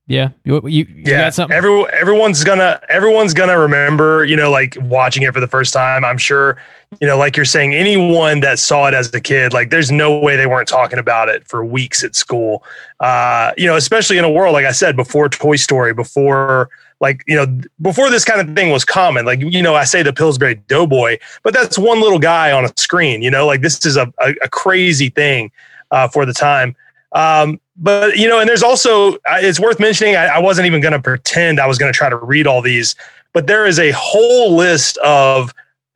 yeah, 0.09 0.31
you, 0.45 0.61
you, 0.65 0.71
you 0.71 0.87
yeah. 1.05 1.25
got 1.25 1.35
something? 1.35 1.57
every, 1.57 1.85
everyone's 1.87 2.45
gonna 2.45 2.81
everyone's 2.89 3.35
gonna 3.35 3.59
remember 3.59 4.25
you 4.25 4.37
know 4.37 4.53
like 4.53 4.77
watching 4.83 5.25
it 5.25 5.35
for 5.35 5.41
the 5.41 5.49
first 5.49 5.73
time. 5.73 6.05
I'm 6.05 6.19
sure 6.19 6.59
you 7.01 7.09
know 7.09 7.19
like 7.19 7.37
you're 7.37 7.45
saying 7.45 7.75
anyone 7.75 8.39
that 8.41 8.61
saw 8.61 8.87
it 8.87 8.95
as 8.95 9.13
a 9.13 9.21
kid 9.21 9.53
like 9.53 9.71
there's 9.71 9.91
no 9.91 10.17
way 10.19 10.37
they 10.37 10.47
weren't 10.47 10.69
talking 10.69 11.01
about 11.01 11.29
it 11.29 11.49
for 11.49 11.65
weeks 11.65 12.05
at 12.05 12.15
school. 12.15 12.63
Uh 13.01 13.51
you 13.57 13.67
know 13.67 13.75
especially 13.75 14.17
in 14.17 14.25
a 14.25 14.31
world 14.31 14.53
like 14.53 14.65
i 14.65 14.71
said 14.71 14.95
before 14.95 15.29
toy 15.29 15.57
story 15.57 15.93
before 15.93 16.71
like 17.01 17.25
you 17.27 17.35
know 17.35 17.61
before 17.83 18.09
this 18.09 18.25
kind 18.25 18.41
of 18.41 18.55
thing 18.55 18.71
was 18.71 18.85
common. 18.85 19.27
Like 19.27 19.41
you 19.41 19.61
know 19.61 19.75
i 19.75 19.83
say 19.83 20.05
the 20.05 20.13
pillsbury 20.13 20.55
doughboy 20.69 21.19
but 21.43 21.53
that's 21.53 21.77
one 21.77 22.01
little 22.01 22.21
guy 22.21 22.53
on 22.53 22.65
a 22.65 22.73
screen 22.77 23.23
you 23.23 23.31
know 23.31 23.45
like 23.45 23.61
this 23.61 23.85
is 23.85 23.97
a, 23.97 24.13
a, 24.21 24.35
a 24.45 24.49
crazy 24.49 25.09
thing 25.09 25.51
uh, 25.91 26.07
for 26.07 26.25
the 26.25 26.33
time 26.33 26.77
um, 27.13 27.61
but 27.77 28.17
you 28.17 28.29
know, 28.29 28.41
and 28.41 28.49
there's 28.49 28.63
also 28.63 29.17
it's 29.27 29.61
worth 29.61 29.79
mentioning. 29.79 30.17
I, 30.17 30.27
I 30.27 30.39
wasn't 30.39 30.67
even 30.67 30.81
going 30.81 30.93
to 30.93 31.01
pretend 31.01 31.61
I 31.61 31.67
was 31.67 31.79
going 31.79 31.93
to 31.93 31.97
try 31.97 32.09
to 32.09 32.17
read 32.17 32.47
all 32.47 32.63
these, 32.63 32.95
but 33.33 33.47
there 33.47 33.67
is 33.67 33.79
a 33.79 33.91
whole 33.93 34.55
list 34.57 34.97
of 34.99 35.53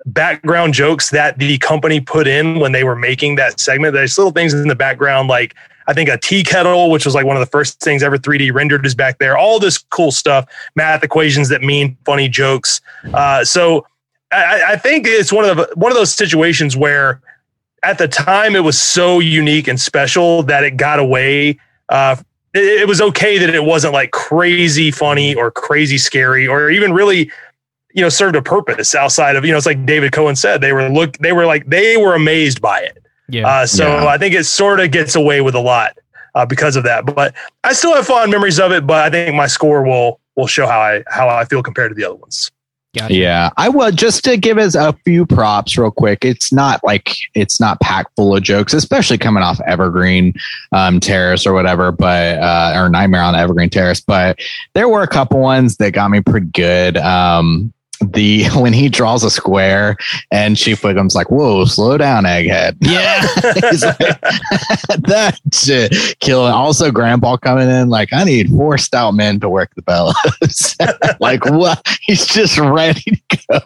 background 0.07 0.75
jokes 0.75 1.11
that 1.11 1.39
the 1.39 1.59
company 1.59 2.01
put 2.01 2.27
in 2.27 2.59
when 2.59 2.73
they 2.73 2.85
were 2.85 2.97
making 2.97 3.37
that 3.37 3.61
segment. 3.61 3.95
There's 3.95 4.17
little 4.17 4.33
things 4.33 4.55
in 4.55 4.69
the 4.69 4.75
background, 4.75 5.29
like 5.29 5.55
I 5.87 5.93
think 5.93 6.09
a 6.09 6.19
tea 6.19 6.45
kettle, 6.45 6.91
which 6.91 7.05
was 7.05 7.15
like 7.15 7.27
one 7.27 7.37
of 7.37 7.41
the 7.41 7.51
first 7.51 7.81
things 7.81 8.03
ever 8.03 8.17
3D 8.17 8.53
rendered, 8.53 8.87
is 8.87 8.95
back 8.95 9.19
there. 9.19 9.37
All 9.37 9.59
this 9.59 9.79
cool 9.79 10.13
stuff, 10.13 10.47
math 10.75 11.03
equations 11.03 11.49
that 11.49 11.63
mean 11.63 11.97
funny 12.05 12.29
jokes. 12.29 12.81
Uh, 13.13 13.45
so 13.45 13.87
I, 14.33 14.63
I 14.69 14.77
think 14.77 15.07
it's 15.07 15.33
one 15.33 15.45
of 15.45 15.57
the 15.57 15.69
one 15.75 15.91
of 15.91 15.97
those 15.97 16.13
situations 16.13 16.77
where 16.77 17.21
at 17.83 17.99
the 17.99 18.09
time 18.09 18.55
it 18.55 18.65
was 18.65 18.81
so 18.81 19.21
unique 19.21 19.69
and 19.69 19.81
special 19.81 20.43
that 20.45 20.65
it 20.65 20.77
got 20.77 20.99
away. 20.99 21.59
Uh, 21.89 22.17
it, 22.55 22.83
it 22.83 22.89
was 22.89 23.01
okay 23.01 23.39
that 23.39 23.55
it 23.55 23.65
wasn't 23.65 23.93
like 23.93 24.11
crazy 24.11 24.91
funny 24.91 25.35
or 25.35 25.51
crazy 25.51 25.99
scary 25.99 26.47
or 26.47 26.71
even 26.71 26.93
really, 26.93 27.31
you 27.95 28.03
know, 28.03 28.09
served 28.09 28.37
a 28.37 28.43
purpose 28.43 28.95
outside 28.95 29.37
of 29.37 29.45
you 29.45 29.53
know. 29.53 29.57
It's 29.57 29.67
like 29.67 29.85
David 29.87 30.13
Cohen 30.13 30.37
said 30.37 30.61
they 30.61 30.73
were 30.73 30.89
look 30.89 31.17
they 31.19 31.33
were 31.33 31.47
like 31.47 31.67
they 31.67 31.97
were 31.97 32.15
amazed 32.15 32.61
by 32.61 32.81
it. 32.81 32.99
yeah. 33.29 33.47
Uh, 33.47 33.67
so 33.67 33.87
Yeah. 33.87 34.07
I 34.07 34.19
think 34.19 34.35
it 34.35 34.45
sort 34.45 34.81
of 34.81 34.91
gets 34.91 35.15
away 35.17 35.41
with 35.41 35.55
a 35.55 35.61
lot 35.61 35.97
uh, 36.35 36.47
because 36.47 36.77
of 36.77 36.85
that. 36.85 37.07
But 37.07 37.35
I 37.65 37.73
still 37.73 37.95
have 37.95 38.07
fond 38.07 38.31
memories 38.31 38.61
of 38.61 38.73
it. 38.73 38.87
But 38.87 39.05
I 39.05 39.11
think 39.11 39.35
my 39.35 39.47
score 39.47 39.83
will 39.83 40.21
will 40.37 40.47
show 40.47 40.67
how 40.67 40.81
I 40.81 41.03
how 41.09 41.29
I 41.29 41.45
feel 41.45 41.63
compared 41.63 41.91
to 41.91 41.95
the 41.95 42.05
other 42.05 42.17
ones. 42.17 42.51
Gotcha. 42.97 43.15
Yeah, 43.15 43.51
I 43.57 43.69
will 43.69 43.93
just 43.93 44.25
to 44.25 44.37
give 44.37 44.59
us 44.59 44.75
a 44.75 44.93
few 45.05 45.25
props 45.25 45.79
real 45.79 45.93
quick. 45.93 46.25
It's 46.25 46.53
not 46.53 46.83
like 46.83 47.15
it's 47.35 47.61
not 47.61 47.81
packed 47.81 48.17
full 48.17 48.35
of 48.35 48.43
jokes, 48.43 48.75
especially 48.75 49.17
coming 49.17 49.45
off 49.45 49.61
Evergreen 49.65 50.35
um, 50.73 50.99
Terrace 50.99 51.47
or 51.47 51.53
whatever, 51.53 51.93
but 51.93 52.39
uh, 52.39 52.73
or 52.75 52.89
Nightmare 52.89 53.23
on 53.23 53.37
Evergreen 53.37 53.71
Terrace. 53.71 54.01
But 54.01 54.41
there 54.75 54.89
were 54.89 55.03
a 55.03 55.09
couple 55.09 55.39
ones 55.39 55.77
that 55.77 55.93
got 55.93 56.11
me 56.11 56.21
pretty 56.21 56.49
good. 56.49 56.97
Um, 56.97 57.73
the 58.01 58.47
when 58.55 58.73
he 58.73 58.89
draws 58.89 59.25
a 59.25 59.31
square 59.31 59.97
and 60.31 60.57
Chief 60.57 60.83
Wiggum's 60.83 61.15
like, 61.15 61.31
"Whoa, 61.31 61.65
slow 61.65 61.99
down, 61.99 62.25
Egghead." 62.25 62.77
Yeah. 62.81 63.21
He's 63.71 63.85
like, 63.85 63.99
that 63.99 65.39
shit 65.53 65.95
killing. 66.21 66.53
Also, 66.53 66.91
Grandpa 66.91 67.37
coming 67.37 67.69
in 67.69 67.89
like, 67.89 68.13
I 68.13 68.25
need 68.25 68.49
four 68.49 68.79
stout 68.79 69.15
men 69.15 69.41
to 69.41 69.49
work 69.49 69.75
the 69.75 69.83
bellows. 69.83 70.77
like, 71.21 71.45
what? 71.47 71.87
He's 72.03 72.27
just 72.27 72.59
ready 72.59 73.23
to 73.29 73.39
go 73.49 73.61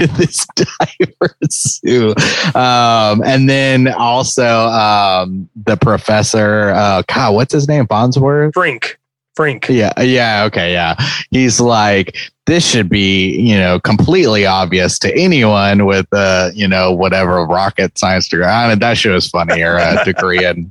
with 0.00 0.16
this 0.16 0.46
diver 0.54 1.36
suit. 1.50 2.56
Um, 2.56 3.22
and 3.24 3.48
then 3.48 3.88
also 3.88 4.66
um, 4.68 5.48
the 5.64 5.76
professor. 5.76 6.70
Uh, 6.70 7.02
God, 7.06 7.34
what's 7.34 7.52
his 7.52 7.68
name? 7.68 7.86
Bonsworth. 7.86 8.54
Frink, 8.54 8.98
Frink. 9.34 9.68
Yeah, 9.68 9.92
yeah, 10.00 10.44
okay, 10.44 10.72
yeah. 10.72 10.94
He's 11.30 11.60
like, 11.60 12.16
this 12.46 12.66
should 12.66 12.88
be, 12.88 13.40
you 13.40 13.56
know, 13.56 13.80
completely 13.80 14.44
obvious 14.44 14.98
to 15.00 15.16
anyone 15.16 15.86
with, 15.86 16.06
uh, 16.12 16.50
you 16.54 16.68
know, 16.68 16.92
whatever 16.92 17.44
rocket 17.46 17.96
science 17.96 18.28
degree. 18.28 18.44
I 18.44 18.68
mean, 18.68 18.78
that 18.80 18.98
shit 18.98 19.12
was 19.12 19.28
funny 19.28 19.62
or 19.62 19.76
a 19.76 20.02
degree 20.04 20.44
in 20.44 20.70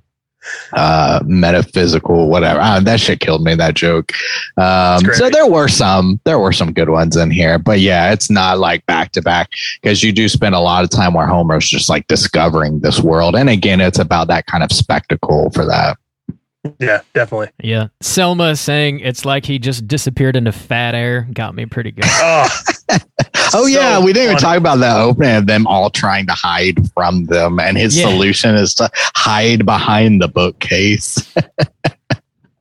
uh, 0.74 1.22
metaphysical, 1.26 2.30
whatever. 2.30 2.60
I 2.60 2.76
mean, 2.76 2.84
that 2.86 3.00
shit 3.00 3.20
killed 3.20 3.44
me. 3.44 3.56
That 3.56 3.76
joke. 3.76 4.12
Um, 4.58 5.06
so 5.14 5.30
there 5.30 5.48
were 5.48 5.68
some, 5.68 6.20
there 6.24 6.40
were 6.40 6.54
some 6.54 6.74
good 6.74 6.90
ones 6.90 7.16
in 7.16 7.32
here, 7.32 7.58
but 7.58 7.80
yeah, 7.80 8.12
it's 8.12 8.30
not 8.30 8.60
like 8.60 8.86
back 8.86 9.12
to 9.14 9.22
back 9.22 9.50
because 9.82 10.04
you 10.04 10.12
do 10.12 10.28
spend 10.28 10.56
a 10.56 10.60
lot 10.60 10.84
of 10.84 10.90
time 10.90 11.14
where 11.14 11.28
Homer's 11.28 11.70
just 11.70 11.90
like 11.90 12.08
discovering 12.08 12.80
this 12.80 13.00
world, 13.00 13.36
and 13.36 13.50
again, 13.50 13.82
it's 13.82 14.00
about 14.00 14.28
that 14.28 14.46
kind 14.46 14.64
of 14.64 14.72
spectacle 14.72 15.50
for 15.52 15.66
that. 15.66 15.98
Yeah, 16.80 17.02
definitely. 17.14 17.50
Yeah. 17.64 17.88
Selma 18.02 18.56
saying 18.56 19.00
it's 19.00 19.26
like 19.26 19.46
he 19.46 19.58
just 19.58 19.88
disappeared 19.88 20.36
into 20.36 20.52
fat 20.52 20.94
air 20.94 21.28
got 21.34 21.56
me 21.56 21.66
pretty 21.66 21.92
good. 21.92 22.06
Oh, 22.08 22.48
Oh 23.34 23.50
So 23.50 23.66
yeah, 23.66 24.00
we 24.00 24.14
didn't 24.14 24.30
even 24.32 24.38
talk 24.38 24.58
about 24.58 24.78
the 24.78 24.94
opening 24.96 25.36
of 25.36 25.46
them 25.48 25.66
all 25.68 25.90
trying 25.90 26.26
to 26.28 26.34
hide 26.34 26.78
from 26.94 27.26
them, 27.26 27.60
and 27.60 27.78
his 27.78 27.98
Yeah. 27.98 28.08
solution 28.10 28.56
is 28.56 28.74
to 28.76 28.90
hide 28.94 29.66
behind 29.66 30.22
the 30.22 30.28
bookcase. 30.28 31.34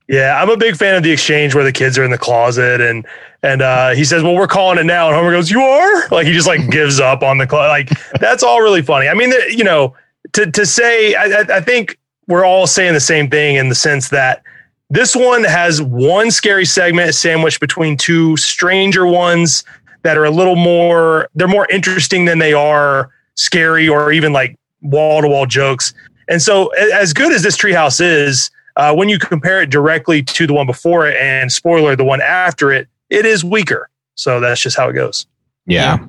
Yeah, 0.08 0.42
I'm 0.42 0.50
a 0.50 0.56
big 0.56 0.74
fan 0.76 0.96
of 0.96 1.04
the 1.04 1.12
exchange 1.12 1.54
where 1.54 1.62
the 1.62 1.70
kids 1.70 1.96
are 1.96 2.02
in 2.04 2.10
the 2.10 2.18
closet 2.18 2.80
and 2.80 3.06
and 3.44 3.62
uh, 3.62 3.90
he 3.90 4.04
says, 4.04 4.24
"Well, 4.24 4.34
we're 4.34 4.48
calling 4.48 4.76
it 4.78 4.82
now," 4.84 5.06
and 5.06 5.14
Homer 5.14 5.30
goes, 5.30 5.52
"You 5.52 5.60
are?" 5.60 6.08
Like 6.08 6.26
he 6.26 6.32
just 6.32 6.48
like 6.48 6.68
gives 6.72 6.98
up 6.98 7.22
on 7.22 7.38
the 7.38 7.46
closet. 7.46 7.68
Like 7.68 8.18
that's 8.20 8.42
all 8.42 8.60
really 8.60 8.82
funny. 8.82 9.06
I 9.06 9.14
mean, 9.14 9.30
the- 9.30 9.54
you 9.56 9.62
know, 9.62 9.94
to 10.32 10.50
to 10.50 10.66
say, 10.66 11.14
I, 11.14 11.26
I- 11.42 11.56
I 11.58 11.60
think 11.60 11.96
we're 12.30 12.44
all 12.44 12.66
saying 12.66 12.94
the 12.94 13.00
same 13.00 13.28
thing 13.28 13.56
in 13.56 13.68
the 13.68 13.74
sense 13.74 14.08
that 14.08 14.42
this 14.88 15.16
one 15.16 15.42
has 15.44 15.82
one 15.82 16.30
scary 16.30 16.64
segment 16.64 17.14
sandwiched 17.14 17.60
between 17.60 17.96
two 17.96 18.36
stranger 18.36 19.04
ones 19.06 19.64
that 20.02 20.16
are 20.16 20.24
a 20.24 20.30
little 20.30 20.56
more. 20.56 21.28
They're 21.34 21.48
more 21.48 21.66
interesting 21.70 22.24
than 22.24 22.38
they 22.38 22.52
are 22.52 23.10
scary 23.34 23.88
or 23.88 24.12
even 24.12 24.32
like 24.32 24.56
wall 24.80 25.22
to 25.22 25.28
wall 25.28 25.44
jokes. 25.44 25.92
And 26.28 26.40
so, 26.40 26.68
as 26.68 27.12
good 27.12 27.32
as 27.32 27.42
this 27.42 27.56
treehouse 27.56 28.00
is, 28.00 28.50
uh, 28.76 28.94
when 28.94 29.08
you 29.08 29.18
compare 29.18 29.60
it 29.60 29.70
directly 29.70 30.22
to 30.22 30.46
the 30.46 30.52
one 30.52 30.66
before 30.66 31.08
it, 31.08 31.16
and 31.16 31.50
spoiler, 31.50 31.96
the 31.96 32.04
one 32.04 32.20
after 32.20 32.70
it, 32.72 32.88
it 33.10 33.26
is 33.26 33.44
weaker. 33.44 33.90
So 34.14 34.38
that's 34.38 34.60
just 34.60 34.76
how 34.76 34.88
it 34.88 34.92
goes. 34.92 35.26
Yeah. 35.66 36.06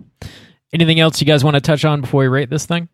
Anything 0.72 1.00
else 1.00 1.20
you 1.20 1.26
guys 1.26 1.44
want 1.44 1.56
to 1.56 1.62
touch 1.62 1.84
on 1.84 2.02
before 2.02 2.22
we 2.22 2.28
rate 2.28 2.52
this 2.52 2.68
thing? 2.68 2.90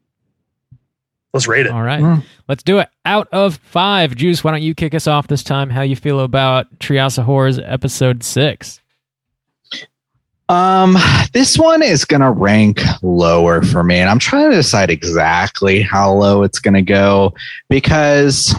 Let's 1.33 1.47
rate 1.47 1.65
it. 1.65 1.71
All 1.71 1.83
right. 1.83 2.01
Mm. 2.01 2.23
Let's 2.47 2.63
do 2.63 2.79
it. 2.79 2.89
Out 3.05 3.27
of 3.31 3.57
five. 3.57 4.15
Juice, 4.15 4.43
why 4.43 4.51
don't 4.51 4.61
you 4.61 4.73
kick 4.73 4.95
us 4.95 5.07
off 5.07 5.27
this 5.27 5.43
time? 5.43 5.69
How 5.69 5.81
you 5.81 5.95
feel 5.95 6.21
about 6.21 6.79
Treehouse 6.79 7.17
of 7.17 7.25
Horrors 7.25 7.59
episode 7.59 8.23
six? 8.23 8.81
Um, 10.49 10.95
this 11.33 11.57
one 11.57 11.83
is 11.83 12.05
gonna 12.05 12.31
rank 12.31 12.79
lower 13.01 13.61
for 13.61 13.83
me, 13.83 13.97
and 13.97 14.09
I'm 14.09 14.19
trying 14.19 14.49
to 14.49 14.55
decide 14.55 14.89
exactly 14.89 15.81
how 15.81 16.13
low 16.13 16.43
it's 16.43 16.59
gonna 16.59 16.81
go 16.81 17.33
because 17.69 18.55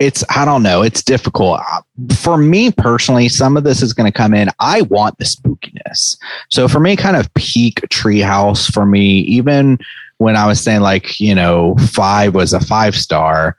it's 0.00 0.24
I 0.34 0.46
don't 0.46 0.62
know, 0.62 0.80
it's 0.80 1.02
difficult. 1.02 1.60
Uh, 1.60 1.82
For 2.14 2.38
me 2.38 2.72
personally, 2.72 3.28
some 3.28 3.58
of 3.58 3.64
this 3.64 3.82
is 3.82 3.92
gonna 3.92 4.10
come 4.10 4.32
in. 4.32 4.48
I 4.60 4.80
want 4.82 5.18
the 5.18 5.24
spookiness. 5.26 6.16
So 6.48 6.68
for 6.68 6.80
me, 6.80 6.96
kind 6.96 7.16
of 7.16 7.32
peak 7.34 7.82
treehouse 7.90 8.72
for 8.72 8.86
me, 8.86 9.18
even 9.20 9.78
when 10.18 10.36
I 10.36 10.46
was 10.46 10.60
saying 10.60 10.80
like, 10.80 11.20
you 11.20 11.34
know, 11.34 11.76
five 11.76 12.34
was 12.34 12.52
a 12.52 12.60
five 12.60 12.94
star. 12.94 13.56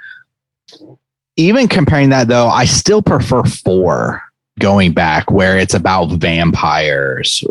Even 1.38 1.68
comparing 1.68 2.10
that 2.10 2.28
though, 2.28 2.47
I 2.47 2.66
still 2.66 3.01
prefer 3.01 3.43
four 3.43 4.22
going 4.60 4.93
back 4.93 5.30
where 5.30 5.58
it's 5.58 5.74
about 5.74 6.12
vampires, 6.14 7.43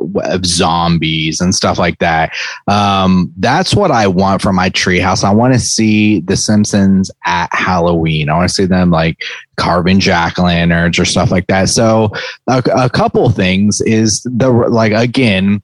zombies, 0.43 1.41
and 1.41 1.55
stuff 1.55 1.79
like 1.79 1.99
that. 1.99 2.33
Um, 2.67 3.33
that's 3.37 3.75
what 3.75 3.91
I 3.91 4.07
want 4.07 4.41
from 4.41 4.57
my 4.57 4.71
treehouse. 4.71 5.23
I 5.23 5.33
want 5.33 5.53
to 5.53 5.61
see 5.61 6.21
The 6.21 6.37
Simpsons 6.37 7.11
at 7.27 7.53
Halloween. 7.53 8.29
I 8.29 8.35
want 8.35 8.49
to 8.49 8.55
see 8.55 8.65
them 8.65 8.91
like 8.91 9.23
carving 9.57 10.01
jack 10.01 10.39
lanterns 10.39 10.99
or 10.99 11.05
stuff 11.05 11.31
like 11.31 11.47
that. 11.49 11.69
So, 11.69 12.11
a, 12.47 12.63
a 12.75 12.91
couple 12.91 13.29
things 13.31 13.81
is 13.83 14.23
the 14.23 14.51
like 14.51 14.93
again. 14.93 15.63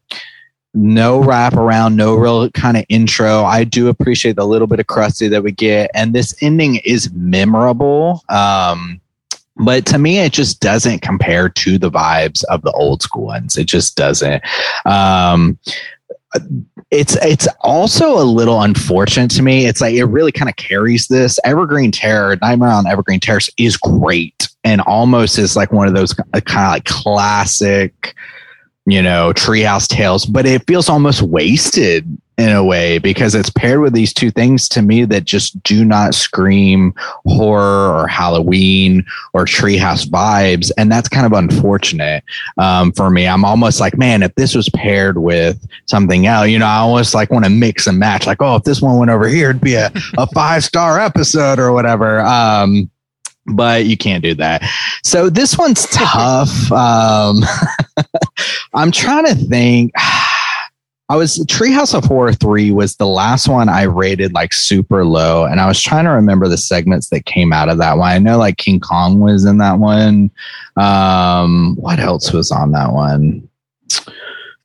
No 0.73 1.23
wrap 1.23 1.55
around, 1.55 1.97
no 1.97 2.15
real 2.15 2.49
kind 2.51 2.77
of 2.77 2.85
intro. 2.89 3.45
I 3.45 3.65
do 3.65 3.89
appreciate 3.89 4.37
the 4.37 4.47
little 4.47 4.69
bit 4.69 4.81
of 4.81 4.87
Krusty 4.87 5.29
that 5.31 5.43
we 5.43 5.53
get, 5.53 5.91
and 5.95 6.13
this 6.13 6.35
ending 6.43 6.77
is 6.85 7.13
memorable. 7.13 8.23
Um, 8.29 9.01
but 9.57 9.85
to 9.85 9.99
me 9.99 10.21
it 10.21 10.33
just 10.33 10.61
doesn't 10.61 11.01
compare 11.03 11.49
to 11.49 11.77
the 11.77 11.91
vibes 11.91 12.45
of 12.45 12.63
the 12.63 12.71
old 12.71 13.03
school 13.03 13.25
ones 13.25 13.59
it 13.59 13.67
just 13.67 13.95
doesn't 13.95 14.43
um 14.87 15.59
it's 16.91 17.17
it's 17.23 17.49
also 17.61 18.21
a 18.21 18.25
little 18.25 18.63
unfortunate 18.63 19.31
to 19.33 19.43
me. 19.43 19.67
It's 19.67 19.81
like 19.81 19.95
it 19.95 20.05
really 20.05 20.33
kind 20.33 20.49
of 20.49 20.57
carries 20.57 21.09
this. 21.09 21.39
Evergreen 21.45 21.91
Terror, 21.91 22.37
Nightmare 22.41 22.71
on 22.71 22.87
Evergreen 22.87 23.21
Terrace 23.21 23.51
is 23.59 23.77
great 23.77 24.49
and 24.65 24.81
almost 24.83 25.39
is 25.39 25.57
like 25.57 25.73
one 25.73 25.89
of 25.89 25.95
those 25.95 26.13
kind 26.13 26.29
of 26.33 26.73
like 26.73 26.85
classic, 26.85 28.15
you 28.91 29.03
know, 29.03 29.33
treehouse 29.33 29.87
tales, 29.87 30.27
but 30.27 30.47
it 30.47 30.67
feels 30.67 30.89
almost 30.89 31.23
wasted 31.23 32.07
in 32.41 32.49
a 32.49 32.65
way 32.65 32.97
because 32.97 33.35
it's 33.35 33.51
paired 33.51 33.81
with 33.81 33.93
these 33.93 34.15
two 34.15 34.31
things 34.31 34.67
to 34.67 34.81
me 34.81 35.05
that 35.05 35.25
just 35.25 35.63
do 35.63 35.85
not 35.85 36.15
scream 36.15 36.95
horror 37.27 37.95
or 37.95 38.09
Halloween 38.09 39.05
or 39.35 39.45
treehouse 39.45 40.07
vibes. 40.07 40.71
And 40.79 40.91
that's 40.91 41.09
kind 41.09 41.27
of 41.27 41.33
unfortunate 41.33 42.25
um, 42.57 42.93
for 42.93 43.11
me. 43.11 43.29
I'm 43.29 43.45
almost 43.45 43.79
like, 43.79 43.99
man, 43.99 44.23
if 44.23 44.35
this 44.37 44.55
was 44.55 44.71
paired 44.71 45.19
with 45.19 45.63
something 45.85 46.27
else, 46.27 46.49
you 46.49 46.59
know, 46.59 46.67
I 46.67 46.79
almost 46.79 47.15
like 47.15 47.31
want 47.31 47.45
to 47.45 47.51
mix 47.51 47.87
and 47.87 47.99
match. 47.99 48.27
Like, 48.27 48.41
oh, 48.41 48.57
if 48.57 48.65
this 48.65 48.81
one 48.81 48.97
went 48.99 49.11
over 49.11 49.29
here, 49.29 49.51
it'd 49.51 49.61
be 49.61 49.75
a, 49.75 49.93
a 50.17 50.27
five 50.29 50.65
star 50.65 50.99
episode 50.99 51.59
or 51.59 51.73
whatever. 51.73 52.21
Um, 52.21 52.91
but 53.57 53.87
you 53.87 53.97
can't 53.97 54.23
do 54.23 54.35
that. 54.35 54.63
So 55.03 55.31
this 55.31 55.59
one's 55.59 55.87
tough. 55.93 56.71
Um, 56.73 57.43
I'm 58.75 58.91
trying 58.91 59.27
to 59.27 59.35
think. 59.35 59.93
I 61.09 61.17
was 61.17 61.39
Treehouse 61.47 61.93
of 61.93 62.05
Horror 62.05 62.33
3 62.33 62.71
was 62.71 62.95
the 62.95 63.07
last 63.07 63.49
one 63.49 63.69
I 63.69 63.83
rated 63.83 64.33
like 64.33 64.53
super 64.53 65.05
low. 65.05 65.45
And 65.45 65.61
I 65.61 65.67
was 65.67 65.83
trying 65.83 66.05
to 66.05 66.13
remember 66.13 66.47
the 66.47 66.57
segments 66.57 67.09
that 67.09 67.27
came 67.27 67.53
out 67.53 67.69
of 67.69 67.79
that 67.79 67.99
one. 67.99 68.09
I 68.09 68.19
know 68.19 68.39
like 68.39 68.59
King 68.59 68.79
Kong 68.79 69.19
was 69.19 69.45
in 69.45 69.59
that 69.59 69.81
one. 69.81 70.31
Um, 70.77 71.75
what 71.81 71.99
else 71.99 72.33
was 72.33 72.53
on 72.53 72.71
that 72.73 72.93
one? 72.93 73.49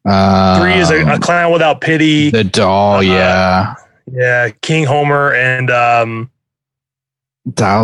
Um, 0.06 0.62
Three 0.62 0.76
is 0.76 0.92
a, 0.92 1.16
a, 1.16 1.20
clown 1.20 1.52
without 1.52 1.82
pity. 1.82 2.30
The 2.30 2.44
doll, 2.44 2.98
uh, 2.98 3.02
yeah. 3.02 3.74
Yeah, 4.12 4.50
King 4.62 4.86
Homer 4.86 5.34
and 5.34 5.72
um 5.72 6.30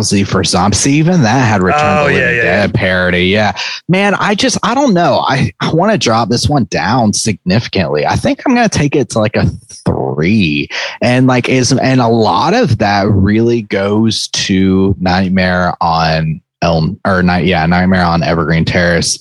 Z 0.02 0.24
for 0.24 0.42
Zombie. 0.44 0.76
See, 0.76 0.94
even 0.94 1.22
that 1.22 1.48
had 1.48 1.62
Return 1.62 1.98
oh, 1.98 2.08
to 2.08 2.14
yeah, 2.14 2.30
yeah, 2.30 2.42
Dead 2.42 2.70
yeah. 2.70 2.80
parody. 2.80 3.26
Yeah, 3.26 3.56
man, 3.88 4.14
I 4.14 4.34
just 4.34 4.58
I 4.62 4.74
don't 4.74 4.94
know. 4.94 5.24
I 5.26 5.52
I 5.60 5.72
want 5.72 5.92
to 5.92 5.98
drop 5.98 6.28
this 6.28 6.48
one 6.48 6.64
down 6.64 7.12
significantly. 7.12 8.06
I 8.06 8.16
think 8.16 8.42
I'm 8.44 8.54
gonna 8.54 8.68
take 8.68 8.96
it 8.96 9.10
to 9.10 9.18
like 9.18 9.36
a 9.36 9.46
three, 9.46 10.68
and 11.00 11.26
like 11.26 11.48
is 11.48 11.72
and 11.72 12.00
a 12.00 12.08
lot 12.08 12.54
of 12.54 12.78
that 12.78 13.08
really 13.08 13.62
goes 13.62 14.28
to 14.28 14.96
Nightmare 14.98 15.74
on 15.80 16.40
Elm 16.60 16.98
or 17.04 17.22
night. 17.22 17.46
Yeah, 17.46 17.64
Nightmare 17.66 18.04
on 18.04 18.22
Evergreen 18.22 18.64
Terrace 18.64 19.18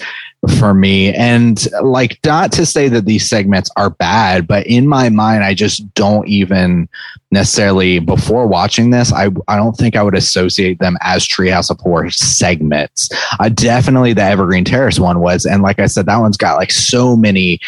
for 0.58 0.74
me. 0.74 1.14
And 1.14 1.68
like, 1.82 2.20
not 2.26 2.52
to 2.54 2.66
say 2.66 2.88
that 2.90 3.06
these 3.06 3.28
segments 3.28 3.70
are 3.78 3.92
bad, 3.92 4.48
but 4.48 4.66
in 4.66 4.88
my 4.88 5.10
mind, 5.10 5.44
I 5.44 5.54
just 5.54 5.94
don't 5.94 6.28
even 6.28 6.90
necessarily 7.32 8.00
before 8.00 8.48
watching 8.48 8.90
this. 8.90 9.14
I, 9.14 9.30
I 9.48 9.56
don't 9.56 9.78
think 9.78 9.96
I 9.96 10.04
would 10.04 10.16
associate 10.16 10.80
them 10.80 10.98
as 11.02 11.28
Treehouse 11.28 11.70
of 11.70 11.80
Horror 11.80 12.10
segments. 12.10 13.10
I 13.40 13.50
definitely 13.50 14.14
the 14.14 14.24
Evergreen 14.24 14.66
Terrace 14.66 15.00
one 15.00 15.20
was. 15.20 15.46
And 15.46 15.62
like 15.62 15.80
I 15.80 15.86
said, 15.86 16.08
that 16.08 16.18
one's 16.18 16.38
got 16.38 16.58
like 16.58 16.72
so 16.72 17.16
many 17.16 17.60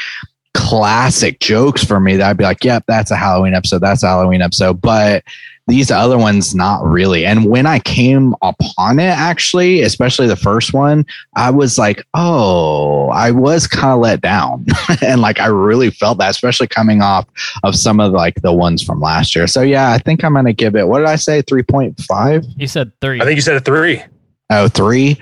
classic 0.54 1.40
jokes 1.40 1.84
for 1.84 2.00
me 2.00 2.16
that 2.18 2.30
I'd 2.30 2.38
be 2.38 2.44
like, 2.44 2.64
yep, 2.64 2.84
that's 2.88 3.12
a 3.12 3.16
Halloween 3.16 3.54
episode. 3.54 3.80
That's 3.80 4.04
a 4.04 4.08
Halloween 4.08 4.42
episode. 4.42 4.82
But 4.82 5.24
these 5.68 5.92
other 5.92 6.18
ones 6.18 6.54
not 6.54 6.84
really. 6.84 7.26
And 7.26 7.46
when 7.46 7.66
i 7.66 7.80
came 7.80 8.36
upon 8.42 9.00
it 9.00 9.04
actually 9.04 9.82
especially 9.82 10.28
the 10.28 10.36
first 10.36 10.74
one 10.74 11.06
i 11.36 11.50
was 11.50 11.78
like 11.78 12.04
oh 12.14 13.10
i 13.10 13.32
was 13.32 13.68
kind 13.68 13.94
of 13.94 14.00
let 14.00 14.22
down. 14.22 14.66
And 15.02 15.22
like 15.22 15.40
i 15.40 15.48
really 15.48 15.90
felt 15.90 16.18
that 16.20 16.30
especially 16.30 16.68
coming 16.68 17.02
off 17.02 17.28
of 17.64 17.76
some 17.76 18.00
of 18.00 18.12
like 18.12 18.36
the 18.42 18.54
ones 18.54 18.84
from 18.84 19.00
last 19.00 19.36
year. 19.36 19.48
So 19.48 19.62
yeah 19.62 19.92
i 19.92 19.98
think 19.98 20.24
i'm 20.24 20.34
gonna 20.34 20.54
give 20.54 20.76
it 20.76 20.88
what 20.88 21.00
did 21.00 21.08
i 21.08 21.16
say 21.16 21.42
3.5 21.42 22.54
you 22.58 22.68
said 22.68 22.92
three. 23.02 23.22
I 23.22 23.26
think 23.26 23.36
you 23.36 23.42
said 23.42 23.56
a 23.56 23.62
three. 23.62 24.02
Oh 24.50 24.68
three? 24.68 25.18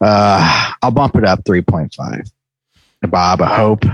Uh 0.00 0.72
i'll 0.82 0.90
bump 0.90 1.16
it 1.16 1.24
up 1.24 1.44
3.5 1.44 2.30
bob 3.10 3.40
i 3.40 3.56
hope 3.56 3.84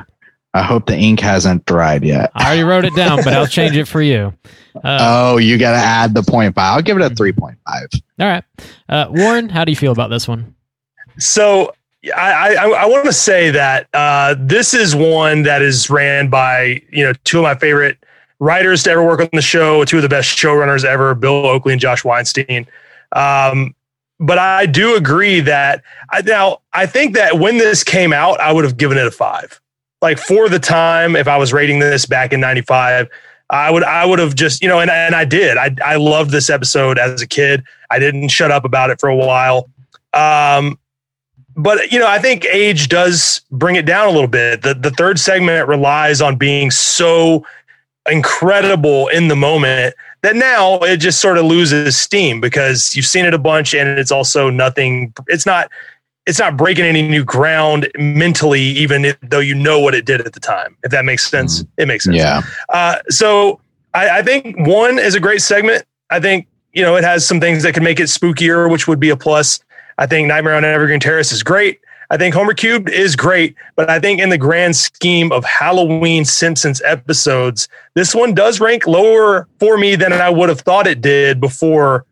I 0.54 0.62
hope 0.62 0.86
the 0.86 0.96
ink 0.96 1.18
hasn't 1.18 1.66
dried 1.66 2.04
yet. 2.04 2.30
I 2.34 2.46
already 2.46 2.62
wrote 2.62 2.84
it 2.84 2.94
down, 2.94 3.18
but 3.24 3.34
I'll 3.34 3.46
change 3.48 3.76
it 3.76 3.86
for 3.86 4.00
you. 4.00 4.32
Uh, 4.76 4.98
oh, 5.00 5.36
you 5.36 5.58
got 5.58 5.72
to 5.72 5.84
add 5.84 6.14
the 6.14 6.22
point 6.22 6.54
five. 6.54 6.76
I'll 6.76 6.82
give 6.82 6.96
it 6.96 7.02
a 7.02 7.14
three 7.14 7.32
point 7.32 7.58
five. 7.66 7.88
All 8.20 8.26
right, 8.28 8.44
uh, 8.88 9.06
Warren, 9.10 9.48
how 9.48 9.64
do 9.64 9.72
you 9.72 9.76
feel 9.76 9.92
about 9.92 10.10
this 10.10 10.28
one? 10.28 10.54
So 11.18 11.74
I, 12.16 12.56
I, 12.56 12.68
I 12.68 12.86
want 12.86 13.04
to 13.06 13.12
say 13.12 13.50
that 13.50 13.88
uh, 13.94 14.36
this 14.38 14.74
is 14.74 14.94
one 14.94 15.42
that 15.42 15.60
is 15.60 15.90
ran 15.90 16.28
by 16.28 16.82
you 16.92 17.04
know 17.04 17.12
two 17.24 17.38
of 17.38 17.42
my 17.42 17.56
favorite 17.56 17.98
writers 18.38 18.84
to 18.84 18.90
ever 18.90 19.04
work 19.04 19.20
on 19.20 19.28
the 19.32 19.42
show, 19.42 19.84
two 19.84 19.96
of 19.96 20.02
the 20.02 20.08
best 20.08 20.36
showrunners 20.36 20.84
ever, 20.84 21.14
Bill 21.14 21.46
Oakley 21.46 21.72
and 21.72 21.80
Josh 21.80 22.04
Weinstein. 22.04 22.66
Um, 23.12 23.74
but 24.20 24.38
I 24.38 24.66
do 24.66 24.96
agree 24.96 25.40
that 25.40 25.82
I, 26.10 26.22
now 26.22 26.60
I 26.72 26.86
think 26.86 27.14
that 27.14 27.38
when 27.38 27.58
this 27.58 27.82
came 27.82 28.12
out, 28.12 28.38
I 28.40 28.52
would 28.52 28.64
have 28.64 28.76
given 28.76 28.98
it 28.98 29.06
a 29.06 29.10
five 29.10 29.60
like 30.04 30.18
for 30.18 30.50
the 30.50 30.58
time, 30.58 31.16
if 31.16 31.26
I 31.26 31.38
was 31.38 31.54
rating 31.54 31.78
this 31.78 32.04
back 32.04 32.34
in 32.34 32.38
95, 32.38 33.08
I 33.48 33.70
would 33.70 33.82
I 33.82 34.04
would 34.04 34.18
have 34.18 34.34
just, 34.34 34.62
you 34.62 34.68
know, 34.68 34.78
and, 34.78 34.90
and 34.90 35.14
I 35.14 35.24
did. 35.24 35.56
I 35.56 35.74
I 35.82 35.96
loved 35.96 36.30
this 36.30 36.50
episode 36.50 36.98
as 36.98 37.22
a 37.22 37.26
kid. 37.26 37.64
I 37.90 37.98
didn't 37.98 38.28
shut 38.28 38.50
up 38.50 38.66
about 38.66 38.90
it 38.90 39.00
for 39.00 39.08
a 39.08 39.16
while. 39.16 39.70
Um, 40.12 40.78
but 41.56 41.90
you 41.90 41.98
know, 41.98 42.06
I 42.06 42.18
think 42.18 42.44
age 42.44 42.88
does 42.88 43.40
bring 43.50 43.76
it 43.76 43.86
down 43.86 44.06
a 44.08 44.10
little 44.10 44.28
bit. 44.28 44.60
The 44.60 44.74
the 44.74 44.90
third 44.90 45.18
segment 45.18 45.68
relies 45.68 46.20
on 46.20 46.36
being 46.36 46.70
so 46.70 47.46
incredible 48.10 49.08
in 49.08 49.28
the 49.28 49.36
moment 49.36 49.94
that 50.20 50.36
now 50.36 50.78
it 50.80 50.98
just 50.98 51.18
sort 51.18 51.38
of 51.38 51.46
loses 51.46 51.96
steam 51.96 52.42
because 52.42 52.94
you've 52.94 53.06
seen 53.06 53.24
it 53.24 53.32
a 53.32 53.38
bunch 53.38 53.72
and 53.72 53.98
it's 53.98 54.12
also 54.12 54.50
nothing 54.50 55.14
it's 55.28 55.46
not 55.46 55.70
it's 56.26 56.38
not 56.38 56.56
breaking 56.56 56.84
any 56.84 57.02
new 57.02 57.24
ground 57.24 57.88
mentally, 57.98 58.62
even 58.62 59.14
though 59.22 59.40
you 59.40 59.54
know 59.54 59.78
what 59.78 59.94
it 59.94 60.06
did 60.06 60.20
at 60.20 60.32
the 60.32 60.40
time. 60.40 60.76
If 60.82 60.90
that 60.90 61.04
makes 61.04 61.28
sense, 61.28 61.62
mm. 61.62 61.68
it 61.76 61.86
makes 61.86 62.04
sense. 62.04 62.16
Yeah. 62.16 62.42
Uh, 62.70 62.98
so 63.10 63.60
I, 63.92 64.18
I, 64.20 64.22
think 64.22 64.56
one 64.66 64.98
is 64.98 65.14
a 65.14 65.20
great 65.20 65.42
segment. 65.42 65.84
I 66.10 66.20
think 66.20 66.46
you 66.72 66.82
know 66.82 66.96
it 66.96 67.04
has 67.04 67.26
some 67.26 67.40
things 67.40 67.62
that 67.62 67.74
can 67.74 67.84
make 67.84 68.00
it 68.00 68.04
spookier, 68.04 68.70
which 68.70 68.88
would 68.88 69.00
be 69.00 69.10
a 69.10 69.16
plus. 69.16 69.60
I 69.98 70.06
think 70.06 70.26
Nightmare 70.28 70.54
on 70.54 70.64
Evergreen 70.64 71.00
Terrace 71.00 71.30
is 71.30 71.42
great. 71.42 71.80
I 72.10 72.16
think 72.16 72.34
Homer 72.34 72.54
Cubed 72.54 72.90
is 72.90 73.16
great, 73.16 73.56
but 73.76 73.88
I 73.88 73.98
think 73.98 74.20
in 74.20 74.28
the 74.28 74.38
grand 74.38 74.76
scheme 74.76 75.32
of 75.32 75.44
Halloween 75.44 76.24
Simpsons 76.24 76.82
episodes, 76.82 77.68
this 77.94 78.14
one 78.14 78.34
does 78.34 78.60
rank 78.60 78.86
lower 78.86 79.48
for 79.58 79.78
me 79.78 79.96
than 79.96 80.12
I 80.12 80.30
would 80.30 80.48
have 80.48 80.60
thought 80.60 80.86
it 80.86 81.00
did 81.00 81.40
before 81.40 82.04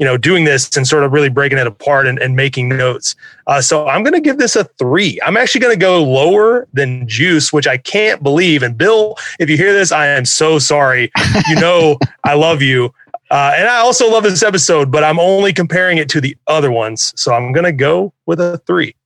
you 0.00 0.06
know, 0.06 0.16
doing 0.16 0.44
this 0.44 0.74
and 0.78 0.88
sort 0.88 1.04
of 1.04 1.12
really 1.12 1.28
breaking 1.28 1.58
it 1.58 1.66
apart 1.66 2.06
and, 2.06 2.18
and 2.18 2.34
making 2.34 2.70
notes. 2.70 3.14
Uh, 3.46 3.60
so 3.60 3.86
I'm 3.86 4.02
going 4.02 4.14
to 4.14 4.20
give 4.20 4.38
this 4.38 4.56
a 4.56 4.64
three. 4.64 5.20
I'm 5.22 5.36
actually 5.36 5.60
going 5.60 5.74
to 5.74 5.78
go 5.78 6.02
lower 6.02 6.66
than 6.72 7.06
Juice, 7.06 7.52
which 7.52 7.66
I 7.66 7.76
can't 7.76 8.22
believe. 8.22 8.62
And 8.62 8.78
Bill, 8.78 9.16
if 9.38 9.50
you 9.50 9.58
hear 9.58 9.74
this, 9.74 9.92
I 9.92 10.06
am 10.06 10.24
so 10.24 10.58
sorry. 10.58 11.12
You 11.48 11.56
know, 11.56 11.98
I 12.24 12.32
love 12.32 12.62
you. 12.62 12.94
Uh, 13.30 13.52
and 13.56 13.68
I 13.68 13.76
also 13.76 14.10
love 14.10 14.22
this 14.22 14.42
episode, 14.42 14.90
but 14.90 15.04
I'm 15.04 15.20
only 15.20 15.52
comparing 15.52 15.98
it 15.98 16.08
to 16.08 16.20
the 16.20 16.34
other 16.46 16.72
ones. 16.72 17.12
So 17.14 17.34
I'm 17.34 17.52
going 17.52 17.64
to 17.64 17.72
go 17.72 18.14
with 18.24 18.40
a 18.40 18.56
three. 18.66 18.96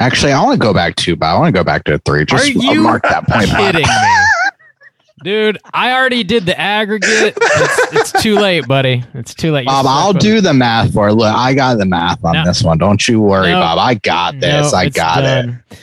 Actually, 0.00 0.32
I 0.32 0.42
want 0.42 0.60
to 0.60 0.66
go 0.66 0.72
back 0.72 0.96
to, 0.96 1.14
but 1.14 1.26
I 1.26 1.38
want 1.38 1.48
to 1.54 1.60
go 1.60 1.64
back 1.64 1.84
to 1.84 1.94
a 1.94 1.98
three. 1.98 2.24
Just 2.24 2.48
you 2.48 2.80
mark 2.80 3.02
that 3.02 3.28
point. 3.28 3.50
Kidding 3.50 3.82
me? 3.82 4.24
Dude, 5.22 5.58
I 5.72 5.92
already 5.92 6.24
did 6.24 6.46
the 6.46 6.58
aggregate. 6.58 7.34
It's, 7.36 8.12
it's 8.12 8.22
too 8.22 8.36
late, 8.36 8.66
buddy. 8.66 9.04
It's 9.14 9.34
too 9.34 9.52
late. 9.52 9.66
Bob, 9.66 9.86
I'll 9.86 10.12
do 10.12 10.40
the 10.40 10.54
math 10.54 10.92
for 10.92 11.08
it. 11.08 11.14
Look, 11.14 11.34
I 11.34 11.54
got 11.54 11.78
the 11.78 11.86
math 11.86 12.24
on 12.24 12.34
no. 12.34 12.44
this 12.44 12.62
one. 12.62 12.78
Don't 12.78 13.06
you 13.08 13.20
worry, 13.20 13.50
no. 13.50 13.60
Bob. 13.60 13.78
I 13.78 13.94
got 13.94 14.38
this. 14.38 14.72
No, 14.72 14.78
I 14.78 14.88
got 14.88 15.20
done. 15.22 15.62
it. 15.70 15.78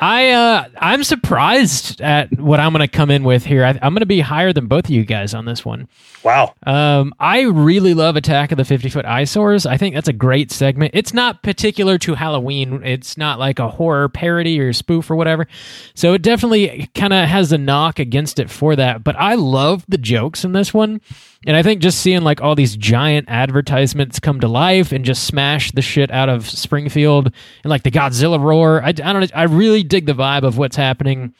I 0.00 0.30
uh, 0.30 0.68
I'm 0.78 1.04
surprised 1.04 2.00
at 2.00 2.38
what 2.38 2.60
I'm 2.60 2.72
going 2.72 2.80
to 2.80 2.88
come 2.88 3.10
in 3.10 3.24
with 3.24 3.44
here. 3.44 3.64
I, 3.64 3.70
am 3.70 3.92
going 3.92 4.00
to 4.00 4.06
be 4.06 4.20
higher 4.20 4.52
than 4.52 4.66
both 4.66 4.84
of 4.84 4.90
you 4.90 5.04
guys 5.04 5.34
on 5.34 5.44
this 5.44 5.64
one. 5.64 5.88
Wow. 6.22 6.54
Um, 6.64 7.14
I 7.20 7.42
really 7.42 7.92
love 7.92 8.16
Attack 8.16 8.52
of 8.52 8.56
the 8.56 8.64
50 8.64 8.88
Foot 8.88 9.04
Eyesores. 9.04 9.66
I 9.66 9.76
think 9.76 9.94
that's 9.94 10.08
a 10.08 10.12
great 10.12 10.50
segment. 10.50 10.92
It's 10.94 11.12
not 11.12 11.42
particular 11.42 11.98
to 11.98 12.14
Halloween. 12.14 12.82
It's 12.84 13.16
not 13.16 13.38
like 13.38 13.58
a 13.58 13.68
horror 13.68 14.08
parody 14.08 14.58
or 14.58 14.72
spoof 14.72 15.10
or 15.10 15.16
whatever. 15.16 15.46
So 15.94 16.14
it 16.14 16.22
definitely 16.22 16.90
kind 16.94 17.12
of 17.12 17.28
has 17.28 17.52
a 17.52 17.58
knock 17.58 17.98
against 17.98 18.38
it 18.38 18.50
for 18.50 18.74
that. 18.76 19.04
But 19.04 19.16
I 19.16 19.34
love 19.34 19.84
the 19.86 19.98
jokes 19.98 20.44
in 20.44 20.52
this 20.52 20.72
one. 20.72 21.00
And 21.46 21.56
I 21.56 21.62
think 21.62 21.82
just 21.82 22.00
seeing 22.00 22.22
like 22.22 22.40
all 22.40 22.54
these 22.54 22.76
giant 22.76 23.28
advertisements 23.28 24.18
come 24.18 24.40
to 24.40 24.48
life 24.48 24.92
and 24.92 25.04
just 25.04 25.24
smash 25.24 25.72
the 25.72 25.82
shit 25.82 26.10
out 26.10 26.28
of 26.28 26.48
Springfield 26.48 27.26
and 27.26 27.70
like 27.70 27.82
the 27.82 27.90
Godzilla 27.90 28.40
roar, 28.40 28.82
I, 28.82 28.88
I 28.88 28.92
don't. 28.92 29.30
I 29.34 29.44
really 29.44 29.82
dig 29.82 30.06
the 30.06 30.12
vibe 30.12 30.42
of 30.42 30.58
what's 30.58 30.76
happening. 30.76 31.34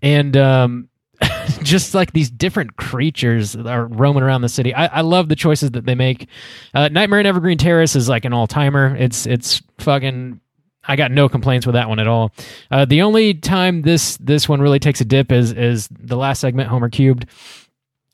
And 0.00 0.36
um, 0.36 0.88
just 1.62 1.94
like 1.94 2.12
these 2.12 2.30
different 2.30 2.76
creatures 2.76 3.54
are 3.56 3.86
roaming 3.86 4.22
around 4.22 4.42
the 4.42 4.48
city. 4.48 4.74
I, 4.74 4.86
I 4.86 5.00
love 5.02 5.28
the 5.28 5.36
choices 5.36 5.72
that 5.72 5.84
they 5.84 5.94
make. 5.94 6.28
Uh, 6.74 6.88
Nightmare 6.88 7.20
in 7.20 7.26
Evergreen 7.26 7.58
Terrace 7.58 7.96
is 7.96 8.08
like 8.08 8.24
an 8.24 8.32
all 8.32 8.46
timer. 8.46 8.96
It's 8.96 9.26
it's 9.26 9.62
fucking 9.78 10.40
I 10.84 10.96
got 10.96 11.12
no 11.12 11.28
complaints 11.28 11.66
with 11.66 11.74
that 11.74 11.88
one 11.88 12.00
at 12.00 12.08
all. 12.08 12.32
Uh, 12.70 12.84
the 12.84 13.02
only 13.02 13.34
time 13.34 13.82
this 13.82 14.16
this 14.18 14.48
one 14.48 14.60
really 14.60 14.80
takes 14.80 15.00
a 15.00 15.04
dip 15.04 15.30
is 15.30 15.52
is 15.52 15.88
the 15.90 16.16
last 16.16 16.40
segment, 16.40 16.68
Homer 16.68 16.88
cubed. 16.88 17.26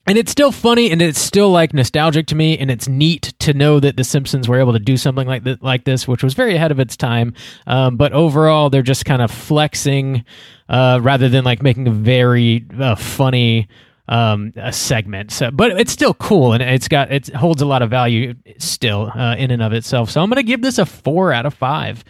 And 0.08 0.16
it's 0.16 0.32
still 0.32 0.52
funny, 0.52 0.90
and 0.90 1.02
it's 1.02 1.20
still 1.20 1.50
like 1.50 1.74
nostalgic 1.74 2.26
to 2.28 2.34
me, 2.34 2.56
and 2.56 2.70
it's 2.70 2.88
neat 2.88 3.34
to 3.40 3.52
know 3.52 3.78
that 3.78 3.98
the 3.98 4.04
Simpsons 4.04 4.48
were 4.48 4.58
able 4.58 4.72
to 4.72 4.78
do 4.78 4.96
something 4.96 5.28
like 5.28 5.42
like 5.60 5.84
this, 5.84 6.08
which 6.08 6.22
was 6.22 6.32
very 6.32 6.54
ahead 6.56 6.70
of 6.70 6.80
its 6.80 6.96
time. 6.96 7.34
Um, 7.66 7.96
but 7.96 8.12
overall, 8.14 8.70
they're 8.70 8.80
just 8.80 9.04
kind 9.04 9.20
of 9.20 9.30
flexing 9.30 10.24
uh, 10.68 10.98
rather 11.02 11.28
than 11.28 11.44
like 11.44 11.62
making 11.62 11.86
a 11.88 11.90
very 11.90 12.64
uh, 12.80 12.94
funny 12.94 13.68
um, 14.08 14.54
a 14.56 14.72
segment. 14.72 15.30
So, 15.30 15.50
but 15.50 15.72
it's 15.72 15.92
still 15.92 16.14
cool, 16.14 16.54
and 16.54 16.62
it's 16.62 16.88
got 16.88 17.12
it 17.12 17.28
holds 17.34 17.60
a 17.60 17.66
lot 17.66 17.82
of 17.82 17.90
value 17.90 18.34
still 18.56 19.12
uh, 19.14 19.36
in 19.36 19.50
and 19.50 19.62
of 19.62 19.74
itself. 19.74 20.10
So 20.10 20.22
I'm 20.22 20.30
gonna 20.30 20.42
give 20.42 20.62
this 20.62 20.78
a 20.78 20.86
four 20.86 21.32
out 21.34 21.44
of 21.44 21.52
five. 21.52 22.02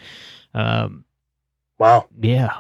Um, 0.55 1.05
Wow. 1.79 2.07
yeah, 2.21 2.59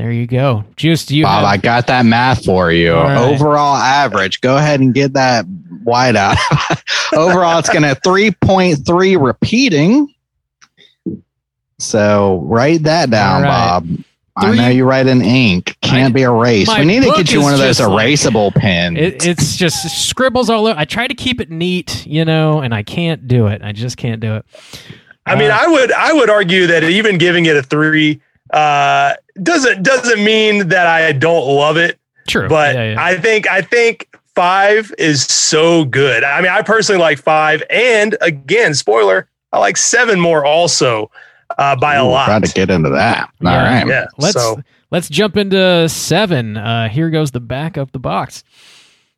there 0.00 0.10
you 0.10 0.26
go. 0.26 0.64
Juice, 0.76 1.04
do 1.04 1.14
you 1.14 1.24
Bob, 1.24 1.44
I 1.44 1.58
got 1.58 1.86
that 1.88 2.06
math 2.06 2.42
for 2.46 2.72
you. 2.72 2.94
All 2.94 3.04
right. 3.04 3.18
Overall 3.34 3.76
average. 3.76 4.40
Go 4.40 4.56
ahead 4.56 4.80
and 4.80 4.94
get 4.94 5.12
that 5.12 5.44
wide 5.84 6.16
out. 6.16 6.38
Overall, 7.12 7.58
it's 7.58 7.68
going 7.68 7.82
to 7.82 7.94
3.3 8.00 9.22
repeating. 9.22 10.08
So 11.78 12.40
write 12.46 12.84
that 12.84 13.10
down, 13.10 13.36
All 13.36 13.42
right. 13.42 13.80
Bob. 13.80 13.88
I 14.36 14.48
Three- 14.48 14.56
know 14.58 14.68
you 14.68 14.84
write 14.84 15.06
in 15.06 15.20
ink. 15.22 15.76
Can't 15.82 16.12
I- 16.12 16.14
be 16.14 16.22
erased. 16.22 16.72
We 16.78 16.84
need 16.86 17.02
to 17.02 17.12
get 17.14 17.30
you 17.30 17.42
one 17.42 17.52
of 17.52 17.58
those 17.58 17.76
just 17.78 17.90
like- 17.90 18.06
erasable 18.08 18.54
pens. 18.54 18.96
It, 18.98 19.26
it's 19.26 19.54
just 19.56 20.08
scribbles 20.08 20.48
all 20.48 20.66
over. 20.66 20.78
I 20.78 20.86
try 20.86 21.06
to 21.08 21.14
keep 21.14 21.42
it 21.42 21.50
neat, 21.50 22.06
you 22.06 22.24
know, 22.24 22.60
and 22.60 22.74
I 22.74 22.82
can't 22.82 23.28
do 23.28 23.48
it. 23.48 23.60
I 23.62 23.72
just 23.72 23.98
can't 23.98 24.20
do 24.20 24.36
it. 24.36 24.46
I 25.26 25.34
mean, 25.36 25.50
Uh, 25.50 25.58
I 25.60 25.66
would 25.66 25.92
I 25.92 26.12
would 26.14 26.30
argue 26.30 26.66
that 26.68 26.84
even 26.84 27.18
giving 27.18 27.44
it 27.46 27.54
a 27.56 27.62
three 27.62 28.22
uh, 28.52 29.14
doesn't 29.42 29.82
doesn't 29.82 30.22
mean 30.24 30.68
that 30.68 30.86
I 30.86 31.12
don't 31.12 31.46
love 31.46 31.76
it. 31.76 31.98
true, 32.28 32.48
But 32.48 32.74
yeah, 32.74 32.92
yeah. 32.92 33.04
I 33.04 33.16
think 33.18 33.48
I 33.50 33.62
think 33.62 34.08
five 34.34 34.92
is 34.98 35.24
so 35.24 35.84
good. 35.84 36.24
I 36.24 36.40
mean, 36.40 36.50
I 36.50 36.62
personally 36.62 37.00
like 37.00 37.18
five, 37.18 37.62
and 37.70 38.16
again, 38.20 38.74
spoiler, 38.74 39.28
I 39.52 39.58
like 39.58 39.76
seven 39.76 40.20
more 40.20 40.44
also 40.44 41.10
uh, 41.58 41.76
by 41.76 41.96
a 41.96 42.04
Ooh, 42.04 42.10
lot. 42.10 42.26
Try 42.26 42.40
to 42.40 42.52
get 42.52 42.70
into 42.70 42.90
that. 42.90 43.30
All 43.44 43.50
Yeah. 43.50 43.78
right. 43.80 43.86
Yeah. 43.86 44.06
let's 44.18 44.34
so 44.34 44.60
let's 44.90 45.08
jump 45.08 45.36
into 45.36 45.88
seven. 45.88 46.56
Uh, 46.56 46.88
here 46.88 47.10
goes 47.10 47.30
the 47.32 47.40
back 47.40 47.76
of 47.76 47.92
the 47.92 47.98
box. 47.98 48.44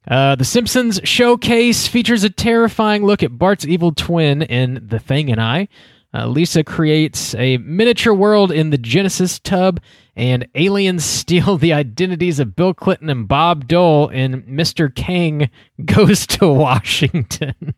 Uh, 0.09 0.35
the 0.35 0.45
Simpsons 0.45 1.01
showcase 1.05 1.87
features 1.87 2.25
a 2.25 2.31
terrifying 2.31 3.05
look 3.05 3.23
at 3.23 3.39
Bart's 3.39 3.65
evil 3.65 3.93
twin 3.93 4.43
in 4.43 4.85
The 4.89 4.99
Thing 4.99 5.31
and 5.31 5.41
I. 5.41 5.69
Uh, 6.15 6.27
Lisa 6.27 6.63
creates 6.63 7.35
a 7.37 7.57
miniature 7.59 8.13
world 8.15 8.53
in 8.53 8.71
the 8.71 8.79
Genesis 8.79 9.39
tub, 9.39 9.81
and 10.17 10.47
aliens 10.55 11.05
steal 11.23 11.57
the 11.57 11.73
identities 11.73 12.39
of 12.39 12.55
Bill 12.55 12.75
Clinton 12.75 13.11
and 13.11 13.27
Bob 13.27 13.67
Dole 13.67 14.09
and 14.09 14.45
Mr. 14.45 14.95
Kang 14.95 15.51
Goes 15.85 16.27
to 16.29 16.49
Washington. 16.53 17.75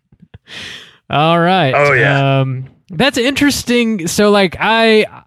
All 1.10 1.38
right. 1.38 1.72
Oh, 1.74 1.92
yeah. 1.92 2.40
Um, 2.40 2.70
that's 2.88 3.18
interesting. 3.18 4.08
So, 4.08 4.30
like, 4.30 4.56
I 4.58 5.23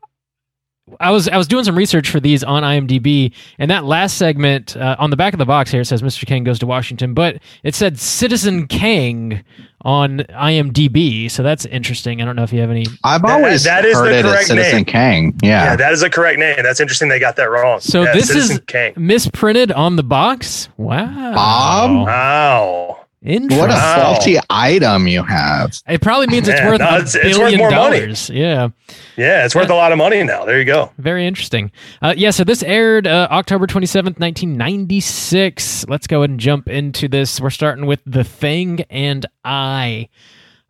I 0.99 1.11
was 1.11 1.27
I 1.27 1.37
was 1.37 1.47
doing 1.47 1.63
some 1.63 1.77
research 1.77 2.09
for 2.09 2.19
these 2.19 2.43
on 2.43 2.63
IMDb, 2.63 3.31
and 3.59 3.69
that 3.71 3.85
last 3.85 4.17
segment 4.17 4.75
uh, 4.77 4.95
on 4.99 5.09
the 5.09 5.17
back 5.17 5.33
of 5.33 5.39
the 5.39 5.45
box 5.45 5.69
here 5.71 5.81
it 5.81 5.85
says 5.85 6.01
Mr. 6.01 6.25
Kang 6.25 6.43
goes 6.43 6.59
to 6.59 6.65
Washington, 6.65 7.13
but 7.13 7.37
it 7.63 7.75
said 7.75 7.99
Citizen 7.99 8.67
Kang 8.67 9.43
on 9.85 10.19
IMDb, 10.29 11.29
so 11.29 11.43
that's 11.43 11.65
interesting. 11.65 12.21
I 12.21 12.25
don't 12.25 12.35
know 12.35 12.43
if 12.43 12.51
you 12.51 12.59
have 12.61 12.71
any. 12.71 12.85
I've 13.03 13.21
That- 13.21 13.31
always 13.31 13.63
that 13.63 13.85
is 13.85 13.93
heard 13.95 14.07
the 14.11 14.19
it 14.19 14.25
as 14.25 14.31
correct 14.31 14.47
Citizen 14.47 14.75
name. 14.77 14.85
Kang. 14.85 15.39
yeah. 15.43 15.63
Yeah. 15.65 15.75
that 15.75 15.93
is 15.93 16.01
a 16.03 16.09
correct 16.09 16.39
name. 16.39 16.57
That's 16.63 16.79
interesting. 16.79 17.09
They 17.09 17.19
got 17.19 17.35
that 17.35 17.49
wrong. 17.49 17.79
So 17.79 18.03
Yeah, 18.03 18.13
this 18.13 18.27
Citizen 18.27 18.57
is 18.57 18.61
Kang. 18.67 18.93
misprinted 18.97 19.71
on 19.71 19.95
the 19.95 20.03
box. 20.03 20.69
Wow, 20.77 21.33
Bob? 21.33 22.07
Wow. 22.07 22.97
Interesting. 23.27 23.59
what 23.59 23.69
a 23.69 23.73
Wow. 23.73 24.13
faulty 24.15 24.37
item 24.49 25.07
you 25.07 25.23
have. 25.23 25.77
It 25.87 26.01
probably 26.01 26.27
means 26.27 26.47
it's 26.47 26.59
Man, 26.61 26.69
worth 26.71 26.79
no, 26.79 26.87
a 26.89 26.95
it's- 26.95 27.15
it's 27.15 27.23
worth 27.37 27.37
billion 27.37 27.57
more 27.59 27.71
money. 27.71 27.99
dollars. 27.99 28.29
Yeah. 28.29 28.69
Yeah, 29.17 29.45
it's 29.45 29.53
worth 29.55 29.69
a 29.69 29.73
lot 29.75 29.91
of 29.91 29.97
money 29.97 30.23
now. 30.23 30.45
There 30.45 30.57
you 30.59 30.65
go. 30.65 30.91
Very 30.97 31.27
interesting. 31.27 31.71
Uh, 32.01 32.13
yeah, 32.15 32.29
so 32.31 32.43
this 32.43 32.63
aired 32.63 33.05
uh, 33.07 33.27
October 33.31 33.67
27th, 33.67 34.19
1996. 34.19 35.85
Let's 35.87 36.07
go 36.07 36.19
ahead 36.21 36.29
and 36.29 36.39
jump 36.39 36.67
into 36.69 37.07
this. 37.07 37.39
We're 37.41 37.49
starting 37.49 37.85
with 37.85 37.99
The 38.05 38.23
Thing 38.23 38.81
and 38.89 39.25
I. 39.43 40.09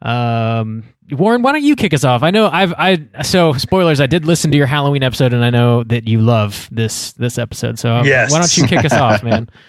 Um, 0.01 0.84
Warren, 1.11 1.41
why 1.41 1.53
don't 1.53 1.63
you 1.63 1.75
kick 1.75 1.93
us 1.93 2.03
off? 2.03 2.21
I 2.23 2.31
know 2.31 2.49
I've 2.51 2.73
I 2.77 2.99
so 3.23 3.53
spoilers. 3.53 3.99
I 4.01 4.07
did 4.07 4.25
listen 4.25 4.51
to 4.51 4.57
your 4.57 4.67
Halloween 4.67 5.03
episode, 5.03 5.34
and 5.34 5.43
I 5.43 5.49
know 5.49 5.84
that 5.85 6.07
you 6.07 6.21
love 6.21 6.67
this 6.71 7.13
this 7.13 7.38
episode. 7.38 7.79
So 7.79 7.95
um, 7.95 8.05
Yes. 8.05 8.31
why 8.31 8.39
don't 8.39 8.57
you 8.57 8.67
kick 8.67 8.85
us 8.85 8.93
off, 8.93 9.23
man? 9.23 9.49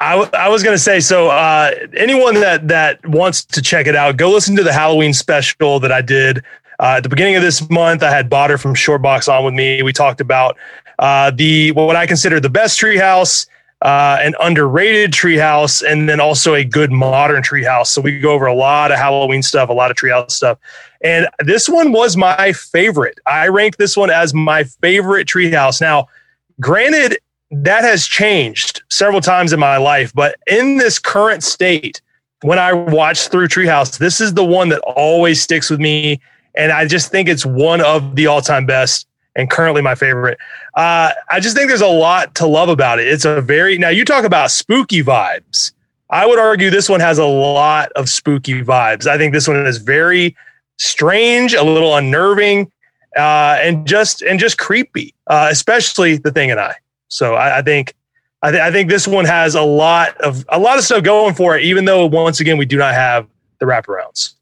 I, 0.00 0.12
w- 0.12 0.30
I 0.32 0.48
was 0.48 0.62
going 0.62 0.74
to 0.74 0.82
say 0.82 1.00
so 1.00 1.28
uh, 1.28 1.72
anyone 1.94 2.34
that 2.34 2.68
that 2.68 3.06
wants 3.06 3.44
to 3.44 3.62
check 3.62 3.86
it 3.86 3.94
out 3.94 4.16
go 4.16 4.30
listen 4.30 4.56
to 4.56 4.62
the 4.62 4.72
halloween 4.72 5.12
special 5.12 5.78
that 5.80 5.92
i 5.92 6.00
did 6.00 6.42
uh, 6.80 6.94
at 6.96 7.02
the 7.02 7.10
beginning 7.10 7.36
of 7.36 7.42
this 7.42 7.68
month. 7.68 8.02
I 8.02 8.10
had 8.10 8.30
Botter 8.30 8.58
from 8.58 8.74
shortbox 8.74 9.30
on 9.30 9.44
with 9.44 9.52
me. 9.52 9.82
We 9.82 9.92
talked 9.92 10.22
about 10.22 10.56
uh, 10.98 11.30
the 11.30 11.72
what 11.72 11.96
i 11.96 12.06
consider 12.06 12.40
the 12.40 12.50
best 12.50 12.80
treehouse 12.80 13.46
uh, 13.82 14.18
an 14.20 14.34
underrated 14.40 15.10
treehouse 15.10 15.82
and 15.82 16.08
then 16.08 16.20
also 16.20 16.54
a 16.54 16.64
good 16.64 16.92
modern 16.92 17.42
treehouse. 17.42 17.86
So 17.86 18.02
we 18.02 18.18
go 18.18 18.32
over 18.32 18.46
a 18.46 18.54
lot 18.54 18.92
of 18.92 18.98
halloween 18.98 19.42
stuff 19.42 19.68
a 19.68 19.72
lot 19.72 19.90
of 19.90 19.96
treehouse 19.96 20.32
stuff. 20.32 20.58
And 21.02 21.26
this 21.38 21.68
one 21.68 21.92
was 21.92 22.16
my 22.16 22.52
favorite. 22.52 23.18
I 23.26 23.48
rank 23.48 23.78
this 23.78 23.96
one 23.96 24.10
as 24.10 24.34
my 24.34 24.64
favorite 24.64 25.26
treehouse. 25.26 25.80
Now 25.80 26.08
granted 26.60 27.18
that 27.50 27.82
has 27.82 28.06
changed 28.06 28.82
several 28.90 29.20
times 29.20 29.52
in 29.52 29.60
my 29.60 29.76
life, 29.76 30.12
but 30.14 30.36
in 30.46 30.76
this 30.76 30.98
current 30.98 31.42
state, 31.42 32.00
when 32.42 32.58
I 32.58 32.72
watch 32.72 33.28
through 33.28 33.48
Treehouse, 33.48 33.98
this 33.98 34.20
is 34.20 34.34
the 34.34 34.44
one 34.44 34.68
that 34.70 34.80
always 34.80 35.42
sticks 35.42 35.68
with 35.68 35.80
me. 35.80 36.20
And 36.54 36.72
I 36.72 36.86
just 36.86 37.10
think 37.10 37.28
it's 37.28 37.44
one 37.44 37.80
of 37.80 38.16
the 38.16 38.26
all 38.26 38.40
time 38.40 38.66
best 38.66 39.06
and 39.36 39.50
currently 39.50 39.82
my 39.82 39.94
favorite. 39.94 40.38
Uh, 40.74 41.12
I 41.28 41.40
just 41.40 41.56
think 41.56 41.68
there's 41.68 41.80
a 41.80 41.86
lot 41.86 42.34
to 42.36 42.46
love 42.46 42.68
about 42.68 42.98
it. 42.98 43.08
It's 43.08 43.24
a 43.24 43.40
very, 43.40 43.78
now 43.78 43.88
you 43.88 44.04
talk 44.04 44.24
about 44.24 44.50
spooky 44.50 45.02
vibes. 45.02 45.72
I 46.10 46.26
would 46.26 46.38
argue 46.38 46.70
this 46.70 46.88
one 46.88 47.00
has 47.00 47.18
a 47.18 47.24
lot 47.24 47.92
of 47.92 48.08
spooky 48.08 48.62
vibes. 48.62 49.06
I 49.06 49.16
think 49.16 49.32
this 49.32 49.46
one 49.46 49.64
is 49.64 49.78
very 49.78 50.36
strange, 50.78 51.54
a 51.54 51.62
little 51.62 51.94
unnerving, 51.96 52.72
uh, 53.16 53.58
and 53.60 53.86
just 53.86 54.22
and 54.22 54.40
just 54.40 54.58
creepy, 54.58 55.14
uh, 55.28 55.48
especially 55.50 56.16
the 56.16 56.32
thing 56.32 56.50
and 56.50 56.58
I. 56.58 56.74
So 57.10 57.34
I, 57.34 57.58
I 57.58 57.62
think 57.62 57.94
I, 58.42 58.50
th- 58.50 58.62
I 58.62 58.72
think 58.72 58.88
this 58.88 59.06
one 59.06 59.26
has 59.26 59.54
a 59.54 59.62
lot 59.62 60.18
of 60.22 60.44
a 60.48 60.58
lot 60.58 60.78
of 60.78 60.84
stuff 60.84 61.02
going 61.02 61.34
for 61.34 61.56
it, 61.56 61.64
even 61.64 61.84
though 61.84 62.06
once 62.06 62.40
again 62.40 62.56
we 62.56 62.64
do 62.64 62.78
not 62.78 62.94
have 62.94 63.26
the 63.58 63.66
wraparounds. 63.66 64.34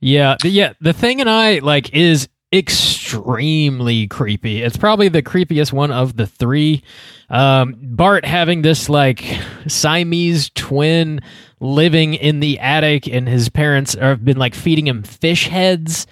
Yeah, 0.00 0.36
the, 0.42 0.48
yeah. 0.48 0.72
The 0.80 0.92
thing 0.92 1.20
and 1.20 1.28
I 1.28 1.58
like 1.58 1.92
is 1.94 2.28
extremely 2.52 4.06
creepy. 4.06 4.62
It's 4.62 4.76
probably 4.76 5.08
the 5.08 5.22
creepiest 5.22 5.72
one 5.72 5.90
of 5.90 6.16
the 6.16 6.26
three. 6.26 6.82
Um, 7.28 7.74
Bart 7.80 8.24
having 8.24 8.62
this 8.62 8.88
like 8.88 9.24
Siamese 9.66 10.50
twin 10.54 11.20
living 11.60 12.14
in 12.14 12.40
the 12.40 12.58
attic, 12.60 13.08
and 13.08 13.28
his 13.28 13.48
parents 13.48 13.94
have 13.94 14.24
been 14.24 14.36
like 14.36 14.54
feeding 14.54 14.86
him 14.86 15.02
fish 15.02 15.48
heads, 15.48 16.06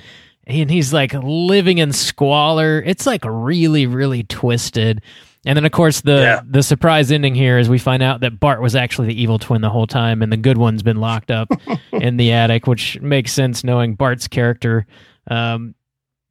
and 0.47 0.71
he's 0.71 0.93
like 0.93 1.13
living 1.15 1.79
in 1.79 1.93
squalor. 1.93 2.83
It's 2.85 3.07
like 3.07 3.23
really, 3.25 3.87
really 3.87 4.23
twisted. 4.25 5.03
And 5.45 5.57
then, 5.57 5.65
of 5.65 5.73
course, 5.73 6.01
the 6.03 6.13
Yeah. 6.21 6.41
the 6.49 6.63
surprise 6.63 7.11
ending 7.11 7.35
here 7.35 7.59
is 7.59 7.69
we 7.69 7.79
find 7.79 8.03
out 8.03 8.21
that 8.21 8.39
Bart 8.39 8.63
was 8.63 8.77
actually 8.77 9.09
the 9.09 9.21
evil 9.21 9.39
twin 9.41 9.61
the 9.61 9.71
whole 9.71 9.89
time, 9.89 10.23
and 10.23 10.31
the 10.33 10.37
good 10.37 10.57
one's 10.57 10.83
been 10.85 10.99
locked 10.99 11.31
up 11.33 11.49
in 11.93 12.17
the 12.17 12.33
attic, 12.33 12.67
which 12.69 13.01
makes 13.01 13.33
sense 13.33 13.65
knowing 13.65 13.95
Bart's 13.95 14.29
character 14.29 14.87
um, 15.29 15.75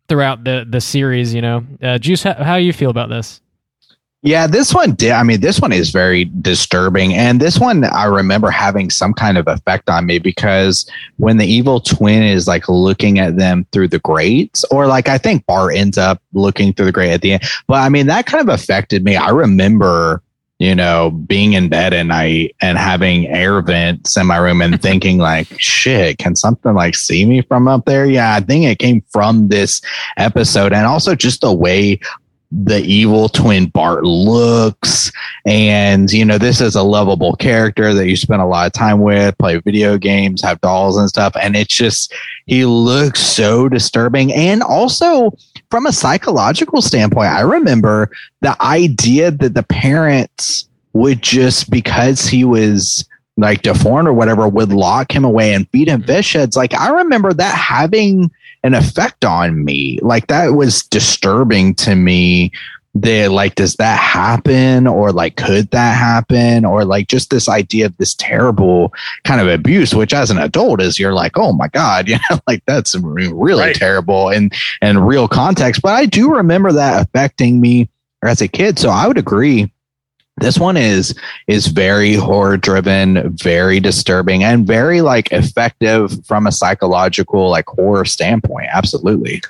throughout 0.07 0.43
the 0.45 0.65
the 0.69 0.79
series. 0.79 1.33
You 1.33 1.41
know, 1.41 1.65
uh, 1.83 1.97
Juice, 1.97 2.23
how, 2.23 2.35
how 2.35 2.55
you 2.55 2.71
feel 2.71 2.89
about 2.89 3.09
this? 3.09 3.41
Yeah, 4.23 4.45
this 4.45 4.71
one 4.71 4.93
did. 4.93 5.13
I 5.13 5.23
mean, 5.23 5.41
this 5.41 5.59
one 5.59 5.71
is 5.71 5.89
very 5.89 6.25
disturbing. 6.25 7.15
And 7.15 7.39
this 7.39 7.59
one, 7.59 7.85
I 7.85 8.05
remember 8.05 8.51
having 8.51 8.91
some 8.91 9.15
kind 9.15 9.35
of 9.35 9.47
effect 9.47 9.89
on 9.89 10.05
me 10.05 10.19
because 10.19 10.87
when 11.17 11.37
the 11.37 11.47
evil 11.47 11.79
twin 11.79 12.21
is 12.21 12.47
like 12.47 12.69
looking 12.69 13.17
at 13.17 13.37
them 13.37 13.65
through 13.71 13.87
the 13.87 13.99
grates, 13.99 14.63
or 14.65 14.85
like 14.85 15.09
I 15.09 15.17
think 15.17 15.47
Bart 15.47 15.75
ends 15.75 15.97
up 15.97 16.21
looking 16.33 16.71
through 16.71 16.85
the 16.85 16.91
grate 16.91 17.13
at 17.13 17.21
the 17.21 17.33
end. 17.33 17.43
But 17.67 17.81
I 17.81 17.89
mean, 17.89 18.05
that 18.07 18.27
kind 18.27 18.47
of 18.47 18.53
affected 18.53 19.03
me. 19.03 19.15
I 19.15 19.29
remember, 19.29 20.21
you 20.59 20.75
know, 20.75 21.09
being 21.09 21.53
in 21.53 21.67
bed 21.67 21.91
at 21.91 22.05
night 22.05 22.55
and 22.61 22.77
having 22.77 23.25
air 23.25 23.59
vents 23.63 24.17
in 24.17 24.27
my 24.27 24.37
room 24.37 24.61
and 24.61 24.79
thinking, 24.83 25.17
like, 25.17 25.47
shit, 25.59 26.19
can 26.19 26.35
something 26.35 26.75
like 26.75 26.93
see 26.93 27.25
me 27.25 27.41
from 27.41 27.67
up 27.67 27.85
there? 27.85 28.05
Yeah, 28.05 28.35
I 28.35 28.39
think 28.41 28.65
it 28.65 28.77
came 28.77 29.01
from 29.09 29.47
this 29.47 29.81
episode. 30.17 30.73
And 30.73 30.85
also 30.85 31.15
just 31.15 31.41
the 31.41 31.51
way 31.51 31.99
the 32.51 32.79
evil 32.79 33.29
twin 33.29 33.67
Bart 33.67 34.03
looks. 34.03 35.11
And, 35.45 36.11
you 36.11 36.25
know, 36.25 36.37
this 36.37 36.59
is 36.59 36.75
a 36.75 36.83
lovable 36.83 37.35
character 37.35 37.93
that 37.93 38.09
you 38.09 38.15
spend 38.15 38.41
a 38.41 38.45
lot 38.45 38.67
of 38.67 38.73
time 38.73 38.99
with, 38.99 39.37
play 39.37 39.57
video 39.59 39.97
games, 39.97 40.41
have 40.41 40.59
dolls 40.61 40.97
and 40.97 41.07
stuff. 41.07 41.33
And 41.41 41.55
it's 41.55 41.75
just, 41.75 42.13
he 42.45 42.65
looks 42.65 43.21
so 43.21 43.69
disturbing. 43.69 44.33
And 44.33 44.61
also, 44.61 45.31
from 45.69 45.85
a 45.85 45.93
psychological 45.93 46.81
standpoint, 46.81 47.29
I 47.29 47.41
remember 47.41 48.11
the 48.41 48.61
idea 48.61 49.31
that 49.31 49.53
the 49.53 49.63
parents 49.63 50.67
would 50.93 51.21
just, 51.21 51.69
because 51.69 52.27
he 52.27 52.43
was 52.43 53.05
like 53.41 53.61
deformed 53.61 54.07
or 54.07 54.13
whatever, 54.13 54.47
would 54.47 54.71
lock 54.71 55.13
him 55.13 55.25
away 55.25 55.53
and 55.53 55.69
feed 55.69 55.87
him 55.87 56.01
mm-hmm. 56.01 56.07
fish 56.07 56.33
heads. 56.33 56.55
Like, 56.55 56.73
I 56.73 56.89
remember 56.89 57.33
that 57.33 57.55
having 57.55 58.31
an 58.63 58.73
effect 58.73 59.25
on 59.25 59.63
me. 59.63 59.99
Like 60.01 60.27
that 60.27 60.49
was 60.49 60.83
disturbing 60.83 61.75
to 61.75 61.95
me. 61.95 62.51
They 62.93 63.29
like, 63.29 63.55
does 63.55 63.75
that 63.75 63.99
happen? 63.99 64.85
Or 64.85 65.13
like, 65.13 65.37
could 65.37 65.71
that 65.71 65.95
happen? 65.95 66.65
Or 66.65 66.83
like 66.83 67.07
just 67.07 67.29
this 67.29 67.47
idea 67.47 67.85
of 67.85 67.95
this 67.97 68.13
terrible 68.15 68.93
kind 69.23 69.39
of 69.39 69.47
abuse, 69.47 69.95
which 69.95 70.13
as 70.13 70.29
an 70.29 70.37
adult 70.37 70.81
is 70.81 70.99
you're 70.99 71.13
like, 71.13 71.37
oh 71.37 71.53
my 71.53 71.69
God, 71.69 72.07
you 72.09 72.17
know, 72.29 72.39
like 72.47 72.63
that's 72.65 72.95
really 72.95 73.61
right. 73.61 73.75
terrible 73.75 74.29
and 74.29 74.53
and 74.81 75.07
real 75.07 75.27
context. 75.27 75.81
But 75.81 75.93
I 75.93 76.05
do 76.05 76.35
remember 76.35 76.73
that 76.73 77.01
affecting 77.01 77.61
me 77.61 77.89
as 78.23 78.41
a 78.41 78.47
kid. 78.47 78.77
So 78.77 78.89
I 78.89 79.07
would 79.07 79.17
agree 79.17 79.71
this 80.41 80.59
one 80.59 80.77
is 80.77 81.15
is 81.47 81.67
very 81.67 82.15
horror 82.15 82.57
driven 82.57 83.35
very 83.37 83.79
disturbing 83.79 84.43
and 84.43 84.67
very 84.67 85.01
like 85.01 85.31
effective 85.31 86.25
from 86.25 86.47
a 86.47 86.51
psychological 86.51 87.49
like 87.49 87.65
horror 87.67 88.05
standpoint. 88.05 88.67
Absolutely. 88.71 89.41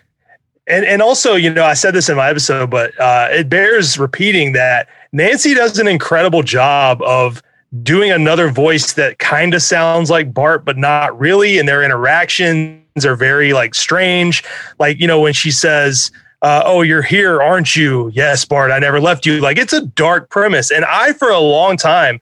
And 0.68 0.86
and 0.86 1.02
also 1.02 1.36
you 1.36 1.52
know 1.52 1.66
i 1.66 1.74
said 1.74 1.96
this 1.96 2.08
in 2.08 2.18
my 2.18 2.30
episode 2.30 2.70
but 2.70 2.98
uh, 3.00 3.30
it 3.32 3.50
bears 3.50 3.98
repeating 3.98 4.54
that 4.54 4.88
nancy 5.12 5.54
does 5.54 5.80
an 5.80 5.88
incredible 5.88 6.44
job 6.44 7.02
of 7.02 7.42
doing 7.82 8.12
another 8.12 8.50
voice 8.50 8.94
that 8.94 9.18
kind 9.18 9.54
of 9.54 9.62
sounds 9.62 10.10
like 10.10 10.34
bart 10.34 10.64
but 10.64 10.78
not 10.78 11.18
really 11.20 11.58
and 11.58 11.68
their 11.68 11.84
interactions 11.84 12.82
are 13.06 13.16
very 13.16 13.54
like 13.54 13.74
strange. 13.74 14.44
Like 14.80 15.00
you 15.00 15.08
know 15.08 15.20
when 15.22 15.34
she 15.34 15.52
says 15.52 16.12
uh, 16.42 16.64
oh, 16.66 16.82
you're 16.82 17.04
here, 17.04 17.42
aren't 17.42 17.76
you? 17.76 18.10
Yes, 18.14 18.46
Bart, 18.46 18.72
I 18.72 18.80
never 18.80 19.00
left 19.00 19.26
you. 19.26 19.40
Like 19.40 19.58
it's 19.58 19.74
a 19.74 19.86
dark 19.86 20.30
premise. 20.30 20.72
And 20.72 20.84
I, 20.86 21.14
for 21.14 21.30
a 21.30 21.40
long 21.40 21.78
time, 21.78 22.20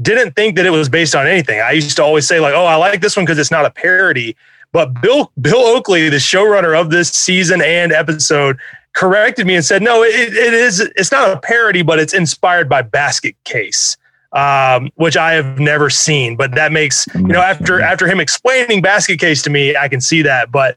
didn't 0.00 0.36
think 0.36 0.56
that 0.56 0.66
it 0.66 0.70
was 0.70 0.88
based 0.88 1.14
on 1.14 1.26
anything. 1.26 1.60
I 1.60 1.72
used 1.72 1.96
to 1.96 2.04
always 2.04 2.28
say, 2.28 2.38
like, 2.38 2.54
oh, 2.54 2.66
I 2.66 2.76
like 2.76 3.00
this 3.00 3.16
one 3.16 3.24
because 3.24 3.38
it's 3.38 3.50
not 3.50 3.64
a 3.64 3.70
parody. 3.70 4.36
But 4.72 5.00
Bill 5.00 5.32
Bill 5.40 5.64
Oakley, 5.64 6.08
the 6.08 6.16
showrunner 6.16 6.78
of 6.78 6.90
this 6.90 7.10
season 7.10 7.62
and 7.62 7.92
episode, 7.92 8.58
corrected 8.92 9.46
me 9.46 9.54
and 9.54 9.64
said, 9.64 9.82
no, 9.82 10.02
it, 10.02 10.34
it 10.34 10.54
is 10.54 10.80
it's 10.80 11.10
not 11.10 11.30
a 11.30 11.40
parody, 11.40 11.82
but 11.82 11.98
it's 11.98 12.14
inspired 12.14 12.68
by 12.68 12.82
Basket 12.82 13.34
Case. 13.44 13.96
Um, 14.32 14.90
which 14.96 15.16
I 15.16 15.32
have 15.32 15.58
never 15.58 15.88
seen, 15.88 16.36
but 16.36 16.54
that 16.56 16.70
makes 16.70 17.06
you 17.14 17.22
know 17.22 17.40
after 17.40 17.80
after 17.80 18.06
him 18.06 18.20
explaining 18.20 18.82
Basket 18.82 19.18
Case 19.18 19.40
to 19.44 19.50
me, 19.50 19.74
I 19.74 19.88
can 19.88 20.00
see 20.00 20.20
that. 20.22 20.52
But 20.52 20.76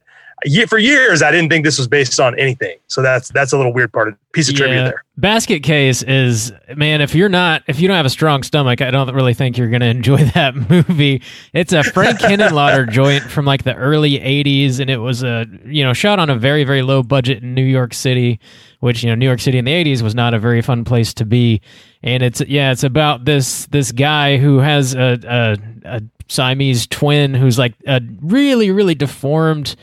for 0.67 0.77
years 0.77 1.21
I 1.21 1.31
didn't 1.31 1.49
think 1.49 1.65
this 1.65 1.77
was 1.77 1.87
based 1.87 2.19
on 2.19 2.37
anything. 2.39 2.77
So 2.87 3.01
that's 3.01 3.29
that's 3.29 3.53
a 3.53 3.57
little 3.57 3.73
weird 3.73 3.91
part 3.91 4.07
of 4.07 4.31
piece 4.31 4.49
of 4.49 4.53
yeah. 4.53 4.57
trivia 4.57 4.83
there. 4.83 5.03
Basket 5.17 5.63
case 5.63 6.01
is 6.03 6.53
man, 6.75 7.01
if 7.01 7.13
you're 7.13 7.29
not 7.29 7.63
if 7.67 7.79
you 7.79 7.87
don't 7.87 7.97
have 7.97 8.05
a 8.05 8.11
strong 8.11 8.43
stomach, 8.43 8.81
I 8.81 8.91
don't 8.91 9.13
really 9.13 9.33
think 9.33 9.57
you're 9.57 9.69
gonna 9.69 9.85
enjoy 9.85 10.17
that 10.35 10.55
movie. 10.55 11.21
It's 11.53 11.73
a 11.73 11.83
Frank 11.83 12.19
Henenlotter 12.19 12.89
joint 12.91 13.23
from 13.23 13.45
like 13.45 13.63
the 13.63 13.75
early 13.75 14.19
eighties 14.21 14.79
and 14.79 14.89
it 14.89 14.97
was 14.97 15.23
a 15.23 15.45
you 15.65 15.83
know, 15.83 15.93
shot 15.93 16.19
on 16.19 16.29
a 16.29 16.35
very, 16.35 16.63
very 16.63 16.81
low 16.81 17.03
budget 17.03 17.43
in 17.43 17.53
New 17.53 17.63
York 17.63 17.93
City, 17.93 18.39
which, 18.79 19.03
you 19.03 19.09
know, 19.09 19.15
New 19.15 19.25
York 19.25 19.39
City 19.39 19.57
in 19.57 19.65
the 19.65 19.73
eighties 19.73 20.03
was 20.03 20.15
not 20.15 20.33
a 20.33 20.39
very 20.39 20.61
fun 20.61 20.83
place 20.83 21.13
to 21.15 21.25
be. 21.25 21.61
And 22.01 22.23
it's 22.23 22.41
yeah, 22.41 22.71
it's 22.71 22.83
about 22.83 23.25
this 23.25 23.65
this 23.67 23.91
guy 23.91 24.37
who 24.37 24.59
has 24.59 24.95
a 24.95 25.19
a, 25.27 25.57
a 25.97 26.01
Siamese 26.29 26.87
twin 26.87 27.33
who's 27.33 27.57
like 27.57 27.73
a 27.87 28.01
really, 28.21 28.71
really 28.71 28.95
deformed 28.95 29.75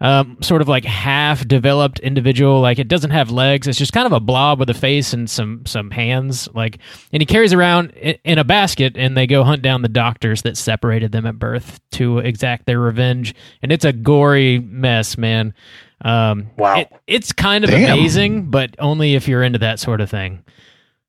um, 0.00 0.38
sort 0.40 0.62
of 0.62 0.68
like 0.68 0.84
half 0.84 1.46
developed 1.46 1.98
individual. 2.00 2.60
Like 2.60 2.78
it 2.78 2.88
doesn't 2.88 3.10
have 3.10 3.30
legs. 3.30 3.66
It's 3.66 3.78
just 3.78 3.92
kind 3.92 4.06
of 4.06 4.12
a 4.12 4.20
blob 4.20 4.60
with 4.60 4.70
a 4.70 4.74
face 4.74 5.12
and 5.12 5.28
some 5.28 5.64
some 5.66 5.90
hands. 5.90 6.48
Like, 6.54 6.78
and 7.12 7.20
he 7.20 7.26
carries 7.26 7.52
around 7.52 7.90
in, 7.90 8.38
a 8.38 8.44
basket, 8.44 8.96
and 8.96 9.16
they 9.16 9.26
go 9.26 9.42
hunt 9.42 9.62
down 9.62 9.82
the 9.82 9.88
doctors 9.88 10.42
that 10.42 10.56
separated 10.56 11.12
them 11.12 11.26
at 11.26 11.38
birth 11.38 11.80
to 11.92 12.18
exact 12.18 12.66
their 12.66 12.80
revenge. 12.80 13.34
And 13.62 13.72
it's 13.72 13.84
a 13.84 13.92
gory 13.92 14.60
mess, 14.60 15.18
man. 15.18 15.54
Um, 16.02 16.50
wow, 16.56 16.80
it, 16.80 16.92
it's 17.08 17.32
kind 17.32 17.64
of 17.64 17.70
Damn. 17.70 17.98
amazing, 17.98 18.50
but 18.50 18.76
only 18.78 19.14
if 19.14 19.26
you're 19.26 19.42
into 19.42 19.58
that 19.58 19.80
sort 19.80 20.00
of 20.00 20.08
thing. 20.08 20.44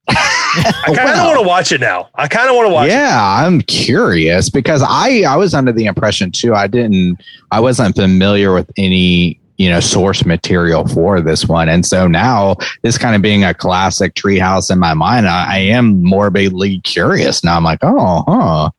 I 0.10 0.84
kind 0.88 1.10
of 1.10 1.18
wow. 1.18 1.28
want 1.28 1.40
to 1.40 1.48
watch 1.48 1.72
it 1.72 1.82
now. 1.82 2.10
I 2.16 2.28
kind 2.28 2.50
of 2.50 2.56
want 2.56 2.68
to 2.68 2.74
watch. 2.74 2.90
Yeah, 2.90 3.44
it. 3.44 3.46
I'm 3.46 3.62
curious 3.62 4.50
because 4.50 4.84
I 4.86 5.24
I 5.28 5.36
was 5.36 5.54
under 5.54 5.72
the 5.72 5.86
impression 5.86 6.32
too. 6.32 6.56
I 6.56 6.68
didn't. 6.68 7.22
I 7.52 7.60
wasn't 7.60 7.96
familiar 7.96 8.54
with 8.54 8.70
any 8.78 9.40
you 9.58 9.70
know 9.70 9.80
source 9.80 10.26
material 10.26 10.88
for 10.88 11.22
this 11.22 11.46
one, 11.46 11.70
and 11.70 11.86
so 11.86 12.08
now 12.08 12.56
this 12.82 12.98
kind 12.98 13.16
of 13.16 13.22
being 13.22 13.44
a 13.44 13.54
classic 13.54 14.16
treehouse 14.16 14.72
in 14.72 14.80
my 14.80 14.94
mind, 14.94 15.28
I, 15.28 15.56
I 15.56 15.58
am 15.60 16.04
morbidly 16.04 16.80
curious 16.80 17.44
now. 17.44 17.58
I'm 17.58 17.64
like, 17.64 17.80
oh, 17.84 18.24
huh. 18.28 18.72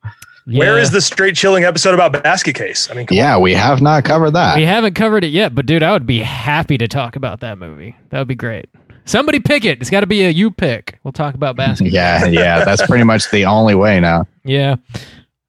Yeah. 0.46 0.58
Where 0.58 0.78
is 0.78 0.90
the 0.90 1.00
straight 1.00 1.36
chilling 1.36 1.62
episode 1.62 1.94
about 1.94 2.24
basket 2.24 2.56
case? 2.56 2.90
I 2.90 2.94
mean, 2.94 3.06
yeah, 3.10 3.36
on. 3.36 3.42
we 3.42 3.54
have 3.54 3.80
not 3.80 4.04
covered 4.04 4.32
that. 4.32 4.56
We 4.56 4.64
haven't 4.64 4.94
covered 4.94 5.22
it 5.22 5.28
yet, 5.28 5.54
but 5.54 5.64
dude, 5.64 5.84
I 5.84 5.92
would 5.92 6.06
be 6.06 6.20
happy 6.20 6.76
to 6.78 6.88
talk 6.88 7.14
about 7.14 7.38
that 7.40 7.56
movie. 7.56 7.94
That 8.08 8.18
would 8.18 8.26
be 8.26 8.34
great. 8.34 8.68
Somebody 9.04 9.40
pick 9.40 9.64
it. 9.64 9.80
It's 9.80 9.90
got 9.90 10.00
to 10.00 10.06
be 10.06 10.24
a 10.24 10.30
you 10.30 10.50
pick. 10.50 10.98
We'll 11.02 11.12
talk 11.12 11.34
about 11.34 11.56
basketball. 11.56 11.92
yeah, 11.92 12.26
yeah, 12.26 12.64
that's 12.64 12.86
pretty 12.86 13.04
much 13.04 13.30
the 13.30 13.46
only 13.46 13.74
way 13.74 14.00
now. 14.00 14.26
Yeah. 14.44 14.76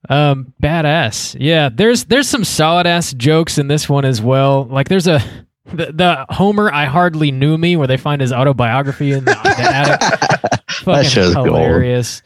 Um, 0.10 0.54
badass. 0.62 1.38
Yeah, 1.40 1.70
there's 1.70 2.06
there's 2.06 2.28
some 2.28 2.44
solid 2.44 2.88
ass 2.88 3.14
jokes 3.14 3.58
in 3.58 3.68
this 3.68 3.88
one 3.88 4.04
as 4.04 4.22
well. 4.22 4.66
Like 4.66 4.90
there's 4.90 5.08
a 5.08 5.22
the, 5.66 5.92
the 5.94 6.26
Homer 6.30 6.72
I 6.72 6.86
hardly 6.86 7.32
knew 7.32 7.58
me 7.58 7.76
where 7.76 7.88
they 7.88 7.98
find 7.98 8.20
his 8.20 8.34
autobiography 8.34 9.12
in 9.12 9.26
the, 9.26 9.32
the 9.32 9.56
attic. 9.60 10.62
Fucking 10.84 11.34
hilarious. 11.34 12.24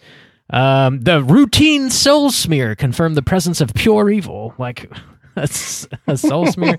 Um, 0.49 1.01
the 1.01 1.23
routine 1.23 1.89
soul 1.89 2.31
smear 2.31 2.75
confirmed 2.75 3.17
the 3.17 3.21
presence 3.21 3.61
of 3.61 3.73
pure 3.73 4.09
evil. 4.09 4.53
Like 4.57 4.89
a, 5.37 5.49
a 6.07 6.17
soul 6.17 6.47
smear. 6.47 6.77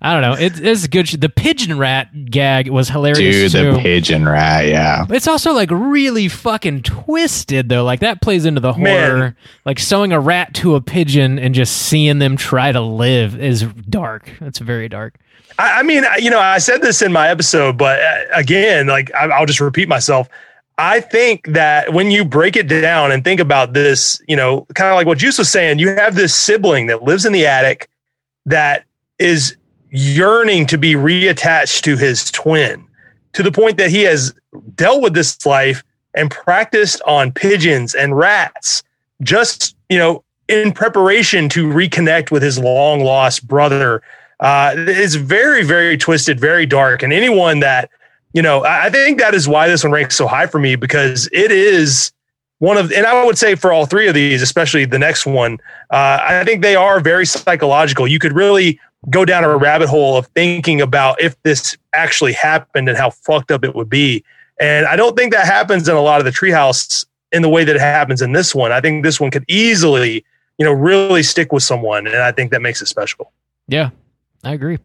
I 0.00 0.12
don't 0.12 0.22
know. 0.22 0.34
It, 0.34 0.60
it's 0.60 0.86
good. 0.86 1.06
The 1.06 1.28
pigeon 1.28 1.76
rat 1.76 2.30
gag 2.30 2.68
was 2.68 2.88
hilarious. 2.88 3.52
Dude, 3.52 3.52
too. 3.52 3.72
the 3.72 3.78
pigeon 3.78 4.28
rat, 4.28 4.66
yeah. 4.66 5.06
It's 5.10 5.26
also 5.26 5.52
like 5.52 5.70
really 5.72 6.28
fucking 6.28 6.82
twisted 6.82 7.68
though. 7.68 7.84
Like 7.84 8.00
that 8.00 8.22
plays 8.22 8.44
into 8.44 8.60
the 8.60 8.72
horror. 8.72 9.18
Man. 9.18 9.36
Like 9.64 9.78
sewing 9.78 10.12
a 10.12 10.20
rat 10.20 10.54
to 10.54 10.76
a 10.76 10.80
pigeon 10.80 11.38
and 11.38 11.54
just 11.54 11.76
seeing 11.76 12.18
them 12.20 12.36
try 12.36 12.70
to 12.70 12.80
live 12.80 13.40
is 13.40 13.62
dark. 13.88 14.30
It's 14.40 14.60
very 14.60 14.88
dark. 14.88 15.18
I, 15.58 15.80
I 15.80 15.82
mean, 15.82 16.04
you 16.18 16.30
know, 16.30 16.40
I 16.40 16.58
said 16.58 16.82
this 16.82 17.02
in 17.02 17.12
my 17.12 17.28
episode, 17.28 17.76
but 17.76 18.00
uh, 18.00 18.22
again, 18.34 18.86
like 18.86 19.12
I, 19.14 19.26
I'll 19.26 19.46
just 19.46 19.60
repeat 19.60 19.88
myself. 19.88 20.28
I 20.78 21.00
think 21.00 21.46
that 21.48 21.94
when 21.94 22.10
you 22.10 22.24
break 22.24 22.54
it 22.54 22.68
down 22.68 23.10
and 23.10 23.24
think 23.24 23.40
about 23.40 23.72
this, 23.72 24.20
you 24.28 24.36
know, 24.36 24.66
kind 24.74 24.90
of 24.90 24.96
like 24.96 25.06
what 25.06 25.18
Juice 25.18 25.38
was 25.38 25.48
saying, 25.48 25.78
you 25.78 25.88
have 25.88 26.14
this 26.14 26.34
sibling 26.34 26.86
that 26.86 27.02
lives 27.02 27.24
in 27.24 27.32
the 27.32 27.46
attic 27.46 27.88
that 28.46 28.84
is 29.18 29.56
yearning 29.90 30.66
to 30.66 30.78
be 30.78 30.94
reattached 30.94 31.82
to 31.82 31.96
his 31.96 32.30
twin 32.30 32.86
to 33.32 33.42
the 33.42 33.52
point 33.52 33.76
that 33.76 33.90
he 33.90 34.02
has 34.02 34.34
dealt 34.74 35.02
with 35.02 35.14
this 35.14 35.44
life 35.44 35.84
and 36.14 36.30
practiced 36.30 37.02
on 37.06 37.30
pigeons 37.32 37.94
and 37.94 38.16
rats 38.16 38.82
just 39.22 39.76
you 39.88 39.98
know 39.98 40.24
in 40.48 40.72
preparation 40.72 41.48
to 41.48 41.66
reconnect 41.66 42.30
with 42.30 42.42
his 42.42 42.58
long 42.58 43.00
lost 43.00 43.46
brother. 43.48 44.02
Uh, 44.40 44.74
it's 44.76 45.14
very 45.14 45.64
very 45.64 45.96
twisted 45.96 46.40
very 46.40 46.66
dark. 46.66 47.02
And 47.02 47.12
anyone 47.12 47.60
that 47.60 47.90
you 48.32 48.42
know 48.42 48.64
i 48.64 48.90
think 48.90 49.18
that 49.18 49.34
is 49.34 49.48
why 49.48 49.66
this 49.66 49.82
one 49.82 49.92
ranks 49.92 50.14
so 50.14 50.26
high 50.26 50.46
for 50.46 50.58
me 50.58 50.76
because 50.76 51.28
it 51.32 51.50
is 51.50 52.12
one 52.58 52.76
of, 52.78 52.90
and 52.92 53.06
I 53.06 53.24
would 53.24 53.36
say 53.36 53.54
for 53.54 53.72
all 53.72 53.86
three 53.86 54.08
of 54.08 54.14
these, 54.14 54.42
especially 54.42 54.84
the 54.84 54.98
next 54.98 55.26
one, 55.26 55.58
uh, 55.90 56.18
I 56.22 56.44
think 56.44 56.62
they 56.62 56.74
are 56.74 57.00
very 57.00 57.26
psychological. 57.26 58.08
You 58.08 58.18
could 58.18 58.32
really 58.32 58.80
go 59.10 59.24
down 59.24 59.44
a 59.44 59.56
rabbit 59.56 59.88
hole 59.88 60.16
of 60.16 60.26
thinking 60.28 60.80
about 60.80 61.20
if 61.20 61.40
this 61.42 61.76
actually 61.92 62.32
happened 62.32 62.88
and 62.88 62.96
how 62.96 63.10
fucked 63.10 63.50
up 63.50 63.64
it 63.64 63.74
would 63.74 63.90
be. 63.90 64.24
And 64.58 64.86
I 64.86 64.96
don't 64.96 65.16
think 65.16 65.32
that 65.32 65.46
happens 65.46 65.88
in 65.88 65.94
a 65.94 66.00
lot 66.00 66.18
of 66.20 66.24
the 66.24 66.30
treehouse 66.30 67.04
in 67.30 67.42
the 67.42 67.48
way 67.48 67.64
that 67.64 67.76
it 67.76 67.80
happens 67.80 68.22
in 68.22 68.32
this 68.32 68.54
one. 68.54 68.72
I 68.72 68.80
think 68.80 69.04
this 69.04 69.20
one 69.20 69.30
could 69.30 69.44
easily, 69.48 70.24
you 70.58 70.64
know, 70.64 70.72
really 70.72 71.22
stick 71.22 71.52
with 71.52 71.62
someone, 71.62 72.06
and 72.06 72.16
I 72.16 72.32
think 72.32 72.50
that 72.52 72.62
makes 72.62 72.80
it 72.80 72.86
special. 72.86 73.32
Yeah, 73.68 73.90
I 74.42 74.54
agree. 74.54 74.78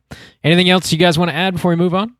Anything 0.43 0.69
else 0.69 0.91
you 0.91 0.97
guys 0.97 1.17
want 1.17 1.31
to 1.31 1.35
add 1.35 1.53
before 1.53 1.69
we 1.69 1.77
move 1.77 1.93
on? 1.93 2.15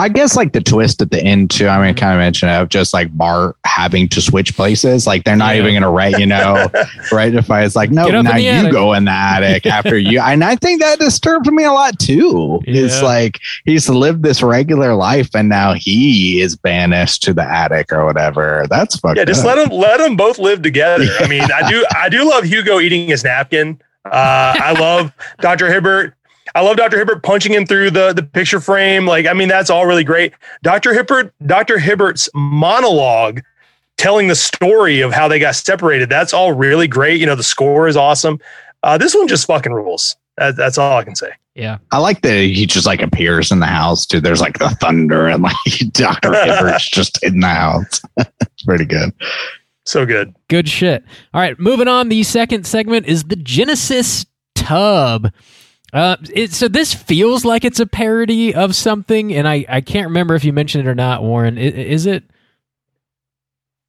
I 0.00 0.08
guess 0.08 0.36
like 0.36 0.52
the 0.52 0.60
twist 0.60 1.02
at 1.02 1.10
the 1.10 1.22
end 1.22 1.50
too. 1.50 1.68
I 1.68 1.84
mean, 1.84 1.94
kind 1.94 2.12
of 2.14 2.18
mentioned 2.18 2.50
of 2.50 2.68
just 2.70 2.92
like 2.94 3.16
Bart 3.16 3.56
having 3.64 4.08
to 4.08 4.20
switch 4.20 4.56
places. 4.56 5.06
Like 5.06 5.24
they're 5.24 5.36
not 5.36 5.54
Yeah. 5.54 5.62
even 5.62 5.74
gonna 5.74 5.90
write, 5.90 6.18
you 6.18 6.26
know, 6.26 6.68
right? 7.12 7.34
If 7.34 7.50
I 7.50 7.62
It's 7.64 7.76
like 7.76 7.90
no, 7.90 8.08
now 8.08 8.36
you 8.36 8.48
attic. 8.50 8.72
go 8.72 8.94
in 8.94 9.04
the 9.04 9.10
attic 9.12 9.66
after 9.66 9.96
you. 9.98 10.18
And 10.30 10.42
I 10.44 10.56
think 10.56 10.80
that 10.80 10.98
disturbed 10.98 11.46
me 11.52 11.64
a 11.64 11.72
lot 11.72 11.98
too. 11.98 12.60
It's 12.64 13.02
like 13.02 13.40
he's 13.64 13.88
lived 13.88 14.22
this 14.22 14.42
regular 14.42 14.94
life 14.94 15.28
and 15.34 15.48
now 15.48 15.74
he 15.74 16.40
is 16.40 16.56
banished 16.56 17.22
to 17.24 17.32
the 17.34 17.42
attic 17.42 17.92
or 17.92 18.04
whatever. 18.06 18.64
That's 18.70 18.96
fucked 18.98 19.18
Yeah, 19.18 19.24
just 19.24 19.40
up. 19.44 19.56
let 19.56 19.68
them 19.68 19.78
let 19.78 19.98
them 19.98 20.16
both 20.16 20.38
live 20.38 20.62
together. 20.62 21.04
I 21.20 21.26
mean, 21.28 21.42
I 21.42 21.68
do 21.70 21.84
I 21.96 22.08
do 22.08 22.28
love 22.28 22.44
Hugo 22.44 22.80
eating 22.80 23.08
his 23.08 23.22
napkin. 23.24 23.80
Uh, 24.06 24.54
I 24.58 24.72
love 24.80 25.12
Dr. 25.40 25.70
Hibbert. 25.70 26.14
I 26.54 26.62
love 26.62 26.76
Dr. 26.76 26.98
Hibbert 26.98 27.22
punching 27.22 27.52
him 27.52 27.66
through 27.66 27.90
the 27.90 28.12
the 28.12 28.22
picture 28.22 28.60
frame. 28.60 29.06
Like, 29.06 29.26
I 29.26 29.32
mean, 29.32 29.48
that's 29.48 29.70
all 29.70 29.86
really 29.86 30.04
great. 30.04 30.32
Dr. 30.62 30.92
Hibbert, 30.92 31.32
Dr. 31.46 31.78
Hibbert's 31.78 32.28
monologue 32.34 33.40
telling 33.96 34.28
the 34.28 34.34
story 34.34 35.00
of 35.00 35.12
how 35.12 35.28
they 35.28 35.38
got 35.38 35.54
separated. 35.54 36.08
That's 36.08 36.32
all 36.32 36.52
really 36.52 36.88
great. 36.88 37.20
You 37.20 37.26
know, 37.26 37.34
the 37.34 37.42
score 37.42 37.86
is 37.86 37.96
awesome. 37.96 38.40
Uh, 38.82 38.96
this 38.96 39.14
one 39.14 39.28
just 39.28 39.46
fucking 39.46 39.72
rules. 39.72 40.16
That, 40.38 40.56
that's 40.56 40.78
all 40.78 40.96
I 40.96 41.04
can 41.04 41.14
say. 41.14 41.32
Yeah. 41.54 41.78
I 41.90 41.98
like 41.98 42.22
that 42.22 42.38
he 42.38 42.64
just 42.64 42.86
like 42.86 43.02
appears 43.02 43.52
in 43.52 43.60
the 43.60 43.66
house 43.66 44.06
too. 44.06 44.20
There's 44.20 44.40
like 44.40 44.58
the 44.58 44.70
thunder 44.80 45.26
and 45.26 45.42
like 45.42 45.56
Dr. 45.92 46.30
Hibbert's 46.32 46.88
just 46.90 47.22
in 47.22 47.40
the 47.40 47.48
house. 47.48 48.00
it's 48.16 48.62
pretty 48.64 48.86
good. 48.86 49.12
So 49.84 50.06
good. 50.06 50.34
Good 50.48 50.68
shit. 50.68 51.04
All 51.34 51.40
right, 51.40 51.58
moving 51.58 51.88
on. 51.88 52.08
The 52.08 52.22
second 52.22 52.66
segment 52.66 53.06
is 53.06 53.24
the 53.24 53.36
Genesis 53.36 54.24
tub. 54.54 55.32
Uh, 55.92 56.16
it, 56.32 56.52
so 56.52 56.68
this 56.68 56.94
feels 56.94 57.44
like 57.44 57.64
it's 57.64 57.80
a 57.80 57.86
parody 57.86 58.54
of 58.54 58.76
something, 58.76 59.34
and 59.34 59.48
I, 59.48 59.64
I 59.68 59.80
can't 59.80 60.06
remember 60.08 60.34
if 60.34 60.44
you 60.44 60.52
mentioned 60.52 60.86
it 60.86 60.90
or 60.90 60.94
not, 60.94 61.22
Warren. 61.22 61.58
I- 61.58 61.62
is 61.62 62.06
it? 62.06 62.24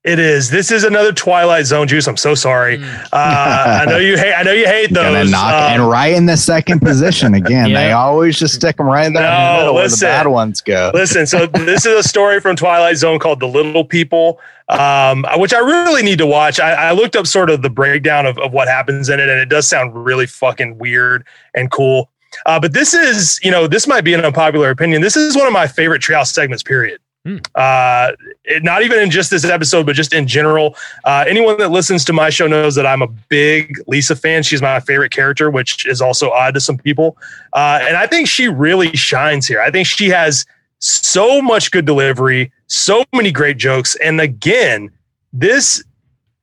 It 0.03 0.17
is. 0.17 0.49
This 0.49 0.71
is 0.71 0.83
another 0.83 1.11
Twilight 1.11 1.67
Zone 1.67 1.87
juice. 1.87 2.07
I'm 2.07 2.17
so 2.17 2.33
sorry. 2.33 2.81
Uh, 3.13 3.81
I 3.81 3.85
know 3.87 3.97
you 3.97 4.17
hate. 4.17 4.33
I 4.33 4.41
know 4.41 4.51
you 4.51 4.65
hate 4.65 4.91
those. 4.91 5.03
Gonna 5.03 5.25
knock 5.25 5.53
Um, 5.53 5.73
and 5.81 5.87
right 5.89 6.15
in 6.15 6.25
the 6.25 6.37
second 6.37 6.79
position 6.79 7.35
again. 7.35 7.69
Yeah. 7.69 7.75
They 7.85 7.91
always 7.91 8.39
just 8.39 8.55
stick 8.55 8.77
them 8.77 8.87
right 8.87 9.13
there 9.13 9.23
in 9.23 9.29
No, 9.29 9.51
the 9.53 9.57
middle 9.59 9.73
where 9.75 9.83
the 9.83 9.89
listen. 9.91 10.07
bad 10.07 10.25
ones 10.27 10.59
go. 10.61 10.89
Listen, 10.95 11.27
so 11.27 11.45
this 11.53 11.85
is 11.85 12.03
a 12.03 12.07
story 12.07 12.39
from 12.39 12.55
Twilight 12.55 12.97
Zone 12.97 13.19
called 13.19 13.39
The 13.39 13.47
Little 13.47 13.85
People, 13.85 14.39
um, 14.69 15.23
which 15.35 15.53
I 15.53 15.59
really 15.59 16.01
need 16.01 16.17
to 16.17 16.25
watch. 16.25 16.59
I, 16.59 16.71
I 16.71 16.91
looked 16.93 17.15
up 17.15 17.27
sort 17.27 17.51
of 17.51 17.61
the 17.61 17.69
breakdown 17.69 18.25
of, 18.25 18.39
of 18.39 18.53
what 18.53 18.67
happens 18.67 19.07
in 19.07 19.19
it, 19.19 19.29
and 19.29 19.39
it 19.39 19.49
does 19.49 19.67
sound 19.67 19.93
really 19.93 20.25
fucking 20.25 20.79
weird 20.79 21.27
and 21.53 21.69
cool. 21.69 22.09
Uh, 22.47 22.59
but 22.59 22.73
this 22.73 22.95
is, 22.95 23.39
you 23.43 23.51
know, 23.51 23.67
this 23.67 23.85
might 23.85 24.01
be 24.01 24.15
an 24.15 24.25
unpopular 24.25 24.71
opinion. 24.71 25.03
This 25.03 25.15
is 25.15 25.35
one 25.35 25.45
of 25.45 25.53
my 25.53 25.67
favorite 25.67 26.01
Treehouse 26.01 26.31
segments, 26.33 26.63
period. 26.63 26.99
Hmm. 27.25 27.37
Uh, 27.53 28.11
it, 28.43 28.63
not 28.63 28.81
even 28.81 28.99
in 28.99 29.11
just 29.11 29.29
this 29.29 29.45
episode, 29.45 29.85
but 29.85 29.95
just 29.95 30.13
in 30.13 30.27
general. 30.27 30.75
Uh, 31.03 31.23
anyone 31.27 31.57
that 31.59 31.69
listens 31.69 32.03
to 32.05 32.13
my 32.13 32.31
show 32.31 32.47
knows 32.47 32.73
that 32.75 32.85
I'm 32.85 33.03
a 33.03 33.07
big 33.07 33.75
Lisa 33.87 34.15
fan. 34.15 34.41
She's 34.41 34.61
my 34.61 34.79
favorite 34.79 35.11
character, 35.11 35.51
which 35.51 35.85
is 35.85 36.01
also 36.01 36.31
odd 36.31 36.55
to 36.55 36.59
some 36.59 36.77
people. 36.77 37.17
Uh, 37.53 37.79
and 37.83 37.95
I 37.95 38.07
think 38.07 38.27
she 38.27 38.47
really 38.47 38.95
shines 38.95 39.47
here. 39.47 39.61
I 39.61 39.69
think 39.69 39.85
she 39.85 40.09
has 40.09 40.45
so 40.79 41.41
much 41.41 41.69
good 41.69 41.85
delivery, 41.85 42.51
so 42.67 43.03
many 43.13 43.31
great 43.31 43.57
jokes. 43.57 43.95
And 43.97 44.19
again, 44.19 44.89
this 45.31 45.83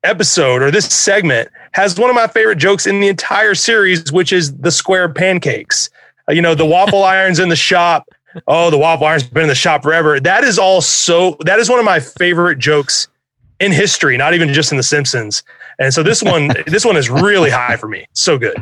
episode 0.03 0.61
or 0.61 0.71
this 0.71 0.85
segment 0.85 1.49
has 1.73 1.99
one 1.99 2.09
of 2.09 2.15
my 2.15 2.27
favorite 2.27 2.57
jokes 2.57 2.87
in 2.87 3.01
the 3.01 3.09
entire 3.09 3.53
series, 3.53 4.11
which 4.11 4.31
is 4.31 4.55
the 4.57 4.71
square 4.71 5.09
pancakes. 5.09 5.89
Uh, 6.27 6.31
you 6.31 6.41
know, 6.41 6.55
the 6.55 6.65
waffle 6.65 7.03
irons 7.15 7.39
in 7.39 7.49
the 7.49 7.55
shop. 7.55 8.07
Oh, 8.47 8.69
the 8.69 8.77
waffle 8.77 9.07
iron's 9.07 9.23
been 9.23 9.43
in 9.43 9.49
the 9.49 9.55
shop 9.55 9.83
forever. 9.83 10.19
That 10.19 10.43
is 10.43 10.59
all 10.59 10.81
so, 10.81 11.37
that 11.41 11.59
is 11.59 11.69
one 11.69 11.79
of 11.79 11.85
my 11.85 11.99
favorite 11.99 12.59
jokes 12.59 13.07
in 13.59 13.71
history, 13.71 14.17
not 14.17 14.33
even 14.33 14.53
just 14.53 14.71
in 14.71 14.77
The 14.77 14.83
Simpsons. 14.83 15.43
And 15.79 15.93
so 15.93 16.03
this 16.03 16.21
one, 16.21 16.51
this 16.67 16.85
one 16.85 16.97
is 16.97 17.09
really 17.09 17.49
high 17.49 17.77
for 17.77 17.87
me. 17.87 18.05
So 18.13 18.37
good. 18.37 18.57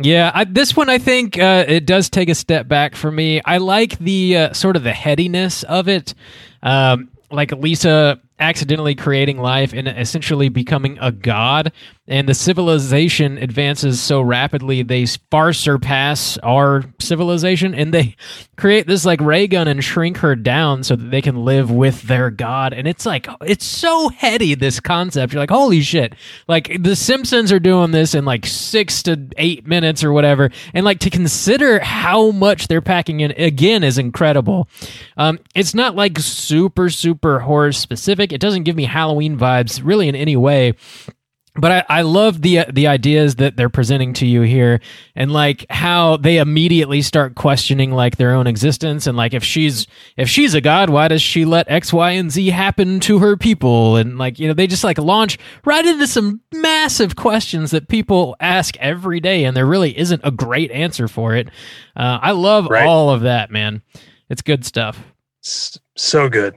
Yeah, 0.00 0.30
I, 0.34 0.44
this 0.44 0.76
one 0.76 0.90
I 0.90 0.98
think 0.98 1.38
uh, 1.38 1.64
it 1.66 1.86
does 1.86 2.10
take 2.10 2.28
a 2.28 2.34
step 2.34 2.68
back 2.68 2.94
for 2.94 3.10
me. 3.10 3.40
I 3.44 3.58
like 3.58 3.98
the 3.98 4.36
uh, 4.36 4.52
sort 4.52 4.76
of 4.76 4.82
the 4.82 4.92
headiness 4.92 5.62
of 5.64 5.88
it, 5.88 6.14
um, 6.62 7.10
like 7.30 7.52
Lisa 7.52 8.20
accidentally 8.40 8.94
creating 8.94 9.38
life 9.38 9.72
and 9.72 9.86
essentially 9.86 10.48
becoming 10.48 10.98
a 11.00 11.12
god, 11.12 11.72
and 12.08 12.28
the 12.28 12.34
civilization 12.34 13.38
advances 13.38 14.00
so 14.00 14.20
rapidly 14.20 14.82
they 14.82 15.06
far 15.30 15.52
surpass 15.52 16.38
our 16.38 16.82
civilization, 16.98 17.74
and 17.74 17.94
they 17.94 18.16
create 18.56 18.86
this 18.86 19.04
like 19.04 19.20
ray 19.20 19.46
gun 19.46 19.68
and 19.68 19.84
shrink 19.84 20.16
her 20.18 20.34
down 20.34 20.82
so 20.82 20.96
that 20.96 21.10
they 21.10 21.22
can 21.22 21.44
live 21.44 21.70
with 21.70 22.02
their 22.02 22.30
god. 22.30 22.72
And 22.72 22.88
it's 22.88 23.06
like 23.06 23.28
it's 23.42 23.64
so 23.64 24.08
heady 24.08 24.54
this 24.54 24.80
concept. 24.80 25.32
You're 25.32 25.42
like, 25.42 25.50
holy 25.50 25.82
shit! 25.82 26.14
Like 26.48 26.82
the 26.82 26.96
Simpsons 26.96 27.52
are 27.52 27.60
doing 27.60 27.92
this 27.92 28.14
in 28.14 28.24
like 28.24 28.46
six 28.46 29.02
to 29.04 29.28
eight 29.36 29.66
minutes 29.66 30.02
or 30.02 30.12
whatever, 30.12 30.50
and 30.74 30.84
like 30.84 31.00
to 31.00 31.10
consider 31.10 31.78
how 31.78 32.30
much 32.32 32.66
they're 32.66 32.80
packing 32.80 33.20
in 33.20 33.32
again 33.32 33.84
is 33.84 33.98
incredible. 33.98 34.68
Um, 35.16 35.38
it's 35.54 35.74
not 35.74 35.94
like 35.94 36.18
super 36.18 36.90
super 36.90 37.40
horror 37.40 37.72
specific. 37.72 38.29
It 38.32 38.40
doesn't 38.40 38.64
give 38.64 38.76
me 38.76 38.84
Halloween 38.84 39.38
vibes 39.38 39.80
really 39.84 40.08
in 40.08 40.14
any 40.14 40.36
way 40.36 40.74
but 41.56 41.84
I, 41.90 41.98
I 41.98 42.02
love 42.02 42.42
the 42.42 42.64
the 42.72 42.86
ideas 42.86 43.34
that 43.36 43.56
they're 43.56 43.68
presenting 43.68 44.12
to 44.14 44.26
you 44.26 44.42
here 44.42 44.80
and 45.16 45.32
like 45.32 45.66
how 45.68 46.16
they 46.16 46.38
immediately 46.38 47.02
start 47.02 47.34
questioning 47.34 47.90
like 47.90 48.16
their 48.16 48.30
own 48.36 48.46
existence 48.46 49.08
and 49.08 49.16
like 49.16 49.34
if 49.34 49.42
she's 49.42 49.88
if 50.16 50.28
she's 50.28 50.54
a 50.54 50.60
god 50.60 50.90
why 50.90 51.08
does 51.08 51.20
she 51.20 51.44
let 51.44 51.68
x 51.68 51.92
y 51.92 52.12
and 52.12 52.30
z 52.30 52.50
happen 52.50 53.00
to 53.00 53.18
her 53.18 53.36
people 53.36 53.96
and 53.96 54.16
like 54.16 54.38
you 54.38 54.46
know 54.46 54.54
they 54.54 54.68
just 54.68 54.84
like 54.84 54.96
launch 54.96 55.38
right 55.64 55.84
into 55.84 56.06
some 56.06 56.40
massive 56.54 57.16
questions 57.16 57.72
that 57.72 57.88
people 57.88 58.36
ask 58.38 58.76
every 58.76 59.18
day 59.18 59.42
and 59.44 59.56
there 59.56 59.66
really 59.66 59.98
isn't 59.98 60.20
a 60.22 60.30
great 60.30 60.70
answer 60.70 61.08
for 61.08 61.34
it 61.34 61.48
uh, 61.96 62.20
i 62.22 62.30
love 62.30 62.68
Right. 62.70 62.86
all 62.86 63.10
of 63.10 63.22
that 63.22 63.50
man 63.50 63.82
it's 64.28 64.40
good 64.40 64.64
stuff 64.64 65.02
So 65.96 66.28
good. 66.28 66.54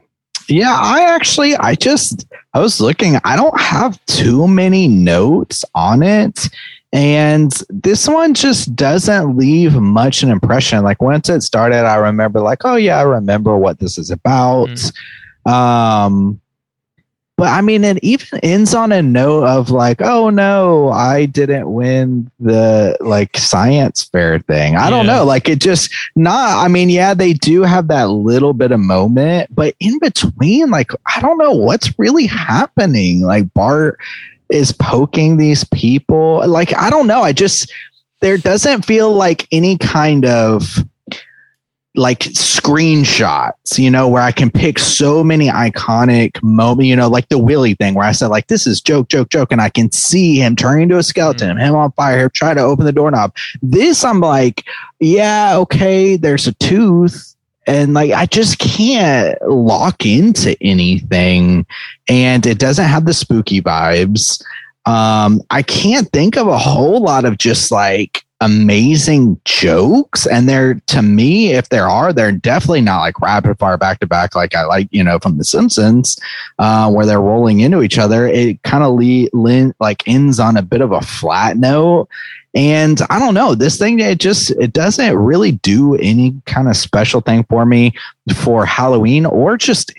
Yeah, 0.48 0.76
I 0.78 1.02
actually, 1.15 1.56
I 1.56 1.76
just, 1.76 2.26
I 2.53 2.60
was 2.60 2.82
looking, 2.82 3.18
I 3.24 3.36
don't 3.36 3.60
have 3.60 4.03
too 4.06 4.48
many 4.48 4.88
notes 4.88 5.64
on 5.74 6.03
it. 6.03 6.49
And 6.91 7.52
this 7.70 8.07
one 8.07 8.36
just 8.36 8.76
doesn't 8.76 9.36
leave 9.36 9.74
much 9.76 10.22
an 10.22 10.30
impression. 10.30 10.84
Like 10.84 11.02
once 11.02 11.28
it 11.28 11.41
started, 11.41 11.86
I 11.86 11.95
remember, 11.95 12.40
like, 12.40 12.60
oh, 12.65 12.76
yeah, 12.76 12.99
I 12.99 13.03
remember 13.03 13.57
what 13.57 13.80
this 13.80 13.98
is 13.98 14.11
about. 14.11 14.70
Um, 15.45 16.40
but 17.44 17.49
I 17.49 17.60
mean, 17.60 17.84
it 17.84 18.02
even 18.02 18.40
ends 18.40 18.74
on 18.74 18.94
a 18.94 19.02
note 19.02 19.44
of 19.44 19.70
like, 19.70 20.02
oh 20.02 20.30
no, 20.30 20.88
I 20.91 21.26
didn't 21.26 21.74
win 21.74 22.32
the 22.40 22.95
like 23.02 23.36
science 23.36 24.06
fair 24.06 24.40
thing. 24.40 24.78
I 24.78 24.90
don't 24.90 25.06
know. 25.06 25.26
Like 25.26 25.49
it 25.49 25.60
just 25.60 25.94
not, 26.15 26.64
I 26.64 26.70
mean, 26.70 26.90
yeah, 26.90 27.14
they 27.14 27.34
do 27.34 27.64
have 27.64 27.90
that 27.90 28.06
little 28.06 28.53
bit 28.53 28.72
of 28.72 28.80
moment, 28.80 29.53
but 29.53 29.76
in 29.82 29.99
between, 29.99 30.70
like, 30.70 30.91
I 31.06 31.20
don't 31.20 31.38
know 31.38 31.52
what's 31.52 31.99
really 31.99 32.28
happening. 32.28 33.20
Like 33.20 33.53
Bart 33.53 33.99
is 34.48 34.72
poking 34.72 35.36
these 35.36 35.65
people. 35.65 36.48
Like, 36.48 36.74
I 36.78 36.90
don't 36.90 37.07
know. 37.07 37.24
I 37.24 37.34
just, 37.34 37.74
there 38.22 38.38
doesn't 38.38 38.86
feel 38.86 39.11
like 39.11 39.49
any 39.52 39.78
kind 39.78 40.24
of 40.24 40.78
like 41.95 42.22
screenshots, 42.22 43.78
you 43.78 43.91
know, 43.91 44.07
where 44.07 44.24
I 44.24 44.32
can 44.32 44.49
pick 44.49 44.80
so 44.80 45.24
many 45.24 45.48
iconic 45.48 46.41
moments, 46.41 46.88
you 46.88 46.95
know, 46.95 47.07
like 47.07 47.30
the 47.30 47.38
Willie 47.38 47.76
thing 47.76 47.94
where 47.94 48.07
I 48.07 48.14
said, 48.14 48.28
like, 48.28 48.48
this 48.48 48.65
is 48.65 48.82
joke, 48.82 49.10
joke, 49.10 49.30
joke. 49.30 49.52
And 49.52 49.61
I 49.61 49.70
can 49.70 49.91
see 49.91 50.40
him 50.40 50.56
turning 50.56 50.84
into 50.84 50.98
a 50.98 51.03
skeleton, 51.03 51.57
him 51.57 51.76
on 51.76 51.91
fire, 51.91 52.30
trying 52.30 52.56
to 52.56 52.64
open 52.64 52.86
the 52.86 52.91
doorknob. 52.91 53.36
This, 53.61 54.03
I'm 54.03 54.22
like, 54.22 54.64
yeah, 54.99 55.56
okay, 55.57 56.15
there's 56.15 56.48
a 56.48 56.53
tooth. 56.53 57.36
And 57.68 57.94
like, 57.94 58.11
I 58.11 58.26
just 58.26 58.57
can't 58.57 59.40
lock 59.48 60.06
into 60.06 60.57
anything. 60.61 61.65
And 62.07 62.45
it 62.45 62.57
doesn't 62.57 62.86
have 62.86 63.06
the 63.06 63.14
spooky 63.14 63.61
vibes. 63.61 64.44
Um, 64.86 65.41
I 65.49 65.61
can't 65.61 66.10
think 66.11 66.38
of 66.38 66.48
a 66.48 66.57
whole 66.57 67.02
lot 67.02 67.24
of 67.24 67.38
just 67.38 67.72
like 67.72 68.26
amazing 68.44 69.40
jokes. 69.45 70.28
And 70.28 70.48
they're, 70.48 70.76
to 70.88 71.02
me, 71.02 71.53
if 71.53 71.70
there 71.70 71.88
are, 71.90 72.11
they're 72.14 72.32
definitely 72.32 72.82
not 72.82 72.99
like 72.99 73.20
rapid 73.22 73.57
fire 73.57 73.78
back 73.78 73.99
to 73.99 74.07
back, 74.07 74.36
like 74.36 74.56
I 74.56 74.65
like, 74.65 74.88
you 74.91 75.03
know, 75.03 75.18
from 75.20 75.38
The 75.38 75.44
Simpsons, 75.44 76.20
uh, 76.60 76.91
where 76.91 77.06
they're 77.06 77.22
rolling 77.22 77.61
into 77.61 77.82
each 77.82 77.98
other. 77.98 78.28
It 78.28 78.61
kind 78.64 78.84
of 78.84 78.95
le- 78.95 79.30
lin- 79.34 79.74
like 79.80 80.07
ends 80.07 80.40
on 80.40 80.57
a 80.57 80.61
bit 80.61 80.82
of 80.82 80.91
a 80.91 81.02
flat 81.02 81.57
note. 81.57 82.10
And 82.56 83.02
I 83.10 83.18
don't 83.18 83.34
know, 83.34 83.56
this 83.56 83.80
thing, 83.80 83.99
it 83.99 84.20
just, 84.20 84.52
it 84.52 84.74
doesn't 84.74 85.15
really 85.18 85.53
do 85.53 85.95
any 85.95 86.40
kind 86.45 86.68
of 86.68 86.78
special 86.78 87.20
thing 87.22 87.45
for 87.45 87.65
me 87.65 87.94
for 88.36 88.65
Halloween 88.65 89.26
or 89.26 89.57
just, 89.57 89.91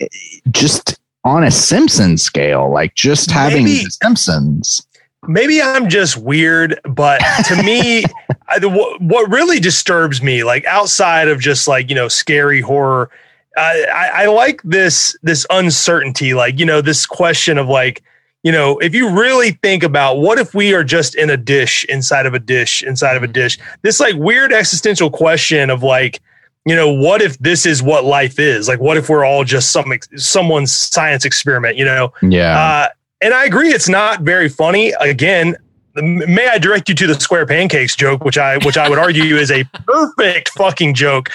just 0.51 0.97
on 1.25 1.43
a 1.43 1.51
Simpsons 1.51 2.21
scale, 2.23 2.71
like 2.71 2.95
just 2.95 3.29
having 3.31 3.65
Maybe- 3.65 3.83
The 3.83 3.91
Simpsons. 3.91 4.87
Maybe 5.27 5.61
I'm 5.61 5.89
just 5.89 6.17
weird, 6.17 6.79
but 6.83 7.19
to 7.47 7.63
me, 7.63 8.03
I, 8.47 8.59
the, 8.59 8.69
what, 8.69 9.01
what 9.01 9.29
really 9.29 9.59
disturbs 9.59 10.21
me, 10.21 10.43
like 10.43 10.65
outside 10.65 11.27
of 11.27 11.39
just 11.39 11.67
like 11.67 11.89
you 11.89 11.95
know 11.95 12.07
scary 12.07 12.61
horror, 12.61 13.09
uh, 13.57 13.61
I, 13.61 14.09
I 14.13 14.25
like 14.27 14.61
this 14.63 15.15
this 15.23 15.45
uncertainty, 15.49 16.33
like 16.33 16.59
you 16.59 16.65
know 16.65 16.81
this 16.81 17.05
question 17.05 17.57
of 17.57 17.67
like 17.67 18.03
you 18.43 18.51
know 18.51 18.77
if 18.79 18.93
you 18.93 19.09
really 19.09 19.51
think 19.51 19.83
about 19.83 20.17
what 20.17 20.37
if 20.37 20.53
we 20.53 20.73
are 20.73 20.83
just 20.83 21.15
in 21.15 21.29
a 21.29 21.37
dish 21.37 21.85
inside 21.85 22.25
of 22.25 22.33
a 22.33 22.39
dish 22.39 22.83
inside 22.83 23.17
of 23.17 23.23
a 23.23 23.27
dish, 23.27 23.57
this 23.81 23.99
like 23.99 24.15
weird 24.15 24.51
existential 24.53 25.09
question 25.09 25.69
of 25.69 25.83
like 25.83 26.21
you 26.65 26.75
know 26.75 26.91
what 26.91 27.21
if 27.21 27.37
this 27.39 27.65
is 27.65 27.81
what 27.81 28.03
life 28.03 28.39
is? 28.39 28.67
Like 28.67 28.79
what 28.79 28.97
if 28.97 29.09
we're 29.09 29.25
all 29.25 29.43
just 29.43 29.71
some 29.71 29.93
someone's 30.15 30.71
science 30.71 31.25
experiment 31.25 31.77
you 31.77 31.85
know? 31.85 32.13
Yeah. 32.21 32.57
uh, 32.57 32.89
and 33.21 33.33
I 33.33 33.45
agree, 33.45 33.69
it's 33.69 33.89
not 33.89 34.21
very 34.21 34.49
funny. 34.49 34.93
Again, 34.99 35.55
may 35.95 36.47
I 36.47 36.57
direct 36.57 36.89
you 36.89 36.95
to 36.95 37.07
the 37.07 37.19
square 37.19 37.45
pancakes 37.45 37.95
joke, 37.95 38.23
which 38.23 38.37
I 38.37 38.57
which 38.59 38.77
I 38.77 38.89
would 38.89 38.99
argue 38.99 39.37
is 39.37 39.51
a 39.51 39.63
perfect 39.85 40.49
fucking 40.49 40.93
joke. 40.93 41.29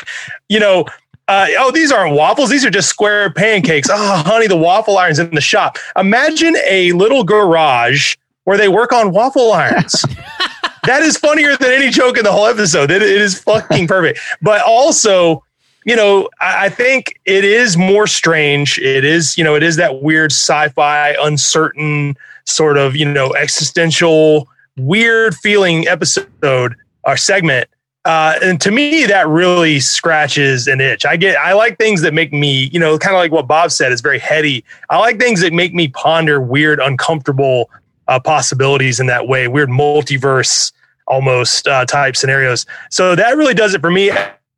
You 0.48 0.60
know, 0.60 0.86
uh, 1.28 1.46
oh, 1.58 1.70
these 1.70 1.92
aren't 1.92 2.14
waffles; 2.14 2.50
these 2.50 2.64
are 2.64 2.70
just 2.70 2.88
square 2.88 3.32
pancakes. 3.32 3.88
Oh, 3.90 4.22
honey, 4.24 4.46
the 4.46 4.56
waffle 4.56 4.98
irons 4.98 5.18
in 5.18 5.34
the 5.34 5.40
shop. 5.40 5.78
Imagine 5.96 6.56
a 6.68 6.92
little 6.92 7.24
garage 7.24 8.16
where 8.44 8.58
they 8.58 8.68
work 8.68 8.92
on 8.92 9.12
waffle 9.12 9.52
irons. 9.52 9.92
that 10.84 11.02
is 11.02 11.16
funnier 11.16 11.56
than 11.56 11.70
any 11.70 11.90
joke 11.90 12.18
in 12.18 12.24
the 12.24 12.32
whole 12.32 12.46
episode. 12.46 12.90
It, 12.90 13.02
it 13.02 13.20
is 13.20 13.38
fucking 13.38 13.86
perfect. 13.86 14.18
But 14.42 14.62
also, 14.66 15.44
you 15.84 15.96
know, 15.96 16.28
I, 16.40 16.68
think 16.68 17.18
it 17.24 17.44
is 17.44 17.76
more 17.76 18.06
strange. 18.06 18.78
It 18.78 19.04
is, 19.04 19.38
you 19.38 19.44
know, 19.44 19.54
it 19.54 19.62
is 19.62 19.76
that 19.76 20.02
weird 20.02 20.30
sci-fi, 20.30 21.16
uncertain 21.20 22.16
sort 22.44 22.76
of, 22.76 22.94
you 22.96 23.06
know, 23.06 23.34
existential, 23.34 24.48
weird 24.76 25.34
feeling 25.36 25.88
episode 25.88 26.76
or 27.04 27.16
segment. 27.16 27.68
Uh, 28.04 28.38
and 28.42 28.60
to 28.60 28.70
me, 28.70 29.04
that 29.06 29.28
really 29.28 29.78
scratches 29.80 30.66
an 30.66 30.80
itch. 30.80 31.04
I 31.04 31.16
get, 31.16 31.36
I 31.36 31.52
like 31.52 31.76
things 31.76 32.00
that 32.02 32.14
make 32.14 32.32
me, 32.32 32.70
you 32.72 32.80
know, 32.80 32.98
kind 32.98 33.14
of 33.14 33.18
like 33.18 33.32
what 33.32 33.46
Bob 33.46 33.70
said, 33.70 33.92
is 33.92 34.00
very 34.00 34.18
heady. 34.18 34.64
I 34.88 34.98
like 34.98 35.18
things 35.18 35.40
that 35.40 35.52
make 35.52 35.74
me 35.74 35.88
ponder 35.88 36.40
weird, 36.40 36.80
uncomfortable 36.80 37.70
uh, 38.08 38.18
possibilities 38.18 39.00
in 39.00 39.06
that 39.06 39.28
way, 39.28 39.48
weird 39.48 39.68
multiverse 39.68 40.72
almost 41.06 41.66
uh, 41.66 41.84
type 41.84 42.16
scenarios. 42.16 42.64
So 42.90 43.14
that 43.14 43.36
really 43.36 43.54
does 43.54 43.74
it 43.74 43.80
for 43.80 43.90
me. 43.90 44.10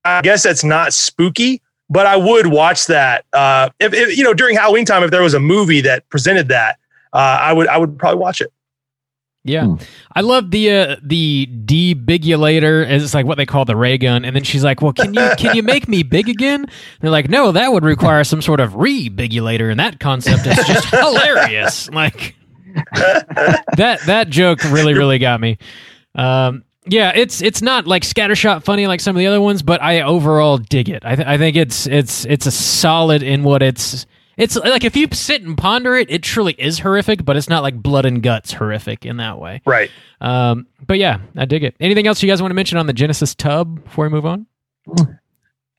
I 0.04 0.22
guess 0.22 0.42
that's 0.42 0.64
not 0.64 0.92
spooky, 0.92 1.62
but 1.90 2.06
I 2.06 2.16
would 2.16 2.48
watch 2.48 2.86
that. 2.86 3.24
Uh, 3.32 3.68
if, 3.80 3.92
if 3.94 4.16
you 4.16 4.24
know 4.24 4.34
during 4.34 4.56
Halloween 4.56 4.84
time, 4.84 5.02
if 5.02 5.10
there 5.10 5.22
was 5.22 5.34
a 5.34 5.40
movie 5.40 5.80
that 5.82 6.08
presented 6.08 6.48
that, 6.48 6.78
uh, 7.12 7.16
I 7.40 7.52
would 7.52 7.68
I 7.68 7.78
would 7.78 7.98
probably 7.98 8.18
watch 8.18 8.40
it. 8.40 8.52
Yeah, 9.44 9.64
Hmm. 9.66 9.74
I 10.14 10.20
love 10.20 10.52
the 10.52 10.70
uh, 10.70 10.96
the 11.02 11.48
debigulator. 11.64 12.88
It's 12.88 13.12
like 13.12 13.26
what 13.26 13.36
they 13.38 13.46
call 13.46 13.64
the 13.64 13.74
ray 13.74 13.98
gun, 13.98 14.24
and 14.24 14.36
then 14.36 14.44
she's 14.44 14.62
like, 14.62 14.80
"Well, 14.82 14.92
can 14.92 15.12
you 15.14 15.30
can 15.36 15.56
you 15.56 15.64
make 15.64 15.88
me 15.88 16.04
big 16.04 16.28
again?" 16.28 16.60
And 16.62 16.70
they're 17.00 17.10
like, 17.10 17.28
"No, 17.28 17.50
that 17.50 17.72
would 17.72 17.82
require 17.84 18.22
some 18.22 18.40
sort 18.40 18.60
of 18.60 18.74
rebigulator," 18.74 19.68
and 19.70 19.80
that 19.80 19.98
concept 19.98 20.46
is 20.46 20.56
just 20.66 20.86
hilarious. 20.94 21.90
Like 21.90 22.36
that 23.76 24.00
that 24.06 24.28
joke 24.28 24.62
really 24.64 24.94
really 24.94 25.18
got 25.18 25.40
me. 25.40 25.58
Um, 26.14 26.62
yeah, 26.86 27.12
it's 27.14 27.40
it's 27.42 27.62
not 27.62 27.86
like 27.86 28.02
scattershot 28.02 28.64
funny 28.64 28.86
like 28.86 29.00
some 29.00 29.14
of 29.14 29.18
the 29.20 29.26
other 29.26 29.40
ones, 29.40 29.62
but 29.62 29.82
I 29.82 30.02
overall 30.02 30.58
dig 30.58 30.88
it. 30.88 31.04
I, 31.04 31.16
th- 31.16 31.28
I 31.28 31.38
think 31.38 31.56
it's 31.56 31.86
it's 31.86 32.24
it's 32.24 32.46
a 32.46 32.50
solid 32.50 33.22
in 33.22 33.44
what 33.44 33.62
it's 33.62 34.06
it's 34.36 34.56
like 34.56 34.84
if 34.84 34.96
you 34.96 35.06
sit 35.12 35.42
and 35.42 35.56
ponder 35.56 35.96
it, 35.96 36.10
it 36.10 36.22
truly 36.22 36.54
is 36.58 36.78
horrific, 36.80 37.24
but 37.24 37.36
it's 37.36 37.48
not 37.48 37.62
like 37.62 37.80
blood 37.80 38.04
and 38.04 38.22
guts 38.22 38.52
horrific 38.52 39.06
in 39.06 39.18
that 39.18 39.38
way. 39.38 39.62
Right. 39.64 39.90
Um, 40.20 40.66
but 40.86 40.98
yeah, 40.98 41.18
I 41.36 41.44
dig 41.44 41.62
it. 41.62 41.76
Anything 41.78 42.06
else 42.06 42.22
you 42.22 42.28
guys 42.28 42.40
want 42.40 42.50
to 42.50 42.56
mention 42.56 42.78
on 42.78 42.86
the 42.86 42.92
Genesis 42.92 43.34
tub 43.34 43.84
before 43.84 44.06
we 44.06 44.10
move 44.10 44.26
on? 44.26 44.46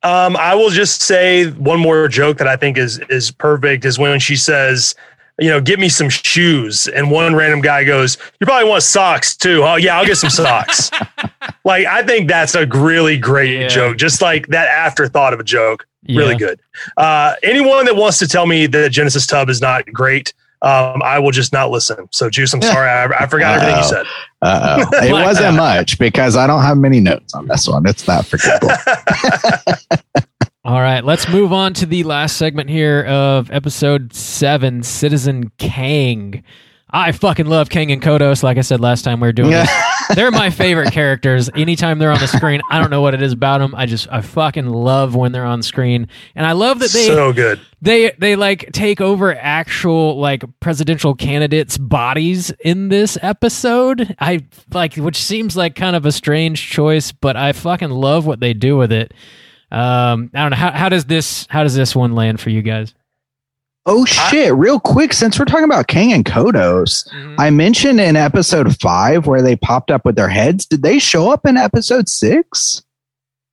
Um, 0.04 0.36
I 0.38 0.54
will 0.54 0.70
just 0.70 1.02
say 1.02 1.50
one 1.52 1.80
more 1.80 2.08
joke 2.08 2.38
that 2.38 2.48
I 2.48 2.56
think 2.56 2.78
is 2.78 3.00
is 3.10 3.32
perfect 3.32 3.86
is 3.86 3.98
when 3.98 4.20
she 4.20 4.36
says, 4.36 4.96
you 5.40 5.50
know, 5.50 5.60
give 5.60 5.80
me 5.80 5.90
some 5.90 6.10
shoes, 6.10 6.88
and 6.88 7.10
one 7.10 7.36
random 7.36 7.62
guy 7.62 7.84
goes, 7.84 8.18
"You 8.40 8.46
probably 8.46 8.70
want 8.70 8.84
socks 8.84 9.36
too." 9.36 9.64
Oh 9.64 9.76
yeah, 9.76 9.98
I'll 9.98 10.06
get 10.06 10.18
some 10.18 10.30
socks. 10.30 10.92
like 11.66 11.86
I 11.88 12.04
think 12.04 12.28
that's 12.30 12.56
a 12.56 12.66
really 12.68 13.18
great 13.18 13.60
Yeah. 13.62 13.68
joke. 13.68 13.98
Just 13.98 14.22
like 14.22 14.48
that 14.48 14.68
afterthought 14.68 15.34
of 15.34 15.40
a 15.40 15.44
joke, 15.44 15.88
really 16.08 16.36
good. 16.36 16.60
Uh, 16.98 17.34
anyone 17.44 17.86
that 17.86 17.96
wants 17.96 18.20
to 18.20 18.28
tell 18.28 18.46
me 18.46 18.68
that 18.68 18.92
Genesis 18.92 19.26
Tub 19.26 19.50
is 19.50 19.60
not 19.62 19.86
great, 19.92 20.34
um, 20.62 21.02
I 21.04 21.18
will 21.20 21.32
just 21.32 21.52
not 21.52 21.72
listen. 21.72 22.08
So 22.12 22.30
Juice, 22.30 22.54
I'm 22.54 22.62
sorry, 22.62 22.90
I, 22.90 23.06
I 23.06 23.28
forgot 23.28 23.56
everything 23.60 23.78
you 23.78 23.84
said. 23.84 24.06
Uh 24.42 24.86
oh. 24.94 24.98
It 25.08 25.12
wasn't 25.12 25.58
much 25.58 25.98
because 25.98 26.36
I 26.38 26.46
don't 26.48 26.62
have 26.62 26.78
many 26.78 27.00
notes 27.00 27.34
on 27.34 27.48
this 27.48 27.68
one. 27.68 27.86
It's 27.88 28.04
that 28.04 28.26
forgettable. 28.26 28.70
All 30.74 30.82
right, 30.82 31.06
let's 31.06 31.30
move 31.30 31.54
on 31.54 31.76
to 31.76 31.86
the 31.86 32.02
last 32.02 32.36
segment 32.36 32.68
here 32.68 33.04
of 33.04 33.52
episode 33.52 34.12
seven, 34.12 34.82
Citizen 34.82 35.52
Kang. 35.60 36.44
I 36.90 37.12
fucking 37.12 37.46
love 37.46 37.70
Kang 37.70 37.92
and 37.92 38.02
Kodos. 38.02 38.42
Like 38.42 38.58
I 38.58 38.62
said 38.62 38.80
last 38.80 39.04
time 39.04 39.20
we 39.20 39.28
were 39.28 39.34
doing 39.34 39.52
this, 39.52 39.70
they're 40.16 40.32
my 40.32 40.50
favorite 40.50 40.92
characters. 40.92 41.48
Anytime 41.54 42.00
they're 42.00 42.10
on 42.10 42.18
the 42.18 42.28
screen, 42.28 42.60
I 42.72 42.80
don't 42.80 42.90
know 42.90 43.02
what 43.02 43.14
it 43.14 43.22
is 43.22 43.34
about 43.34 43.60
them. 43.60 43.76
I 43.76 43.86
just 43.86 44.08
I 44.12 44.22
fucking 44.22 44.68
love 44.68 45.14
when 45.14 45.32
they're 45.32 45.46
on 45.46 45.62
screen, 45.62 46.08
and 46.34 46.44
I 46.44 46.54
love 46.54 46.80
that 46.80 46.90
they 46.90 47.06
so 47.06 47.32
good. 47.32 47.60
they 47.84 48.12
they 48.18 48.36
like 48.36 48.72
take 48.72 49.00
over 49.00 49.36
actual 49.36 50.18
like 50.20 50.44
presidential 50.60 51.14
candidates 51.14 51.78
bodies 51.78 52.50
in 52.62 52.90
this 52.90 53.16
episode 53.22 54.16
i 54.20 54.40
like 54.74 54.96
which 54.96 55.18
seems 55.18 55.56
like 55.56 55.76
kind 55.76 55.96
of 55.96 56.08
a 56.08 56.12
strange 56.12 56.68
choice 56.68 57.12
but 57.12 57.36
i 57.36 57.52
fucking 57.54 57.92
love 57.92 58.26
what 58.26 58.40
they 58.40 58.56
do 58.56 58.76
with 58.76 58.92
it 58.92 59.14
um 59.74 60.30
i 60.34 60.42
don't 60.42 60.52
know 60.52 60.56
how, 60.58 60.72
how 60.72 60.88
does 60.90 61.06
this 61.06 61.46
how 61.50 61.64
does 61.64 61.76
this 61.76 61.96
one 61.96 62.14
land 62.14 62.40
for 62.40 62.50
you 62.50 62.62
guys 62.62 62.94
oh 63.86 64.06
shit! 64.06 64.54
Real 64.54 64.80
quick, 64.80 65.12
since 65.12 65.38
we're 65.38 65.44
talking 65.44 65.66
about 65.66 65.88
Kang 65.88 66.14
and 66.14 66.24
Kodos, 66.24 67.06
I 67.38 67.50
mentioned 67.50 68.00
in 68.00 68.16
episode 68.16 68.80
five 68.80 69.28
where 69.28 69.42
they 69.42 69.58
popped 69.58 69.92
up 69.92 70.06
with 70.06 70.16
their 70.16 70.30
heads. 70.30 70.66
Did 70.66 70.84
they 70.84 71.00
show 71.00 71.30
up 71.30 71.46
in 71.46 71.58
episode 71.58 72.08
six? 72.08 72.82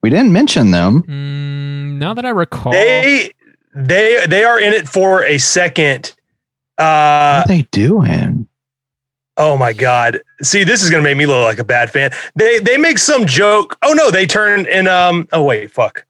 We 0.04 0.08
didn't 0.10 0.32
mention 0.32 0.70
them. 0.70 1.02
mm, 1.02 1.98
now 1.98 2.14
that 2.14 2.24
i 2.24 2.30
recall 2.30 2.70
They 2.70 3.32
they 3.74 4.24
they 4.28 4.44
are 4.44 4.60
in 4.60 4.72
it 4.72 4.88
for 4.88 5.24
a 5.24 5.38
second. 5.38 6.14
What 6.76 6.84
Uh, 6.86 7.42
are 7.44 7.48
they 7.48 7.62
doing? 7.72 8.46
oh 9.36 9.56
my 9.56 9.72
god! 9.72 10.20
See, 10.42 10.62
this 10.62 10.84
is 10.84 10.90
gonna 10.90 11.02
make 11.02 11.16
me 11.16 11.26
look 11.26 11.42
like 11.44 11.58
a 11.58 11.64
bad 11.64 11.90
fan. 11.90 12.12
They 12.36 12.60
they 12.60 12.76
make 12.76 12.98
some 12.98 13.26
joke. 13.26 13.76
Oh 13.82 13.94
no, 13.94 14.12
they 14.12 14.26
turn 14.26 14.66
in. 14.66 14.86
Um. 14.86 15.26
Oh 15.32 15.42
wait, 15.42 15.72
fuck. 15.72 16.06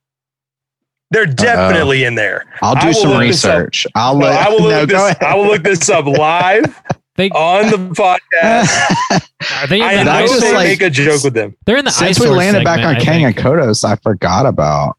They're 1.10 1.26
definitely 1.26 2.04
in 2.04 2.14
there. 2.14 2.44
I'll 2.62 2.74
do 2.76 2.92
some 2.92 3.10
look 3.10 3.22
this 3.22 3.44
up. 3.44 3.58
research. 3.58 3.86
I'll 3.94 4.16
No, 4.18 4.26
look. 4.26 4.34
I 4.36 4.48
will 4.48 4.62
look 4.62 4.88
go 4.88 5.06
this. 5.08 5.16
I 5.20 5.34
will 5.34 5.46
look 5.46 5.62
this 5.62 5.88
up 5.88 6.06
live 6.06 6.82
they 7.16 7.30
on 7.30 7.70
the 7.70 7.94
podcast. 7.94 9.20
are 9.62 9.66
they 9.66 9.80
I 9.82 9.94
in 9.94 10.06
the 10.06 10.12
I 10.12 10.20
know 10.20 10.26
just 10.28 10.40
they 10.40 10.54
like- 10.54 10.68
make 10.68 10.82
a 10.82 10.90
joke 10.90 11.24
with 11.24 11.34
them. 11.34 11.56
they're 11.66 11.76
in 11.78 11.84
the 11.84 11.90
Since 11.90 12.10
ice 12.18 12.20
we 12.20 12.26
Force 12.26 12.38
landed 12.38 12.64
back 12.64 12.80
on 12.84 12.94
Kang 12.96 13.24
and 13.24 13.34
think. 13.34 13.44
Kodos, 13.46 13.82
I 13.84 13.96
forgot 13.96 14.46
about. 14.46 14.96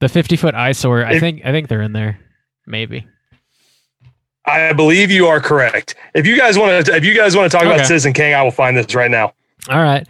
the 0.00 0.08
50 0.08 0.36
foot 0.36 0.54
eyesore 0.54 1.04
i 1.04 1.18
think 1.18 1.42
i 1.44 1.50
think 1.50 1.66
they're 1.68 1.82
in 1.82 1.92
there 1.92 2.18
maybe 2.66 3.04
I 4.46 4.72
believe 4.72 5.10
you 5.10 5.26
are 5.26 5.40
correct. 5.40 5.94
If 6.14 6.26
you 6.26 6.34
guys 6.34 6.56
want 6.56 6.86
to, 6.86 6.96
if 6.96 7.04
you 7.04 7.14
guys 7.14 7.36
want 7.36 7.50
to 7.52 7.54
talk 7.54 7.66
Okay. 7.66 7.74
about 7.74 7.86
Citizen 7.86 8.14
Kang, 8.14 8.32
I 8.32 8.42
will 8.42 8.50
find 8.50 8.74
this 8.74 8.94
right 8.94 9.10
now. 9.10 9.34
All 9.68 9.82
right. 9.82 10.06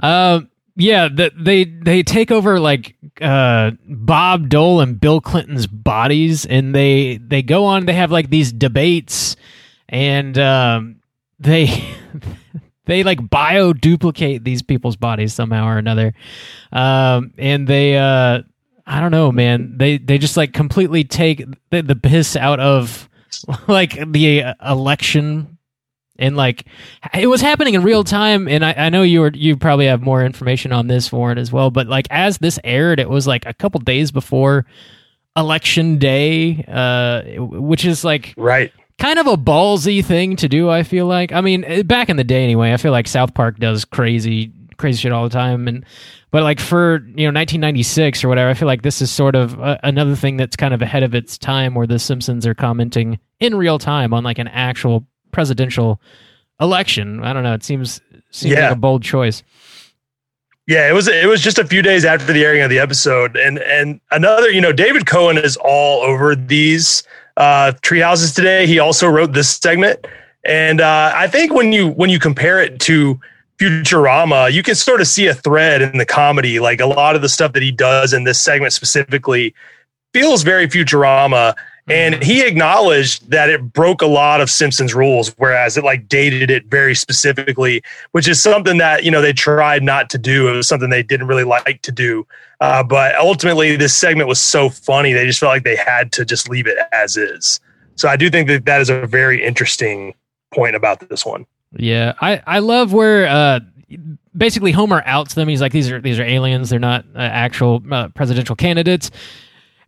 Um, 0.00 0.50
yeah, 0.76 1.08
the, 1.08 1.32
they 1.34 1.64
they 1.64 2.02
take 2.02 2.30
over 2.30 2.60
like 2.60 2.96
uh, 3.22 3.70
Bob 3.88 4.50
Dole 4.50 4.80
and 4.80 5.00
Bill 5.00 5.22
Clinton's 5.22 5.66
bodies, 5.66 6.44
and 6.44 6.74
they 6.74 7.16
they 7.16 7.42
go 7.42 7.64
on. 7.64 7.86
They 7.86 7.94
have 7.94 8.12
like 8.12 8.28
these 8.28 8.52
debates, 8.52 9.36
and 9.88 10.38
um, 10.38 11.00
they 11.38 11.82
they 12.84 13.02
like 13.04 13.30
bio 13.30 13.72
duplicate 13.72 14.44
these 14.44 14.60
people's 14.60 14.96
bodies 14.96 15.32
somehow 15.32 15.66
or 15.66 15.78
another, 15.78 16.12
um, 16.72 17.32
and 17.38 17.66
they 17.66 17.96
uh, 17.96 18.42
I 18.86 19.00
don't 19.00 19.12
know, 19.12 19.32
man. 19.32 19.78
They 19.78 19.96
they 19.96 20.18
just 20.18 20.36
like 20.36 20.52
completely 20.52 21.04
take 21.04 21.42
the, 21.70 21.80
the 21.80 21.96
piss 21.96 22.36
out 22.36 22.60
of 22.60 23.08
like 23.66 24.12
the 24.12 24.42
uh, 24.42 24.54
election 24.62 25.55
and 26.18 26.36
like 26.36 26.64
it 27.14 27.26
was 27.26 27.40
happening 27.40 27.74
in 27.74 27.82
real 27.82 28.04
time 28.04 28.48
and 28.48 28.64
I, 28.64 28.72
I 28.72 28.88
know 28.90 29.02
you 29.02 29.20
were 29.20 29.30
you 29.34 29.56
probably 29.56 29.86
have 29.86 30.02
more 30.02 30.24
information 30.24 30.72
on 30.72 30.86
this 30.86 31.10
Warren 31.12 31.38
as 31.38 31.52
well 31.52 31.70
but 31.70 31.86
like 31.86 32.06
as 32.10 32.38
this 32.38 32.58
aired 32.64 33.00
it 33.00 33.08
was 33.08 33.26
like 33.26 33.46
a 33.46 33.54
couple 33.54 33.80
days 33.80 34.10
before 34.10 34.66
election 35.36 35.98
day 35.98 36.64
uh 36.68 37.22
which 37.42 37.84
is 37.84 38.04
like 38.04 38.32
Right. 38.36 38.72
kind 38.98 39.18
of 39.18 39.26
a 39.26 39.36
ballsy 39.36 40.02
thing 40.04 40.36
to 40.36 40.48
do 40.48 40.70
i 40.70 40.82
feel 40.82 41.06
like 41.06 41.30
i 41.32 41.40
mean 41.42 41.86
back 41.86 42.08
in 42.08 42.16
the 42.16 42.24
day 42.24 42.42
anyway 42.42 42.72
i 42.72 42.78
feel 42.78 42.92
like 42.92 43.06
south 43.06 43.34
park 43.34 43.58
does 43.58 43.84
crazy 43.84 44.50
crazy 44.78 44.98
shit 45.02 45.12
all 45.12 45.24
the 45.24 45.30
time 45.30 45.68
and 45.68 45.84
but 46.30 46.42
like 46.42 46.58
for 46.58 46.96
you 47.16 47.30
know 47.30 47.38
1996 47.38 48.24
or 48.24 48.28
whatever 48.28 48.48
i 48.48 48.54
feel 48.54 48.66
like 48.66 48.80
this 48.82 49.02
is 49.02 49.10
sort 49.10 49.34
of 49.34 49.60
uh, 49.60 49.76
another 49.82 50.16
thing 50.16 50.38
that's 50.38 50.56
kind 50.56 50.72
of 50.72 50.80
ahead 50.80 51.02
of 51.02 51.14
its 51.14 51.36
time 51.36 51.74
where 51.74 51.86
the 51.86 51.98
simpsons 51.98 52.46
are 52.46 52.54
commenting 52.54 53.18
in 53.38 53.54
real 53.54 53.78
time 53.78 54.14
on 54.14 54.24
like 54.24 54.38
an 54.38 54.48
actual 54.48 55.06
presidential 55.36 56.00
election 56.60 57.22
i 57.22 57.32
don't 57.34 57.42
know 57.42 57.52
it 57.52 57.62
seems 57.62 58.00
seems 58.30 58.54
Yeah. 58.54 58.68
like 58.68 58.72
a 58.72 58.80
bold 58.80 59.02
choice 59.02 59.42
Yeah, 60.66 60.88
it 60.88 60.94
was 60.94 61.06
it 61.08 61.28
was 61.28 61.40
just 61.42 61.58
a 61.58 61.64
few 61.66 61.82
days 61.82 62.04
after 62.06 62.32
the 62.32 62.42
airing 62.44 62.62
of 62.62 62.70
the 62.70 62.80
episode, 62.80 63.36
and 63.36 63.58
and 63.60 64.00
another, 64.10 64.50
you 64.50 64.60
know, 64.60 64.72
David 64.72 65.06
Cohen 65.06 65.38
is 65.38 65.56
all 65.62 66.02
over 66.02 66.34
these 66.34 67.04
uh, 67.36 67.70
tree 67.82 68.00
houses 68.00 68.32
today. 68.32 68.66
He 68.66 68.80
also 68.80 69.06
wrote 69.06 69.32
this 69.32 69.48
segment, 69.48 70.04
and 70.44 70.80
uh, 70.80 71.12
I 71.14 71.28
think 71.28 71.52
when 71.54 71.72
you 71.72 71.90
when 71.90 72.10
you 72.10 72.18
compare 72.18 72.60
it 72.60 72.80
to 72.80 73.20
Futurama, 73.60 74.50
you 74.52 74.64
can 74.64 74.74
sort 74.74 75.00
of 75.00 75.06
see 75.06 75.28
a 75.28 75.34
thread 75.34 75.82
in 75.82 75.98
the 75.98 76.06
comedy. 76.06 76.58
Like 76.58 76.80
a 76.80 76.86
lot 76.86 77.14
of 77.14 77.22
the 77.22 77.28
stuff 77.28 77.52
that 77.52 77.62
he 77.62 77.70
does 77.70 78.12
in 78.12 78.24
this 78.24 78.40
segment 78.40 78.72
specifically 78.72 79.54
feels 80.12 80.42
very 80.42 80.66
Futurama. 80.66 81.54
And 81.88 82.20
he 82.22 82.44
acknowledged 82.44 83.30
that 83.30 83.48
it 83.48 83.72
broke 83.72 84.02
a 84.02 84.06
lot 84.06 84.40
of 84.40 84.50
Simpsons 84.50 84.92
rules, 84.92 85.32
whereas 85.38 85.76
it 85.76 85.84
like 85.84 86.08
dated 86.08 86.50
it 86.50 86.66
very 86.66 86.96
specifically, 86.96 87.80
which 88.10 88.26
is 88.26 88.42
something 88.42 88.78
that, 88.78 89.04
you 89.04 89.10
know, 89.10 89.22
they 89.22 89.32
tried 89.32 89.84
not 89.84 90.10
to 90.10 90.18
do. 90.18 90.48
It 90.48 90.52
was 90.52 90.66
something 90.66 90.90
they 90.90 91.04
didn't 91.04 91.28
really 91.28 91.44
like 91.44 91.82
to 91.82 91.92
do. 91.92 92.26
Uh, 92.60 92.82
but 92.82 93.14
ultimately, 93.16 93.76
this 93.76 93.94
segment 93.94 94.28
was 94.28 94.40
so 94.40 94.68
funny, 94.68 95.12
they 95.12 95.26
just 95.26 95.38
felt 95.38 95.50
like 95.50 95.62
they 95.62 95.76
had 95.76 96.10
to 96.12 96.24
just 96.24 96.48
leave 96.48 96.66
it 96.66 96.76
as 96.92 97.16
is. 97.16 97.60
So 97.94 98.08
I 98.08 98.16
do 98.16 98.30
think 98.30 98.48
that 98.48 98.64
that 98.64 98.80
is 98.80 98.90
a 98.90 99.06
very 99.06 99.44
interesting 99.44 100.14
point 100.52 100.74
about 100.74 101.08
this 101.08 101.24
one. 101.24 101.46
Yeah, 101.76 102.14
I 102.20 102.42
I 102.46 102.58
love 102.60 102.92
where 102.92 103.26
uh 103.26 103.60
basically 104.36 104.72
Homer 104.72 105.02
outs 105.06 105.34
them. 105.34 105.48
He's 105.48 105.60
like 105.60 105.72
these 105.72 105.90
are 105.90 106.00
these 106.00 106.18
are 106.18 106.24
aliens. 106.24 106.70
They're 106.70 106.78
not 106.78 107.04
uh, 107.14 107.18
actual 107.18 107.82
uh, 107.90 108.08
presidential 108.08 108.56
candidates. 108.56 109.10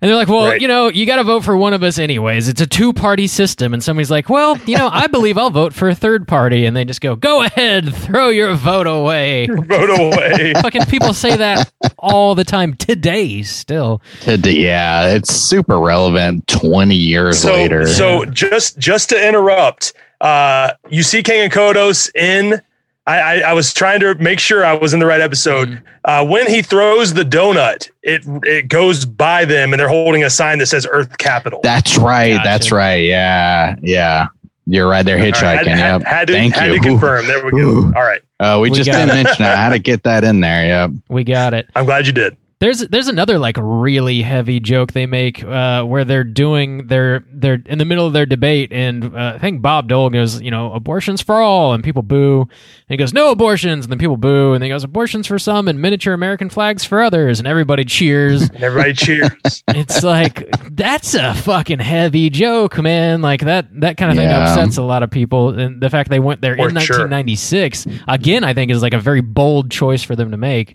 And 0.00 0.08
they're 0.08 0.16
like, 0.16 0.28
well, 0.28 0.46
Right. 0.46 0.60
you 0.60 0.68
know, 0.68 0.88
you 0.88 1.06
got 1.06 1.16
to 1.16 1.24
vote 1.24 1.42
for 1.44 1.56
one 1.56 1.72
of 1.74 1.82
us 1.82 1.98
anyways. 1.98 2.46
It's 2.46 2.60
a 2.60 2.66
two 2.68 2.92
party 2.92 3.26
system. 3.26 3.74
And 3.74 3.82
somebody's 3.82 4.12
like, 4.12 4.28
well, 4.28 4.56
you 4.58 4.76
know, 4.78 4.88
I 4.92 5.08
believe 5.08 5.36
I'll 5.36 5.50
vote 5.50 5.74
for 5.74 5.88
a 5.88 5.94
third 5.94 6.28
party. 6.28 6.66
And 6.66 6.76
they 6.76 6.84
just 6.84 7.00
go, 7.00 7.16
go 7.16 7.42
ahead, 7.42 7.92
throw 7.94 8.28
your 8.28 8.54
vote 8.54 8.86
away. 8.86 9.46
Vote 9.48 9.90
away. 9.90 10.52
Fucking 10.62 10.86
people 10.86 11.12
say 11.14 11.34
that 11.36 11.72
all 11.98 12.36
the 12.36 12.44
time 12.44 12.74
today 12.74 13.42
still. 13.42 14.00
To- 14.20 14.38
yeah, 14.52 15.08
it's 15.08 15.34
super 15.34 15.80
relevant 15.80 16.46
20 16.46 16.94
years 16.94 17.40
so, 17.40 17.52
later. 17.52 17.86
So 17.88 18.24
just 18.24 18.78
just 18.78 19.08
to 19.08 19.28
interrupt, 19.28 19.94
uh, 20.20 20.74
you 20.88 21.02
see 21.02 21.24
Kang 21.24 21.40
and 21.40 21.52
Kodos 21.52 22.14
in. 22.14 22.62
I, 23.09 23.18
I, 23.18 23.39
I 23.40 23.52
was 23.55 23.72
trying 23.72 24.01
to 24.01 24.14
make 24.16 24.39
sure 24.39 24.64
I 24.64 24.74
was 24.74 24.93
in 24.94 25.01
the 25.01 25.06
right 25.06 25.20
episode. 25.20 25.68
Mm-hmm. 25.68 25.86
Uh, 26.05 26.24
when 26.24 26.47
he 26.47 26.62
throws 26.62 27.14
the 27.14 27.22
donut, 27.24 27.90
it 28.02 28.22
it 28.44 28.68
goes 28.68 29.05
by 29.05 29.44
them, 29.44 29.72
and 29.72 29.80
they're 29.80 29.89
holding 29.89 30.22
a 30.24 30.30
sign 30.30 30.59
that 30.59 30.66
says 30.66 30.86
Earth 30.90 31.16
Capital. 31.18 31.60
that's 31.62 31.97
right. 31.98 32.35
Gotcha. 32.35 32.44
That's 32.48 32.70
right. 32.72 33.05
Yeah. 33.05 33.76
Yeah. 33.82 34.26
You're 34.66 34.86
right. 34.89 35.05
They're 35.05 35.16
hitchhiking. 35.18 35.66
had, 35.66 35.66
had- 35.66 36.01
yep. 36.01 36.02
had 36.02 36.26
to, 36.28 36.35
Thank 36.35 36.55
had 36.55 36.70
you. 36.72 36.78
to 36.78 36.80
confirm. 36.86 37.26
There 37.26 37.43
we 37.44 37.51
go. 37.52 37.56
Ooh. 37.59 37.85
All 37.97 38.02
right, 38.02 38.20
Uh, 38.39 38.59
we, 38.62 38.68
We 38.70 38.76
just 38.76 38.90
got 38.90 38.98
didn't 39.06 39.18
it. 39.20 39.24
mention 39.24 39.44
it. 39.47 39.48
I 39.48 39.56
had 39.56 39.70
to 39.70 39.78
get 39.78 40.02
that 40.02 40.24
in 40.24 40.40
there. 40.40 40.66
Yep. 40.66 40.90
We 41.09 41.24
got 41.24 41.55
it. 41.55 41.68
I'm 41.74 41.86
glad 41.86 42.06
you 42.06 42.12
did. 42.12 42.36
There's 42.60 42.80
there's 42.80 43.06
another 43.06 43.39
like 43.39 43.56
really 43.60 44.20
heavy 44.20 44.59
joke 44.59 44.93
they 44.93 45.06
make 45.06 45.44
uh, 45.44 45.85
where 45.85 46.05
they're 46.05 46.24
doing 46.24 46.89
their 46.89 47.24
they're 47.32 47.62
in 47.66 47.78
the 47.78 47.85
middle 47.85 48.05
of 48.05 48.12
their 48.12 48.26
debate 48.26 48.72
and 48.72 49.14
uh, 49.14 49.35
I 49.36 49.39
think 49.39 49.62
Bob 49.62 49.89
Dole 49.89 50.10
goes 50.10 50.40
you 50.43 50.51
know 50.51 50.72
abortions 50.72 51.22
for 51.22 51.36
all 51.36 51.72
and 51.72 51.85
people 51.85 52.02
boo. 52.02 52.40
And 52.40 52.48
he 52.89 52.97
goes 52.97 53.12
no 53.12 53.30
abortions 53.30 53.85
and 53.85 53.93
then 53.93 53.98
people 54.01 54.16
boo 54.16 54.55
and 54.55 54.62
then 54.62 54.66
he 54.66 54.74
goes 54.74 54.82
abortions 54.82 55.28
for 55.28 55.39
some 55.39 55.68
and 55.68 55.80
miniature 55.80 56.14
American 56.14 56.48
flags 56.51 56.85
for 56.85 57.01
others 57.01 57.39
and 57.39 57.47
everybody 57.47 57.85
cheers. 57.85 58.43
And 58.43 58.56
everybody 58.64 58.93
cheers. 58.94 59.62
it's 59.68 60.02
like 60.02 60.48
that's 60.74 61.14
a 61.14 61.35
fucking 61.35 61.78
heavy 61.78 62.28
joke 62.28 62.76
man. 62.78 63.22
Like 63.22 63.43
that 63.43 63.68
that 63.80 63.97
kind 63.97 64.10
of 64.10 64.16
thing 64.16 64.28
upsets 64.28 64.78
a 64.78 64.82
lot 64.82 65.05
of 65.05 65.10
people 65.12 65.56
and 65.56 65.80
the 65.80 65.90
fact 65.90 66.10
they 66.10 66.18
went 66.18 66.40
there 66.40 66.56
For 66.56 66.68
in 66.68 66.76
sure. 66.80 67.06
1996 67.06 67.86
again 68.09 68.43
I 68.43 68.52
think 68.52 68.72
is 68.72 68.82
like 68.82 68.94
a 68.94 69.01
very 69.01 69.20
bold 69.20 69.70
choice 69.70 70.02
for 70.02 70.16
them 70.16 70.32
to 70.32 70.36
make 70.36 70.74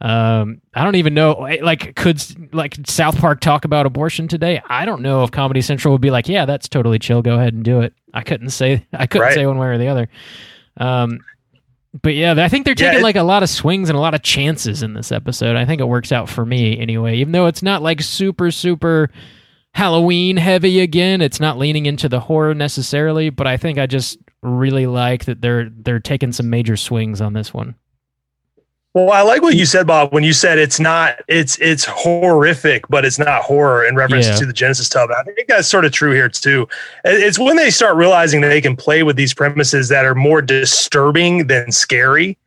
um 0.00 0.60
i 0.74 0.84
don't 0.84 0.94
even 0.94 1.12
know 1.12 1.32
like 1.60 1.96
could 1.96 2.22
like 2.54 2.76
south 2.86 3.18
park 3.18 3.40
talk 3.40 3.64
about 3.64 3.84
abortion 3.86 4.28
today? 4.28 4.62
I 4.68 4.84
don't 4.84 5.02
know 5.02 5.24
if 5.24 5.30
comedy 5.32 5.60
central 5.60 5.92
would 5.92 6.00
be 6.00 6.10
like 6.12 6.28
yeah 6.28 6.44
that's 6.46 6.68
totally 6.68 6.98
chill 7.00 7.20
go 7.22 7.34
ahead 7.34 7.52
and 7.54 7.64
do 7.64 7.80
it. 7.80 7.94
I 8.14 8.22
couldn't 8.22 8.50
say 8.50 8.86
i 8.92 9.06
couldn't 9.06 9.26
Right. 9.26 9.34
say 9.34 9.44
one 9.46 9.58
way 9.58 9.66
or 9.68 9.78
the 9.78 9.88
other. 9.88 10.08
Um 10.76 11.18
but 12.02 12.14
yeah 12.14 12.34
i 12.38 12.48
think 12.48 12.64
they're 12.64 12.74
Yeah, 12.78 12.90
taking 12.90 13.00
it- 13.00 13.02
like 13.02 13.16
a 13.16 13.22
lot 13.22 13.42
of 13.42 13.48
swings 13.50 13.88
and 13.88 13.96
a 13.98 14.00
lot 14.00 14.14
of 14.14 14.22
chances 14.22 14.82
in 14.84 14.94
this 14.94 15.10
episode. 15.10 15.56
I 15.56 15.64
think 15.64 15.80
it 15.80 15.88
works 15.88 16.12
out 16.12 16.28
for 16.28 16.46
me 16.46 16.78
anyway. 16.78 17.16
Even 17.16 17.32
though 17.32 17.46
it's 17.46 17.62
not 17.62 17.82
like 17.82 18.00
super 18.02 18.50
super 18.50 19.10
halloween 19.74 20.36
heavy 20.36 20.80
again 20.80 21.20
it's 21.20 21.38
not 21.40 21.58
leaning 21.58 21.86
into 21.86 22.08
the 22.08 22.18
horror 22.18 22.54
necessarily 22.54 23.28
but 23.30 23.46
i 23.46 23.56
think 23.56 23.78
i 23.78 23.86
just 23.86 24.18
really 24.42 24.86
like 24.86 25.26
that 25.26 25.40
they're 25.42 25.68
they're 25.70 26.00
taking 26.00 26.32
some 26.32 26.48
major 26.50 26.74
swings 26.76 27.20
on 27.20 27.32
this 27.34 27.52
one 27.52 27.74
Well, 28.94 29.12
I 29.12 29.20
like 29.22 29.42
what 29.42 29.54
you 29.54 29.66
said, 29.66 29.86
Bob, 29.86 30.12
when 30.12 30.24
you 30.24 30.32
said 30.32 30.58
it's 30.58 30.80
not 30.80 31.16
it's 31.28 31.58
it's 31.60 31.84
horrific, 31.84 32.88
but 32.88 33.04
it's 33.04 33.18
not 33.18 33.42
horror 33.42 33.84
in 33.84 33.94
reference 33.94 34.26
Yeah. 34.26 34.36
to 34.36 34.46
the 34.46 34.52
Genesis 34.52 34.88
tub. 34.88 35.10
I 35.10 35.22
think 35.24 35.46
that's 35.46 35.68
sort 35.68 35.84
of 35.84 35.92
true 35.92 36.12
here 36.12 36.28
too. 36.28 36.66
It's 37.04 37.38
when 37.38 37.56
they 37.56 37.70
start 37.70 37.96
realizing 37.96 38.40
that 38.40 38.48
they 38.48 38.60
can 38.60 38.76
play 38.76 39.02
with 39.02 39.16
these 39.16 39.34
premises 39.34 39.88
that 39.90 40.04
are 40.04 40.14
more 40.14 40.40
disturbing 40.42 41.46
than 41.46 41.70
scary. 41.70 42.38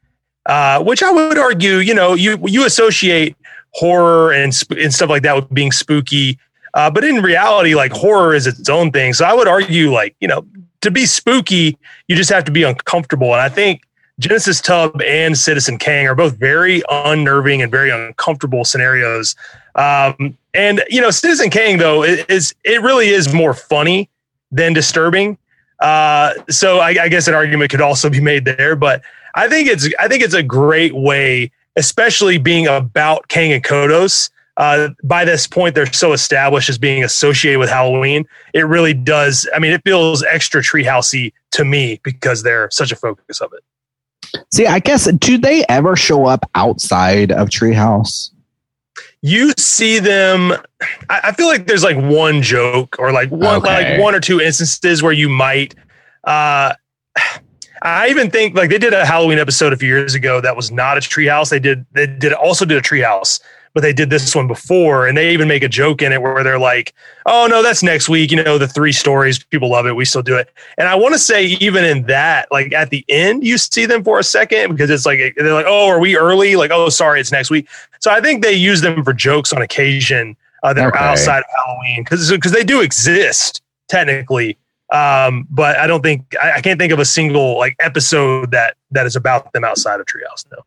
Uh, 0.47 0.81
which 0.83 1.03
I 1.03 1.11
would 1.11 1.37
argue, 1.37 1.77
you 1.77 1.93
know, 1.93 2.15
you 2.15 2.39
you 2.47 2.65
associate 2.65 3.35
horror 3.73 4.33
and 4.33 4.53
sp- 4.57 4.73
and 4.81 4.91
stuff 4.91 5.09
like 5.11 5.21
that 5.21 5.35
with 5.35 5.53
being 5.53 5.71
spooky, 5.71 6.39
uh, 6.73 6.89
but 6.89 7.03
in 7.03 7.21
reality, 7.21 7.75
like 7.75 7.91
horror 7.91 8.33
is 8.33 8.47
its 8.47 8.67
own 8.67 8.91
thing. 8.91 9.13
So 9.13 9.23
I 9.23 9.33
would 9.35 9.47
argue, 9.47 9.91
like 9.93 10.15
you 10.19 10.27
know, 10.27 10.43
to 10.81 10.89
be 10.89 11.05
spooky, 11.05 11.77
you 12.07 12.15
just 12.15 12.31
have 12.31 12.43
to 12.45 12.51
be 12.51 12.63
uncomfortable. 12.63 13.31
And 13.33 13.41
I 13.41 13.49
think 13.49 13.83
Genesis 14.21 14.61
Tub 14.61 15.01
and 15.01 15.35
Citizen 15.35 15.79
Kang 15.79 16.07
are 16.07 16.13
both 16.13 16.37
very 16.37 16.83
unnerving 16.89 17.63
and 17.63 17.71
very 17.71 17.89
uncomfortable 17.89 18.63
scenarios. 18.63 19.35
Um, 19.73 20.37
and 20.53 20.83
you 20.89 21.01
know, 21.01 21.09
Citizen 21.09 21.49
Kang 21.49 21.79
though 21.79 22.03
is 22.03 22.53
it 22.63 22.81
really 22.83 23.09
is 23.09 23.33
more 23.33 23.55
funny 23.55 24.09
than 24.51 24.73
disturbing. 24.73 25.39
Uh, 25.79 26.33
so 26.49 26.77
I, 26.77 26.89
I 26.89 27.09
guess 27.09 27.27
an 27.27 27.33
argument 27.33 27.71
could 27.71 27.81
also 27.81 28.11
be 28.11 28.21
made 28.21 28.45
there. 28.45 28.75
But 28.75 29.01
I 29.33 29.49
think 29.49 29.67
it's 29.67 29.89
I 29.99 30.07
think 30.07 30.21
it's 30.21 30.35
a 30.35 30.43
great 30.43 30.93
way, 30.93 31.51
especially 31.75 32.37
being 32.37 32.67
about 32.67 33.27
Kang 33.27 33.51
and 33.51 33.63
Kodos. 33.63 34.29
Uh, 34.55 34.89
by 35.03 35.25
this 35.25 35.47
point, 35.47 35.73
they're 35.73 35.91
so 35.91 36.13
established 36.13 36.69
as 36.69 36.77
being 36.77 37.03
associated 37.03 37.57
with 37.57 37.69
Halloween. 37.69 38.27
It 38.53 38.67
really 38.67 38.93
does. 38.93 39.49
I 39.55 39.59
mean, 39.59 39.71
it 39.71 39.81
feels 39.83 40.21
extra 40.21 40.61
treehousey 40.61 41.33
to 41.51 41.65
me 41.65 41.99
because 42.03 42.43
they're 42.43 42.69
such 42.69 42.91
a 42.91 42.95
focus 42.95 43.41
of 43.41 43.51
it. 43.53 43.63
See, 44.51 44.65
I 44.67 44.79
guess, 44.79 45.11
do 45.13 45.37
they 45.37 45.63
ever 45.69 45.95
show 45.95 46.25
up 46.25 46.49
outside 46.55 47.31
of 47.31 47.49
Treehouse? 47.49 48.31
you 49.23 49.53
see 49.57 49.99
them 49.99 50.51
I, 51.09 51.19
I 51.25 51.31
feel 51.33 51.45
like 51.45 51.67
there's 51.67 51.83
like 51.83 51.95
one 51.95 52.41
joke 52.41 52.95
or 52.97 53.11
like 53.11 53.29
one 53.29 53.57
Okay. 53.57 53.93
like 53.93 54.01
one 54.01 54.15
or 54.15 54.19
two 54.19 54.41
instances 54.41 55.03
where 55.03 55.11
you 55.13 55.29
might 55.29 55.75
uh 56.23 56.73
I 57.83 58.09
even 58.09 58.31
think 58.31 58.55
like 58.55 58.69
they 58.71 58.77
did 58.79 58.93
a 58.93 59.05
Halloween 59.05 59.37
episode 59.39 59.73
a 59.73 59.77
few 59.77 59.87
years 59.89 60.15
ago 60.15 60.41
that 60.41 60.55
was 60.55 60.71
not 60.71 60.97
a 60.97 61.01
treehouse. 61.01 61.49
They 61.49 61.59
did 61.59 61.85
they 61.93 62.07
did 62.07 62.33
also 62.33 62.65
did 62.65 62.77
a 62.77 62.81
treehouse, 62.81 63.39
but 63.73 63.81
they 63.81 63.93
did 63.93 64.09
this 64.09 64.35
one 64.35 64.47
before, 64.47 65.07
and 65.07 65.17
they 65.17 65.31
even 65.33 65.47
make 65.47 65.63
a 65.63 65.69
joke 65.69 66.01
in 66.01 66.11
it 66.11 66.21
where 66.21 66.43
they're 66.43 66.59
like, 66.59 66.93
"Oh 67.25 67.47
no, 67.49 67.63
that's 67.63 67.83
next 67.83 68.09
week." 68.09 68.31
You 68.31 68.43
know, 68.43 68.57
the 68.57 68.67
three 68.67 68.91
stories, 68.91 69.43
people 69.43 69.69
love 69.69 69.85
it. 69.85 69.95
We 69.95 70.05
still 70.05 70.21
do 70.21 70.35
it, 70.37 70.49
and 70.77 70.87
I 70.87 70.95
want 70.95 71.13
to 71.13 71.19
say 71.19 71.45
even 71.45 71.83
in 71.83 72.03
that, 72.07 72.47
like 72.51 72.73
at 72.73 72.89
the 72.89 73.05
end, 73.09 73.43
you 73.45 73.57
see 73.57 73.85
them 73.85 74.03
for 74.03 74.19
a 74.19 74.23
second 74.23 74.71
because 74.71 74.89
it's 74.89 75.05
like 75.05 75.19
they're 75.37 75.53
like, 75.53 75.65
"Oh, 75.67 75.87
are 75.87 75.99
we 75.99 76.17
early?" 76.17 76.55
Like, 76.55 76.71
"Oh, 76.71 76.89
sorry, 76.89 77.19
it's 77.19 77.31
next 77.31 77.49
week." 77.49 77.67
So 77.99 78.11
I 78.11 78.19
think 78.21 78.43
they 78.43 78.53
use 78.53 78.81
them 78.81 79.03
for 79.03 79.13
jokes 79.13 79.53
on 79.53 79.61
occasion 79.61 80.35
uh, 80.63 80.73
that 80.73 80.87
Okay. 80.87 80.97
are 80.97 81.03
outside 81.03 81.39
of 81.39 81.45
Halloween 81.65 82.03
because 82.03 82.29
because 82.31 82.51
they 82.51 82.63
do 82.63 82.81
exist 82.81 83.61
technically. 83.87 84.57
Um, 84.91 85.47
but 85.49 85.77
I 85.77 85.87
don't 85.87 86.01
think 86.01 86.35
I, 86.41 86.53
I 86.57 86.61
can't 86.61 86.77
think 86.77 86.91
of 86.91 86.99
a 86.99 87.05
single 87.05 87.57
like 87.57 87.75
episode 87.79 88.51
that 88.51 88.75
that 88.91 89.05
is 89.05 89.15
about 89.15 89.53
them 89.53 89.63
outside 89.63 89.99
of 90.01 90.05
Treehouse. 90.05 90.45
No. 90.51 90.65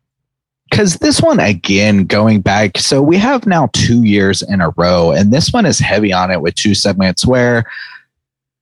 Because 0.69 0.95
this 0.97 1.21
one 1.21 1.39
again 1.39 2.05
going 2.05 2.41
back 2.41 2.77
so 2.77 3.01
we 3.01 3.17
have 3.17 3.45
now 3.45 3.69
two 3.73 4.03
years 4.03 4.41
in 4.41 4.61
a 4.61 4.71
row 4.71 5.11
and 5.11 5.31
this 5.31 5.53
one 5.53 5.65
is 5.65 5.79
heavy 5.79 6.11
on 6.11 6.31
it 6.31 6.41
with 6.41 6.55
two 6.55 6.73
segments 6.73 7.25
where 7.25 7.65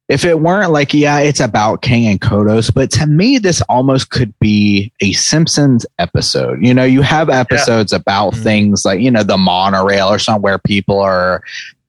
if 0.10 0.26
it 0.26 0.42
weren't 0.42 0.72
like 0.72 0.94
yeah 0.94 1.20
it's 1.20 1.40
about 1.40 1.82
Kang 1.82 2.06
and 2.06 2.20
Kodos 2.20 2.72
but 2.72 2.92
to 2.92 3.08
me 3.08 3.38
this 3.40 3.62
almost 3.64 4.10
could 4.12 4.38
be 4.40 4.92
a 5.00 5.14
simpsons 5.14 5.86
episode 5.98 6.62
you 6.62 6.74
know 6.74 6.84
you 6.84 7.02
have 7.02 7.30
episodes 7.30 7.94
about 7.94 8.34
Mhm. 8.34 8.44
things 8.44 8.86
like 8.86 9.00
you 9.00 9.10
know 9.10 9.24
the 9.24 9.38
monorail 9.38 10.08
or 10.10 10.20
something 10.20 10.42
where 10.44 10.60
people 10.60 11.00
are 11.00 11.42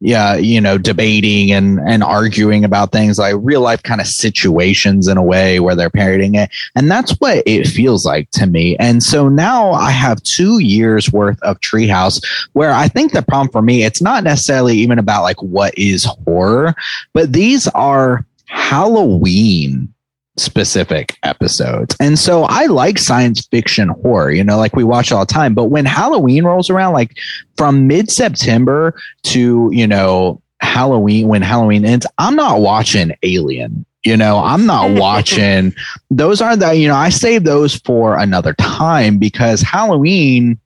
yeah 0.05 0.35
you 0.37 0.61
know 0.61 0.77
debating 0.79 1.51
and 1.53 1.81
and 1.87 2.03
arguing 2.03 2.65
about 2.65 2.93
things 2.93 3.19
like 3.19 3.35
real 3.39 3.61
life 3.61 3.83
kind 3.83 4.01
of 4.01 4.07
situations 4.07 5.09
in 5.09 5.17
a 5.17 5.23
way 5.23 5.61
where 5.61 5.75
they're 5.75 5.91
parodying 5.91 6.35
it 6.35 6.51
and 6.75 6.91
that's 6.91 7.13
what 7.13 7.43
it 7.47 7.67
feels 7.67 8.05
like 8.05 8.31
to 8.33 8.47
me. 8.47 8.77
And 8.77 9.03
so 9.03 9.29
now 9.29 9.73
I 9.73 9.91
have 9.91 10.23
two 10.23 10.59
years 10.59 11.13
worth 11.13 11.41
of 11.43 11.61
Treehouse 11.61 12.25
where 12.53 12.73
I 12.73 12.89
think 12.89 13.13
the 13.13 13.23
problem 13.23 13.51
for 13.51 13.63
me, 13.63 13.85
it's 13.85 14.03
not 14.03 14.25
necessarily 14.25 14.77
even 14.77 14.99
about 14.99 15.23
like 15.23 15.43
what 15.43 15.77
is 15.79 16.05
horror, 16.05 16.75
but 17.13 17.33
these 17.33 17.69
are 17.69 18.27
Halloween 18.47 19.94
specific 20.37 21.17
episodes. 21.23 21.97
And 22.01 22.19
so 22.19 22.45
I 22.45 22.67
like 22.67 22.99
science 22.99 23.47
fiction 23.47 23.89
horror, 23.89 24.33
you 24.33 24.43
know, 24.43 24.57
like 24.57 24.75
we 24.75 24.85
watch 24.85 25.13
all 25.13 25.25
the 25.25 25.33
time. 25.33 25.55
But 25.55 25.65
when 25.65 25.85
Halloween 25.85 26.45
rolls 26.45 26.71
around, 26.71 26.93
like 26.93 27.17
from 27.57 27.87
mid 27.87 28.11
September 28.11 28.95
to, 29.25 29.71
you 29.73 29.87
know, 29.87 30.41
Halloween, 30.61 31.29
when 31.29 31.43
Halloween 31.43 31.85
ends, 31.85 32.07
I'm 32.19 32.37
not 32.37 32.61
watching 32.61 33.13
Alien. 33.23 33.85
You 34.03 34.17
know, 34.17 34.39
I'm 34.39 34.67
not 34.67 34.91
watching 35.01 35.75
those 36.11 36.41
are 36.43 36.57
the, 36.57 36.73
you 36.73 36.89
know, 36.89 36.97
I 36.97 37.09
save 37.09 37.45
those 37.45 37.77
for 37.77 38.19
another 38.19 38.55
time 38.55 39.19
because 39.19 39.63
Halloween 39.63 40.59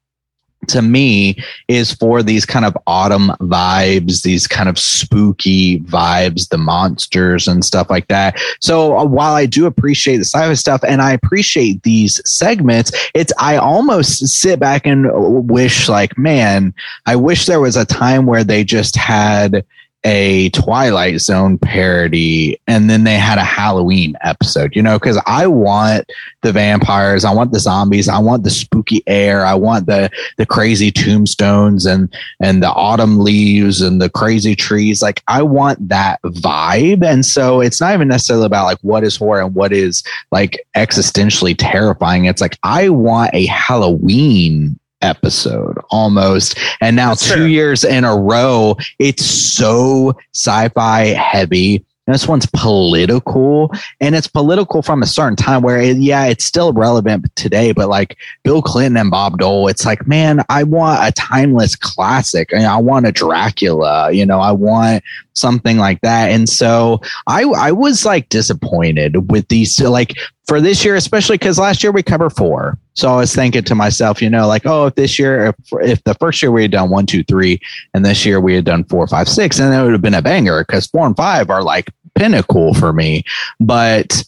to 0.67 0.83
me 0.83 1.37
is 1.69 1.93
for 1.93 2.23
these 2.23 2.45
kind 2.45 2.65
of 2.65 2.77
autumn 2.87 3.29
vibes, 3.41 4.23
these 4.23 4.47
kind 4.47 4.69
of 4.69 4.79
spooky 4.79 5.81
vibes, 5.81 6.49
the 6.49 6.59
monsters 6.59 7.49
and 7.49 7.65
stuff 7.65 7.89
like 7.89 8.09
that. 8.09 8.39
So 8.61 8.99
uh, 8.99 9.05
while 9.05 9.35
I 9.35 9.47
do 9.47 9.67
appreciate 9.67 10.17
the 10.19 10.25
sci-fi 10.25 10.55
stuff 10.55 10.83
and 10.87 11.01
I 11.01 11.13
appreciate 11.13 11.83
these 11.83 12.21
segments, 12.29 12.93
it's 13.15 13.33
I 13.39 13.57
almost 13.57 14.27
sit 14.29 14.59
back 14.59 14.87
and 14.87 15.09
wish 15.49 15.89
like, 15.89 16.19
man, 16.19 16.75
I 17.07 17.17
wish 17.17 17.47
there 17.47 17.61
was 17.61 17.77
a 17.77 17.85
time 17.85 18.27
where 18.27 18.45
they 18.45 18.65
just 18.65 18.97
had 18.97 19.65
a 20.09 20.49
Twilight 20.51 21.21
Zone 21.21 21.59
parody 21.59 22.59
and 22.67 22.89
then 22.89 23.05
they 23.05 23.17
had 23.17 23.37
a 23.37 23.45
Halloween 23.45 24.17
episode, 24.23 24.75
you 24.75 24.81
know, 24.81 24.99
because 24.99 25.21
I 25.27 25.47
want 25.47 26.11
the 26.41 26.51
vampires, 26.51 27.27
I 27.27 27.35
want 27.35 27.53
the 27.53 27.61
zombies, 27.61 28.09
I 28.09 28.19
want 28.19 28.43
the 28.43 28.49
spooky 28.49 29.03
air, 29.07 29.45
I 29.45 29.53
want 29.53 29.85
the 29.85 30.11
the 30.39 30.47
crazy 30.47 30.91
tombstones 30.91 31.85
and 31.85 32.11
and 32.41 32.63
the 32.63 32.71
autumn 32.71 33.19
leaves 33.19 33.83
and 33.83 34.01
the 34.01 34.09
crazy 34.09 34.57
trees. 34.57 35.03
Like 35.03 35.23
I 35.29 35.43
want 35.43 35.87
that 35.91 36.23
vibe. 36.23 37.05
And 37.05 37.27
so 37.27 37.61
it's 37.61 37.79
not 37.79 37.93
even 37.93 38.09
necessarily 38.09 38.47
about 38.47 38.65
like 38.65 38.79
what 38.81 39.05
is 39.05 39.17
horror 39.17 39.43
and 39.43 39.55
what 39.55 39.75
is 39.75 40.03
like 40.33 40.67
existentially 40.75 41.55
terrifying. 41.59 42.25
It's 42.25 42.41
like 42.41 42.59
I 42.63 42.89
want 42.89 43.35
a 43.35 43.45
Halloween 43.45 44.81
episode 45.03 45.79
almost. 45.91 46.59
And 46.81 46.97
now 46.97 47.11
That's 47.11 47.29
two 47.29 47.35
fair. 47.35 47.49
years 47.49 47.85
in 47.85 48.05
a 48.05 48.17
row, 48.17 48.77
it's 48.99 49.25
so 49.25 50.17
sci-fi 50.35 51.07
heavy. 51.07 51.85
This 52.07 52.27
one's 52.27 52.47
political, 52.55 53.71
and 54.01 54.15
it's 54.15 54.27
political 54.27 54.81
from 54.81 55.03
a 55.03 55.07
certain 55.07 55.37
time 55.37 55.61
where, 55.61 55.79
it, 55.79 55.99
yeah, 55.99 56.25
it's 56.25 56.47
still 56.47 56.73
relevant 56.73 57.27
today. 57.37 57.73
But 57.73 57.91
like 57.91 58.17
Bill 58.45 58.63
Clinton 58.63 58.97
and 58.97 59.11
Bob 59.11 59.39
Dole, 59.39 59.69
it's 59.69 59.85
like, 59.85 60.07
man, 60.07 60.43
I 60.49 60.63
want 60.63 61.07
a 61.07 61.13
timeless 61.13 61.77
classic. 61.77 62.55
I, 62.55 62.65
I 62.65 62.79
want 62.79 63.07
a 63.07 63.13
Dracula. 63.13 64.11
You 64.11 64.25
know, 64.25 64.41
I 64.41 64.53
want 64.53 65.05
something 65.39 65.79
like 65.79 66.01
that. 66.03 66.31
And 66.31 66.49
so 66.49 67.01
I, 67.27 67.45
I 67.45 67.73
was 67.73 68.05
like 68.05 68.29
disappointed 68.29 69.31
with 69.31 69.49
these. 69.49 69.81
Like 69.81 70.17
for 70.49 70.61
this 70.63 70.83
year, 70.85 70.97
especially 70.97 71.37
because 71.37 71.59
last 71.59 71.83
year 71.83 71.93
we 71.93 72.03
covered 72.03 72.31
four. 72.31 72.79
So 72.95 73.13
I 73.13 73.17
was 73.17 73.35
thinking 73.35 73.63
to 73.65 73.75
myself, 73.75 74.23
you 74.23 74.31
know, 74.31 74.49
like, 74.49 74.65
oh, 74.65 74.87
if 74.87 74.95
this 74.95 75.19
year, 75.19 75.47
if, 75.47 75.55
if 75.83 76.05
the 76.05 76.15
first 76.15 76.43
year 76.43 76.51
we 76.51 76.63
had 76.63 76.71
done 76.71 76.89
one, 76.89 77.05
two, 77.05 77.23
three, 77.23 77.61
and 77.93 78.05
this 78.05 78.25
year 78.25 78.41
we 78.41 78.55
had 78.55 78.65
done 78.65 78.85
four, 78.85 79.07
five, 79.07 79.29
six, 79.29 79.59
and 79.59 79.73
it 79.73 79.83
would 79.83 79.93
have 79.93 80.03
been 80.03 80.15
a 80.15 80.23
banger 80.23 80.65
because 80.65 80.87
four 80.87 81.07
and 81.07 81.17
five 81.17 81.51
are 81.51 81.63
like 81.63 81.91
pinnacle 82.15 82.73
for 82.75 82.93
me. 82.95 83.25
But 83.61 84.25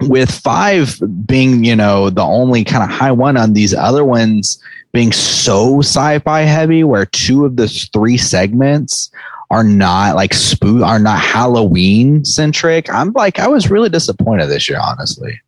with 0.00 0.30
five 0.30 0.98
being, 1.26 1.64
you 1.64 1.76
know, 1.76 2.08
the 2.10 2.22
only 2.22 2.64
kind 2.64 2.82
of 2.82 2.90
high 2.90 3.12
one 3.12 3.36
on 3.36 3.52
these 3.52 3.74
other 3.74 4.04
ones 4.04 4.60
being 4.92 5.12
so 5.12 5.80
sci-fi 5.80 6.40
heavy, 6.40 6.82
where 6.82 7.06
two 7.06 7.44
of 7.44 7.56
the 7.56 7.68
three 7.68 8.16
segments 8.16 9.10
are 9.52 9.62
not 9.62 10.16
like 10.16 10.32
spook 10.32 10.82
are 10.82 10.98
not 10.98 11.20
Halloween 11.20 12.24
centric. 12.24 12.90
I'm 12.90 13.12
like 13.12 13.38
I 13.38 13.48
was 13.48 13.70
really 13.70 13.90
disappointed 13.90 14.46
this 14.46 14.66
year, 14.66 14.80
honestly. 14.82 15.38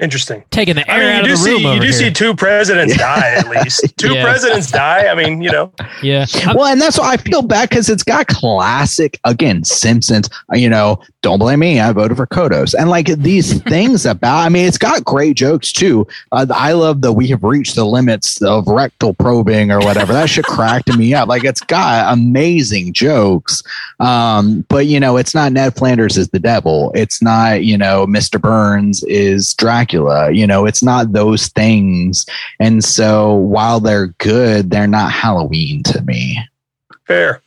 Interesting. 0.00 0.44
Taking 0.50 0.76
the 0.76 0.88
air 0.88 0.96
I 0.96 0.98
mean, 1.00 1.08
out 1.16 1.24
of 1.24 1.30
the 1.30 1.36
see, 1.36 1.50
room. 1.50 1.74
You 1.74 1.80
do 1.80 1.86
here. 1.86 1.92
see 1.92 2.10
two 2.12 2.32
presidents 2.32 2.96
die 2.96 3.34
at 3.34 3.48
least. 3.48 3.84
Two 3.98 4.14
yeah. 4.14 4.22
presidents 4.22 4.70
die. 4.70 5.08
I 5.08 5.14
mean, 5.16 5.42
you 5.42 5.50
know. 5.50 5.72
Yeah. 6.02 6.26
Well, 6.54 6.66
and 6.66 6.80
that's 6.80 6.98
why 6.98 7.12
I 7.12 7.16
feel 7.18 7.42
bad 7.42 7.68
because 7.68 7.88
it's 7.88 8.02
got 8.02 8.26
classic 8.26 9.20
again 9.24 9.64
Simpsons. 9.64 10.30
You 10.52 10.68
know, 10.68 11.00
don't 11.20 11.38
blame 11.38 11.58
me. 11.58 11.78
I 11.78 11.92
voted 11.92 12.16
for 12.16 12.26
Kodos. 12.26 12.74
And 12.74 12.88
like 12.88 13.06
these 13.06 13.60
things 13.62 14.06
about, 14.06 14.38
I 14.38 14.48
mean, 14.48 14.66
it's 14.66 14.78
got 14.78 15.04
great 15.04 15.36
jokes 15.36 15.72
too. 15.72 16.06
Uh, 16.32 16.46
I 16.50 16.72
love 16.72 17.02
the 17.02 17.12
we 17.12 17.28
have 17.28 17.44
reached 17.44 17.74
the 17.74 17.84
limits 17.84 18.40
of 18.40 18.66
rectal 18.66 19.14
probing 19.14 19.70
or 19.70 19.80
whatever. 19.80 20.12
That 20.12 20.30
shit 20.30 20.46
cracked 20.46 20.96
me 20.96 21.12
up. 21.12 21.28
Like 21.28 21.44
it's 21.44 21.60
got 21.60 22.12
amazing 22.12 22.92
jokes. 22.92 23.62
Um, 24.00 24.64
but 24.68 24.86
you 24.86 24.98
know, 25.00 25.16
it's 25.16 25.34
not 25.34 25.52
Ned 25.52 25.76
Flanders 25.76 26.16
is 26.16 26.28
the 26.30 26.38
devil. 26.38 26.92
It's 26.94 27.20
not, 27.20 27.62
you 27.64 27.76
know, 27.76 28.06
Mr. 28.06 28.40
Burns 28.40 29.02
is 29.04 29.54
Dracula. 29.54 29.87
You 29.92 30.46
know, 30.46 30.66
it's 30.66 30.82
not 30.82 31.12
those 31.12 31.48
things. 31.48 32.26
And 32.60 32.84
so 32.84 33.34
while 33.34 33.80
they're 33.80 34.08
good, 34.18 34.70
they're 34.70 34.86
not 34.86 35.12
Halloween 35.12 35.82
to 35.84 36.02
me. 36.02 36.38
Fair. 37.06 37.40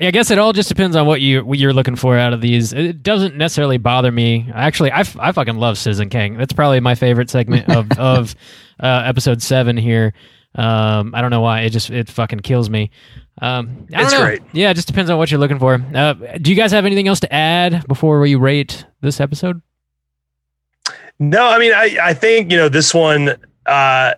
I 0.00 0.10
guess 0.10 0.30
it 0.30 0.38
all 0.38 0.52
just 0.52 0.68
depends 0.68 0.96
on 0.96 1.06
what 1.06 1.20
you 1.20 1.44
what 1.44 1.58
you're 1.58 1.72
looking 1.72 1.94
for 1.94 2.18
out 2.18 2.32
of 2.32 2.40
these. 2.40 2.72
It 2.72 3.02
doesn't 3.02 3.36
necessarily 3.36 3.78
bother 3.78 4.10
me. 4.10 4.50
Actually, 4.52 4.90
I, 4.90 5.00
f- 5.00 5.16
I 5.18 5.30
fucking 5.30 5.56
love 5.56 5.78
Citizen 5.78 6.10
Kang. 6.10 6.36
That's 6.36 6.52
probably 6.52 6.80
my 6.80 6.96
favorite 6.96 7.30
segment 7.30 7.68
of 7.70 7.90
of 7.98 8.34
uh, 8.82 9.02
episode 9.06 9.40
seven 9.40 9.76
here. 9.76 10.12
Um, 10.56 11.14
I 11.14 11.20
don't 11.20 11.30
know 11.30 11.40
why 11.40 11.62
it 11.62 11.70
just 11.70 11.90
it 11.90 12.08
fucking 12.08 12.40
kills 12.40 12.68
me. 12.68 12.90
Um, 13.40 13.86
I 13.94 14.02
it's 14.02 14.12
know. 14.12 14.24
great. 14.24 14.42
Yeah, 14.52 14.70
it 14.70 14.74
just 14.74 14.88
depends 14.88 15.10
on 15.10 15.18
what 15.18 15.30
you're 15.30 15.40
looking 15.40 15.58
for. 15.58 15.74
Uh, 15.94 16.14
do 16.40 16.50
you 16.50 16.56
guys 16.56 16.72
have 16.72 16.86
anything 16.86 17.08
else 17.08 17.20
to 17.20 17.32
add 17.32 17.86
before 17.86 18.20
we 18.20 18.34
rate 18.34 18.84
this 19.00 19.20
episode? 19.20 19.62
No, 21.30 21.46
I 21.46 21.58
mean, 21.58 21.72
I 21.72 21.96
I 22.02 22.14
think 22.14 22.50
you 22.50 22.58
know 22.58 22.68
this 22.68 22.92
one. 22.92 23.36
Uh, 23.66 24.14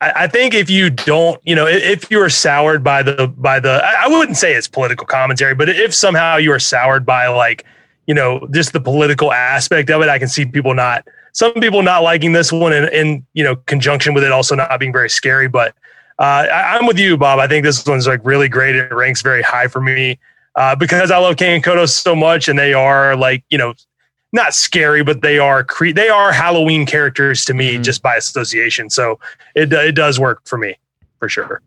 I, 0.00 0.26
think 0.26 0.54
if 0.54 0.70
you 0.70 0.90
don't, 0.90 1.40
you 1.44 1.54
know, 1.54 1.66
if 1.66 2.10
you 2.10 2.20
are 2.20 2.28
soured 2.28 2.82
by 2.82 3.02
the 3.02 3.28
by 3.28 3.60
the, 3.60 3.82
I 3.84 4.08
wouldn't 4.08 4.36
say 4.36 4.54
it's 4.54 4.68
political 4.68 5.06
commentary, 5.06 5.54
but 5.54 5.68
if 5.68 5.94
somehow 5.94 6.36
you 6.36 6.52
are 6.52 6.58
soured 6.58 7.06
by 7.06 7.26
like, 7.28 7.64
you 8.06 8.14
know, 8.14 8.46
just 8.50 8.72
the 8.72 8.80
political 8.80 9.32
aspect 9.32 9.90
of 9.90 10.02
it, 10.02 10.08
I 10.08 10.18
can 10.18 10.28
see 10.28 10.46
people 10.46 10.74
not, 10.74 11.06
some 11.32 11.52
people 11.54 11.82
not 11.82 12.02
liking 12.02 12.32
this 12.32 12.52
one, 12.52 12.72
and 12.72 12.88
in 12.90 13.26
you 13.34 13.44
know, 13.44 13.56
conjunction 13.56 14.14
with 14.14 14.24
it 14.24 14.32
also 14.32 14.54
not 14.54 14.78
being 14.80 14.92
very 14.92 15.10
scary. 15.10 15.48
But 15.48 15.74
uh, 16.18 16.46
I, 16.50 16.76
am 16.76 16.86
with 16.86 16.98
you, 16.98 17.16
Bob. 17.16 17.38
I 17.38 17.46
think 17.46 17.64
this 17.64 17.84
one's 17.86 18.06
like 18.06 18.20
really 18.24 18.48
great. 18.48 18.76
It 18.76 18.92
ranks 18.92 19.22
very 19.22 19.42
high 19.42 19.68
for 19.68 19.80
me 19.80 20.18
uh, 20.54 20.76
because 20.76 21.10
I 21.10 21.18
love 21.18 21.36
Kang 21.36 21.54
and 21.54 21.64
Kodos 21.64 21.90
so 21.90 22.14
much, 22.14 22.48
and 22.48 22.58
they 22.58 22.74
are 22.74 23.16
like, 23.16 23.44
you 23.48 23.58
know, 23.58 23.74
not 24.34 24.52
scary, 24.52 25.02
but 25.04 25.22
they 25.22 25.38
are 25.38 25.64
cre- 25.64 25.92
they 25.92 26.08
are 26.08 26.32
Halloween 26.32 26.84
characters 26.84 27.44
to 27.46 27.54
me 27.54 27.74
mm-hmm. 27.74 27.82
just 27.82 28.02
by 28.02 28.16
association. 28.16 28.90
So 28.90 29.18
it 29.54 29.72
it 29.72 29.94
does 29.94 30.20
work 30.20 30.42
for 30.44 30.58
me 30.58 30.76
for 31.18 31.28
sure. 31.28 31.62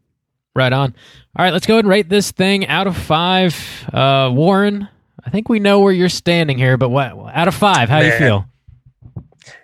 Right 0.54 0.74
on. 0.74 0.94
All 1.36 1.46
right, 1.46 1.54
let's 1.54 1.66
go 1.66 1.76
ahead 1.76 1.86
and 1.86 1.90
rate 1.90 2.10
this 2.10 2.32
thing 2.32 2.68
out 2.68 2.88
of 2.88 2.98
five. 2.98 3.56
Uh, 3.94 4.32
Warren, 4.34 4.88
I 5.24 5.30
think 5.30 5.50
we 5.50 5.60
know 5.60 5.80
where 5.80 5.94
you're 5.94 6.10
standing 6.10 6.58
here, 6.58 6.78
but 6.78 6.90
what 6.90 7.14
out 7.34 7.48
of 7.48 7.56
five? 7.56 7.90
How 7.90 8.02
do 8.02 8.08
you 8.08 8.18
feel? 8.18 8.46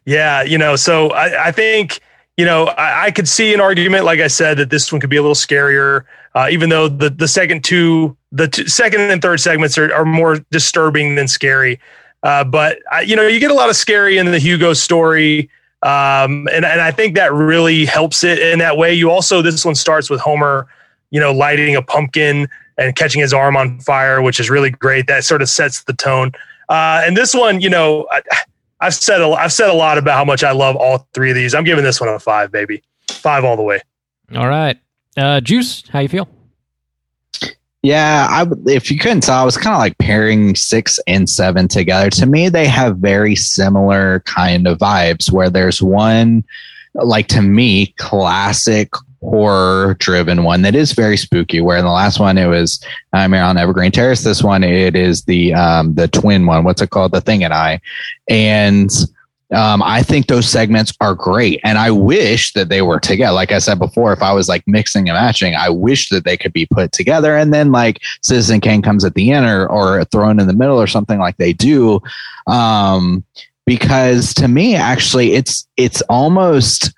Yeah, 0.06 0.44
you 0.44 0.58
know, 0.58 0.76
so 0.76 1.10
I, 1.10 1.48
I 1.48 1.52
think 1.52 2.00
you 2.38 2.46
know 2.46 2.68
I, 2.68 3.06
I, 3.06 3.12
could 3.12 3.28
see 3.28 3.54
an 3.54 3.60
argument, 3.60 4.06
like 4.06 4.20
I 4.20 4.28
said, 4.28 4.58
that 4.58 4.70
this 4.70 4.92
one 4.92 5.02
could 5.02 5.10
be 5.10 5.18
a 5.18 5.22
little 5.22 5.36
scarier. 5.36 6.04
Uh, 6.36 6.48
even 6.50 6.70
though 6.70 6.88
the 6.88 7.10
the 7.10 7.28
second 7.28 7.64
two, 7.64 8.16
the 8.32 8.48
two, 8.48 8.68
second 8.68 9.02
and 9.02 9.22
third 9.22 9.40
segments 9.40 9.78
are, 9.78 9.94
are 9.94 10.06
more 10.06 10.40
disturbing 10.52 11.16
than 11.16 11.28
scary. 11.28 11.80
Uh, 12.24 12.44
but 12.44 12.80
I, 12.92 13.02
you 13.02 13.16
know, 13.16 13.28
you 13.28 13.40
get 13.40 13.52
a 13.52 13.54
lot 13.54 13.70
of 13.70 13.76
scary 13.76 14.18
in 14.18 14.32
the 14.32 14.40
Hugo 14.40 14.74
story. 14.74 15.50
Um, 15.82 16.48
and, 16.52 16.64
and 16.64 16.80
I 16.80 16.92
think 16.92 17.16
that 17.16 17.34
really 17.34 17.86
helps 17.86 18.24
it 18.24 18.40
in 18.40 18.60
that 18.60 18.78
way. 18.78 18.94
You 18.94 19.12
also, 19.12 19.42
this 19.42 19.66
one 19.66 19.76
starts 19.76 20.10
with 20.10 20.22
Homer, 20.22 20.68
you 21.12 21.20
know, 21.20 21.34
lighting 21.34 21.76
a 21.76 21.82
pumpkin 21.82 22.48
and 22.78 22.96
catching 22.96 23.22
his 23.22 23.34
arm 23.34 23.58
on 23.58 23.80
fire, 23.82 24.22
which 24.22 24.40
is 24.40 24.50
really 24.50 24.70
great. 24.70 25.08
That 25.08 25.26
sort 25.26 25.42
of 25.42 25.50
sets 25.50 25.84
the 25.84 25.94
tone. 25.94 26.32
Uh, 26.70 27.02
and 27.06 27.18
this 27.18 27.34
one, 27.34 27.60
you 27.60 27.70
know, 27.70 28.08
I, 28.10 28.22
have 28.80 28.94
said 28.94 29.22
a, 29.22 29.28
I've 29.30 29.54
said 29.54 29.70
a 29.70 29.74
lot 29.74 29.98
about 29.98 30.18
how 30.18 30.26
much 30.26 30.44
I 30.44 30.52
love 30.52 30.76
all 30.76 31.08
three 31.14 31.30
of 31.30 31.36
these. 31.36 31.54
I'm 31.54 31.66
giving 31.66 31.84
this 31.84 32.00
one 32.00 32.10
a 32.10 32.20
five, 32.20 32.52
baby, 32.52 32.82
five 33.10 33.44
all 33.44 33.58
the 33.58 33.64
way. 33.64 33.82
All 34.36 34.48
right, 34.48 34.78
uh, 35.18 35.42
Juice, 35.42 35.84
how 35.90 36.00
you 36.00 36.10
feel? 36.10 36.28
Yeah, 37.84 38.28
I 38.30 38.46
if 38.66 38.90
you 38.90 38.98
couldn't 38.98 39.22
tell, 39.22 39.38
I 39.38 39.44
was 39.44 39.58
kind 39.58 39.76
of 39.76 39.80
like 39.80 39.98
pairing 39.98 40.56
six 40.56 41.02
and 41.06 41.30
seven 41.30 41.68
together. 41.68 42.10
To 42.12 42.26
me, 42.26 42.48
they 42.48 42.66
have 42.66 42.98
very 42.98 43.36
similar 43.36 44.22
kind 44.22 44.68
of 44.68 44.78
vibes. 44.78 45.30
Where 45.30 45.50
there's 45.50 45.82
one, 45.82 46.46
like 46.94 47.28
to 47.28 47.42
me, 47.42 47.88
classic 47.98 48.90
horror 49.20 49.96
driven 50.00 50.44
one 50.44 50.62
that 50.62 50.76
is 50.76 50.94
very 50.94 51.18
spooky. 51.18 51.60
Where 51.60 51.78
in 51.78 51.84
the 51.84 51.92
last 51.92 52.22
one 52.22 52.38
it 52.38 52.48
was 52.48 52.82
Nightmare 53.12 53.44
on 53.44 53.58
Evergreen 53.58 53.92
Terrace. 53.92 54.24
This 54.24 54.42
one 54.42 54.64
it 54.64 54.96
is 54.96 55.24
the 55.24 55.54
um 55.54 55.94
the 55.96 56.08
twin 56.08 56.46
one. 56.46 56.64
What's 56.64 56.82
it 56.82 56.90
called? 56.90 57.12
The 57.12 57.20
Thing 57.20 57.44
and 57.44 57.54
I, 57.54 57.82
and 58.30 58.90
um, 59.54 59.82
I 59.84 60.02
think 60.02 60.28
those 60.28 60.50
segments 60.50 60.94
are 61.00 61.16
great. 61.16 61.60
And 61.64 61.78
I 61.78 61.92
wish 61.92 62.54
that 62.54 62.70
they 62.70 62.82
were 62.82 63.00
together. 63.00 63.34
Like 63.34 63.52
I 63.52 63.60
said 63.60 63.80
before, 63.80 64.12
if 64.14 64.22
I 64.22 64.34
was 64.34 64.50
like 64.50 64.64
mixing 64.68 65.10
and 65.10 65.16
matching, 65.16 65.56
I 65.56 65.70
wish 65.70 66.10
that 66.10 66.26
they 66.26 66.38
could 66.38 66.54
be 66.54 66.66
put 66.66 66.92
together. 66.92 67.38
And 67.38 67.54
then 67.54 67.72
like 67.72 68.02
Citizen 68.22 68.62
Kane 68.62 68.82
comes 68.82 69.06
at 69.06 69.14
the 69.14 69.32
end 69.32 69.46
or, 69.46 69.70
or 69.70 70.04
thrown 70.06 70.40
in 70.40 70.48
the 70.48 70.54
middle 70.54 70.80
or 70.82 70.88
something 70.88 71.20
like 71.20 71.38
they 71.38 71.54
do. 71.54 72.02
Um, 72.48 73.24
because 73.66 74.34
to 74.36 74.48
me, 74.48 74.76
actually, 74.76 75.34
it's, 75.34 75.68
it's 75.78 76.02
almost, 76.04 76.94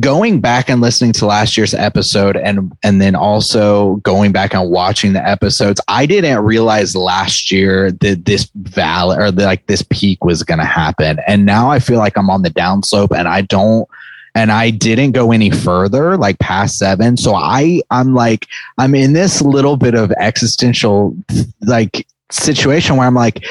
going 0.00 0.40
back 0.40 0.68
and 0.68 0.80
listening 0.80 1.12
to 1.12 1.24
last 1.24 1.56
year's 1.56 1.72
episode 1.72 2.36
and 2.36 2.72
and 2.82 3.00
then 3.00 3.14
also 3.14 3.96
going 3.96 4.32
back 4.32 4.52
and 4.52 4.70
watching 4.70 5.12
the 5.12 5.24
episodes 5.24 5.80
i 5.86 6.04
didn't 6.04 6.42
realize 6.42 6.96
last 6.96 7.52
year 7.52 7.92
that 7.92 8.24
this 8.24 8.50
valley 8.56 9.16
or 9.16 9.30
the, 9.30 9.44
like 9.44 9.66
this 9.66 9.82
peak 9.82 10.24
was 10.24 10.42
going 10.42 10.58
to 10.58 10.64
happen. 10.64 11.18
And 11.26 11.46
now 11.46 11.70
i 11.70 11.78
feel 11.78 11.98
like 11.98 12.16
i'm 12.16 12.30
on 12.30 12.42
the 12.42 12.50
downslope 12.50 13.16
and 13.16 13.28
i 13.28 13.40
don't 13.42 13.88
and 14.34 14.52
i 14.52 14.70
didn't 14.70 15.12
go 15.12 15.32
any 15.32 15.50
further 15.50 16.16
like 16.16 16.38
past 16.38 16.78
seven. 16.78 17.16
So 17.16 17.34
i 17.34 17.80
i'm 17.90 18.14
like 18.14 18.46
i'm 18.78 18.94
in 18.94 19.12
this 19.12 19.42
little 19.42 19.76
bit 19.76 19.94
of 19.94 20.12
existential 20.12 21.16
like 21.60 22.06
situation 22.30 22.96
where 22.96 23.06
i'm 23.06 23.14
like 23.14 23.44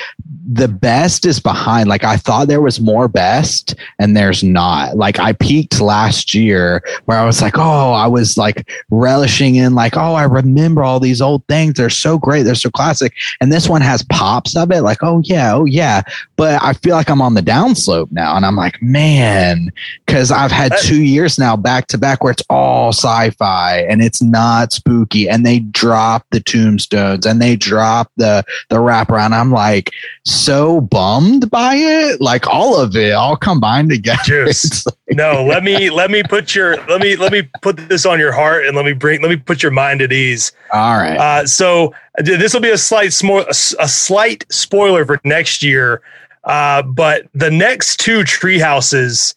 the 0.49 0.67
best 0.67 1.25
is 1.25 1.41
behind. 1.41 1.89
Like 1.89 2.05
I 2.05 2.15
thought 2.15 2.47
there 2.47 2.61
was 2.61 2.79
more 2.79 3.09
best 3.09 3.75
and 3.99 4.15
there's 4.15 4.43
not. 4.43 4.95
Like 4.95 5.19
I 5.19 5.33
peaked 5.33 5.81
last 5.81 6.33
year 6.33 6.81
where 7.05 7.17
I 7.17 7.25
was 7.25 7.41
like, 7.41 7.57
oh, 7.57 7.91
I 7.91 8.07
was 8.07 8.37
like 8.37 8.69
relishing 8.89 9.55
in 9.55 9.75
like, 9.75 9.97
oh, 9.97 10.13
I 10.13 10.23
remember 10.23 10.83
all 10.83 11.01
these 11.01 11.21
old 11.21 11.45
things. 11.47 11.73
They're 11.73 11.89
so 11.89 12.17
great. 12.17 12.43
They're 12.43 12.55
so 12.55 12.69
classic. 12.69 13.13
And 13.41 13.51
this 13.51 13.67
one 13.67 13.81
has 13.81 14.03
pops 14.03 14.55
of 14.55 14.71
it. 14.71 14.81
Like, 14.81 15.03
oh 15.03 15.21
yeah, 15.25 15.53
oh 15.53 15.65
yeah. 15.65 16.03
But 16.37 16.61
I 16.63 16.73
feel 16.73 16.95
like 16.95 17.09
I'm 17.09 17.21
on 17.21 17.33
the 17.33 17.41
downslope 17.41 18.11
now. 18.13 18.37
And 18.37 18.45
I'm 18.45 18.55
like, 18.55 18.81
man, 18.81 19.71
because 20.05 20.31
I've 20.31 20.51
had 20.51 20.71
two 20.79 21.03
years 21.03 21.37
now 21.37 21.57
back 21.57 21.87
to 21.87 21.97
back 21.97 22.23
where 22.23 22.31
it's 22.31 22.43
all 22.49 22.93
sci-fi 22.93 23.79
and 23.79 24.01
it's 24.01 24.21
not 24.21 24.71
spooky. 24.71 25.27
And 25.27 25.45
they 25.45 25.59
drop 25.59 26.25
the 26.31 26.39
tombstones 26.39 27.25
and 27.25 27.41
they 27.41 27.57
drop 27.57 28.11
the 28.15 28.45
the 28.69 28.77
wraparound. 28.77 29.31
I'm 29.31 29.51
like, 29.51 29.91
so 30.25 30.81
bummed 30.81 31.49
by 31.49 31.75
it. 31.75 32.21
Like 32.21 32.47
all 32.47 32.79
of 32.79 32.95
it 32.95 33.13
all 33.13 33.37
combined 33.37 33.89
together. 33.89 34.17
Juice. 34.25 34.85
Like, 34.85 34.95
no, 35.11 35.45
let 35.45 35.63
me 35.63 35.89
let 35.89 36.11
me 36.11 36.23
put 36.23 36.53
your 36.53 36.75
let 36.87 37.01
me 37.01 37.15
let 37.15 37.31
me 37.31 37.43
put 37.61 37.77
this 37.89 38.05
on 38.05 38.19
your 38.19 38.31
heart 38.31 38.65
and 38.65 38.75
let 38.75 38.85
me 38.85 38.93
bring 38.93 39.21
let 39.21 39.29
me 39.29 39.37
put 39.37 39.63
your 39.63 39.71
mind 39.71 40.01
at 40.01 40.11
ease. 40.11 40.51
All 40.73 40.97
right. 40.97 41.17
Uh, 41.17 41.45
so 41.45 41.93
this 42.17 42.53
will 42.53 42.61
be 42.61 42.71
a 42.71 42.77
slight 42.77 43.13
small 43.13 43.39
a, 43.39 43.49
a 43.49 43.87
slight 43.87 44.45
spoiler 44.51 45.05
for 45.05 45.19
next 45.23 45.63
year. 45.63 46.01
Uh, 46.43 46.81
but 46.81 47.27
the 47.33 47.51
next 47.51 47.99
two 47.99 48.23
tree 48.23 48.59
houses 48.59 49.35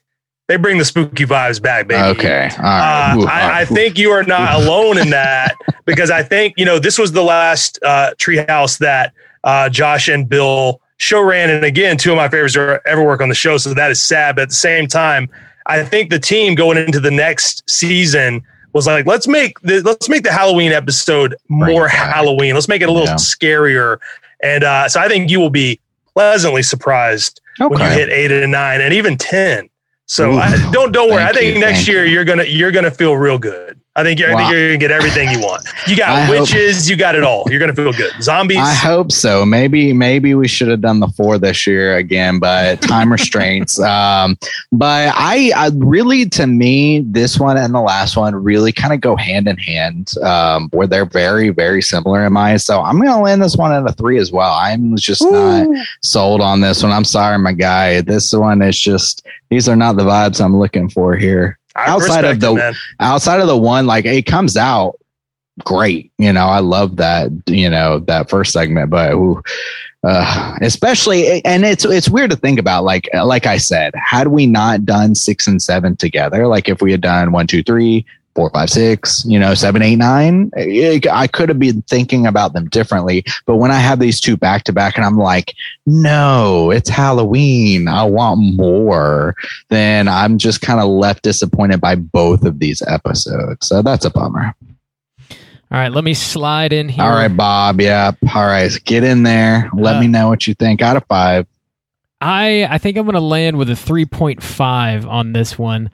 they 0.50 0.56
bring 0.56 0.78
the 0.78 0.84
spooky 0.84 1.24
vibes 1.24 1.62
back, 1.62 1.86
baby. 1.86 2.02
Okay. 2.18 2.50
Uh, 2.58 3.24
I, 3.24 3.60
I, 3.60 3.64
think 3.64 3.96
you 3.96 4.10
are 4.10 4.24
not 4.24 4.60
alone 4.60 4.98
in 4.98 5.10
that 5.10 5.54
because 5.84 6.10
I 6.10 6.24
think, 6.24 6.54
you 6.56 6.64
know, 6.64 6.80
this 6.80 6.98
was 6.98 7.12
the 7.12 7.22
last 7.22 7.78
uh, 7.84 8.14
treehouse 8.18 8.76
that 8.78 9.12
uh, 9.44 9.68
Josh 9.68 10.08
and 10.08 10.28
Bill 10.28 10.80
show 10.96 11.22
ran. 11.22 11.50
And 11.50 11.64
again, 11.64 11.96
two 11.96 12.10
of 12.10 12.16
my 12.16 12.28
favorites 12.28 12.56
are 12.56 12.82
ever 12.84 13.04
work 13.04 13.20
on 13.20 13.28
the 13.28 13.34
show. 13.36 13.58
So 13.58 13.72
that 13.74 13.92
is 13.92 14.00
sad. 14.00 14.34
But 14.34 14.42
at 14.42 14.48
the 14.48 14.56
same 14.56 14.88
time, 14.88 15.30
I 15.66 15.84
think 15.84 16.10
the 16.10 16.18
team 16.18 16.56
going 16.56 16.78
into 16.78 16.98
the 16.98 17.12
next 17.12 17.62
season 17.70 18.42
was 18.72 18.88
like, 18.88 19.06
let's 19.06 19.28
make 19.28 19.60
the, 19.60 19.82
let's 19.82 20.08
make 20.08 20.24
the 20.24 20.32
Halloween 20.32 20.72
episode 20.72 21.36
more 21.46 21.84
right. 21.84 21.92
Halloween. 21.92 22.54
Let's 22.54 22.66
make 22.66 22.82
it 22.82 22.88
a 22.88 22.92
little 22.92 23.06
yeah. 23.06 23.14
scarier. 23.14 23.98
And 24.42 24.64
uh, 24.64 24.88
so 24.88 24.98
I 24.98 25.06
think 25.06 25.30
you 25.30 25.38
will 25.38 25.48
be 25.48 25.78
pleasantly 26.12 26.64
surprised 26.64 27.40
okay. 27.60 27.72
when 27.72 27.80
you 27.80 27.96
hit 27.96 28.08
eight 28.08 28.32
and 28.32 28.50
nine 28.50 28.80
and 28.80 28.92
even 28.92 29.16
10. 29.16 29.69
So 30.10 30.32
I, 30.32 30.70
don't, 30.72 30.90
don't 30.90 31.08
worry. 31.08 31.22
I 31.22 31.32
think 31.32 31.54
you, 31.54 31.60
next 31.60 31.86
year 31.86 32.04
you. 32.04 32.14
you're 32.14 32.24
going 32.24 32.40
to, 32.40 32.48
you're 32.48 32.72
to 32.82 32.90
feel 32.90 33.16
real 33.16 33.38
good. 33.38 33.79
I 33.96 34.04
think 34.04 34.20
you're, 34.20 34.32
wow. 34.32 34.36
I 34.36 34.42
think 34.42 34.52
you're 34.52 34.68
gonna 34.68 34.78
get 34.78 34.90
everything 34.92 35.30
you 35.30 35.40
want. 35.40 35.66
You 35.88 35.96
got 35.96 36.10
I 36.28 36.30
witches, 36.30 36.84
hope, 36.84 36.90
you 36.90 36.96
got 36.96 37.16
it 37.16 37.24
all. 37.24 37.44
You're 37.50 37.58
gonna 37.58 37.74
feel 37.74 37.92
good. 37.92 38.12
Zombies. 38.22 38.58
I 38.58 38.72
hope 38.72 39.10
so. 39.10 39.44
Maybe 39.44 39.92
maybe 39.92 40.34
we 40.36 40.46
should 40.46 40.68
have 40.68 40.80
done 40.80 41.00
the 41.00 41.08
four 41.08 41.38
this 41.38 41.66
year 41.66 41.96
again, 41.96 42.38
but 42.38 42.80
time 42.82 43.10
restraints. 43.12 43.78
Um, 43.90 44.38
but 44.70 45.12
I, 45.16 45.52
I 45.56 45.70
really, 45.74 46.26
to 46.30 46.46
me, 46.46 47.00
this 47.00 47.40
one 47.40 47.56
and 47.56 47.74
the 47.74 47.80
last 47.80 48.16
one 48.16 48.34
really 48.36 48.72
kind 48.72 48.94
of 48.94 49.00
go 49.00 49.16
hand 49.16 49.48
in 49.48 49.56
hand. 49.56 50.16
Um, 50.22 50.68
where 50.70 50.86
they're 50.86 51.04
very 51.04 51.48
very 51.48 51.82
similar 51.82 52.24
in 52.24 52.32
my. 52.32 52.56
So 52.56 52.80
I'm 52.80 53.00
gonna 53.00 53.20
land 53.20 53.42
this 53.42 53.56
one 53.56 53.72
at 53.72 53.88
a 53.88 53.92
three 53.92 54.18
as 54.18 54.30
well. 54.30 54.52
I'm 54.52 54.96
just 54.96 55.22
Ooh. 55.22 55.30
not 55.30 55.86
sold 56.02 56.40
on 56.40 56.60
this 56.60 56.82
one. 56.82 56.92
I'm 56.92 57.04
sorry, 57.04 57.38
my 57.38 57.52
guy. 57.52 58.00
This 58.00 58.32
one 58.32 58.62
is 58.62 58.78
just 58.78 59.26
these 59.48 59.68
are 59.68 59.76
not 59.76 59.96
the 59.96 60.04
vibes 60.04 60.42
I'm 60.42 60.58
looking 60.58 60.88
for 60.88 61.16
here. 61.16 61.58
Outside 61.86 62.24
of 62.24 62.40
the 62.40 62.54
it, 62.54 62.76
outside 63.00 63.40
of 63.40 63.46
the 63.46 63.56
one 63.56 63.86
like 63.86 64.04
it 64.04 64.26
comes 64.26 64.56
out 64.56 64.98
great 65.64 66.10
you 66.18 66.32
know 66.32 66.46
i 66.46 66.58
love 66.58 66.96
that 66.96 67.30
you 67.46 67.68
know 67.68 67.98
that 68.00 68.30
first 68.30 68.52
segment 68.52 68.90
but 68.90 69.12
ooh, 69.12 69.42
uh, 70.04 70.56
especially 70.62 71.44
and 71.44 71.64
it's 71.64 71.84
it's 71.84 72.08
weird 72.08 72.30
to 72.30 72.36
think 72.36 72.58
about 72.58 72.84
like 72.84 73.08
like 73.24 73.46
i 73.46 73.58
said 73.58 73.92
had 73.94 74.28
we 74.28 74.46
not 74.46 74.84
done 74.84 75.14
six 75.14 75.46
and 75.46 75.62
seven 75.62 75.96
together 75.96 76.46
like 76.46 76.68
if 76.68 76.80
we 76.80 76.90
had 76.90 77.00
done 77.00 77.32
one 77.32 77.46
two 77.46 77.62
three 77.62 78.04
four, 78.34 78.50
five, 78.50 78.70
six, 78.70 79.24
you 79.26 79.38
know, 79.38 79.54
seven, 79.54 79.82
eight, 79.82 79.96
nine. 79.96 80.50
I 80.56 81.28
could 81.32 81.48
have 81.48 81.58
been 81.58 81.82
thinking 81.82 82.26
about 82.26 82.52
them 82.52 82.68
differently. 82.68 83.24
But 83.46 83.56
when 83.56 83.70
I 83.70 83.78
have 83.78 83.98
these 83.98 84.20
two 84.20 84.36
back 84.36 84.64
to 84.64 84.72
back 84.72 84.96
and 84.96 85.04
I'm 85.04 85.18
like, 85.18 85.54
no, 85.86 86.70
it's 86.70 86.88
Halloween. 86.88 87.88
I 87.88 88.04
want 88.04 88.40
more. 88.56 89.34
Then 89.68 90.08
I'm 90.08 90.38
just 90.38 90.60
kind 90.60 90.80
of 90.80 90.88
left 90.88 91.22
disappointed 91.22 91.80
by 91.80 91.96
both 91.96 92.44
of 92.44 92.58
these 92.58 92.82
episodes. 92.82 93.66
So 93.66 93.82
that's 93.82 94.04
a 94.04 94.10
bummer. 94.10 94.54
All 95.72 95.78
right, 95.78 95.92
let 95.92 96.02
me 96.02 96.14
slide 96.14 96.72
in 96.72 96.88
here. 96.88 97.04
All 97.04 97.10
right, 97.10 97.28
Bob. 97.28 97.80
Yep. 97.80 98.16
All 98.34 98.46
right, 98.46 98.70
get 98.84 99.04
in 99.04 99.22
there. 99.22 99.70
Let 99.72 99.96
uh, 99.96 100.00
me 100.00 100.08
know 100.08 100.28
what 100.28 100.48
you 100.48 100.54
think 100.54 100.82
out 100.82 100.96
of 100.96 101.04
five. 101.06 101.46
I 102.20 102.66
I 102.68 102.78
think 102.78 102.96
I'm 102.96 103.04
going 103.04 103.14
to 103.14 103.20
land 103.20 103.56
with 103.56 103.70
a 103.70 103.74
3.5 103.74 105.06
on 105.06 105.32
this 105.32 105.58
one. 105.58 105.90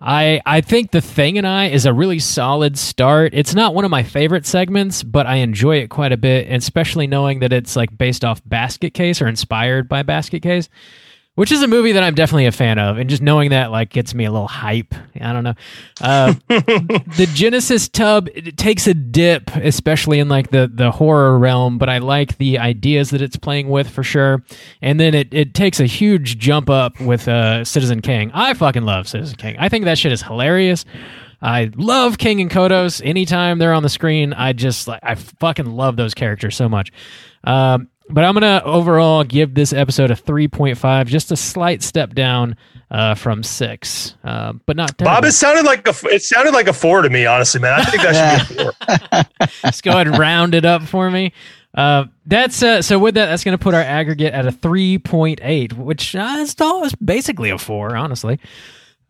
I 0.00 0.40
I 0.46 0.62
think 0.62 0.92
the 0.92 1.00
thing 1.00 1.36
and 1.36 1.46
I 1.46 1.66
is 1.66 1.84
a 1.84 1.92
really 1.92 2.18
solid 2.18 2.78
start. 2.78 3.34
It's 3.34 3.54
not 3.54 3.74
one 3.74 3.84
of 3.84 3.90
my 3.90 4.02
favorite 4.02 4.46
segments, 4.46 5.02
but 5.02 5.26
I 5.26 5.36
enjoy 5.36 5.76
it 5.78 5.90
quite 5.90 6.12
a 6.12 6.16
bit, 6.16 6.50
especially 6.50 7.06
knowing 7.06 7.40
that 7.40 7.52
it's 7.52 7.76
like 7.76 7.96
based 7.96 8.24
off 8.24 8.40
Basket 8.46 8.94
Case 8.94 9.20
or 9.20 9.28
inspired 9.28 9.88
by 9.88 10.02
Basket 10.02 10.40
Case 10.40 10.68
which 11.40 11.50
is 11.50 11.62
a 11.62 11.66
movie 11.66 11.92
that 11.92 12.02
I'm 12.02 12.14
definitely 12.14 12.44
a 12.44 12.52
fan 12.52 12.78
of, 12.78 12.98
and 12.98 13.08
just 13.08 13.22
knowing 13.22 13.48
that 13.48 13.70
like 13.70 13.88
gets 13.88 14.12
me 14.12 14.26
a 14.26 14.30
little 14.30 14.46
hype. 14.46 14.94
I 15.18 15.32
don't 15.32 15.42
know. 15.42 15.54
Uh, 15.98 16.34
the 16.48 17.30
Genesis 17.32 17.88
tub 17.88 18.28
it 18.34 18.58
takes 18.58 18.86
a 18.86 18.92
dip, 18.92 19.48
especially 19.56 20.18
in 20.18 20.28
like 20.28 20.50
the 20.50 20.70
the 20.70 20.90
horror 20.90 21.38
realm, 21.38 21.78
but 21.78 21.88
I 21.88 21.96
like 21.96 22.36
the 22.36 22.58
ideas 22.58 23.08
that 23.08 23.22
it's 23.22 23.36
playing 23.36 23.70
with 23.70 23.88
for 23.88 24.02
sure. 24.02 24.44
And 24.82 25.00
then 25.00 25.14
it 25.14 25.32
it 25.32 25.54
takes 25.54 25.80
a 25.80 25.86
huge 25.86 26.36
jump 26.36 26.68
up 26.68 27.00
with 27.00 27.26
uh, 27.26 27.64
Citizen 27.64 28.02
Kang. 28.02 28.30
I 28.34 28.52
fucking 28.52 28.82
love 28.84 29.08
Citizen 29.08 29.36
Kang. 29.36 29.56
I 29.58 29.70
think 29.70 29.86
that 29.86 29.96
shit 29.96 30.12
is 30.12 30.20
hilarious. 30.20 30.84
I 31.42 31.70
love 31.74 32.18
Kang 32.18 32.40
and 32.40 32.50
Kodos. 32.50 33.00
Anytime 33.04 33.58
they're 33.58 33.72
on 33.72 33.82
the 33.82 33.88
screen, 33.88 34.32
I 34.32 34.52
just 34.52 34.86
like 34.88 35.00
I 35.02 35.14
fucking 35.14 35.66
love 35.66 35.96
those 35.96 36.14
characters 36.14 36.56
so 36.56 36.68
much. 36.68 36.92
Um, 37.44 37.88
but 38.08 38.24
I'm 38.24 38.34
gonna 38.34 38.62
overall 38.64 39.24
give 39.24 39.54
this 39.54 39.72
episode 39.72 40.10
a 40.10 40.14
3.5, 40.14 41.06
just 41.06 41.32
a 41.32 41.36
slight 41.36 41.82
step 41.82 42.14
down 42.14 42.56
uh, 42.90 43.14
from 43.14 43.42
six, 43.42 44.16
uh, 44.24 44.52
but 44.66 44.76
not. 44.76 44.98
Terrible. 44.98 45.16
Bob, 45.16 45.24
it 45.24 45.32
sounded 45.32 45.64
like 45.64 45.86
a 45.86 45.94
it 46.08 46.22
sounded 46.22 46.52
like 46.52 46.66
a 46.66 46.72
four 46.72 47.02
to 47.02 47.10
me, 47.10 47.24
honestly, 47.24 47.60
man. 47.60 47.80
I 47.80 47.84
think 47.84 48.02
that 48.02 48.46
should 48.46 48.56
be 48.56 48.62
a 48.62 49.24
four. 49.50 49.70
just 49.70 49.82
go 49.82 49.92
ahead 49.92 50.08
and 50.08 50.18
round 50.18 50.54
it 50.54 50.64
up 50.64 50.82
for 50.82 51.10
me. 51.10 51.32
Uh, 51.74 52.04
that's 52.26 52.62
uh, 52.62 52.82
so 52.82 52.98
with 52.98 53.14
that, 53.14 53.26
that's 53.26 53.44
going 53.44 53.56
to 53.56 53.62
put 53.62 53.74
our 53.74 53.80
aggregate 53.80 54.34
at 54.34 54.46
a 54.46 54.50
3.8, 54.50 55.72
which 55.74 56.16
uh, 56.16 56.36
is, 56.38 56.56
is 56.58 56.94
basically 56.96 57.50
a 57.50 57.58
four, 57.58 57.96
honestly. 57.96 58.40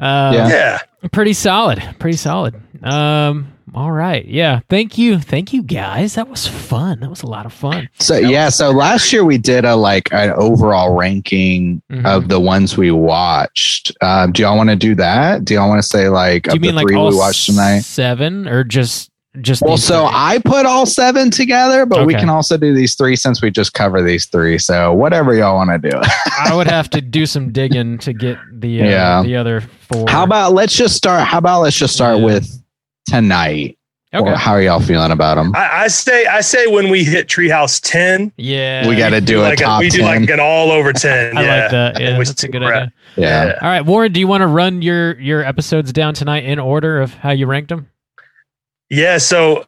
Uh, 0.01 0.33
yeah. 0.35 0.49
yeah. 0.49 1.09
pretty 1.13 1.35
solid, 1.35 1.83
pretty 1.99 2.17
solid. 2.17 2.61
Um, 2.83 3.53
all 3.75 3.93
right. 3.93 4.25
Yeah. 4.25 4.61
Thank 4.69 4.99
you. 4.99 5.21
Thank 5.21 5.53
you 5.53 5.63
guys. 5.63 6.15
That 6.15 6.29
was 6.29 6.47
fun. 6.47 7.01
That 7.01 7.11
was 7.11 7.23
a 7.23 7.27
lot 7.27 7.47
of 7.47 7.53
fun. 7.53 7.89
So 8.01 8.17
yeah, 8.17 8.49
so 8.49 8.71
last 8.71 9.13
year 9.13 9.25
we 9.25 9.39
did 9.39 9.65
a 9.65 9.77
like 9.77 10.13
an 10.13 10.31
overall 10.31 10.95
ranking 10.95 11.81
mm-hmm. 11.91 12.05
of 12.05 12.29
the 12.29 12.41
ones 12.41 12.77
we 12.77 12.91
watched. 12.91 13.93
Um, 14.01 14.33
do 14.33 14.43
y'all 14.43 14.57
want 14.57 14.71
to 14.71 14.77
do 14.77 14.95
that? 14.97 15.45
Do 15.45 15.55
y'all 15.55 15.69
want 15.69 15.81
to 15.83 15.89
say 15.89 16.09
like 16.09 16.45
do 16.45 16.55
you 16.55 16.61
mean 16.61 16.75
like 16.75 16.87
we 16.87 16.97
watched 16.97 17.47
tonight? 17.47 17.81
Seven 17.81 18.49
or 18.49 18.65
just 18.65 19.10
just 19.41 19.63
well 19.63 19.77
so 19.77 20.07
three? 20.07 20.11
i 20.13 20.39
put 20.45 20.67
all 20.67 20.85
seven 20.85 21.31
together 21.31 21.87
but 21.87 21.99
okay. 21.99 22.07
we 22.07 22.15
can 22.15 22.29
also 22.29 22.57
do 22.57 22.75
these 22.75 22.97
three 22.97 23.15
since 23.15 23.41
we 23.41 23.49
just 23.49 23.75
cover 23.75 24.03
these 24.03 24.27
three 24.27 24.59
so 24.59 24.93
whatever 24.93 25.33
y'all 25.33 25.55
want 25.55 25.71
to 25.71 25.91
do 25.91 25.97
i 26.41 26.53
would 26.53 26.67
have 26.69 26.91
to 26.91 27.01
do 27.01 27.25
some 27.25 27.53
digging 27.53 27.97
to 27.97 28.13
get 28.13 28.37
the 28.53 28.83
uh, 28.83 28.85
yeah. 28.85 29.23
the 29.23 29.37
other 29.37 29.61
four 29.61 30.05
how 30.09 30.25
about 30.25 30.53
let's 30.53 30.75
just 30.75 30.97
start 30.97 31.23
how 31.23 31.39
about 31.39 31.61
let's 31.61 31.77
just 31.77 31.95
start 31.95 32.19
yeah. 32.19 32.25
with 32.25 32.61
tonight. 33.11 33.77
Okay. 34.13 34.29
Or 34.29 34.35
how 34.35 34.53
are 34.53 34.63
y'all 34.63 34.81
feeling 34.81 35.13
about 35.13 35.37
them? 35.37 35.55
I, 35.55 35.83
I 35.83 35.87
say 35.87 36.27
I 36.27 36.41
say 36.41 36.67
when 36.67 36.91
we 36.91 37.05
hit 37.05 37.29
Treehouse 37.29 37.81
ten, 37.81 38.33
yeah. 38.37 38.89
we 38.89 38.97
got 38.97 39.11
to 39.11 39.21
do 39.21 39.41
a 39.41 39.43
like 39.43 39.59
top 39.59 39.81
we 39.81 39.89
do 39.89 39.99
10. 39.99 40.23
like 40.23 40.31
an 40.31 40.41
all 40.41 40.73
over 40.73 40.93
ten. 40.93 41.39
I 41.39 41.43
yeah. 41.43 41.63
like 41.63 41.71
that. 41.71 42.01
Yeah, 42.01 42.19
we 42.19 42.25
that's 42.25 42.43
a 42.43 42.49
good 42.49 42.63
around. 42.63 42.93
idea. 43.17 43.29
yeah. 43.29 43.59
All 43.63 43.69
right, 43.69 43.83
Warren, 43.83 44.13
do 44.13 44.19
you 44.19 44.27
want 44.27 44.41
to 44.41 44.49
run 44.49 44.83
your 44.83 45.19
your 45.21 45.45
episodes 45.45 45.93
down 45.93 46.15
tonight 46.15 46.45
in 46.45 46.59
order 46.59 47.01
of 47.01 47.15
how 47.15 47.31
you 47.31 47.47
ranked 47.47 47.69
them? 47.69 47.89
Yeah, 48.91 49.19
so 49.19 49.65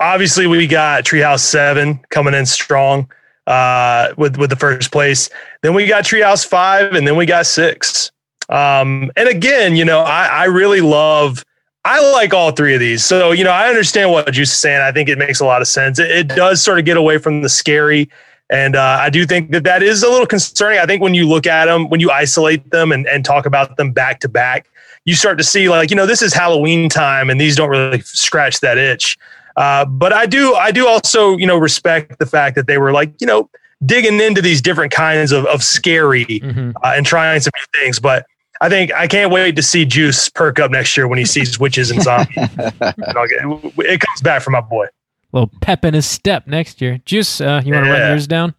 obviously 0.00 0.48
we 0.48 0.66
got 0.66 1.04
Treehouse 1.04 1.40
Seven 1.40 2.00
coming 2.10 2.34
in 2.34 2.44
strong 2.44 3.08
uh, 3.46 4.12
with 4.16 4.36
with 4.36 4.50
the 4.50 4.56
first 4.56 4.90
place. 4.90 5.30
Then 5.62 5.74
we 5.74 5.86
got 5.86 6.04
Treehouse 6.04 6.44
Five, 6.44 6.92
and 6.94 7.06
then 7.06 7.16
we 7.16 7.24
got 7.24 7.46
six. 7.46 8.10
Um, 8.48 9.12
and 9.16 9.28
again, 9.28 9.76
you 9.76 9.84
know, 9.84 10.00
I, 10.00 10.26
I 10.26 10.44
really 10.46 10.80
love. 10.80 11.44
I 11.84 12.00
like 12.12 12.34
all 12.34 12.50
three 12.50 12.74
of 12.74 12.80
these. 12.80 13.04
So 13.04 13.30
you 13.30 13.44
know, 13.44 13.52
I 13.52 13.68
understand 13.68 14.10
what 14.10 14.32
Juice 14.32 14.52
is 14.52 14.58
saying. 14.58 14.80
I 14.80 14.90
think 14.90 15.08
it 15.08 15.18
makes 15.18 15.40
a 15.40 15.44
lot 15.44 15.62
of 15.62 15.68
sense. 15.68 16.00
It, 16.00 16.10
it 16.10 16.28
does 16.28 16.60
sort 16.60 16.80
of 16.80 16.84
get 16.84 16.96
away 16.96 17.18
from 17.18 17.42
the 17.42 17.48
scary. 17.48 18.10
And 18.50 18.76
uh, 18.76 18.98
I 19.00 19.08
do 19.08 19.24
think 19.24 19.52
that 19.52 19.64
that 19.64 19.82
is 19.82 20.02
a 20.02 20.08
little 20.08 20.26
concerning. 20.26 20.78
I 20.78 20.86
think 20.86 21.00
when 21.00 21.14
you 21.14 21.28
look 21.28 21.46
at 21.46 21.66
them, 21.66 21.88
when 21.88 22.00
you 22.00 22.10
isolate 22.10 22.70
them 22.70 22.92
and, 22.92 23.06
and 23.06 23.24
talk 23.24 23.46
about 23.46 23.76
them 23.76 23.92
back 23.92 24.20
to 24.20 24.28
back, 24.28 24.68
you 25.04 25.14
start 25.14 25.38
to 25.38 25.44
see 25.44 25.68
like 25.68 25.90
you 25.90 25.96
know 25.96 26.06
this 26.06 26.22
is 26.22 26.32
Halloween 26.34 26.88
time, 26.88 27.30
and 27.30 27.40
these 27.40 27.56
don't 27.56 27.70
really 27.70 28.00
scratch 28.00 28.60
that 28.60 28.78
itch. 28.78 29.16
Uh, 29.56 29.84
but 29.84 30.12
I 30.12 30.26
do, 30.26 30.54
I 30.54 30.72
do 30.72 30.86
also 30.88 31.36
you 31.36 31.46
know 31.46 31.56
respect 31.58 32.18
the 32.18 32.26
fact 32.26 32.56
that 32.56 32.66
they 32.66 32.78
were 32.78 32.92
like 32.92 33.12
you 33.20 33.26
know 33.26 33.48
digging 33.84 34.20
into 34.20 34.40
these 34.40 34.60
different 34.62 34.92
kinds 34.92 35.30
of 35.32 35.44
of 35.46 35.62
scary 35.62 36.24
Mm-hmm. 36.24 36.70
uh, 36.82 36.92
and 36.96 37.04
trying 37.06 37.40
some 37.40 37.52
new 37.56 37.80
things. 37.80 38.00
But 38.00 38.26
I 38.60 38.68
think 38.68 38.92
I 38.94 39.06
can't 39.06 39.30
wait 39.32 39.56
to 39.56 39.62
see 39.62 39.84
Juice 39.84 40.28
perk 40.28 40.58
up 40.58 40.70
next 40.70 40.96
year 40.96 41.06
when 41.06 41.18
he 41.18 41.24
sees 41.24 41.58
witches 41.58 41.90
and 41.90 42.00
zombies. 42.02 42.36
And 42.56 42.80
get- 42.80 43.86
it 43.86 44.00
comes 44.00 44.20
back 44.22 44.42
for 44.42 44.50
my 44.50 44.60
boy. 44.60 44.86
little 45.32 45.50
pep 45.60 45.84
in 45.84 45.92
his 45.94 46.06
step 46.06 46.46
next 46.46 46.80
year. 46.80 47.00
Juice, 47.04 47.40
uh, 47.40 47.60
you 47.64 47.74
want 47.74 47.84
to 47.86 47.90
run 47.92 48.10
yours 48.10 48.26
down? 48.26 48.54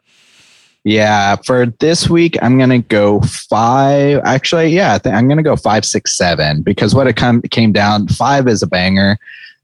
Yeah, 0.85 1.37
for 1.37 1.65
this 1.79 2.07
week, 2.07 2.37
I'm 2.43 2.59
gonna 2.59 2.77
go 2.77 3.19
five. 3.21 4.21
Actually, 4.23 4.67
yeah, 4.67 4.93
I 4.93 4.99
think 4.99 5.15
I'm 5.15 5.27
gonna 5.27 5.41
go 5.41 5.55
five, 5.55 5.83
six, 5.83 6.15
seven 6.15 6.61
because 6.61 6.93
what 6.93 7.07
it 7.07 7.15
come, 7.15 7.41
came 7.41 7.71
down 7.71 8.07
five 8.07 8.47
is 8.47 8.61
a 8.61 8.67
banger. 8.67 9.17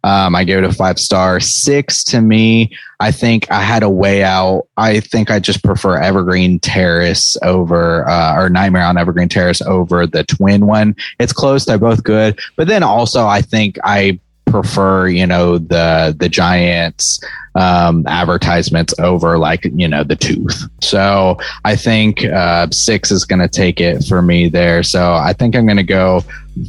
Um, 0.03 0.35
I 0.35 0.43
gave 0.43 0.57
it 0.57 0.63
a 0.63 0.73
five 0.73 0.97
star. 0.97 1.39
Six 1.39 2.03
to 2.05 2.21
me, 2.21 2.75
I 2.99 3.11
think 3.11 3.51
I 3.51 3.61
had 3.61 3.83
a 3.83 3.89
way 3.89 4.23
out. 4.23 4.63
I 4.77 4.99
think 4.99 5.29
I 5.29 5.37
just 5.37 5.63
prefer 5.63 6.01
Evergreen 6.01 6.59
Terrace 6.59 7.37
over 7.43 8.09
uh, 8.09 8.41
or 8.41 8.49
Nightmare 8.49 8.85
on 8.85 8.97
Evergreen 8.97 9.29
Terrace 9.29 9.61
over 9.61 10.07
the 10.07 10.23
twin 10.23 10.65
one. 10.65 10.95
It's 11.19 11.33
close. 11.33 11.65
They're 11.65 11.77
both 11.77 12.03
good, 12.03 12.39
but 12.55 12.67
then 12.67 12.81
also 12.81 13.27
I 13.27 13.43
think 13.43 13.77
I 13.83 14.19
prefer 14.45 15.07
you 15.07 15.25
know 15.25 15.57
the 15.57 16.15
the 16.17 16.29
Giants 16.29 17.21
um, 17.55 18.05
advertisements 18.07 18.93
over 18.99 19.37
like 19.37 19.65
you 19.65 19.87
know 19.87 20.03
the 20.03 20.15
tooth. 20.15 20.63
So 20.81 21.37
I 21.65 21.75
think 21.75 22.23
uh, 22.25 22.67
six 22.71 23.11
is 23.11 23.25
going 23.25 23.39
to 23.39 23.47
take 23.47 23.79
it 23.81 24.03
for 24.05 24.21
me 24.21 24.47
there. 24.47 24.83
So 24.83 25.13
I 25.13 25.33
think 25.33 25.55
I'm 25.55 25.65
going 25.65 25.77
to 25.77 25.83
go 25.83 26.23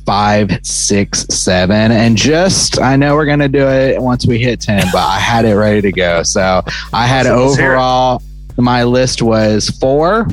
five, 0.04 0.50
six, 0.62 1.26
seven, 1.28 1.92
and 1.92 2.16
just 2.16 2.80
I 2.80 2.96
know 2.96 3.14
we're 3.14 3.26
going 3.26 3.40
to 3.40 3.48
do 3.48 3.66
it 3.66 4.00
once 4.00 4.26
we 4.26 4.38
hit 4.38 4.60
ten, 4.60 4.84
but 4.92 5.02
I 5.02 5.18
had 5.18 5.44
it 5.44 5.54
ready 5.54 5.80
to 5.82 5.92
go. 5.92 6.22
So 6.22 6.62
I 6.92 7.06
had 7.06 7.26
it. 7.26 7.32
overall 7.32 8.22
my 8.56 8.84
list 8.84 9.22
was 9.22 9.70
four. 9.70 10.26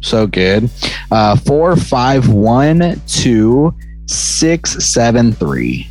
So 0.00 0.26
good. 0.26 0.68
Uh, 1.10 1.36
four, 1.36 1.76
five, 1.76 2.28
one, 2.28 3.00
two, 3.06 3.74
six, 4.06 4.84
seven, 4.84 5.32
three. 5.32 5.88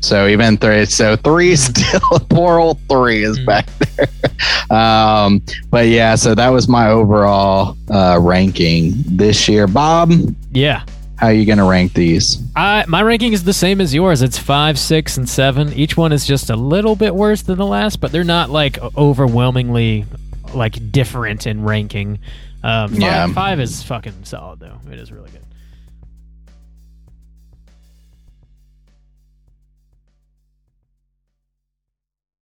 So 0.00 0.26
even 0.28 0.56
three. 0.56 0.86
So 0.86 1.16
three 1.16 1.54
still 1.56 2.00
poor 2.28 2.58
old 2.58 2.78
three 2.88 3.24
is 3.24 3.38
Mm. 3.38 3.46
back 3.46 3.66
there. 3.78 4.76
Um, 4.76 5.42
but 5.70 5.88
yeah, 5.88 6.14
so 6.14 6.34
that 6.34 6.48
was 6.48 6.68
my 6.68 6.88
overall 6.88 7.76
uh, 7.90 8.18
ranking 8.20 8.94
this 9.06 9.48
year. 9.48 9.66
Bob, 9.66 10.10
Yeah. 10.52 10.84
how 11.16 11.26
are 11.28 11.32
you 11.32 11.44
gonna 11.44 11.66
rank 11.68 11.92
these? 11.92 12.38
I, 12.56 12.84
my 12.88 13.02
ranking 13.02 13.32
is 13.34 13.44
the 13.44 13.52
same 13.52 13.80
as 13.80 13.94
yours. 13.94 14.22
It's 14.22 14.38
five, 14.38 14.78
six, 14.78 15.16
and 15.16 15.28
seven. 15.28 15.72
Each 15.74 15.96
one 15.96 16.12
is 16.12 16.26
just 16.26 16.48
a 16.50 16.56
little 16.56 16.96
bit 16.96 17.14
worse 17.14 17.42
than 17.42 17.58
the 17.58 17.66
last, 17.66 18.00
but 18.00 18.10
they're 18.12 18.24
not 18.24 18.48
like 18.50 18.78
overwhelmingly 18.96 20.06
like 20.54 20.90
different 20.92 21.46
in 21.46 21.62
ranking. 21.62 22.18
Um, 22.62 22.90
five, 22.90 22.98
Yeah. 23.00 23.26
five 23.32 23.60
is 23.60 23.82
fucking 23.82 24.24
solid 24.24 24.60
though. 24.60 24.78
It 24.90 24.98
is 24.98 25.12
really 25.12 25.30
good. 25.30 25.39